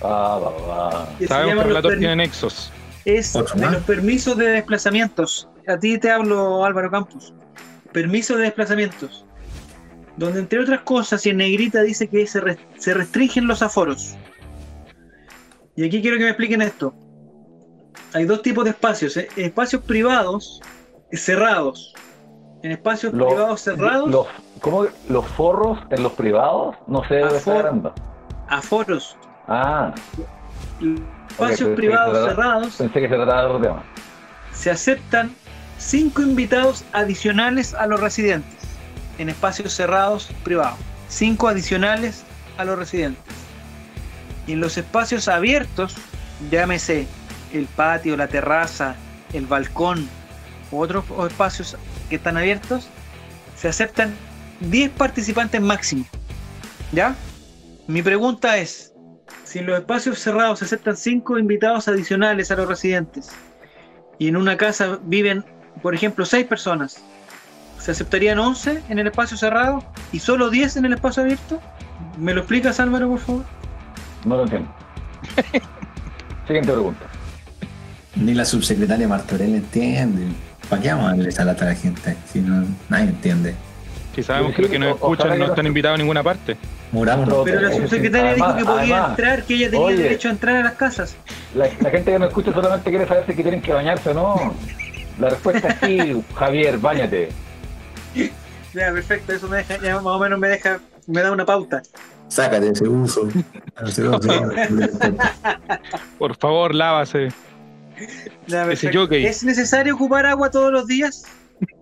Ah, 0.03 0.39
va, 0.43 0.67
va. 0.67 1.09
Sabemos 1.27 1.53
que 1.53 1.55
los 1.57 1.67
Relator 1.67 1.99
tiene 1.99 2.17
nexos. 2.17 2.71
es 3.07 3.35
¿Otro 3.35 3.59
de 3.59 3.71
los 3.71 3.83
permisos 3.85 4.37
de 4.37 4.49
desplazamientos. 4.49 5.49
A 5.67 5.79
ti 5.79 5.97
te 5.99 6.11
hablo, 6.11 6.63
Álvaro 6.65 6.91
Campos. 6.91 7.33
Permiso 7.93 8.37
de 8.37 8.43
desplazamientos. 8.43 9.25
Donde 10.19 10.41
entre 10.41 10.59
otras 10.61 10.81
cosas, 10.83 11.25
y 11.25 11.31
en 11.31 11.39
negrita 11.39 11.81
dice 11.83 12.09
que 12.09 12.27
se, 12.27 12.41
res- 12.43 12.59
se 12.79 12.93
restringen 12.93 13.47
los 13.47 13.63
aforos. 13.63 14.15
Y 15.75 15.85
aquí 15.87 16.03
quiero 16.03 16.19
que 16.19 16.25
me 16.25 16.31
expliquen 16.31 16.61
esto. 16.61 16.95
Hay 18.13 18.27
dos 18.27 18.43
tipos 18.43 18.65
de 18.65 18.71
espacios. 18.71 19.17
¿eh? 19.17 19.29
Espacios 19.37 19.83
privados 19.85 20.61
cerrados. 21.13 21.95
En 22.65 22.73
espacios 22.73 23.13
Los- 23.13 23.29
privados 23.29 23.61
cerrados, 23.61 24.11
Los, 24.11 24.27
¿Cómo? 24.63 24.87
¿Los 25.11 25.27
forros 25.27 25.79
en 25.91 26.03
los 26.03 26.13
privados? 26.13 26.75
No 26.87 27.07
sé 27.07 27.17
de 27.17 27.21
dónde 27.21 27.37
está 27.37 27.59
hablando. 27.59 27.95
aforos. 28.49 29.17
Ah, 29.47 29.93
Espacios 31.29 31.69
privados 31.77 32.27
cerrados. 32.27 32.77
pensé 32.77 33.01
que 33.03 33.09
se 33.11 33.15
trataba 33.17 33.41
de 33.43 33.47
otro 33.49 33.61
tema. 33.61 33.83
se 34.53 34.71
aceptan 34.71 35.31
cinco 35.77 36.23
invitados 36.23 36.85
adicionales 36.95 37.75
a 37.75 37.87
los 37.87 38.01
residentes 38.01 38.61
en 39.19 39.29
espacios 39.29 39.75
cerrados 39.75 40.31
privados. 40.43 40.79
Cinco 41.09 41.49
adicionales 41.49 42.25
a 42.57 42.65
los 42.65 42.79
residentes. 42.79 43.35
Y 44.47 44.53
en 44.53 44.61
los 44.61 44.79
espacios 44.79 45.29
abiertos, 45.29 45.97
llámese 46.51 47.07
el 47.53 47.67
patio, 47.67 48.17
la 48.17 48.29
terraza, 48.29 48.95
el 49.35 49.45
balcón 49.45 50.09
u 50.71 50.81
otros 50.81 51.05
espacios 51.29 51.77
que 52.09 52.17
están 52.17 52.37
abiertos, 52.37 52.89
se 53.57 53.69
aceptan 53.69 54.15
10 54.61 54.91
participantes 54.91 55.61
máximo. 55.61 56.05
¿Ya? 56.93 57.15
Mi 57.87 58.03
pregunta 58.03 58.57
es, 58.59 58.93
si 59.45 59.59
en 59.59 59.67
los 59.67 59.79
espacios 59.79 60.19
cerrados 60.19 60.61
se 60.61 60.65
aceptan 60.65 60.97
5 60.97 61.39
invitados 61.39 61.89
adicionales 61.89 62.51
a 62.51 62.57
los 62.57 62.69
residentes, 62.69 63.31
y 64.19 64.29
en 64.29 64.37
una 64.37 64.57
casa 64.57 64.99
viven, 65.03 65.45
por 65.83 65.95
ejemplo, 65.95 66.25
6 66.25 66.47
personas, 66.47 67.03
¿se 67.79 67.91
aceptarían 67.91 68.39
11 68.39 68.83
en 68.89 68.99
el 68.99 69.07
espacio 69.09 69.37
cerrado 69.37 69.85
y 70.13 70.21
solo 70.21 70.51
10 70.51 70.77
en 70.77 70.85
el 70.87 70.93
espacio 70.95 71.23
abierto? 71.23 71.61
¿Me 72.19 72.33
lo 72.33 72.41
explicas, 72.41 72.81
Álvaro, 72.81 73.09
por 73.09 73.19
favor? 73.19 73.45
No 74.25 74.37
lo 74.37 74.43
entiendo. 74.45 74.69
Siguiente 76.47 76.73
pregunta. 76.73 77.07
Ni 78.17 78.35
la 78.35 78.45
subsecretaria 78.45 79.09
Martorell 79.09 79.57
entiende. 79.57 80.29
¿Para 80.75 80.83
qué 80.83 80.89
vamos 80.93 81.05
a 81.05 81.09
darle 81.11 81.29
esa 81.29 81.45
lata 81.45 81.67
a 81.67 81.69
la 81.69 81.75
gente? 81.77 82.17
Si 82.33 82.41
no, 82.41 82.65
nadie 82.89 83.05
entiende. 83.05 83.55
Si 84.13 84.25
sabemos 84.25 84.51
Sí, 84.51 84.57
que 84.57 84.63
los 84.63 84.71
que 84.73 84.79
nos 84.81 84.95
escuchan 84.97 85.39
no 85.39 85.45
están 85.45 85.67
invitados 85.67 85.95
a 85.95 85.99
ninguna 85.99 86.25
parte. 86.25 86.57
Muramos. 86.91 87.29
Pero- 87.29 87.45
Pero 87.45 87.61
la 87.61 87.73
subsecretaria 87.73 88.35
dijo 88.35 88.57
que 88.57 88.65
podía 88.65 88.83
además, 88.97 89.11
entrar, 89.11 89.43
que 89.45 89.55
ella 89.55 89.71
tenía 89.71 89.87
oye. 89.87 90.03
derecho 90.03 90.29
a 90.29 90.31
entrar 90.33 90.57
a 90.57 90.63
las 90.65 90.73
casas. 90.73 91.15
La, 91.55 91.67
la 91.81 91.91
gente 91.91 92.11
que 92.11 92.19
no 92.19 92.27
escucha 92.27 92.53
solamente 92.53 92.91
quiere 92.91 93.07
saber 93.07 93.25
si 93.27 93.35
tienen 93.35 93.63
que 93.63 93.73
bañarse 93.73 94.11
o 94.11 94.15
no. 94.15 94.55
La 95.21 95.29
respuesta 95.29 95.69
es 95.69 95.77
sí, 95.81 96.25
Javier, 96.35 96.79
bañate. 96.79 97.29
Ya, 98.17 98.91
perfecto, 98.93 99.33
eso 99.33 99.47
me 99.47 99.59
deja, 99.59 99.77
ya 99.81 99.95
más 99.95 100.07
o 100.07 100.19
menos 100.19 100.41
me 100.41 100.49
deja, 100.49 100.81
me 101.07 101.23
da 101.23 101.31
una 101.31 101.47
pauta. 101.47 101.83
Sácate. 102.27 102.71
Ese 102.71 102.89
uso. 102.89 103.29
Por 106.19 106.35
favor, 106.37 106.75
lávase. 106.75 107.29
Ese 108.71 108.93
jockey. 108.93 109.25
¿Es 109.27 109.45
necesario 109.45 109.95
ocupar 109.95 110.27
agua 110.27 110.51
todos 110.51 110.73
los 110.73 110.87
días? 110.87 111.25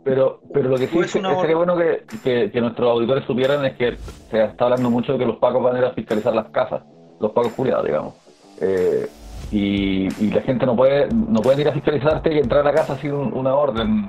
Pero, 0.04 0.40
pero 0.52 0.68
lo 0.68 0.76
que 0.78 0.86
sí 0.88 0.98
es 0.98 1.10
sería 1.10 1.56
bueno 1.56 1.76
que, 1.76 2.04
que- 2.22 2.50
que 2.50 2.60
nuestros 2.60 2.90
auditores 2.90 3.24
supieran 3.24 3.64
es 3.64 3.76
que 3.76 3.96
se 4.30 4.44
está 4.44 4.64
hablando 4.64 4.90
mucho 4.90 5.12
de 5.14 5.18
que 5.20 5.26
los 5.26 5.36
pacos 5.38 5.62
van 5.62 5.76
a 5.76 5.78
ir 5.78 5.84
a 5.86 5.92
fiscalizar 5.92 6.34
las 6.34 6.48
casas, 6.50 6.82
los 7.20 7.32
pacos 7.32 7.52
culiados, 7.52 7.84
digamos. 7.86 8.14
Eh, 8.60 9.08
y, 9.50 10.08
y 10.24 10.30
la 10.30 10.40
gente 10.42 10.66
no 10.66 10.76
puede 10.76 11.08
no 11.12 11.40
pueden 11.42 11.60
ir 11.60 11.68
a 11.68 11.72
fiscalizarte 11.72 12.32
y 12.34 12.38
entrar 12.38 12.60
a 12.60 12.64
la 12.64 12.72
casa 12.74 12.96
sin 12.98 13.12
un- 13.12 13.32
una 13.32 13.54
orden. 13.54 14.06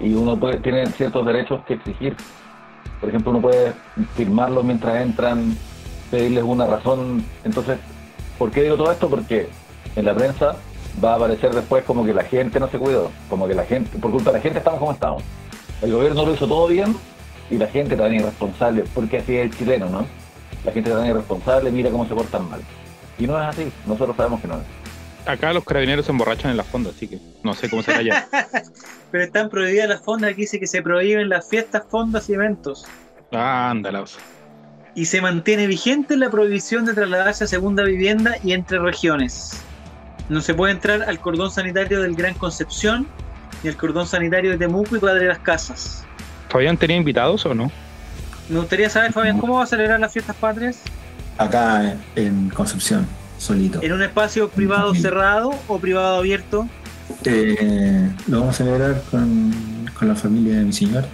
Y 0.00 0.14
uno 0.14 0.36
puede, 0.38 0.58
tiene 0.58 0.86
ciertos 0.88 1.24
derechos 1.24 1.64
que 1.64 1.74
exigir. 1.74 2.16
Por 3.00 3.08
ejemplo, 3.08 3.30
uno 3.30 3.40
puede 3.40 3.72
firmarlos 4.16 4.64
mientras 4.64 5.00
entran, 5.00 5.56
pedirles 6.10 6.42
una 6.44 6.66
razón. 6.66 7.24
Entonces, 7.44 7.78
¿por 8.38 8.50
qué 8.50 8.62
digo 8.62 8.76
todo 8.76 8.90
esto? 8.90 9.08
Porque 9.08 9.48
en 9.94 10.04
la 10.04 10.14
prensa 10.14 10.56
va 11.02 11.12
a 11.12 11.16
aparecer 11.16 11.54
después 11.54 11.84
como 11.84 12.04
que 12.04 12.14
la 12.14 12.24
gente 12.24 12.60
no 12.60 12.68
se 12.68 12.78
cuidó, 12.78 13.10
como 13.28 13.48
que 13.48 13.54
la 13.54 13.64
gente, 13.64 13.98
por 13.98 14.10
culpa 14.10 14.30
de 14.30 14.38
la 14.38 14.42
gente 14.42 14.58
estamos 14.58 14.78
como 14.78 14.92
estamos. 14.92 15.22
El 15.82 15.92
gobierno 15.92 16.24
lo 16.24 16.34
hizo 16.34 16.46
todo 16.46 16.66
bien 16.68 16.96
y 17.50 17.58
la 17.58 17.66
gente 17.66 17.96
también 17.96 18.22
irresponsable, 18.22 18.84
porque 18.94 19.18
así 19.18 19.36
es 19.36 19.44
el 19.44 19.56
chileno, 19.56 19.88
¿no? 19.88 20.06
La 20.64 20.72
gente 20.72 20.90
también 20.90 21.10
irresponsable, 21.10 21.70
mira 21.70 21.90
cómo 21.90 22.06
se 22.06 22.14
portan 22.14 22.48
mal. 22.48 22.60
Y 23.18 23.26
no 23.26 23.40
es 23.40 23.46
así, 23.46 23.70
nosotros 23.86 24.16
sabemos 24.16 24.40
que 24.40 24.48
no 24.48 24.54
es. 24.54 24.62
Acá 25.26 25.52
los 25.54 25.64
carabineros 25.64 26.04
se 26.04 26.12
emborrachan 26.12 26.50
en 26.50 26.56
la 26.58 26.64
fonda, 26.64 26.90
así 26.90 27.08
que 27.08 27.18
no 27.42 27.54
sé 27.54 27.70
cómo 27.70 27.82
será 27.82 27.98
allá. 27.98 28.28
Pero 29.10 29.24
están 29.24 29.48
prohibidas 29.48 29.88
las 29.88 30.02
fondas, 30.02 30.32
aquí 30.32 30.42
dice 30.42 30.60
que 30.60 30.66
se 30.66 30.82
prohíben 30.82 31.28
las 31.28 31.48
fiestas, 31.48 31.84
fondas 31.88 32.28
y 32.28 32.34
eventos. 32.34 32.84
Ah. 33.32 33.74
Y 34.94 35.06
se 35.06 35.20
mantiene 35.20 35.66
vigente 35.66 36.16
la 36.16 36.30
prohibición 36.30 36.84
de 36.84 36.94
trasladarse 36.94 37.44
a 37.44 37.46
segunda 37.46 37.84
vivienda 37.84 38.36
y 38.44 38.52
entre 38.52 38.78
regiones. 38.78 39.64
No 40.28 40.40
se 40.40 40.54
puede 40.54 40.72
entrar 40.72 41.02
al 41.02 41.18
cordón 41.20 41.50
sanitario 41.50 42.00
del 42.02 42.14
Gran 42.14 42.34
Concepción 42.34 43.06
y 43.62 43.68
al 43.68 43.76
cordón 43.76 44.06
sanitario 44.06 44.50
de 44.52 44.58
Temuco 44.58 44.96
y 44.96 44.98
Padre 44.98 45.26
Las 45.26 45.38
Casas. 45.38 46.04
¿Fabián 46.48 46.76
tenía 46.76 46.96
invitados 46.96 47.44
o 47.46 47.54
no? 47.54 47.70
Me 48.48 48.58
gustaría 48.58 48.88
saber, 48.90 49.12
Fabián, 49.12 49.38
¿cómo 49.38 49.56
va 49.56 49.64
a 49.64 49.66
celebrar 49.66 49.98
las 50.00 50.12
fiestas 50.12 50.36
patrias? 50.36 50.78
Acá 51.38 51.96
en 52.14 52.48
Concepción, 52.50 53.06
solito. 53.38 53.82
¿En 53.82 53.92
un 53.92 54.02
espacio 54.02 54.48
privado 54.48 54.94
Sí. 54.94 55.00
cerrado 55.02 55.50
o 55.68 55.78
privado 55.78 56.16
abierto? 56.18 56.68
Eh, 57.24 58.10
lo 58.28 58.40
vamos 58.40 58.54
a 58.54 58.58
celebrar 58.64 59.02
con, 59.10 59.52
con 59.98 60.08
la 60.08 60.14
familia 60.14 60.56
de 60.56 60.64
mi 60.64 60.72
señor. 60.72 61.04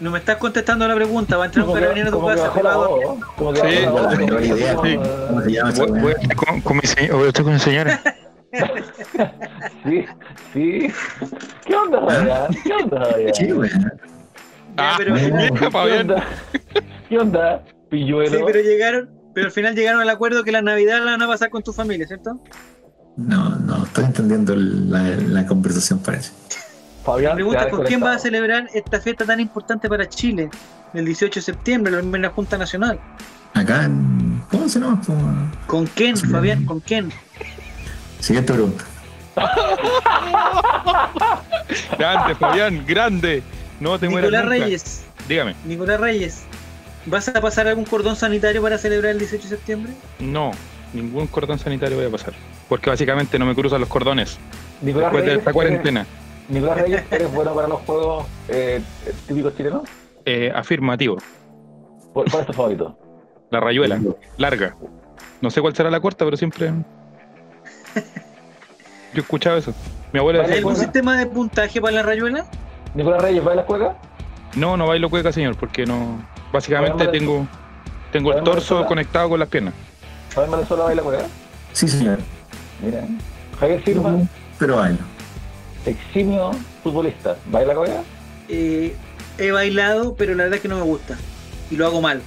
No 0.00 0.10
me 0.10 0.18
estás 0.18 0.36
contestando 0.36 0.86
la 0.86 0.94
pregunta, 0.94 1.36
va 1.36 1.44
a 1.44 1.46
entrar 1.46 1.66
un 1.66 1.74
carabinero 1.74 2.08
a 2.08 2.12
tu 2.12 2.26
casa 2.26 2.52
que 2.52 2.60
Sí. 3.70 3.86
¿Cómo 3.86 5.42
se 5.42 5.52
llama 5.52 5.72
Voy, 6.00 6.12
a 6.12 6.16
estar 6.20 6.36
con, 6.36 6.60
con 6.60 6.76
mi, 6.76 7.58
señora. 7.58 8.02
Sí, 9.84 10.04
sí. 10.52 10.92
¿Qué 11.64 11.74
onda, 11.74 12.00
Fabián? 12.00 12.56
¿Qué 12.64 12.72
onda, 12.72 13.04
Fabián? 13.04 13.34
Sí, 13.34 13.52
weón. 13.52 13.92
Ah, 14.76 14.94
pero-. 14.98 15.14
¿Qué 15.14 15.98
onda? 16.00 16.24
¿Qué 17.08 17.18
onda? 17.18 17.62
Pilluelo. 17.88 18.38
Sí, 18.38 18.44
pero 18.46 18.60
llegaron, 18.60 19.10
pero 19.34 19.46
al 19.46 19.52
final 19.52 19.74
llegaron 19.74 20.00
al 20.00 20.08
acuerdo 20.10 20.44
que 20.44 20.52
la 20.52 20.62
Navidad 20.62 20.98
la 20.98 21.12
van 21.12 21.22
a 21.22 21.26
pasar 21.26 21.50
con 21.50 21.62
tu 21.62 21.72
familia, 21.72 22.06
¿cierto? 22.06 22.40
No, 23.16 23.56
no, 23.56 23.84
estoy 23.84 24.04
entendiendo 24.04 24.54
la, 24.54 25.02
la 25.02 25.46
conversación, 25.46 26.00
parece. 26.00 26.32
Me 27.06 27.12
Fabián, 27.12 27.34
pregunta 27.36 27.58
te 27.60 27.64
has 27.66 27.70
por 27.70 27.84
quién 27.86 28.02
va 28.02 28.14
a 28.14 28.18
celebrar 28.18 28.68
esta 28.74 29.00
fiesta 29.00 29.24
tan 29.24 29.38
importante 29.38 29.88
para 29.88 30.08
Chile, 30.08 30.50
el 30.92 31.04
18 31.04 31.38
de 31.38 31.44
septiembre, 31.44 31.98
en 31.98 32.22
la 32.22 32.30
Junta 32.30 32.58
Nacional. 32.58 32.98
Acá 33.54 33.84
en. 33.84 34.42
¿Cómo 34.50 34.68
se 34.68 34.80
llama? 34.80 35.00
¿Con 35.66 35.86
quién, 35.86 36.16
Sí. 36.16 36.26
Fabián? 36.26 36.64
¿Con 36.64 36.80
quién? 36.80 37.12
Siguiente 38.20 38.52
pregunta. 38.52 38.84
Grande, 41.98 42.34
Fabián, 42.34 42.84
grande. 42.86 43.42
No 43.80 43.98
te 43.98 44.08
mueras 44.08 44.30
Nicolás 44.30 44.44
nunca. 44.44 44.64
Reyes. 44.64 45.04
Dígame. 45.28 45.54
Nicolás 45.64 46.00
Reyes. 46.00 46.42
¿Vas 47.06 47.28
a 47.28 47.40
pasar 47.40 47.68
algún 47.68 47.84
cordón 47.84 48.16
sanitario 48.16 48.62
para 48.62 48.78
celebrar 48.78 49.12
el 49.12 49.18
18 49.18 49.44
de 49.44 49.48
septiembre? 49.56 49.92
No, 50.18 50.50
ningún 50.92 51.26
cordón 51.28 51.58
sanitario 51.58 51.96
voy 51.96 52.06
a 52.06 52.10
pasar. 52.10 52.34
Porque 52.68 52.90
básicamente 52.90 53.38
no 53.38 53.46
me 53.46 53.54
cruzan 53.54 53.80
los 53.80 53.88
cordones 53.88 54.38
Nicolás 54.82 55.12
después 55.12 55.22
de 55.24 55.28
Reyes, 55.30 55.38
esta 55.38 55.52
cuarentena. 55.52 56.06
Nicolás 56.48 56.80
Reyes, 56.80 57.02
¿eres 57.10 57.32
bueno 57.32 57.54
para 57.54 57.68
los 57.68 57.80
juegos 57.80 58.26
eh, 58.48 58.80
típicos 59.26 59.56
chilenos? 59.56 59.82
Eh, 60.24 60.52
afirmativo. 60.54 61.16
¿Cuál 62.12 62.30
cuál 62.30 62.40
es 62.42 62.46
tu 62.46 62.52
favorito? 62.52 62.98
La 63.50 63.60
rayuela, 63.60 64.00
larga. 64.38 64.76
No 65.40 65.50
sé 65.50 65.60
cuál 65.60 65.74
será 65.74 65.90
la 65.90 66.00
corta, 66.00 66.24
pero 66.24 66.36
siempre. 66.36 66.72
Yo 69.14 69.22
escuchaba 69.22 69.58
eso. 69.58 69.72
Mi 70.12 70.18
abuela 70.18 70.40
¿Hay 70.40 70.46
decía, 70.46 70.58
algún 70.58 70.76
sistema 70.76 71.16
de 71.16 71.26
puntaje 71.26 71.80
para 71.80 71.94
la 71.94 72.02
rayuela? 72.02 72.46
¿Nicolás 72.94 73.22
Reyes 73.22 73.46
va 73.46 73.52
a 73.52 73.54
la 73.56 73.60
escuela? 73.62 73.96
No, 74.54 74.76
no 74.76 74.86
bailo 74.86 75.10
cueca, 75.10 75.32
señor, 75.32 75.56
porque 75.56 75.84
no. 75.84 76.24
Básicamente 76.52 77.08
tengo, 77.08 77.46
tengo 78.12 78.32
el 78.32 78.42
torso 78.42 78.86
conectado 78.86 79.28
con 79.28 79.40
las 79.40 79.48
piernas. 79.48 79.74
¿Fabián 80.30 80.52
Valenzuela 80.52 80.84
baila 80.84 81.02
cueca? 81.02 81.24
Sí, 81.72 81.88
señor. 81.88 82.18
Mira. 82.82 83.04
Javier 83.58 83.84
Silva, 83.84 84.14
Pero 84.58 84.76
bailo. 84.76 84.98
Eximio 85.86 86.50
futbolista, 86.82 87.36
¿baila 87.46 87.74
cueca? 87.74 88.02
Eh, 88.48 88.94
he 89.38 89.50
bailado, 89.52 90.14
pero 90.16 90.34
la 90.34 90.44
verdad 90.44 90.56
es 90.56 90.62
que 90.62 90.68
no 90.68 90.76
me 90.76 90.82
gusta. 90.82 91.16
Y 91.70 91.76
lo 91.76 91.86
hago 91.86 92.00
mal. 92.00 92.20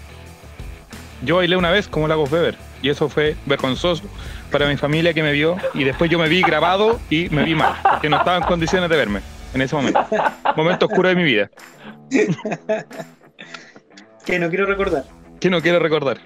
Yo 1.24 1.38
bailé 1.38 1.56
una 1.58 1.72
vez 1.72 1.88
como 1.88 2.08
Lagos 2.08 2.32
Weber 2.32 2.56
y 2.82 2.90
eso 2.90 3.10
fue 3.10 3.36
vergonzoso 3.46 4.04
para 4.52 4.68
mi 4.68 4.78
familia 4.78 5.14
que 5.14 5.22
me 5.24 5.32
vio 5.34 5.58
y 5.74 5.84
después 5.84 6.10
yo 6.10 6.18
me 6.18 6.30
vi 6.30 6.42
grabado 6.42 7.00
y 7.10 7.30
me 7.30 7.44
vi 7.44 7.56
mal, 7.56 7.76
que 8.02 8.10
no 8.10 8.18
estaba 8.18 8.38
en 8.38 8.44
condiciones 8.44 8.90
de 8.90 8.96
verme 8.98 9.22
en 9.54 9.62
ese 9.62 9.76
momento. 9.76 10.00
Momento 10.56 10.86
oscuro 10.86 11.10
de 11.10 11.16
mi 11.16 11.24
vida, 11.24 11.50
Que 14.26 14.40
no 14.40 14.50
quiero 14.50 14.66
recordar. 14.66 15.04
que 15.40 15.50
no 15.50 15.62
quiero 15.62 15.80
recordar. 15.80 16.20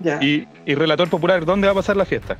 Ya. 0.00 0.22
Y, 0.22 0.46
y 0.64 0.74
relator 0.76 1.08
popular, 1.10 1.44
¿dónde 1.44 1.66
va 1.66 1.72
a 1.72 1.76
pasar 1.76 1.96
la 1.96 2.04
fiesta? 2.04 2.36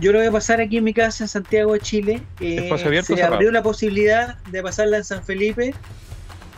Yo 0.00 0.12
lo 0.12 0.18
voy 0.18 0.28
a 0.28 0.32
pasar 0.32 0.60
aquí 0.60 0.78
en 0.78 0.84
mi 0.84 0.94
casa 0.94 1.24
en 1.24 1.28
Santiago 1.28 1.72
de 1.74 1.80
Chile. 1.80 2.22
Eh, 2.40 2.56
¿Espacio 2.64 2.86
abierto 2.88 3.08
se 3.08 3.16
cerrado? 3.16 3.34
abrió 3.34 3.50
la 3.52 3.62
posibilidad 3.62 4.38
de 4.44 4.62
pasarla 4.62 4.96
en 4.98 5.04
San 5.04 5.22
Felipe, 5.24 5.74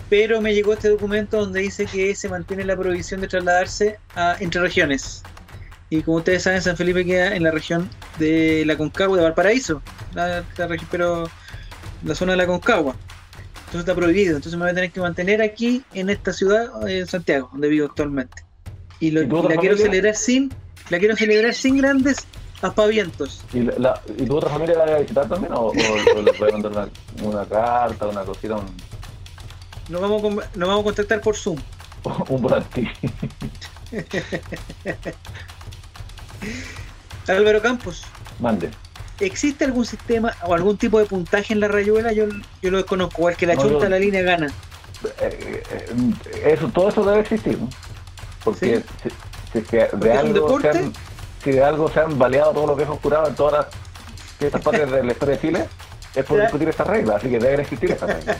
pero 0.08 0.40
me 0.40 0.54
llegó 0.54 0.74
este 0.74 0.88
documento 0.88 1.38
donde 1.40 1.60
dice 1.60 1.86
que 1.86 2.14
se 2.14 2.28
mantiene 2.28 2.64
la 2.64 2.76
prohibición 2.76 3.20
de 3.20 3.28
trasladarse 3.28 3.98
a, 4.14 4.36
entre 4.40 4.60
regiones. 4.60 5.22
Y 5.90 6.02
como 6.02 6.18
ustedes 6.18 6.42
saben, 6.44 6.62
San 6.62 6.76
Felipe 6.76 7.04
queda 7.04 7.34
en 7.34 7.42
la 7.42 7.50
región 7.50 7.90
de 8.18 8.62
la 8.66 8.76
Concagua 8.76 9.16
de 9.18 9.24
Valparaíso, 9.24 9.82
la, 10.14 10.44
la 10.56 10.68
regi- 10.68 10.86
pero 10.90 11.28
la 12.04 12.14
zona 12.14 12.32
de 12.32 12.38
la 12.38 12.46
Concagua. 12.46 12.96
Entonces 13.66 13.80
está 13.80 13.94
prohibido. 13.94 14.36
Entonces 14.36 14.56
me 14.58 14.64
voy 14.64 14.70
a 14.72 14.74
tener 14.74 14.90
que 14.90 15.00
mantener 15.00 15.42
aquí 15.42 15.82
en 15.94 16.10
esta 16.10 16.32
ciudad, 16.32 16.86
eh, 16.88 17.00
en 17.00 17.06
Santiago, 17.06 17.48
donde 17.52 17.68
vivo 17.68 17.86
actualmente. 17.86 18.42
Y, 19.00 19.10
lo- 19.10 19.22
¿Y 19.22 19.26
tu 19.28 19.36
y 19.36 19.38
otra 19.40 19.54
la 19.56 19.60
quiero 19.60 19.76
celebrar 19.76 20.14
sin, 20.14 20.52
la 20.90 20.98
quiero 20.98 21.16
celebrar 21.16 21.52
sin 21.54 21.76
grandes 21.78 22.18
aspavientos. 22.62 23.42
¿Y, 23.52 23.60
la, 23.60 24.00
¿y 24.16 24.24
tu 24.26 24.36
otra 24.36 24.50
familia 24.50 24.76
la 24.78 24.86
va 24.86 24.96
a 24.96 25.00
visitar 25.00 25.28
también? 25.28 25.52
¿O, 25.52 25.60
o, 25.66 25.72
o 25.72 26.22
le 26.22 26.32
puede 26.34 26.52
mandar 26.52 26.72
una, 26.72 26.88
una 27.22 27.44
carta, 27.46 28.06
una 28.06 28.22
cosita, 28.22 28.56
un, 28.56 28.66
Nos 29.88 30.00
vamos, 30.00 30.18
a 30.20 30.22
con- 30.22 30.36
nos 30.36 30.68
vamos 30.68 30.80
a 30.80 30.84
contactar 30.84 31.20
por 31.20 31.36
Zoom. 31.36 31.58
un 32.28 32.42
volantí? 32.42 32.88
Álvaro 37.28 37.62
Campos, 37.62 38.02
Mande. 38.40 38.70
¿existe 39.20 39.64
algún 39.64 39.84
sistema 39.86 40.34
o 40.44 40.54
algún 40.54 40.76
tipo 40.76 40.98
de 40.98 41.04
puntaje 41.06 41.52
en 41.52 41.60
la 41.60 41.68
rayuela? 41.68 42.12
Yo, 42.12 42.26
yo 42.60 42.70
lo 42.70 42.78
desconozco. 42.78 43.20
Igual 43.20 43.36
que 43.36 43.46
la 43.46 43.54
No, 43.54 43.62
chunta, 43.62 43.84
yo- 43.84 43.88
la 43.90 43.98
línea 43.98 44.22
gana. 44.22 44.48
Eh, 45.20 45.62
eh, 45.70 46.52
eso, 46.56 46.68
todo 46.68 46.88
eso 46.88 47.04
debe 47.04 47.20
existir, 47.20 47.58
¿no? 47.58 47.68
Porque 48.44 48.82
si, 49.02 49.10
si 49.52 49.58
es 49.58 49.66
que 49.68 49.76
de 49.78 49.86
Porque 49.88 50.08
es 50.08 50.12
un 50.14 50.18
algo 50.26 50.34
deporte. 50.34 50.90
Si 51.42 51.50
de 51.52 51.62
algo 51.64 51.88
se 51.88 52.00
han 52.00 52.18
baleado 52.18 52.52
todos 52.52 52.66
los 52.68 52.76
viejos 52.76 52.98
curados 53.00 53.28
en 53.30 53.34
todas 53.34 53.52
las 53.52 53.66
fiestas 54.38 54.60
patrias 54.62 54.90
de 54.90 55.02
la 55.04 55.12
historia 55.12 55.34
de 55.36 55.40
Chile, 55.40 55.66
es 56.14 56.24
por 56.24 56.40
discutir 56.40 56.68
estas 56.68 56.86
reglas, 56.86 57.16
así 57.16 57.30
que 57.30 57.38
deben 57.38 57.60
existir 57.60 57.90
estas 57.92 58.14
reglas. 58.14 58.36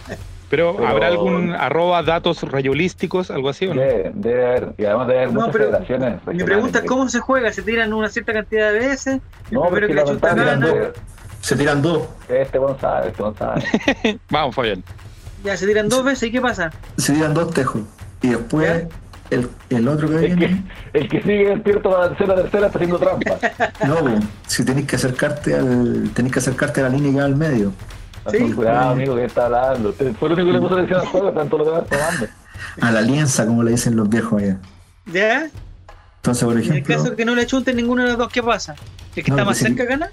Pero, 0.50 0.74
Pero- 0.76 0.86
¿habrá 0.86 1.06
algún 1.06 1.52
arroba 1.54 2.02
datos 2.02 2.42
rayolísticos, 2.42 3.30
algo 3.30 3.48
así 3.48 3.66
o 3.66 3.74
no? 3.74 3.80
Debe, 3.80 4.12
debe 4.14 4.46
haber, 4.46 4.74
y 4.76 4.84
además 4.84 5.06
debe 5.06 5.18
haber 5.20 5.32
No, 5.32 5.40
muchas 5.40 5.52
pero 5.52 5.64
federaciones 5.64 6.26
Mi 6.26 6.44
pregunta 6.44 6.78
es 6.80 6.84
cómo 6.84 7.08
se 7.08 7.20
juega. 7.20 7.52
¿Se 7.52 7.62
tiran 7.62 7.92
una 7.94 8.10
cierta 8.10 8.34
cantidad 8.34 8.70
de 8.72 8.78
veces? 8.78 9.20
No, 9.50 9.62
porque 9.62 9.86
que 9.86 9.94
la 9.94 10.04
gana. 10.04 10.68
Se 11.40 11.56
tiran 11.56 11.80
dos. 11.82 12.02
este 12.28 12.58
González, 12.58 13.08
este 13.12 13.22
González. 13.22 13.64
Vamos, 14.30 14.54
Fabián. 14.54 14.84
Ya, 15.42 15.56
se 15.56 15.66
tiran 15.66 15.88
dos 15.88 16.04
veces. 16.04 16.28
¿Y 16.28 16.32
qué 16.32 16.40
pasa? 16.40 16.70
Se 16.98 17.14
tiran 17.14 17.34
dos 17.34 17.52
tejos. 17.52 17.82
Y 18.20 18.28
después 18.28 18.84
el, 19.34 19.48
el 19.70 19.88
otro 19.88 20.08
que 20.08 20.16
el, 20.16 20.36
viene. 20.36 20.64
que, 20.92 20.98
el 21.00 21.08
que 21.08 21.22
sigue 21.22 21.48
despierto 21.48 21.90
para 21.90 22.02
la 22.04 22.08
tercera, 22.10 22.34
tercera 22.36 22.66
está 22.66 22.78
haciendo 22.78 22.98
trampa. 22.98 23.38
No, 23.86 23.96
po, 23.96 24.08
si 24.46 24.64
tenéis 24.64 24.86
que 24.86 24.96
acercarte 24.96 25.54
al. 25.54 26.10
tenéis 26.14 26.32
que 26.32 26.38
acercarte 26.38 26.80
a 26.80 26.84
la 26.84 26.88
línea 26.90 27.12
que 27.12 27.18
va 27.18 27.24
al 27.24 27.36
medio. 27.36 27.72
Sí. 28.30 28.52
Cuidado, 28.52 28.90
amigo, 28.90 29.16
que 29.16 29.24
está 29.24 29.46
hablando. 29.46 29.92
Fue 29.92 30.28
el 30.28 30.34
único 30.34 30.46
que 30.46 30.52
le 30.52 30.60
puso 30.60 30.74
atención 30.74 31.00
al 31.00 31.06
juego, 31.06 31.32
tanto 31.32 31.58
lo 31.58 31.64
demás 31.64 31.84
tomando. 31.88 32.26
A 32.80 32.90
la 32.92 32.98
alianza, 33.00 33.46
como 33.46 33.62
le 33.64 33.72
dicen 33.72 33.96
los 33.96 34.08
viejos 34.08 34.40
allá. 34.42 34.58
¿Ya? 35.06 35.50
Entonces, 36.16 36.44
por 36.44 36.54
Y 36.54 36.58
en 36.58 36.62
el 36.62 36.70
ejemplo, 36.78 36.96
caso 36.96 37.16
que 37.16 37.24
no 37.24 37.34
le 37.34 37.46
chunten 37.46 37.74
ninguno 37.74 38.02
de 38.02 38.10
los 38.10 38.18
dos, 38.18 38.32
¿qué 38.32 38.42
pasa? 38.42 38.76
¿El 39.16 39.24
que 39.24 39.30
No, 39.32 39.36
está 39.38 39.44
pues 39.44 39.60
más 39.60 39.68
cerca 39.68 39.84
gana? 39.84 40.08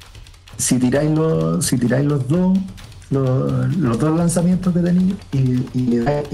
si 0.58 0.80
tiráis 0.80 1.12
los, 1.12 1.66
si 1.66 1.78
tiráis 1.78 2.06
los 2.06 2.28
dos, 2.28 2.58
los, 3.12 3.78
los 3.78 4.00
dos 4.00 4.18
lanzamientos 4.18 4.74
que 4.74 4.80
tenéis 4.82 5.16
y, 5.32 5.66
y 5.74 5.82
le 5.88 6.00
dais 6.00 6.28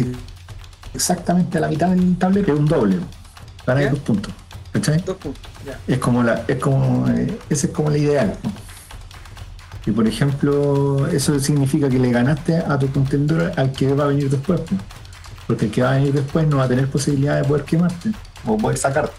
exactamente 0.95 1.57
a 1.57 1.61
la 1.61 1.67
mitad 1.67 1.89
del 1.89 2.17
tablero, 2.17 2.53
es 2.53 2.59
un 2.59 2.65
doble. 2.65 2.97
Ganáis 3.65 3.87
¿Ya? 3.87 3.91
dos 3.91 3.99
puntos. 3.99 4.33
¿Cachai? 4.71 5.01
Dos 5.05 5.17
puntos. 5.17 5.41
Ya. 5.65 5.79
Es 5.87 5.99
como 5.99 6.23
la, 6.23 6.43
es 6.47 6.57
como, 6.57 7.07
eh, 7.09 7.37
ese 7.49 7.67
es 7.67 7.73
como 7.73 7.89
el 7.89 7.97
ideal. 7.97 8.35
Y 9.85 9.91
por 9.91 10.07
ejemplo, 10.07 11.07
eso 11.07 11.39
significa 11.39 11.87
que 11.89 11.99
le 11.99 12.11
ganaste 12.11 12.57
a 12.57 12.77
tu 12.79 12.91
contendor 12.91 13.51
al 13.55 13.71
que 13.71 13.93
va 13.93 14.05
a 14.05 14.07
venir 14.07 14.29
después. 14.29 14.61
Porque 15.45 15.65
el 15.65 15.71
que 15.71 15.83
va 15.83 15.91
a 15.91 15.93
venir 15.95 16.13
después 16.13 16.47
no 16.47 16.57
va 16.57 16.63
a 16.63 16.67
tener 16.67 16.89
posibilidad 16.89 17.39
de 17.39 17.47
poder 17.47 17.63
quemarte 17.65 18.11
o 18.45 18.57
poder 18.57 18.77
sacarte. 18.77 19.13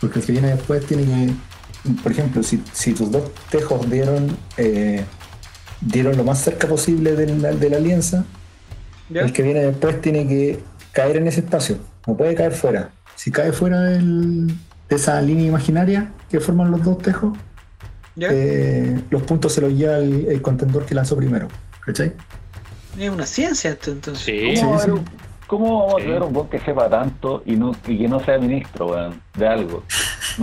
Porque 0.00 0.20
el 0.20 0.24
que 0.24 0.32
viene 0.32 0.48
después 0.48 0.86
tiene 0.86 1.04
que, 1.04 1.92
por 2.02 2.12
ejemplo, 2.12 2.42
si, 2.42 2.62
si 2.72 2.94
tus 2.94 3.10
dos 3.10 3.24
tejos 3.50 3.90
dieron, 3.90 4.34
eh, 4.56 5.04
dieron 5.82 6.16
lo 6.16 6.24
más 6.24 6.42
cerca 6.42 6.66
posible 6.66 7.14
de 7.14 7.26
la, 7.36 7.52
de 7.52 7.68
la 7.68 7.76
alianza, 7.76 8.24
¿Ya? 9.10 9.20
el 9.20 9.32
que 9.34 9.42
viene 9.42 9.60
después 9.60 10.00
tiene 10.00 10.26
que 10.26 10.60
caer 10.92 11.16
en 11.18 11.26
ese 11.26 11.40
espacio, 11.40 11.78
no 12.06 12.16
puede 12.16 12.34
caer 12.34 12.52
fuera. 12.52 12.90
Si 13.16 13.30
cae 13.30 13.52
fuera 13.52 13.80
del- 13.80 14.48
de 14.88 14.96
esa 14.96 15.20
línea 15.22 15.46
imaginaria 15.46 16.10
que 16.30 16.40
forman 16.40 16.70
los 16.70 16.82
dos 16.82 16.98
tejos, 16.98 17.36
¿Ya? 18.16 18.28
eh, 18.32 19.00
los 19.10 19.22
puntos 19.22 19.52
se 19.52 19.60
los 19.60 19.72
lleva 19.72 19.98
el, 19.98 20.26
el 20.28 20.42
contendor 20.42 20.84
que 20.84 20.94
lanzó 20.94 21.16
primero. 21.16 21.48
¿Cachai? 21.84 22.12
Es 22.98 23.08
una 23.08 23.24
ciencia 23.26 23.70
esto, 23.70 23.92
entonces. 23.92 24.24
Sí. 24.24 24.60
¿Cómo, 24.60 24.78
sí. 24.80 24.90
cómo 25.46 25.86
vamos 25.86 25.94
a 25.94 26.04
tener 26.04 26.22
un 26.22 26.32
buen 26.32 26.48
que 26.48 26.58
sepa 26.58 26.88
tanto 26.90 27.42
y, 27.46 27.54
no, 27.56 27.72
y 27.86 27.98
que 27.98 28.08
no 28.08 28.18
sea 28.24 28.38
ministro, 28.38 28.88
weón, 28.88 29.20
de 29.38 29.46
algo? 29.46 29.84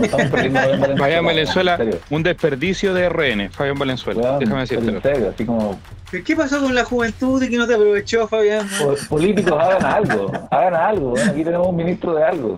Fabián 0.06 1.24
Valenzuela. 1.24 1.78
Un 2.10 2.22
desperdicio 2.22 2.94
de 2.94 3.08
RN. 3.08 3.50
Fabián 3.50 3.78
Valenzuela, 3.78 4.38
déjame 4.38 4.60
decirte. 4.60 5.28
Así 5.34 5.44
como 5.44 5.80
¿Pero 6.10 6.24
¿Qué 6.24 6.36
pasó 6.36 6.60
con 6.62 6.74
la 6.74 6.84
juventud 6.84 7.42
y 7.42 7.50
que 7.50 7.56
no 7.58 7.66
te 7.66 7.74
aprovechó, 7.74 8.26
Fabián? 8.28 8.66
po- 8.78 8.94
políticos 9.08 9.54
hagan 9.60 9.84
algo, 9.84 10.32
hagan 10.50 10.74
algo, 10.74 11.14
aquí 11.18 11.44
tenemos 11.44 11.66
un 11.68 11.76
ministro 11.76 12.14
de 12.14 12.24
algo. 12.24 12.56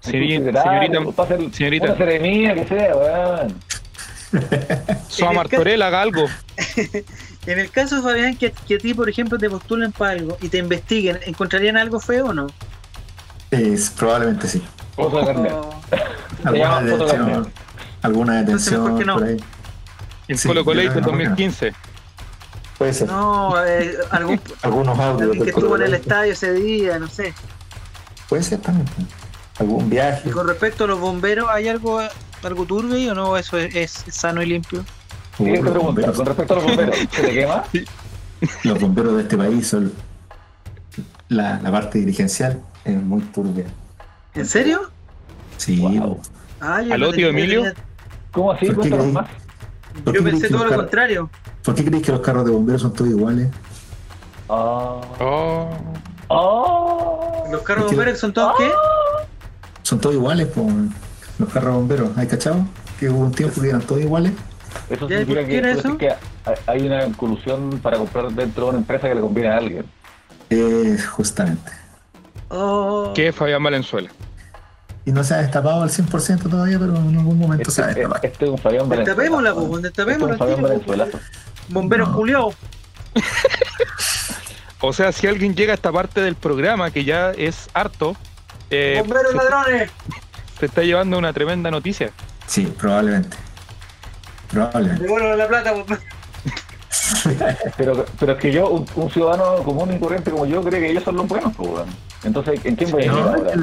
Señorita- 0.00 0.62
señorita- 0.62 1.52
señorita. 1.52 1.86
Una 1.86 1.96
seremía 1.96 2.54
que 2.54 2.64
sea, 2.66 2.96
weón. 2.96 3.54
Soa 5.08 5.32
Martorell 5.32 5.82
haga 5.82 6.02
algo. 6.02 6.26
En 7.46 7.58
el 7.58 7.70
caso, 7.70 8.02
Fabián, 8.02 8.38
que, 8.38 8.52
que 8.66 8.76
a 8.76 8.78
ti, 8.78 8.94
por 8.94 9.06
ejemplo, 9.06 9.36
te 9.36 9.50
postulen 9.50 9.92
para 9.92 10.12
algo 10.12 10.38
y 10.40 10.48
te 10.48 10.56
investiguen, 10.56 11.18
¿encontrarían 11.26 11.76
algo 11.76 12.00
feo 12.00 12.28
o 12.28 12.32
no? 12.32 12.46
Es, 13.54 13.90
probablemente 13.90 14.48
sí. 14.48 14.62
Foto 14.96 15.18
de 15.18 15.26
carnet. 15.26 15.52
O- 15.52 15.70
Se 16.50 16.58
llama 16.58 16.76
Alguna 16.78 16.82
detención, 16.82 17.26
carnet. 17.26 17.52
alguna 18.02 18.34
detención 18.42 19.06
no. 19.06 19.14
por 19.14 19.24
ahí. 19.24 19.36
En 20.28 20.38
Sí, 20.38 20.48
Colo 20.48 20.64
Colo 20.64 20.82
no, 20.82 21.00
2015. 21.00 21.72
Puede 22.78 22.92
ser. 22.92 23.08
No, 23.08 23.54
eh, 23.64 23.94
algún, 24.10 24.40
Algunos 24.62 24.98
audios 24.98 25.32
que 25.44 25.50
estuvo 25.50 25.76
en 25.76 25.82
el 25.82 25.94
estadio 25.94 26.32
ese 26.32 26.52
día, 26.52 26.98
no 26.98 27.08
sé. 27.08 27.32
Puede 28.28 28.42
ser 28.42 28.58
también. 28.60 28.86
Algún 29.58 29.88
viaje. 29.88 30.28
Y 30.28 30.32
con 30.32 30.48
respecto 30.48 30.84
a 30.84 30.86
los 30.88 30.98
bomberos, 30.98 31.46
¿hay 31.50 31.68
algo, 31.68 32.00
algo 32.42 32.66
turbio 32.66 33.12
o 33.12 33.14
no? 33.14 33.36
¿Eso 33.36 33.56
es, 33.58 33.74
es 33.74 34.04
sano 34.14 34.42
y 34.42 34.46
limpio? 34.46 34.84
Pregunta, 35.38 36.12
con 36.12 36.26
respecto 36.26 36.52
a 36.54 36.56
los 36.56 36.64
bomberos, 36.64 36.96
¿se 37.10 37.22
le 37.22 37.32
quema? 37.34 37.64
los 38.64 38.80
bomberos 38.80 39.16
de 39.16 39.22
este 39.22 39.36
país 39.36 39.66
son 39.68 39.92
la, 41.28 41.60
la 41.60 41.70
parte 41.70 41.98
dirigencial 41.98 42.60
es 42.84 42.96
muy 42.96 43.20
turbia. 43.22 43.64
¿En 44.34 44.46
serio? 44.46 44.90
Sí, 45.56 45.78
Wow. 45.80 46.20
Ah, 46.60 46.76
¿Aló, 46.90 47.12
tío 47.12 47.28
tenía- 47.28 47.44
Emilio? 47.44 47.72
¿Cómo 48.32 48.52
así? 48.52 48.66
¿Por 48.70 48.82
qué 48.84 48.90
más. 48.90 49.26
¿Por 50.04 50.14
Yo 50.14 50.24
pensé 50.24 50.38
crees 50.38 50.42
que 50.42 50.48
todo 50.48 50.64
lo 50.64 50.74
contrario. 50.76 51.30
¿Por 51.62 51.74
qué 51.74 51.84
creéis 51.84 52.04
que 52.06 52.12
los 52.12 52.20
carros 52.20 52.44
de 52.44 52.50
bomberos 52.50 52.82
son 52.82 52.92
todos 52.92 53.10
iguales? 53.10 53.48
Ah. 54.48 55.00
Oh. 55.20 55.70
Ah. 56.30 57.48
¿Los 57.50 57.62
carros 57.62 57.84
que- 57.86 57.96
bomberos 57.96 58.18
son 58.18 58.32
todos 58.32 58.54
qué? 58.58 58.70
Son 59.82 60.00
todos 60.00 60.14
iguales, 60.14 60.48
pues. 60.54 60.66
Los 61.38 61.48
carros 61.52 61.72
de 61.74 61.78
bomberos, 61.78 62.10
¿hay 62.16 62.26
cachado? 62.26 62.64
Que 62.98 63.08
hubo 63.10 63.20
un 63.20 63.32
tiempo 63.32 63.60
que 63.60 63.68
eran 63.68 63.82
todos 63.82 64.00
iguales. 64.00 64.32
Eso 64.90 65.08
Ya, 65.08 65.16
¿y 65.20 65.24
significa 65.26 65.46
que, 65.46 65.70
eso? 65.70 65.96
hay- 66.46 66.54
hay 66.66 66.86
una 66.86 67.06
colusión 67.16 67.78
para 67.82 67.98
comprar 67.98 68.30
dentro 68.32 68.64
de 68.64 68.70
una 68.70 68.78
empresa 68.78 69.08
que 69.08 69.14
le 69.14 69.20
conviene 69.20 69.48
a 69.50 69.56
alguien. 69.58 69.84
Eh, 70.54 70.98
justamente. 70.98 71.70
Oh. 72.48 73.12
Que 73.14 73.28
es 73.28 73.34
Fabián 73.34 73.62
Valenzuela. 73.62 74.10
Y 75.06 75.12
no 75.12 75.22
se 75.24 75.34
ha 75.34 75.38
destapado 75.38 75.82
al 75.82 75.90
100% 75.90 76.48
todavía, 76.48 76.78
pero 76.78 76.96
en 76.96 77.18
algún 77.18 77.38
momento 77.38 77.70
se 77.70 77.82
va 77.82 77.88
a 77.88 77.90
Este, 77.90 78.26
este 78.28 78.44
es 78.46 78.50
un 78.50 78.58
Fabián 78.58 78.88
Valenzuela. 78.88 79.22
Destapémosla, 79.22 79.54
pues, 79.54 79.66
Este 79.66 79.76
es 79.76 79.82
destapémosla. 79.82 80.32
un 80.32 80.38
Fabián 80.38 80.56
tiro, 80.56 80.68
Valenzuela. 80.68 81.06
Bomberos 81.68 82.08
No. 82.10 82.14
culiados. 82.16 82.54
O 84.80 84.92
sea, 84.92 85.12
si 85.12 85.26
alguien 85.26 85.54
llega 85.54 85.72
a 85.72 85.76
esta 85.76 85.90
parte 85.92 86.20
del 86.20 86.34
programa, 86.36 86.90
que 86.90 87.04
ya 87.04 87.30
es 87.32 87.68
harto, 87.72 88.16
eh, 88.70 88.96
Bomberos 89.00 89.30
se, 89.32 89.36
ladrones. 89.36 89.90
se 90.58 90.66
está 90.66 90.82
llevando 90.82 91.16
una 91.18 91.32
tremenda 91.32 91.70
noticia. 91.70 92.10
Sí, 92.46 92.66
probablemente. 92.78 93.36
Probablemente. 94.50 95.02
Devuelvan 95.04 95.38
la 95.38 95.48
plata, 95.48 95.72
pues. 95.86 96.00
Pero, 97.76 98.04
pero 98.18 98.32
es 98.32 98.38
que 98.38 98.52
yo, 98.52 98.68
un, 98.70 98.86
un 98.96 99.10
ciudadano 99.10 99.62
común 99.64 99.92
y 99.94 99.98
corriente 99.98 100.30
como 100.30 100.46
yo, 100.46 100.62
cree 100.62 100.80
que 100.80 100.90
ellos 100.90 101.02
son 101.04 101.16
los 101.16 101.28
buenos, 101.28 101.52
pues. 101.56 101.68
Entonces, 102.24 102.60
¿en 102.64 102.76
quién 102.76 102.90
voy 102.90 103.02
a 103.04 103.10
creer 103.12 103.24
No, 103.24 103.28
ahora? 103.30 103.50
es 103.50 103.54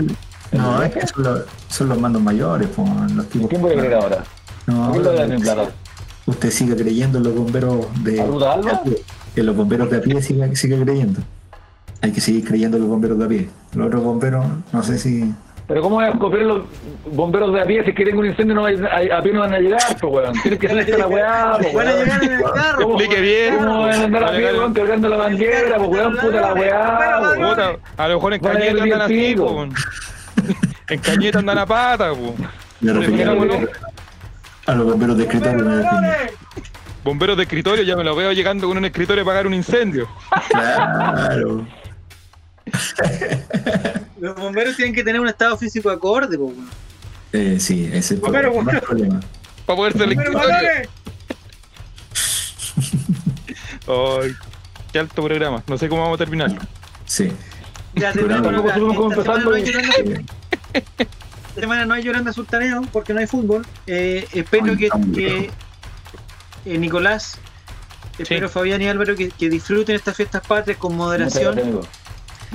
que- 0.51 0.57
no, 0.57 0.84
es 0.84 0.91
que 0.93 1.07
son 1.07 1.23
los, 1.23 1.41
son 1.69 1.89
los 1.89 1.99
mandos 1.99 2.22
mayores, 2.22 2.69
los 2.77 3.35
¿En 3.35 3.47
quién 3.47 3.61
voy 3.61 3.72
a 3.72 3.76
creer 3.77 3.93
ahora? 3.95 4.23
Usted 6.26 6.51
sigue 6.51 6.76
creyendo 6.76 7.18
en 7.18 7.23
los 7.23 7.35
bomberos 7.35 7.88
de. 8.03 8.22
¿A 8.22 8.26
Ruta 8.26 8.53
Alba? 8.53 8.84
En 9.35 9.45
los 9.45 9.55
bomberos 9.55 9.89
de 9.89 9.97
a 9.97 10.01
pie 10.01 10.22
sigue, 10.22 10.55
sigue 10.55 10.80
creyendo. 10.84 11.22
Hay 12.01 12.11
que 12.11 12.22
seguir 12.22 12.45
creyendo 12.45 12.77
en 12.77 12.84
los 12.84 12.89
bomberos 12.91 13.18
de 13.18 13.26
a 13.26 13.27
pie. 13.27 13.49
Los 13.73 13.88
otros 13.88 14.03
bomberos, 14.03 14.45
no 14.72 14.84
sé 14.84 14.97
si. 14.97 15.34
Pero 15.72 15.84
¿cómo 15.84 15.95
voy 15.95 16.06
a 16.06 16.11
copiar 16.11 16.41
los 16.43 16.61
bomberos 17.14 17.53
de 17.53 17.61
a 17.61 17.65
pie 17.65 17.81
si 17.85 17.91
es 17.91 17.95
que 17.95 18.03
tengo 18.03 18.19
un 18.19 18.26
incendio 18.26 18.53
no 18.56 18.65
a, 18.65 18.69
a 18.69 19.22
pie 19.22 19.31
no 19.31 19.39
van 19.39 19.53
a 19.53 19.60
llegar, 19.60 19.80
pues, 20.02 20.14
weón? 20.14 20.34
Tienen 20.41 20.60
que 20.60 20.68
ser 20.68 20.99
la 20.99 21.07
weá, 21.07 21.53
pues, 21.61 21.73
Van 21.73 21.88
a 21.88 21.91
weón. 21.91 22.03
llegar 22.03 22.23
en 22.26 22.31
el 22.34 22.41
carro. 22.43 22.81
¿Cómo- 22.84 22.99
Explique 22.99 23.22
bien. 23.22 23.56
¿Cómo 23.57 23.81
van 23.84 23.91
a 24.02 24.03
andar 24.03 24.23
a 24.26 24.31
pie, 24.31 24.52
weón, 24.52 24.73
cargando 24.73 25.07
la 25.07 25.18
manguera, 25.18 25.77
pues, 25.77 25.89
weón, 25.89 26.18
puta 26.18 26.41
la 26.41 26.53
weá, 26.53 27.19
pues, 27.19 27.39
weón? 27.39 27.60
A 27.95 28.07
lo 28.10 28.15
mejor 28.15 28.34
en 28.34 28.41
Van 28.41 28.53
Cañeta 28.53 28.84
andan 28.84 29.02
así, 29.03 29.14
pico. 29.34 29.45
po. 29.45 29.68
En 30.89 30.99
Cañeta 30.99 31.39
andan 31.39 31.57
a 31.57 31.65
pata, 31.65 32.10
po. 32.10 32.35
Me 32.81 32.91
refería 32.91 33.30
a, 34.68 34.76
los 34.76 34.85
bomberos 34.88 35.18
de 35.18 35.23
escritorio. 35.23 35.64
me. 35.64 35.81
Bomberos 37.06 37.38
de 37.38 37.43
escritorio, 37.43 37.84
ya 37.85 37.95
me 37.95 38.03
lo 38.03 38.14
veo 38.14 38.34
llegando 38.34 38.68
con 38.68 38.77
un 38.77 38.84
escritorio 38.84 39.22
a 39.22 39.23
apagar 39.23 39.48
un 39.48 39.53
incendio. 39.53 40.10
Claro. 40.49 41.65
Los 44.19 44.35
bomberos 44.35 44.76
tienen 44.76 44.93
que 44.93 45.03
tener 45.03 45.19
un 45.22 45.27
estado 45.27 45.57
físico 45.57 45.89
acorde, 45.89 46.38
pues, 46.38 46.56
weón. 46.56 46.69
Eh, 47.34 47.57
sí, 47.60 47.85
ese 47.88 47.98
es 47.98 48.11
el 48.11 48.18
Bombero, 48.19 48.52
problema. 48.81 49.19
Para 49.65 49.77
poder 49.77 49.93
ser 49.93 50.10
el 50.10 50.15
Bomberos. 50.15 50.41
Ay, 53.88 54.35
qué 54.91 54.99
alto 54.99 55.23
programa. 55.23 55.64
No 55.68 55.77
sé 55.77 55.89
cómo 55.89 56.02
vamos 56.03 56.15
a 56.15 56.19
terminarlo. 56.19 56.61
Sí. 57.06 57.31
Ya 57.95 58.14
terminamos 58.14 58.53
Esta 58.53 58.73
semana 58.73 59.43
no 59.43 59.53
hay 59.53 59.64
llorando- 59.64 60.23
esta 60.73 61.60
semana 61.60 61.85
no 61.85 61.93
hay 61.93 62.03
llorando 62.03 62.34
sultaneo 62.34 62.81
porque 62.93 63.14
no 63.14 63.19
hay 63.19 63.27
fútbol. 63.27 63.65
Eh, 63.88 64.26
espero 64.34 64.68
Ay, 64.68 64.77
que, 64.77 65.52
eh, 66.65 66.77
Nicolás, 66.77 67.38
espero 68.18 68.48
Fabián 68.48 68.81
y 68.81 68.88
Álvaro 68.88 69.15
que, 69.15 69.30
que 69.30 69.49
disfruten 69.49 69.95
estas 69.95 70.15
fiestas 70.15 70.45
patrias 70.48 70.77
con 70.77 70.95
moderación, 70.95 71.81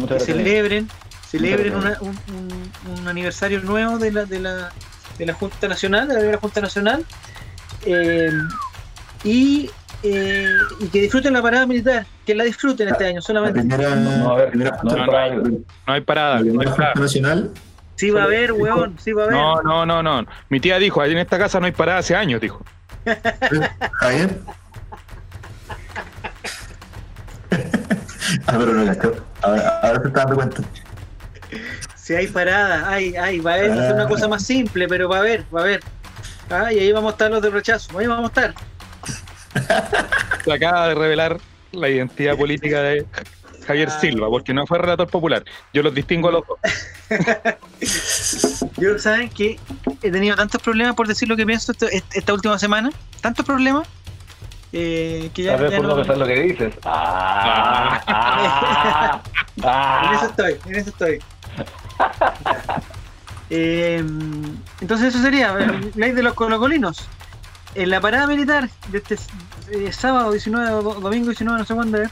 que 0.08 0.20
celebren, 0.20 0.88
celebren 1.28 1.74
una- 1.74 1.96
un, 2.00 2.08
un- 2.34 2.98
un 3.00 3.08
aniversario 3.08 3.60
nuevo 3.60 3.98
de 3.98 4.12
la, 4.12 4.24
de 4.24 4.40
la, 4.40 4.70
de 5.18 5.26
la 5.26 5.32
Junta 5.34 5.68
Nacional, 5.68 6.06
de 6.08 6.14
la 6.14 6.20
primera 6.20 6.38
Junta 6.38 6.60
Nacional, 6.60 7.04
eh, 7.86 8.30
y, 9.24 9.70
eh, 10.02 10.50
y 10.80 10.86
que 10.88 11.00
disfruten 11.00 11.32
la 11.32 11.42
parada 11.42 11.66
militar, 11.66 12.06
que 12.26 12.34
la 12.34 12.44
disfruten 12.44 12.88
este 12.88 13.06
año 13.06 13.16
La 13.16 13.22
solamente. 13.22 13.60
primera, 13.60 13.94
No, 13.96 14.32
a 14.32 14.36
ver, 14.36 14.48
primera 14.50 14.78
no, 14.82 14.90
hay 14.90 15.06
parada. 15.06 15.28
la 15.28 15.34
No, 15.36 15.42
hay 15.92 16.00
primera 16.00 16.04
parada. 16.04 16.38
junta 16.38 17.00
nacional. 17.00 17.50
Sí 17.96 18.10
va 18.10 18.20
a 18.22 18.24
haber, 18.24 18.52
weón, 18.52 18.98
sí 19.02 19.12
va 19.12 19.22
a 19.22 19.26
haber. 19.26 19.36
no, 19.38 19.62
no, 19.62 19.86
no, 19.86 20.02
no. 20.02 20.26
Mi 20.50 20.60
tía 20.60 20.78
dijo, 20.78 21.02
en 21.02 21.16
esta 21.16 21.38
casa 21.38 21.58
no 21.60 21.66
hay 21.66 21.72
parada 21.72 22.00
hace 22.00 22.14
años, 22.14 22.40
dijo. 22.42 22.62
Javier. 24.00 24.38
ah, 28.46 28.56
pero 28.58 28.72
no 28.72 28.84
gastó. 28.84 29.14
Ahora, 29.42 29.80
ahora 29.82 30.00
se 30.02 30.08
está 30.08 30.20
dando 30.20 30.34
cuenta. 30.36 30.62
Si 31.94 32.14
hay 32.14 32.26
parada, 32.28 32.88
hay, 32.88 33.16
hay, 33.16 33.40
va 33.40 33.52
a 33.52 33.54
haber, 33.54 33.70
una 33.70 34.06
cosa 34.08 34.28
más 34.28 34.44
simple, 34.44 34.86
pero 34.88 35.08
va 35.08 35.16
a 35.16 35.20
haber, 35.20 35.44
va 35.54 35.60
a 35.60 35.62
haber. 35.64 35.80
Ah, 36.50 36.72
y 36.72 36.78
ahí 36.78 36.92
vamos 36.92 37.10
a 37.10 37.12
estar 37.12 37.30
los 37.30 37.42
de 37.42 37.50
rechazo, 37.50 37.98
ahí 37.98 38.06
vamos 38.06 38.24
a 38.24 38.28
estar. 38.28 38.54
Se 40.44 40.52
acaba 40.52 40.88
de 40.88 40.94
revelar 40.94 41.38
la 41.72 41.88
identidad 41.88 42.36
política 42.36 42.80
de 42.82 43.06
Javier 43.66 43.90
Silva, 43.90 44.28
porque 44.28 44.54
no 44.54 44.66
fue 44.66 44.78
relator 44.78 45.08
popular. 45.08 45.44
Yo 45.72 45.82
los 45.82 45.92
distingo 45.94 46.28
a 46.28 46.32
los 46.32 46.44
dos. 46.46 46.58
Yo, 48.76 48.98
¿saben 48.98 49.28
que 49.30 49.58
He 50.02 50.10
tenido 50.10 50.36
tantos 50.36 50.62
problemas 50.62 50.94
por 50.94 51.08
decir 51.08 51.28
lo 51.28 51.36
que 51.36 51.44
pienso 51.46 51.72
esto- 51.72 51.88
esta 51.90 52.32
última 52.32 52.58
semana, 52.58 52.90
tantos 53.20 53.44
problemas, 53.44 53.88
eh, 54.72 55.30
que 55.34 55.42
ya, 55.44 55.54
A 55.54 55.56
ver, 55.56 55.70
ya 55.70 55.76
por 55.78 55.86
no- 55.86 55.96
pensar 55.96 56.18
lo 56.18 56.26
que 56.26 56.40
dices. 56.40 56.74
Ah, 56.84 58.02
ah, 58.06 59.22
En 59.56 60.14
eso 60.14 60.24
ah. 60.24 60.26
estoy, 60.30 60.56
en 60.66 60.74
eso 60.76 60.90
estoy. 60.90 61.22
Eh, 63.50 63.98
entonces 64.80 65.14
eso 65.14 65.22
sería 65.22 65.54
eh, 65.58 65.92
ley 65.94 66.12
de 66.12 66.22
los 66.22 66.34
colocolinos. 66.34 67.06
En 67.74 67.90
la 67.90 68.00
parada 68.00 68.26
militar 68.26 68.68
de 68.88 68.98
este 68.98 69.16
eh, 69.70 69.92
sábado 69.92 70.32
19 70.32 70.70
o 70.72 70.82
do- 70.82 70.94
domingo 71.00 71.26
19, 71.26 71.58
no 71.58 71.64
sé 71.64 71.74
cuándo 71.74 72.02
es, 72.02 72.10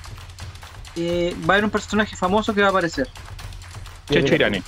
eh, 0.97 1.35
va 1.49 1.55
a 1.55 1.57
haber 1.57 1.65
un 1.65 1.71
personaje 1.71 2.15
famoso 2.17 2.55
que 2.55 2.61
va 2.61 2.69
a 2.69 2.71
aparecer. 2.71 3.09
Checho 4.11 4.35
Irani. 4.35 4.63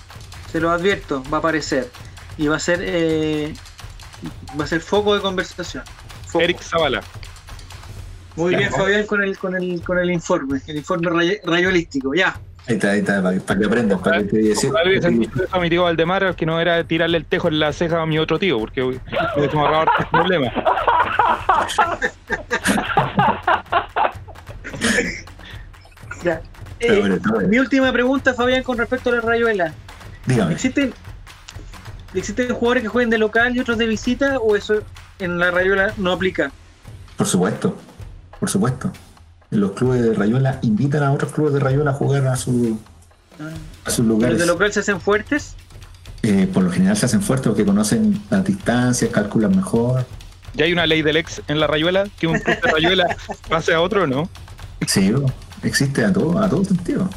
Se 0.50 0.60
lo 0.60 0.70
advierto, 0.70 1.22
va 1.32 1.36
a 1.36 1.40
aparecer. 1.40 1.90
Y 2.38 2.48
va 2.48 2.56
a 2.56 2.60
ser 2.60 2.80
eh, 2.82 3.54
va 4.58 4.64
a 4.64 4.66
ser 4.66 4.80
foco 4.80 5.14
de 5.14 5.20
conversación. 5.20 5.84
Foco. 6.26 6.40
Eric 6.42 6.60
Zavala. 6.62 7.00
Muy 8.36 8.54
bien, 8.54 8.70
Fabián, 8.70 9.06
con 9.06 9.22
el, 9.22 9.36
con 9.38 9.54
el, 9.56 9.82
con 9.82 9.98
el 9.98 10.10
informe, 10.10 10.60
el 10.66 10.76
informe 10.76 11.10
ray- 11.10 11.38
rayolístico. 11.44 12.14
Ya. 12.14 12.38
Ahí 12.68 12.74
está, 12.74 12.90
ahí 12.90 12.98
está, 12.98 13.22
para, 13.22 13.38
para 13.40 13.60
que 13.60 13.66
aprendas, 13.66 14.00
para 14.00 14.18
que 14.18 14.24
te 14.24 14.50
eso 14.50 14.72
a 15.52 15.58
mi 15.60 15.70
tío 15.70 15.84
Valdemar, 15.84 16.34
que 16.34 16.44
no 16.46 16.60
era 16.60 16.82
tirarle 16.84 17.18
el 17.18 17.24
tejo 17.24 17.46
en 17.48 17.60
la 17.60 17.72
ceja 17.72 18.02
a 18.02 18.06
mi 18.06 18.18
otro 18.18 18.38
tío, 18.40 18.58
porque 18.58 18.82
hubiésemos 18.82 19.54
ahorrado 19.54 19.86
problemas. 20.10 20.52
ya. 26.24 26.40
Eh, 26.80 26.98
bueno, 27.00 27.18
mi 27.48 27.58
última 27.58 27.92
pregunta, 27.92 28.34
Fabián, 28.34 28.62
con 28.62 28.76
respecto 28.76 29.10
a 29.10 29.14
la 29.14 29.20
rayuela. 29.20 29.72
Dígame. 30.26 30.52
¿Existen, 30.52 30.92
¿Existen 32.14 32.52
jugadores 32.52 32.82
que 32.82 32.88
jueguen 32.88 33.10
de 33.10 33.18
local 33.18 33.56
y 33.56 33.60
otros 33.60 33.78
de 33.78 33.86
visita 33.86 34.38
o 34.38 34.56
eso 34.56 34.82
en 35.18 35.38
la 35.38 35.50
rayuela 35.50 35.92
no 35.96 36.12
aplica? 36.12 36.50
Por 37.16 37.26
supuesto, 37.26 37.76
por 38.40 38.50
supuesto. 38.50 38.90
Los 39.50 39.72
clubes 39.72 40.02
de 40.02 40.12
Rayuela 40.14 40.58
invitan 40.62 41.02
a 41.02 41.12
otros 41.12 41.32
clubes 41.32 41.54
de 41.54 41.60
Rayuela 41.60 41.90
a 41.92 41.94
jugar 41.94 42.26
a, 42.26 42.36
su, 42.36 42.78
a 43.84 43.90
sus 43.90 43.98
¿Los 44.00 44.08
lugares. 44.08 44.38
de 44.38 44.46
local 44.46 44.72
se 44.72 44.80
hacen 44.80 45.00
fuertes? 45.00 45.54
Eh, 46.22 46.48
por 46.52 46.64
lo 46.64 46.70
general 46.72 46.96
se 46.96 47.06
hacen 47.06 47.22
fuertes 47.22 47.48
porque 47.48 47.64
conocen 47.64 48.20
las 48.30 48.44
distancias, 48.44 49.10
calculan 49.12 49.54
mejor. 49.54 50.04
¿Ya 50.54 50.64
hay 50.64 50.72
una 50.72 50.86
ley 50.86 51.02
del 51.02 51.16
ex 51.16 51.42
en 51.46 51.60
la 51.60 51.66
rayuela? 51.66 52.08
¿Que 52.18 52.26
un 52.26 52.38
club 52.40 52.60
de 52.60 52.70
rayuela 52.72 53.16
pase 53.48 53.72
a 53.74 53.80
otro 53.80 54.06
no? 54.06 54.28
Sí, 54.86 55.10
bro, 55.12 55.26
existe 55.62 56.04
a 56.04 56.12
todo, 56.12 56.38
a 56.38 56.48
todo 56.48 56.64
sentido. 56.64 57.08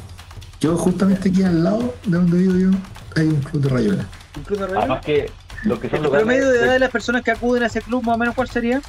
Yo 0.61 0.77
justamente 0.77 1.29
aquí 1.29 1.41
al 1.43 1.63
lado 1.63 1.95
de 2.05 2.17
donde 2.17 2.37
vivo 2.37 2.57
yo 2.57 2.69
hay 3.15 3.27
un 3.27 3.41
club 3.41 3.63
de 3.63 3.69
Rayuela. 3.69 4.05
¿Un 4.37 4.43
club 4.43 4.59
de 4.59 4.65
rayuela? 4.65 4.81
Además 4.81 5.05
que 5.05 5.31
los 5.63 5.79
que 5.79 5.89
son 5.89 6.03
¿El 6.05 6.11
promedio 6.11 6.49
de 6.49 6.59
edad 6.59 6.73
de 6.73 6.79
las 6.79 6.91
personas 6.91 7.23
que 7.23 7.31
acuden 7.31 7.63
a 7.63 7.67
ese 7.67 7.81
club, 7.81 8.03
más 8.03 8.15
o 8.15 8.17
menos, 8.19 8.35
cuál 8.35 8.49
sería? 8.49 8.81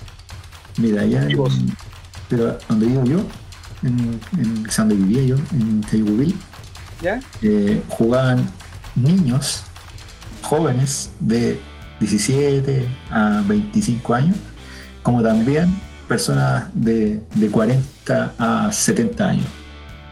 Mira, 0.77 1.03
allá 1.03 1.27
¿Y 1.29 1.33
en, 1.33 1.39
vos? 1.39 1.55
Pero 2.31 2.57
donde 2.69 2.87
vivo 2.87 3.05
yo, 3.05 3.19
en, 3.83 4.19
en 4.39 4.67
o 4.67 4.71
sea, 4.71 4.85
donde 4.85 4.95
vivía 5.05 5.23
yo, 5.25 5.37
en 5.53 5.83
Tayubil, 5.83 6.35
¿Ya? 7.03 7.21
eh, 7.43 7.83
jugaban 7.89 8.49
niños 8.95 9.65
jóvenes 10.43 11.11
de 11.21 11.61
17 12.01 12.89
a 13.11 13.43
25 13.47 14.15
años, 14.15 14.37
como 15.03 15.23
también 15.23 15.79
personas 16.09 16.65
de, 16.73 17.21
de 17.35 17.51
40 17.51 18.35
a 18.39 18.73
70 18.73 19.29
años. 19.29 19.47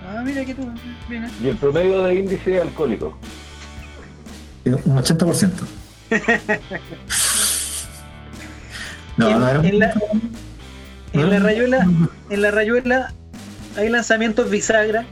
Ah, 0.07 0.23
mira 0.25 0.45
que 0.45 0.55
tú. 0.55 0.69
Mira. 1.09 1.31
Y 1.43 1.49
el 1.49 1.57
promedio 1.57 2.03
de 2.05 2.15
índice 2.17 2.61
alcohólico. 2.61 3.17
Eh, 4.65 4.75
Un 4.85 4.97
80%. 4.97 5.51
No, 9.17 9.29
En- 9.31 9.41
no 9.41 9.49
era 9.49 9.69
en 9.69 9.79
la- 9.81 9.95
En 11.13 11.31
la 11.31 11.39
no, 11.39 11.47
rayuela, 11.47 11.87
en 12.31 12.43
la 12.43 12.51
rayuela 12.51 13.13
hay 13.77 13.89
lanzamientos 13.89 14.51
bisagra. 14.51 15.05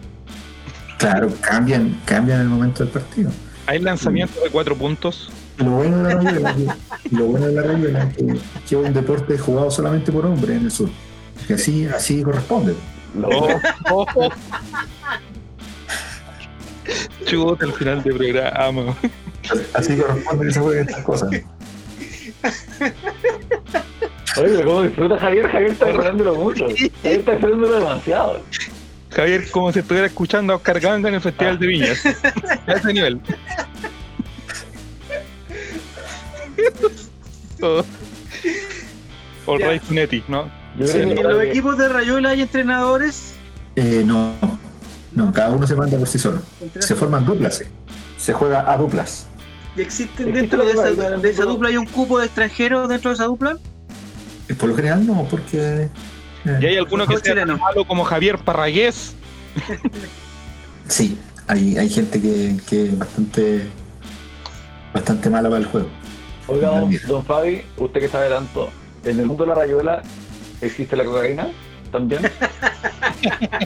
Claro, 0.98 1.30
cambian, 1.40 2.00
cambian 2.04 2.40
el 2.40 2.48
momento 2.48 2.82
del 2.84 2.92
partido. 2.92 3.30
Hay 3.66 3.78
lanzamientos 3.80 4.42
de 4.42 4.50
cuatro 4.50 4.76
puntos. 4.76 5.30
Lo 5.58 5.70
bueno 5.70 5.98
de 6.02 6.14
la 6.14 6.20
rayuela, 6.20 6.76
lo 7.10 7.24
bueno 7.26 7.46
de 7.46 7.52
la 7.54 7.62
rayuela 7.62 8.02
es 8.04 8.16
que, 8.16 8.26
que 8.26 8.34
es 8.34 8.72
un 8.72 8.92
deporte 8.92 9.38
jugado 9.38 9.70
solamente 9.70 10.12
por 10.12 10.26
hombres 10.26 10.56
en 10.58 10.64
el 10.64 10.70
sur. 10.70 10.88
Que 11.46 11.54
así, 11.54 11.86
así 11.86 12.22
corresponde. 12.22 12.74
Lo- 13.18 13.28
Oh, 13.90 14.04
oh. 14.14 14.28
Chuta, 17.24 17.64
el 17.66 17.72
final 17.72 18.02
de 18.02 18.12
programa. 18.14 18.96
Así 19.74 19.96
corresponde 19.96 20.46
que 20.46 20.52
se 20.52 20.60
jueguen 20.60 20.88
estas 20.88 21.04
cosas. 21.04 21.30
Oye, 24.38 24.48
pero 24.56 24.64
cómo 24.64 24.82
disfruta 24.82 25.18
Javier, 25.18 25.48
Javier 25.48 25.70
está 25.70 25.86
agarrándolo 25.86 26.34
mucho. 26.36 26.66
Javier 27.02 27.18
está 27.20 27.32
haciéndolo 27.32 27.72
demasiado. 27.78 28.40
Javier, 29.10 29.50
como 29.50 29.72
si 29.72 29.78
estuviera 29.78 30.06
escuchando 30.06 30.52
a 30.52 30.56
Oscar 30.56 30.78
Ganga 30.80 31.08
en 31.08 31.14
el 31.16 31.20
Festival 31.20 31.58
de 31.58 31.66
Viñas. 31.66 32.04
A 32.66 32.72
ese 32.72 32.92
nivel. 32.92 33.20
All 39.46 39.58
Ya. 39.60 39.70
right, 39.70 39.82
Funetti, 39.82 40.22
¿no? 40.28 40.50
Yo 40.78 40.86
Sí, 40.86 40.92
creo 40.98 41.10
¿En 41.10 41.22
los 41.22 41.42
equipos 41.44 41.78
de 41.78 41.88
Rayuela 41.88 42.30
hay 42.30 42.42
entrenadores? 42.42 43.34
Eh, 43.76 44.02
no, 44.04 44.32
no, 45.12 45.32
cada 45.32 45.50
uno 45.50 45.66
se 45.66 45.74
manda 45.76 45.96
por 45.98 46.08
sí 46.08 46.18
solo. 46.18 46.40
Se 46.78 46.94
forman 46.94 47.24
duplas. 47.24 47.64
Se 48.18 48.32
juega 48.32 48.70
a 48.70 48.76
duplas. 48.76 49.26
¿Y 49.76 49.82
existen 49.82 50.28
Existe 50.28 50.40
dentro 50.40 50.64
de 50.64 50.72
esa, 50.72 51.16
de 51.16 51.30
esa 51.30 51.44
dupla 51.44 51.68
hay 51.68 51.76
un 51.76 51.86
cupo 51.86 52.18
de 52.18 52.26
extranjeros 52.26 52.88
dentro 52.88 53.10
de 53.10 53.14
esa 53.14 53.24
dupla? 53.24 53.56
Eh, 54.48 54.54
Por 54.54 54.68
lo 54.70 54.76
general 54.76 55.06
no, 55.06 55.26
porque... 55.30 55.88
eh, 56.44 56.58
¿Y 56.60 56.66
hay 56.66 56.76
alguno 56.76 57.06
que 57.06 57.16
sea 57.18 57.34
tan 57.34 57.58
malo 57.58 57.84
como 57.86 58.04
Javier 58.04 58.38
Parragués? 58.38 59.14
Sí, 60.88 61.18
hay, 61.48 61.76
hay 61.76 61.88
gente 61.88 62.20
que, 62.20 62.56
que 62.68 62.84
es 62.86 62.98
bastante, 62.98 63.66
bastante 64.94 65.30
mala 65.30 65.48
para 65.48 65.60
el 65.60 65.66
juego. 65.66 65.88
Oiga, 66.46 66.80
don, 67.08 67.24
Fabi, 67.24 67.62
usted 67.76 68.00
que 68.00 68.08
sabe 68.08 68.28
tanto, 68.28 68.70
¿en 69.04 69.18
el 69.18 69.26
mundo 69.26 69.44
de 69.44 69.48
la 69.48 69.54
rayuela 69.56 70.02
existe 70.60 70.96
la 70.96 71.04
cocaína? 71.04 71.48
¿También? 71.90 72.22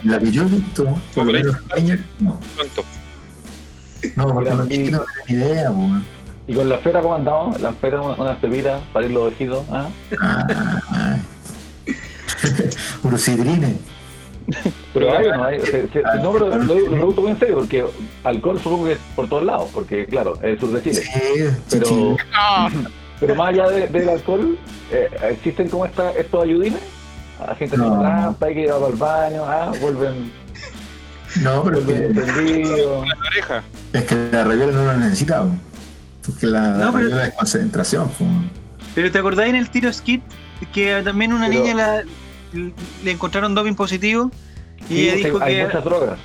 La 0.05 0.19
que 0.19 0.31
yo 0.31 0.43
he 0.43 0.47
visto, 0.47 0.85
por 1.15 1.27
lo 1.27 1.33
menos 1.33 1.55
en 1.57 1.63
España, 1.63 2.07
no. 2.21 2.41
Pronto. 2.57 2.85
No, 4.17 4.33
porque 4.33 4.51
no 4.51 4.67
tienen 4.67 5.01
ni 5.29 5.35
idea, 5.35 5.71
po. 5.71 5.89
¿Y 6.51 6.55
con 6.55 6.69
la 6.69 6.75
esfera 6.75 7.01
cómo 7.01 7.15
andamos? 7.15 7.61
La 7.61 7.71
esfera, 7.71 8.01
una- 8.03 8.15
unas 8.15 8.37
pepitas 8.39 8.81
para 8.93 9.07
ir 9.07 9.13
los 9.13 9.33
ojitos, 9.33 9.65
¿ah? 9.71 9.89
Ah, 10.21 10.81
ay. 10.91 11.95
Urocidrine. 13.05 13.77
Pero 14.93 15.17
hay 15.17 15.27
o 15.27 15.37
no 15.37 15.45
hay. 15.45 15.61
Se- 15.61 15.89
se- 15.89 16.03
no, 16.21 16.33
pero 16.33 16.49
lo, 16.59 16.75
pregunto 16.91 17.21
muy 17.21 17.31
en 17.31 17.39
serio, 17.39 17.55
porque 17.59 17.85
alcohol 18.25 18.59
supongo 18.61 18.87
que 18.87 18.93
es 18.95 18.99
por 19.15 19.29
todos 19.29 19.45
lados, 19.45 19.71
porque 19.73 20.07
claro, 20.07 20.35
es 20.39 20.43
el 20.43 20.59
sur 20.61 20.73
de 20.73 20.83
Chile. 20.83 21.03
Sí, 21.03 21.45
Pero, 21.71 21.87
sí, 21.87 22.17
pero 23.21 23.35
más 23.37 23.51
allá 23.51 23.69
de- 23.69 23.87
del 23.87 24.09
alcohol, 24.09 24.59
eh, 24.91 25.09
¿existen 25.31 25.69
como 25.69 25.87
esta, 25.87 26.11
estos 26.13 26.43
ayudines? 26.43 26.81
La 27.47 27.55
gente 27.55 27.77
No. 27.77 27.95
no. 27.95 28.01
trampa, 28.01 28.47
hay 28.47 28.55
que 28.55 28.61
ir 28.63 28.71
al 28.73 28.93
baño, 28.95 29.45
ah, 29.47 29.73
vuelven, 29.81 30.33
No, 31.43 31.63
pero 31.63 31.79
es 31.79 31.85
que. 31.87 32.09
La 32.13 33.17
oreja. 33.29 33.63
es 33.93 34.05
que 34.05 34.15
la 34.33 34.43
rayuela 34.45 34.73
no 34.73 34.85
lo 34.85 34.97
necesita, 34.99 35.43
po. 35.43 35.51
Porque 36.31 36.47
la, 36.47 36.69
No, 36.77 36.93
pero- 36.93 37.11
concentración. 37.37 38.09
po. 38.11 38.25
Pero 38.95 39.11
¿te 39.11 39.19
acordáis 39.19 39.51
en 39.51 39.57
el 39.57 39.71
tiro 39.71 39.93
skit 39.93 40.23
que 40.73 41.01
también 41.05 41.33
una 41.33 41.49
Pero- 41.49 41.61
niña 41.63 41.75
la- 41.75 42.03
le 43.05 43.11
encontraron 43.11 43.55
doping 43.55 43.75
positivo? 43.75 44.31
Y 44.89 44.95
Sí, 44.95 45.09
ella 45.09 45.15
dijo 45.27 45.39
hay 45.43 45.57
que 45.57 45.65
muchas 45.67 45.85
drogas. 45.85 46.19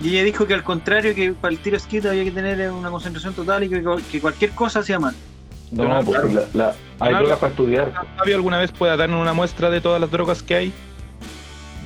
y 0.00 0.08
ella 0.10 0.24
dijo 0.24 0.46
que 0.46 0.54
al 0.54 0.64
contrario 0.64 1.14
que 1.14 1.32
para 1.32 1.52
el 1.52 1.58
tiro 1.60 1.78
skit 1.78 2.04
había 2.06 2.24
que 2.24 2.30
tener 2.32 2.70
una 2.70 2.90
concentración 2.90 3.34
total 3.34 3.64
y 3.64 3.68
que, 3.68 3.84
que 4.10 4.20
cualquier 4.20 4.50
cosa 4.52 4.80
hacía 4.80 4.98
mal. 4.98 5.14
No, 5.70 5.84
porque 6.04 6.20
claro. 6.28 6.48
la- 6.54 6.64
la- 6.66 6.74
hay 7.00 7.14
drogas 7.14 7.38
para 7.38 7.50
estudiar. 7.50 7.92
¿Fabio 8.18 8.36
alguna 8.36 8.58
vez 8.58 8.72
pueda 8.72 8.96
darnos 8.96 9.20
una 9.22 9.32
muestra 9.32 9.70
de 9.70 9.80
todas 9.80 10.00
las 10.00 10.10
drogas 10.10 10.42
que 10.42 10.54
hay? 10.54 10.72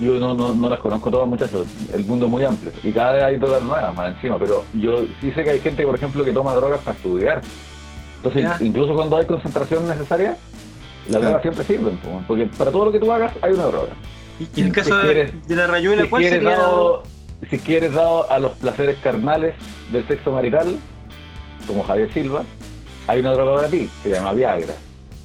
Yo 0.00 0.18
no, 0.20 0.34
no, 0.34 0.54
no 0.54 0.68
las 0.68 0.78
conozco 0.80 1.10
todas, 1.10 1.26
muchachos. 1.26 1.66
El 1.94 2.04
mundo 2.04 2.26
es 2.26 2.30
muy 2.30 2.44
amplio. 2.44 2.70
Y 2.82 2.92
cada 2.92 3.12
vez 3.12 3.22
hay 3.24 3.36
drogas 3.38 3.62
nuevas 3.62 3.94
más 3.94 4.14
encima. 4.14 4.38
Pero 4.38 4.64
yo 4.74 5.04
sí 5.20 5.32
sé 5.32 5.42
que 5.42 5.50
hay 5.50 5.60
gente, 5.60 5.84
por 5.86 5.94
ejemplo, 5.94 6.22
que 6.24 6.32
toma 6.32 6.54
drogas 6.54 6.80
para 6.80 6.96
estudiar. 6.96 7.40
Entonces, 8.18 8.42
Ya. 8.42 8.58
incluso 8.60 8.94
cuando 8.94 9.16
hay 9.16 9.24
concentración 9.26 9.88
necesaria, 9.88 10.36
las 11.08 11.22
drogas 11.22 11.42
siempre 11.42 11.64
sirven. 11.64 11.96
po, 11.98 12.22
Porque 12.28 12.46
para 12.58 12.70
todo 12.70 12.86
lo 12.86 12.92
que 12.92 12.98
tú 13.00 13.10
hagas 13.10 13.32
hay 13.40 13.52
una 13.54 13.64
droga. 13.66 13.92
Y 14.38 14.60
en 14.60 14.66
el 14.66 14.72
Si 14.72 14.72
caso 14.72 14.96
de, 14.98 15.02
quieres- 15.04 15.48
de 15.48 15.56
la 15.56 15.66
rayuela, 15.66 16.02
Si 16.02 16.08
¿cuál 16.10 16.22
quieres, 16.22 16.38
sería? 16.40 16.58
dado, 16.58 17.02
si 17.48 17.58
quieres 17.58 17.94
dado 17.94 18.30
a 18.30 18.38
los 18.38 18.52
placeres 18.52 18.98
carnales 19.02 19.54
del 19.92 20.06
sexo 20.06 20.30
marital, 20.32 20.76
como 21.66 21.82
Javier 21.84 22.12
Silva, 22.12 22.42
hay 23.06 23.20
una 23.20 23.32
droga 23.32 23.56
para 23.56 23.68
ti, 23.68 23.88
se 24.02 24.10
llama 24.10 24.34
Viagra. 24.34 24.74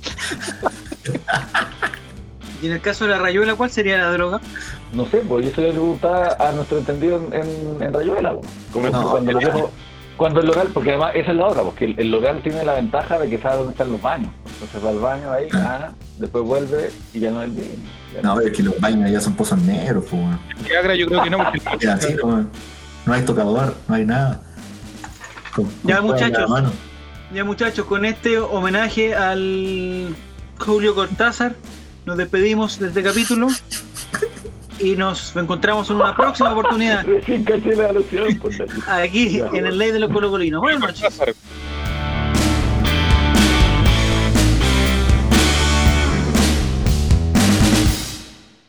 Y 2.62 2.68
en 2.68 2.74
el 2.74 2.82
caso 2.82 3.06
de 3.06 3.12
la 3.12 3.18
rayuela, 3.18 3.56
¿cuál 3.56 3.72
sería 3.72 3.98
la 3.98 4.12
droga? 4.12 4.40
No 4.94 5.06
sé, 5.08 5.18
pues 5.28 5.46
yo 5.46 5.52
soy 5.56 5.72
preguntar 5.72 6.38
a 6.40 6.52
nuestro 6.52 6.78
entendido 6.78 7.18
en, 7.18 7.34
en, 7.42 7.84
en 7.84 7.94
Rayuela. 7.94 8.34
pues. 8.36 8.48
Como 8.72 8.90
No, 8.90 9.10
cuando, 9.12 9.38
viejos- 9.40 9.70
cuando 10.18 10.42
el 10.42 10.48
local, 10.48 10.70
porque 10.74 10.90
además 10.92 11.14
esa 11.16 11.32
es 11.32 11.38
la 11.38 11.48
otra, 11.48 11.64
porque 11.64 11.86
el, 11.86 12.00
el 12.00 12.12
local 12.12 12.40
tiene 12.44 12.64
la 12.64 12.74
ventaja 12.76 13.18
de 13.18 13.28
que 13.30 13.40
sabe 13.40 13.58
dónde 13.58 13.72
están 13.72 13.92
los 13.92 14.02
baños. 14.02 14.30
Entonces 14.54 14.86
va 14.86 14.90
al 14.90 15.00
baño 15.00 15.32
ahí, 15.32 15.48
ah, 15.54 15.92
después 16.20 16.44
vuelve 16.44 16.92
y 17.14 17.20
ya 17.20 17.32
no 17.32 17.42
es 17.42 17.50
el. 17.50 17.56
Ya 18.14 18.22
No, 18.22 18.40
es 18.40 18.52
que 18.52 18.62
los 18.62 18.80
baños 18.80 19.10
ya 19.10 19.20
son 19.22 19.34
pozos 19.36 19.58
negros. 19.60 20.06
Po. 20.06 20.18
Viagra 20.68 20.94
yo 20.96 21.08
creo 21.08 21.24
que 21.24 21.30
no, 21.32 21.38
porque 21.40 21.62
Es 21.80 21.88
así, 21.88 22.14
no, 22.24 22.46
no 23.08 23.14
hay 23.14 23.24
tocador, 23.24 23.74
no 23.88 23.96
hay 23.96 24.06
nada. 24.06 24.42
Con- 25.56 25.68
Ya, 25.84 25.98
con 25.98 26.08
muchachos. 26.12 26.52
Ya 27.34 27.44
muchachos, 27.46 27.86
con 27.86 28.06
este 28.06 28.38
homenaje 28.38 29.16
al 29.16 30.14
Julio 30.60 30.94
Cortázar, 30.94 31.56
nos 32.06 32.18
despedimos 32.18 32.80
de 32.80 32.88
este 32.88 33.04
capítulo 33.04 33.48
y 34.80 34.96
nos 34.96 35.36
encontramos 35.36 35.90
en 35.90 35.98
una 35.98 36.16
próxima 36.16 36.52
oportunidad 36.52 37.06
la- 38.88 39.02
aquí 39.04 39.40
en 39.40 39.66
el 39.66 39.78
Ley 39.78 39.92
de 39.92 40.00
los 40.00 40.12
Colocolinos. 40.12 40.62
Buenas 40.62 40.82
noches. 40.82 41.20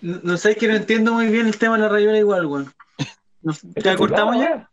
No, 0.00 0.36
sé, 0.36 0.52
es 0.52 0.56
que 0.56 0.66
no 0.66 0.74
entiendo 0.74 1.12
muy 1.14 1.28
bien 1.28 1.46
el 1.46 1.56
tema 1.58 1.76
de 1.76 1.82
la 1.82 1.88
rayuela 1.88 2.18
igual, 2.18 2.46
weón. 2.46 2.74
Nos- 3.42 3.62
¿Ya 3.62 3.96
cortamos 3.96 4.36
ya? 4.36 4.68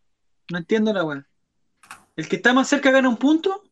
No 0.51 0.57
entiendo 0.57 0.91
la 0.91 1.03
weón. 1.03 1.27
¿El 2.15 2.27
que 2.27 2.37
está 2.37 2.51
más 2.53 2.67
cerca 2.67 2.89
gana 2.91 3.09
un 3.09 3.17
punto? 3.17 3.63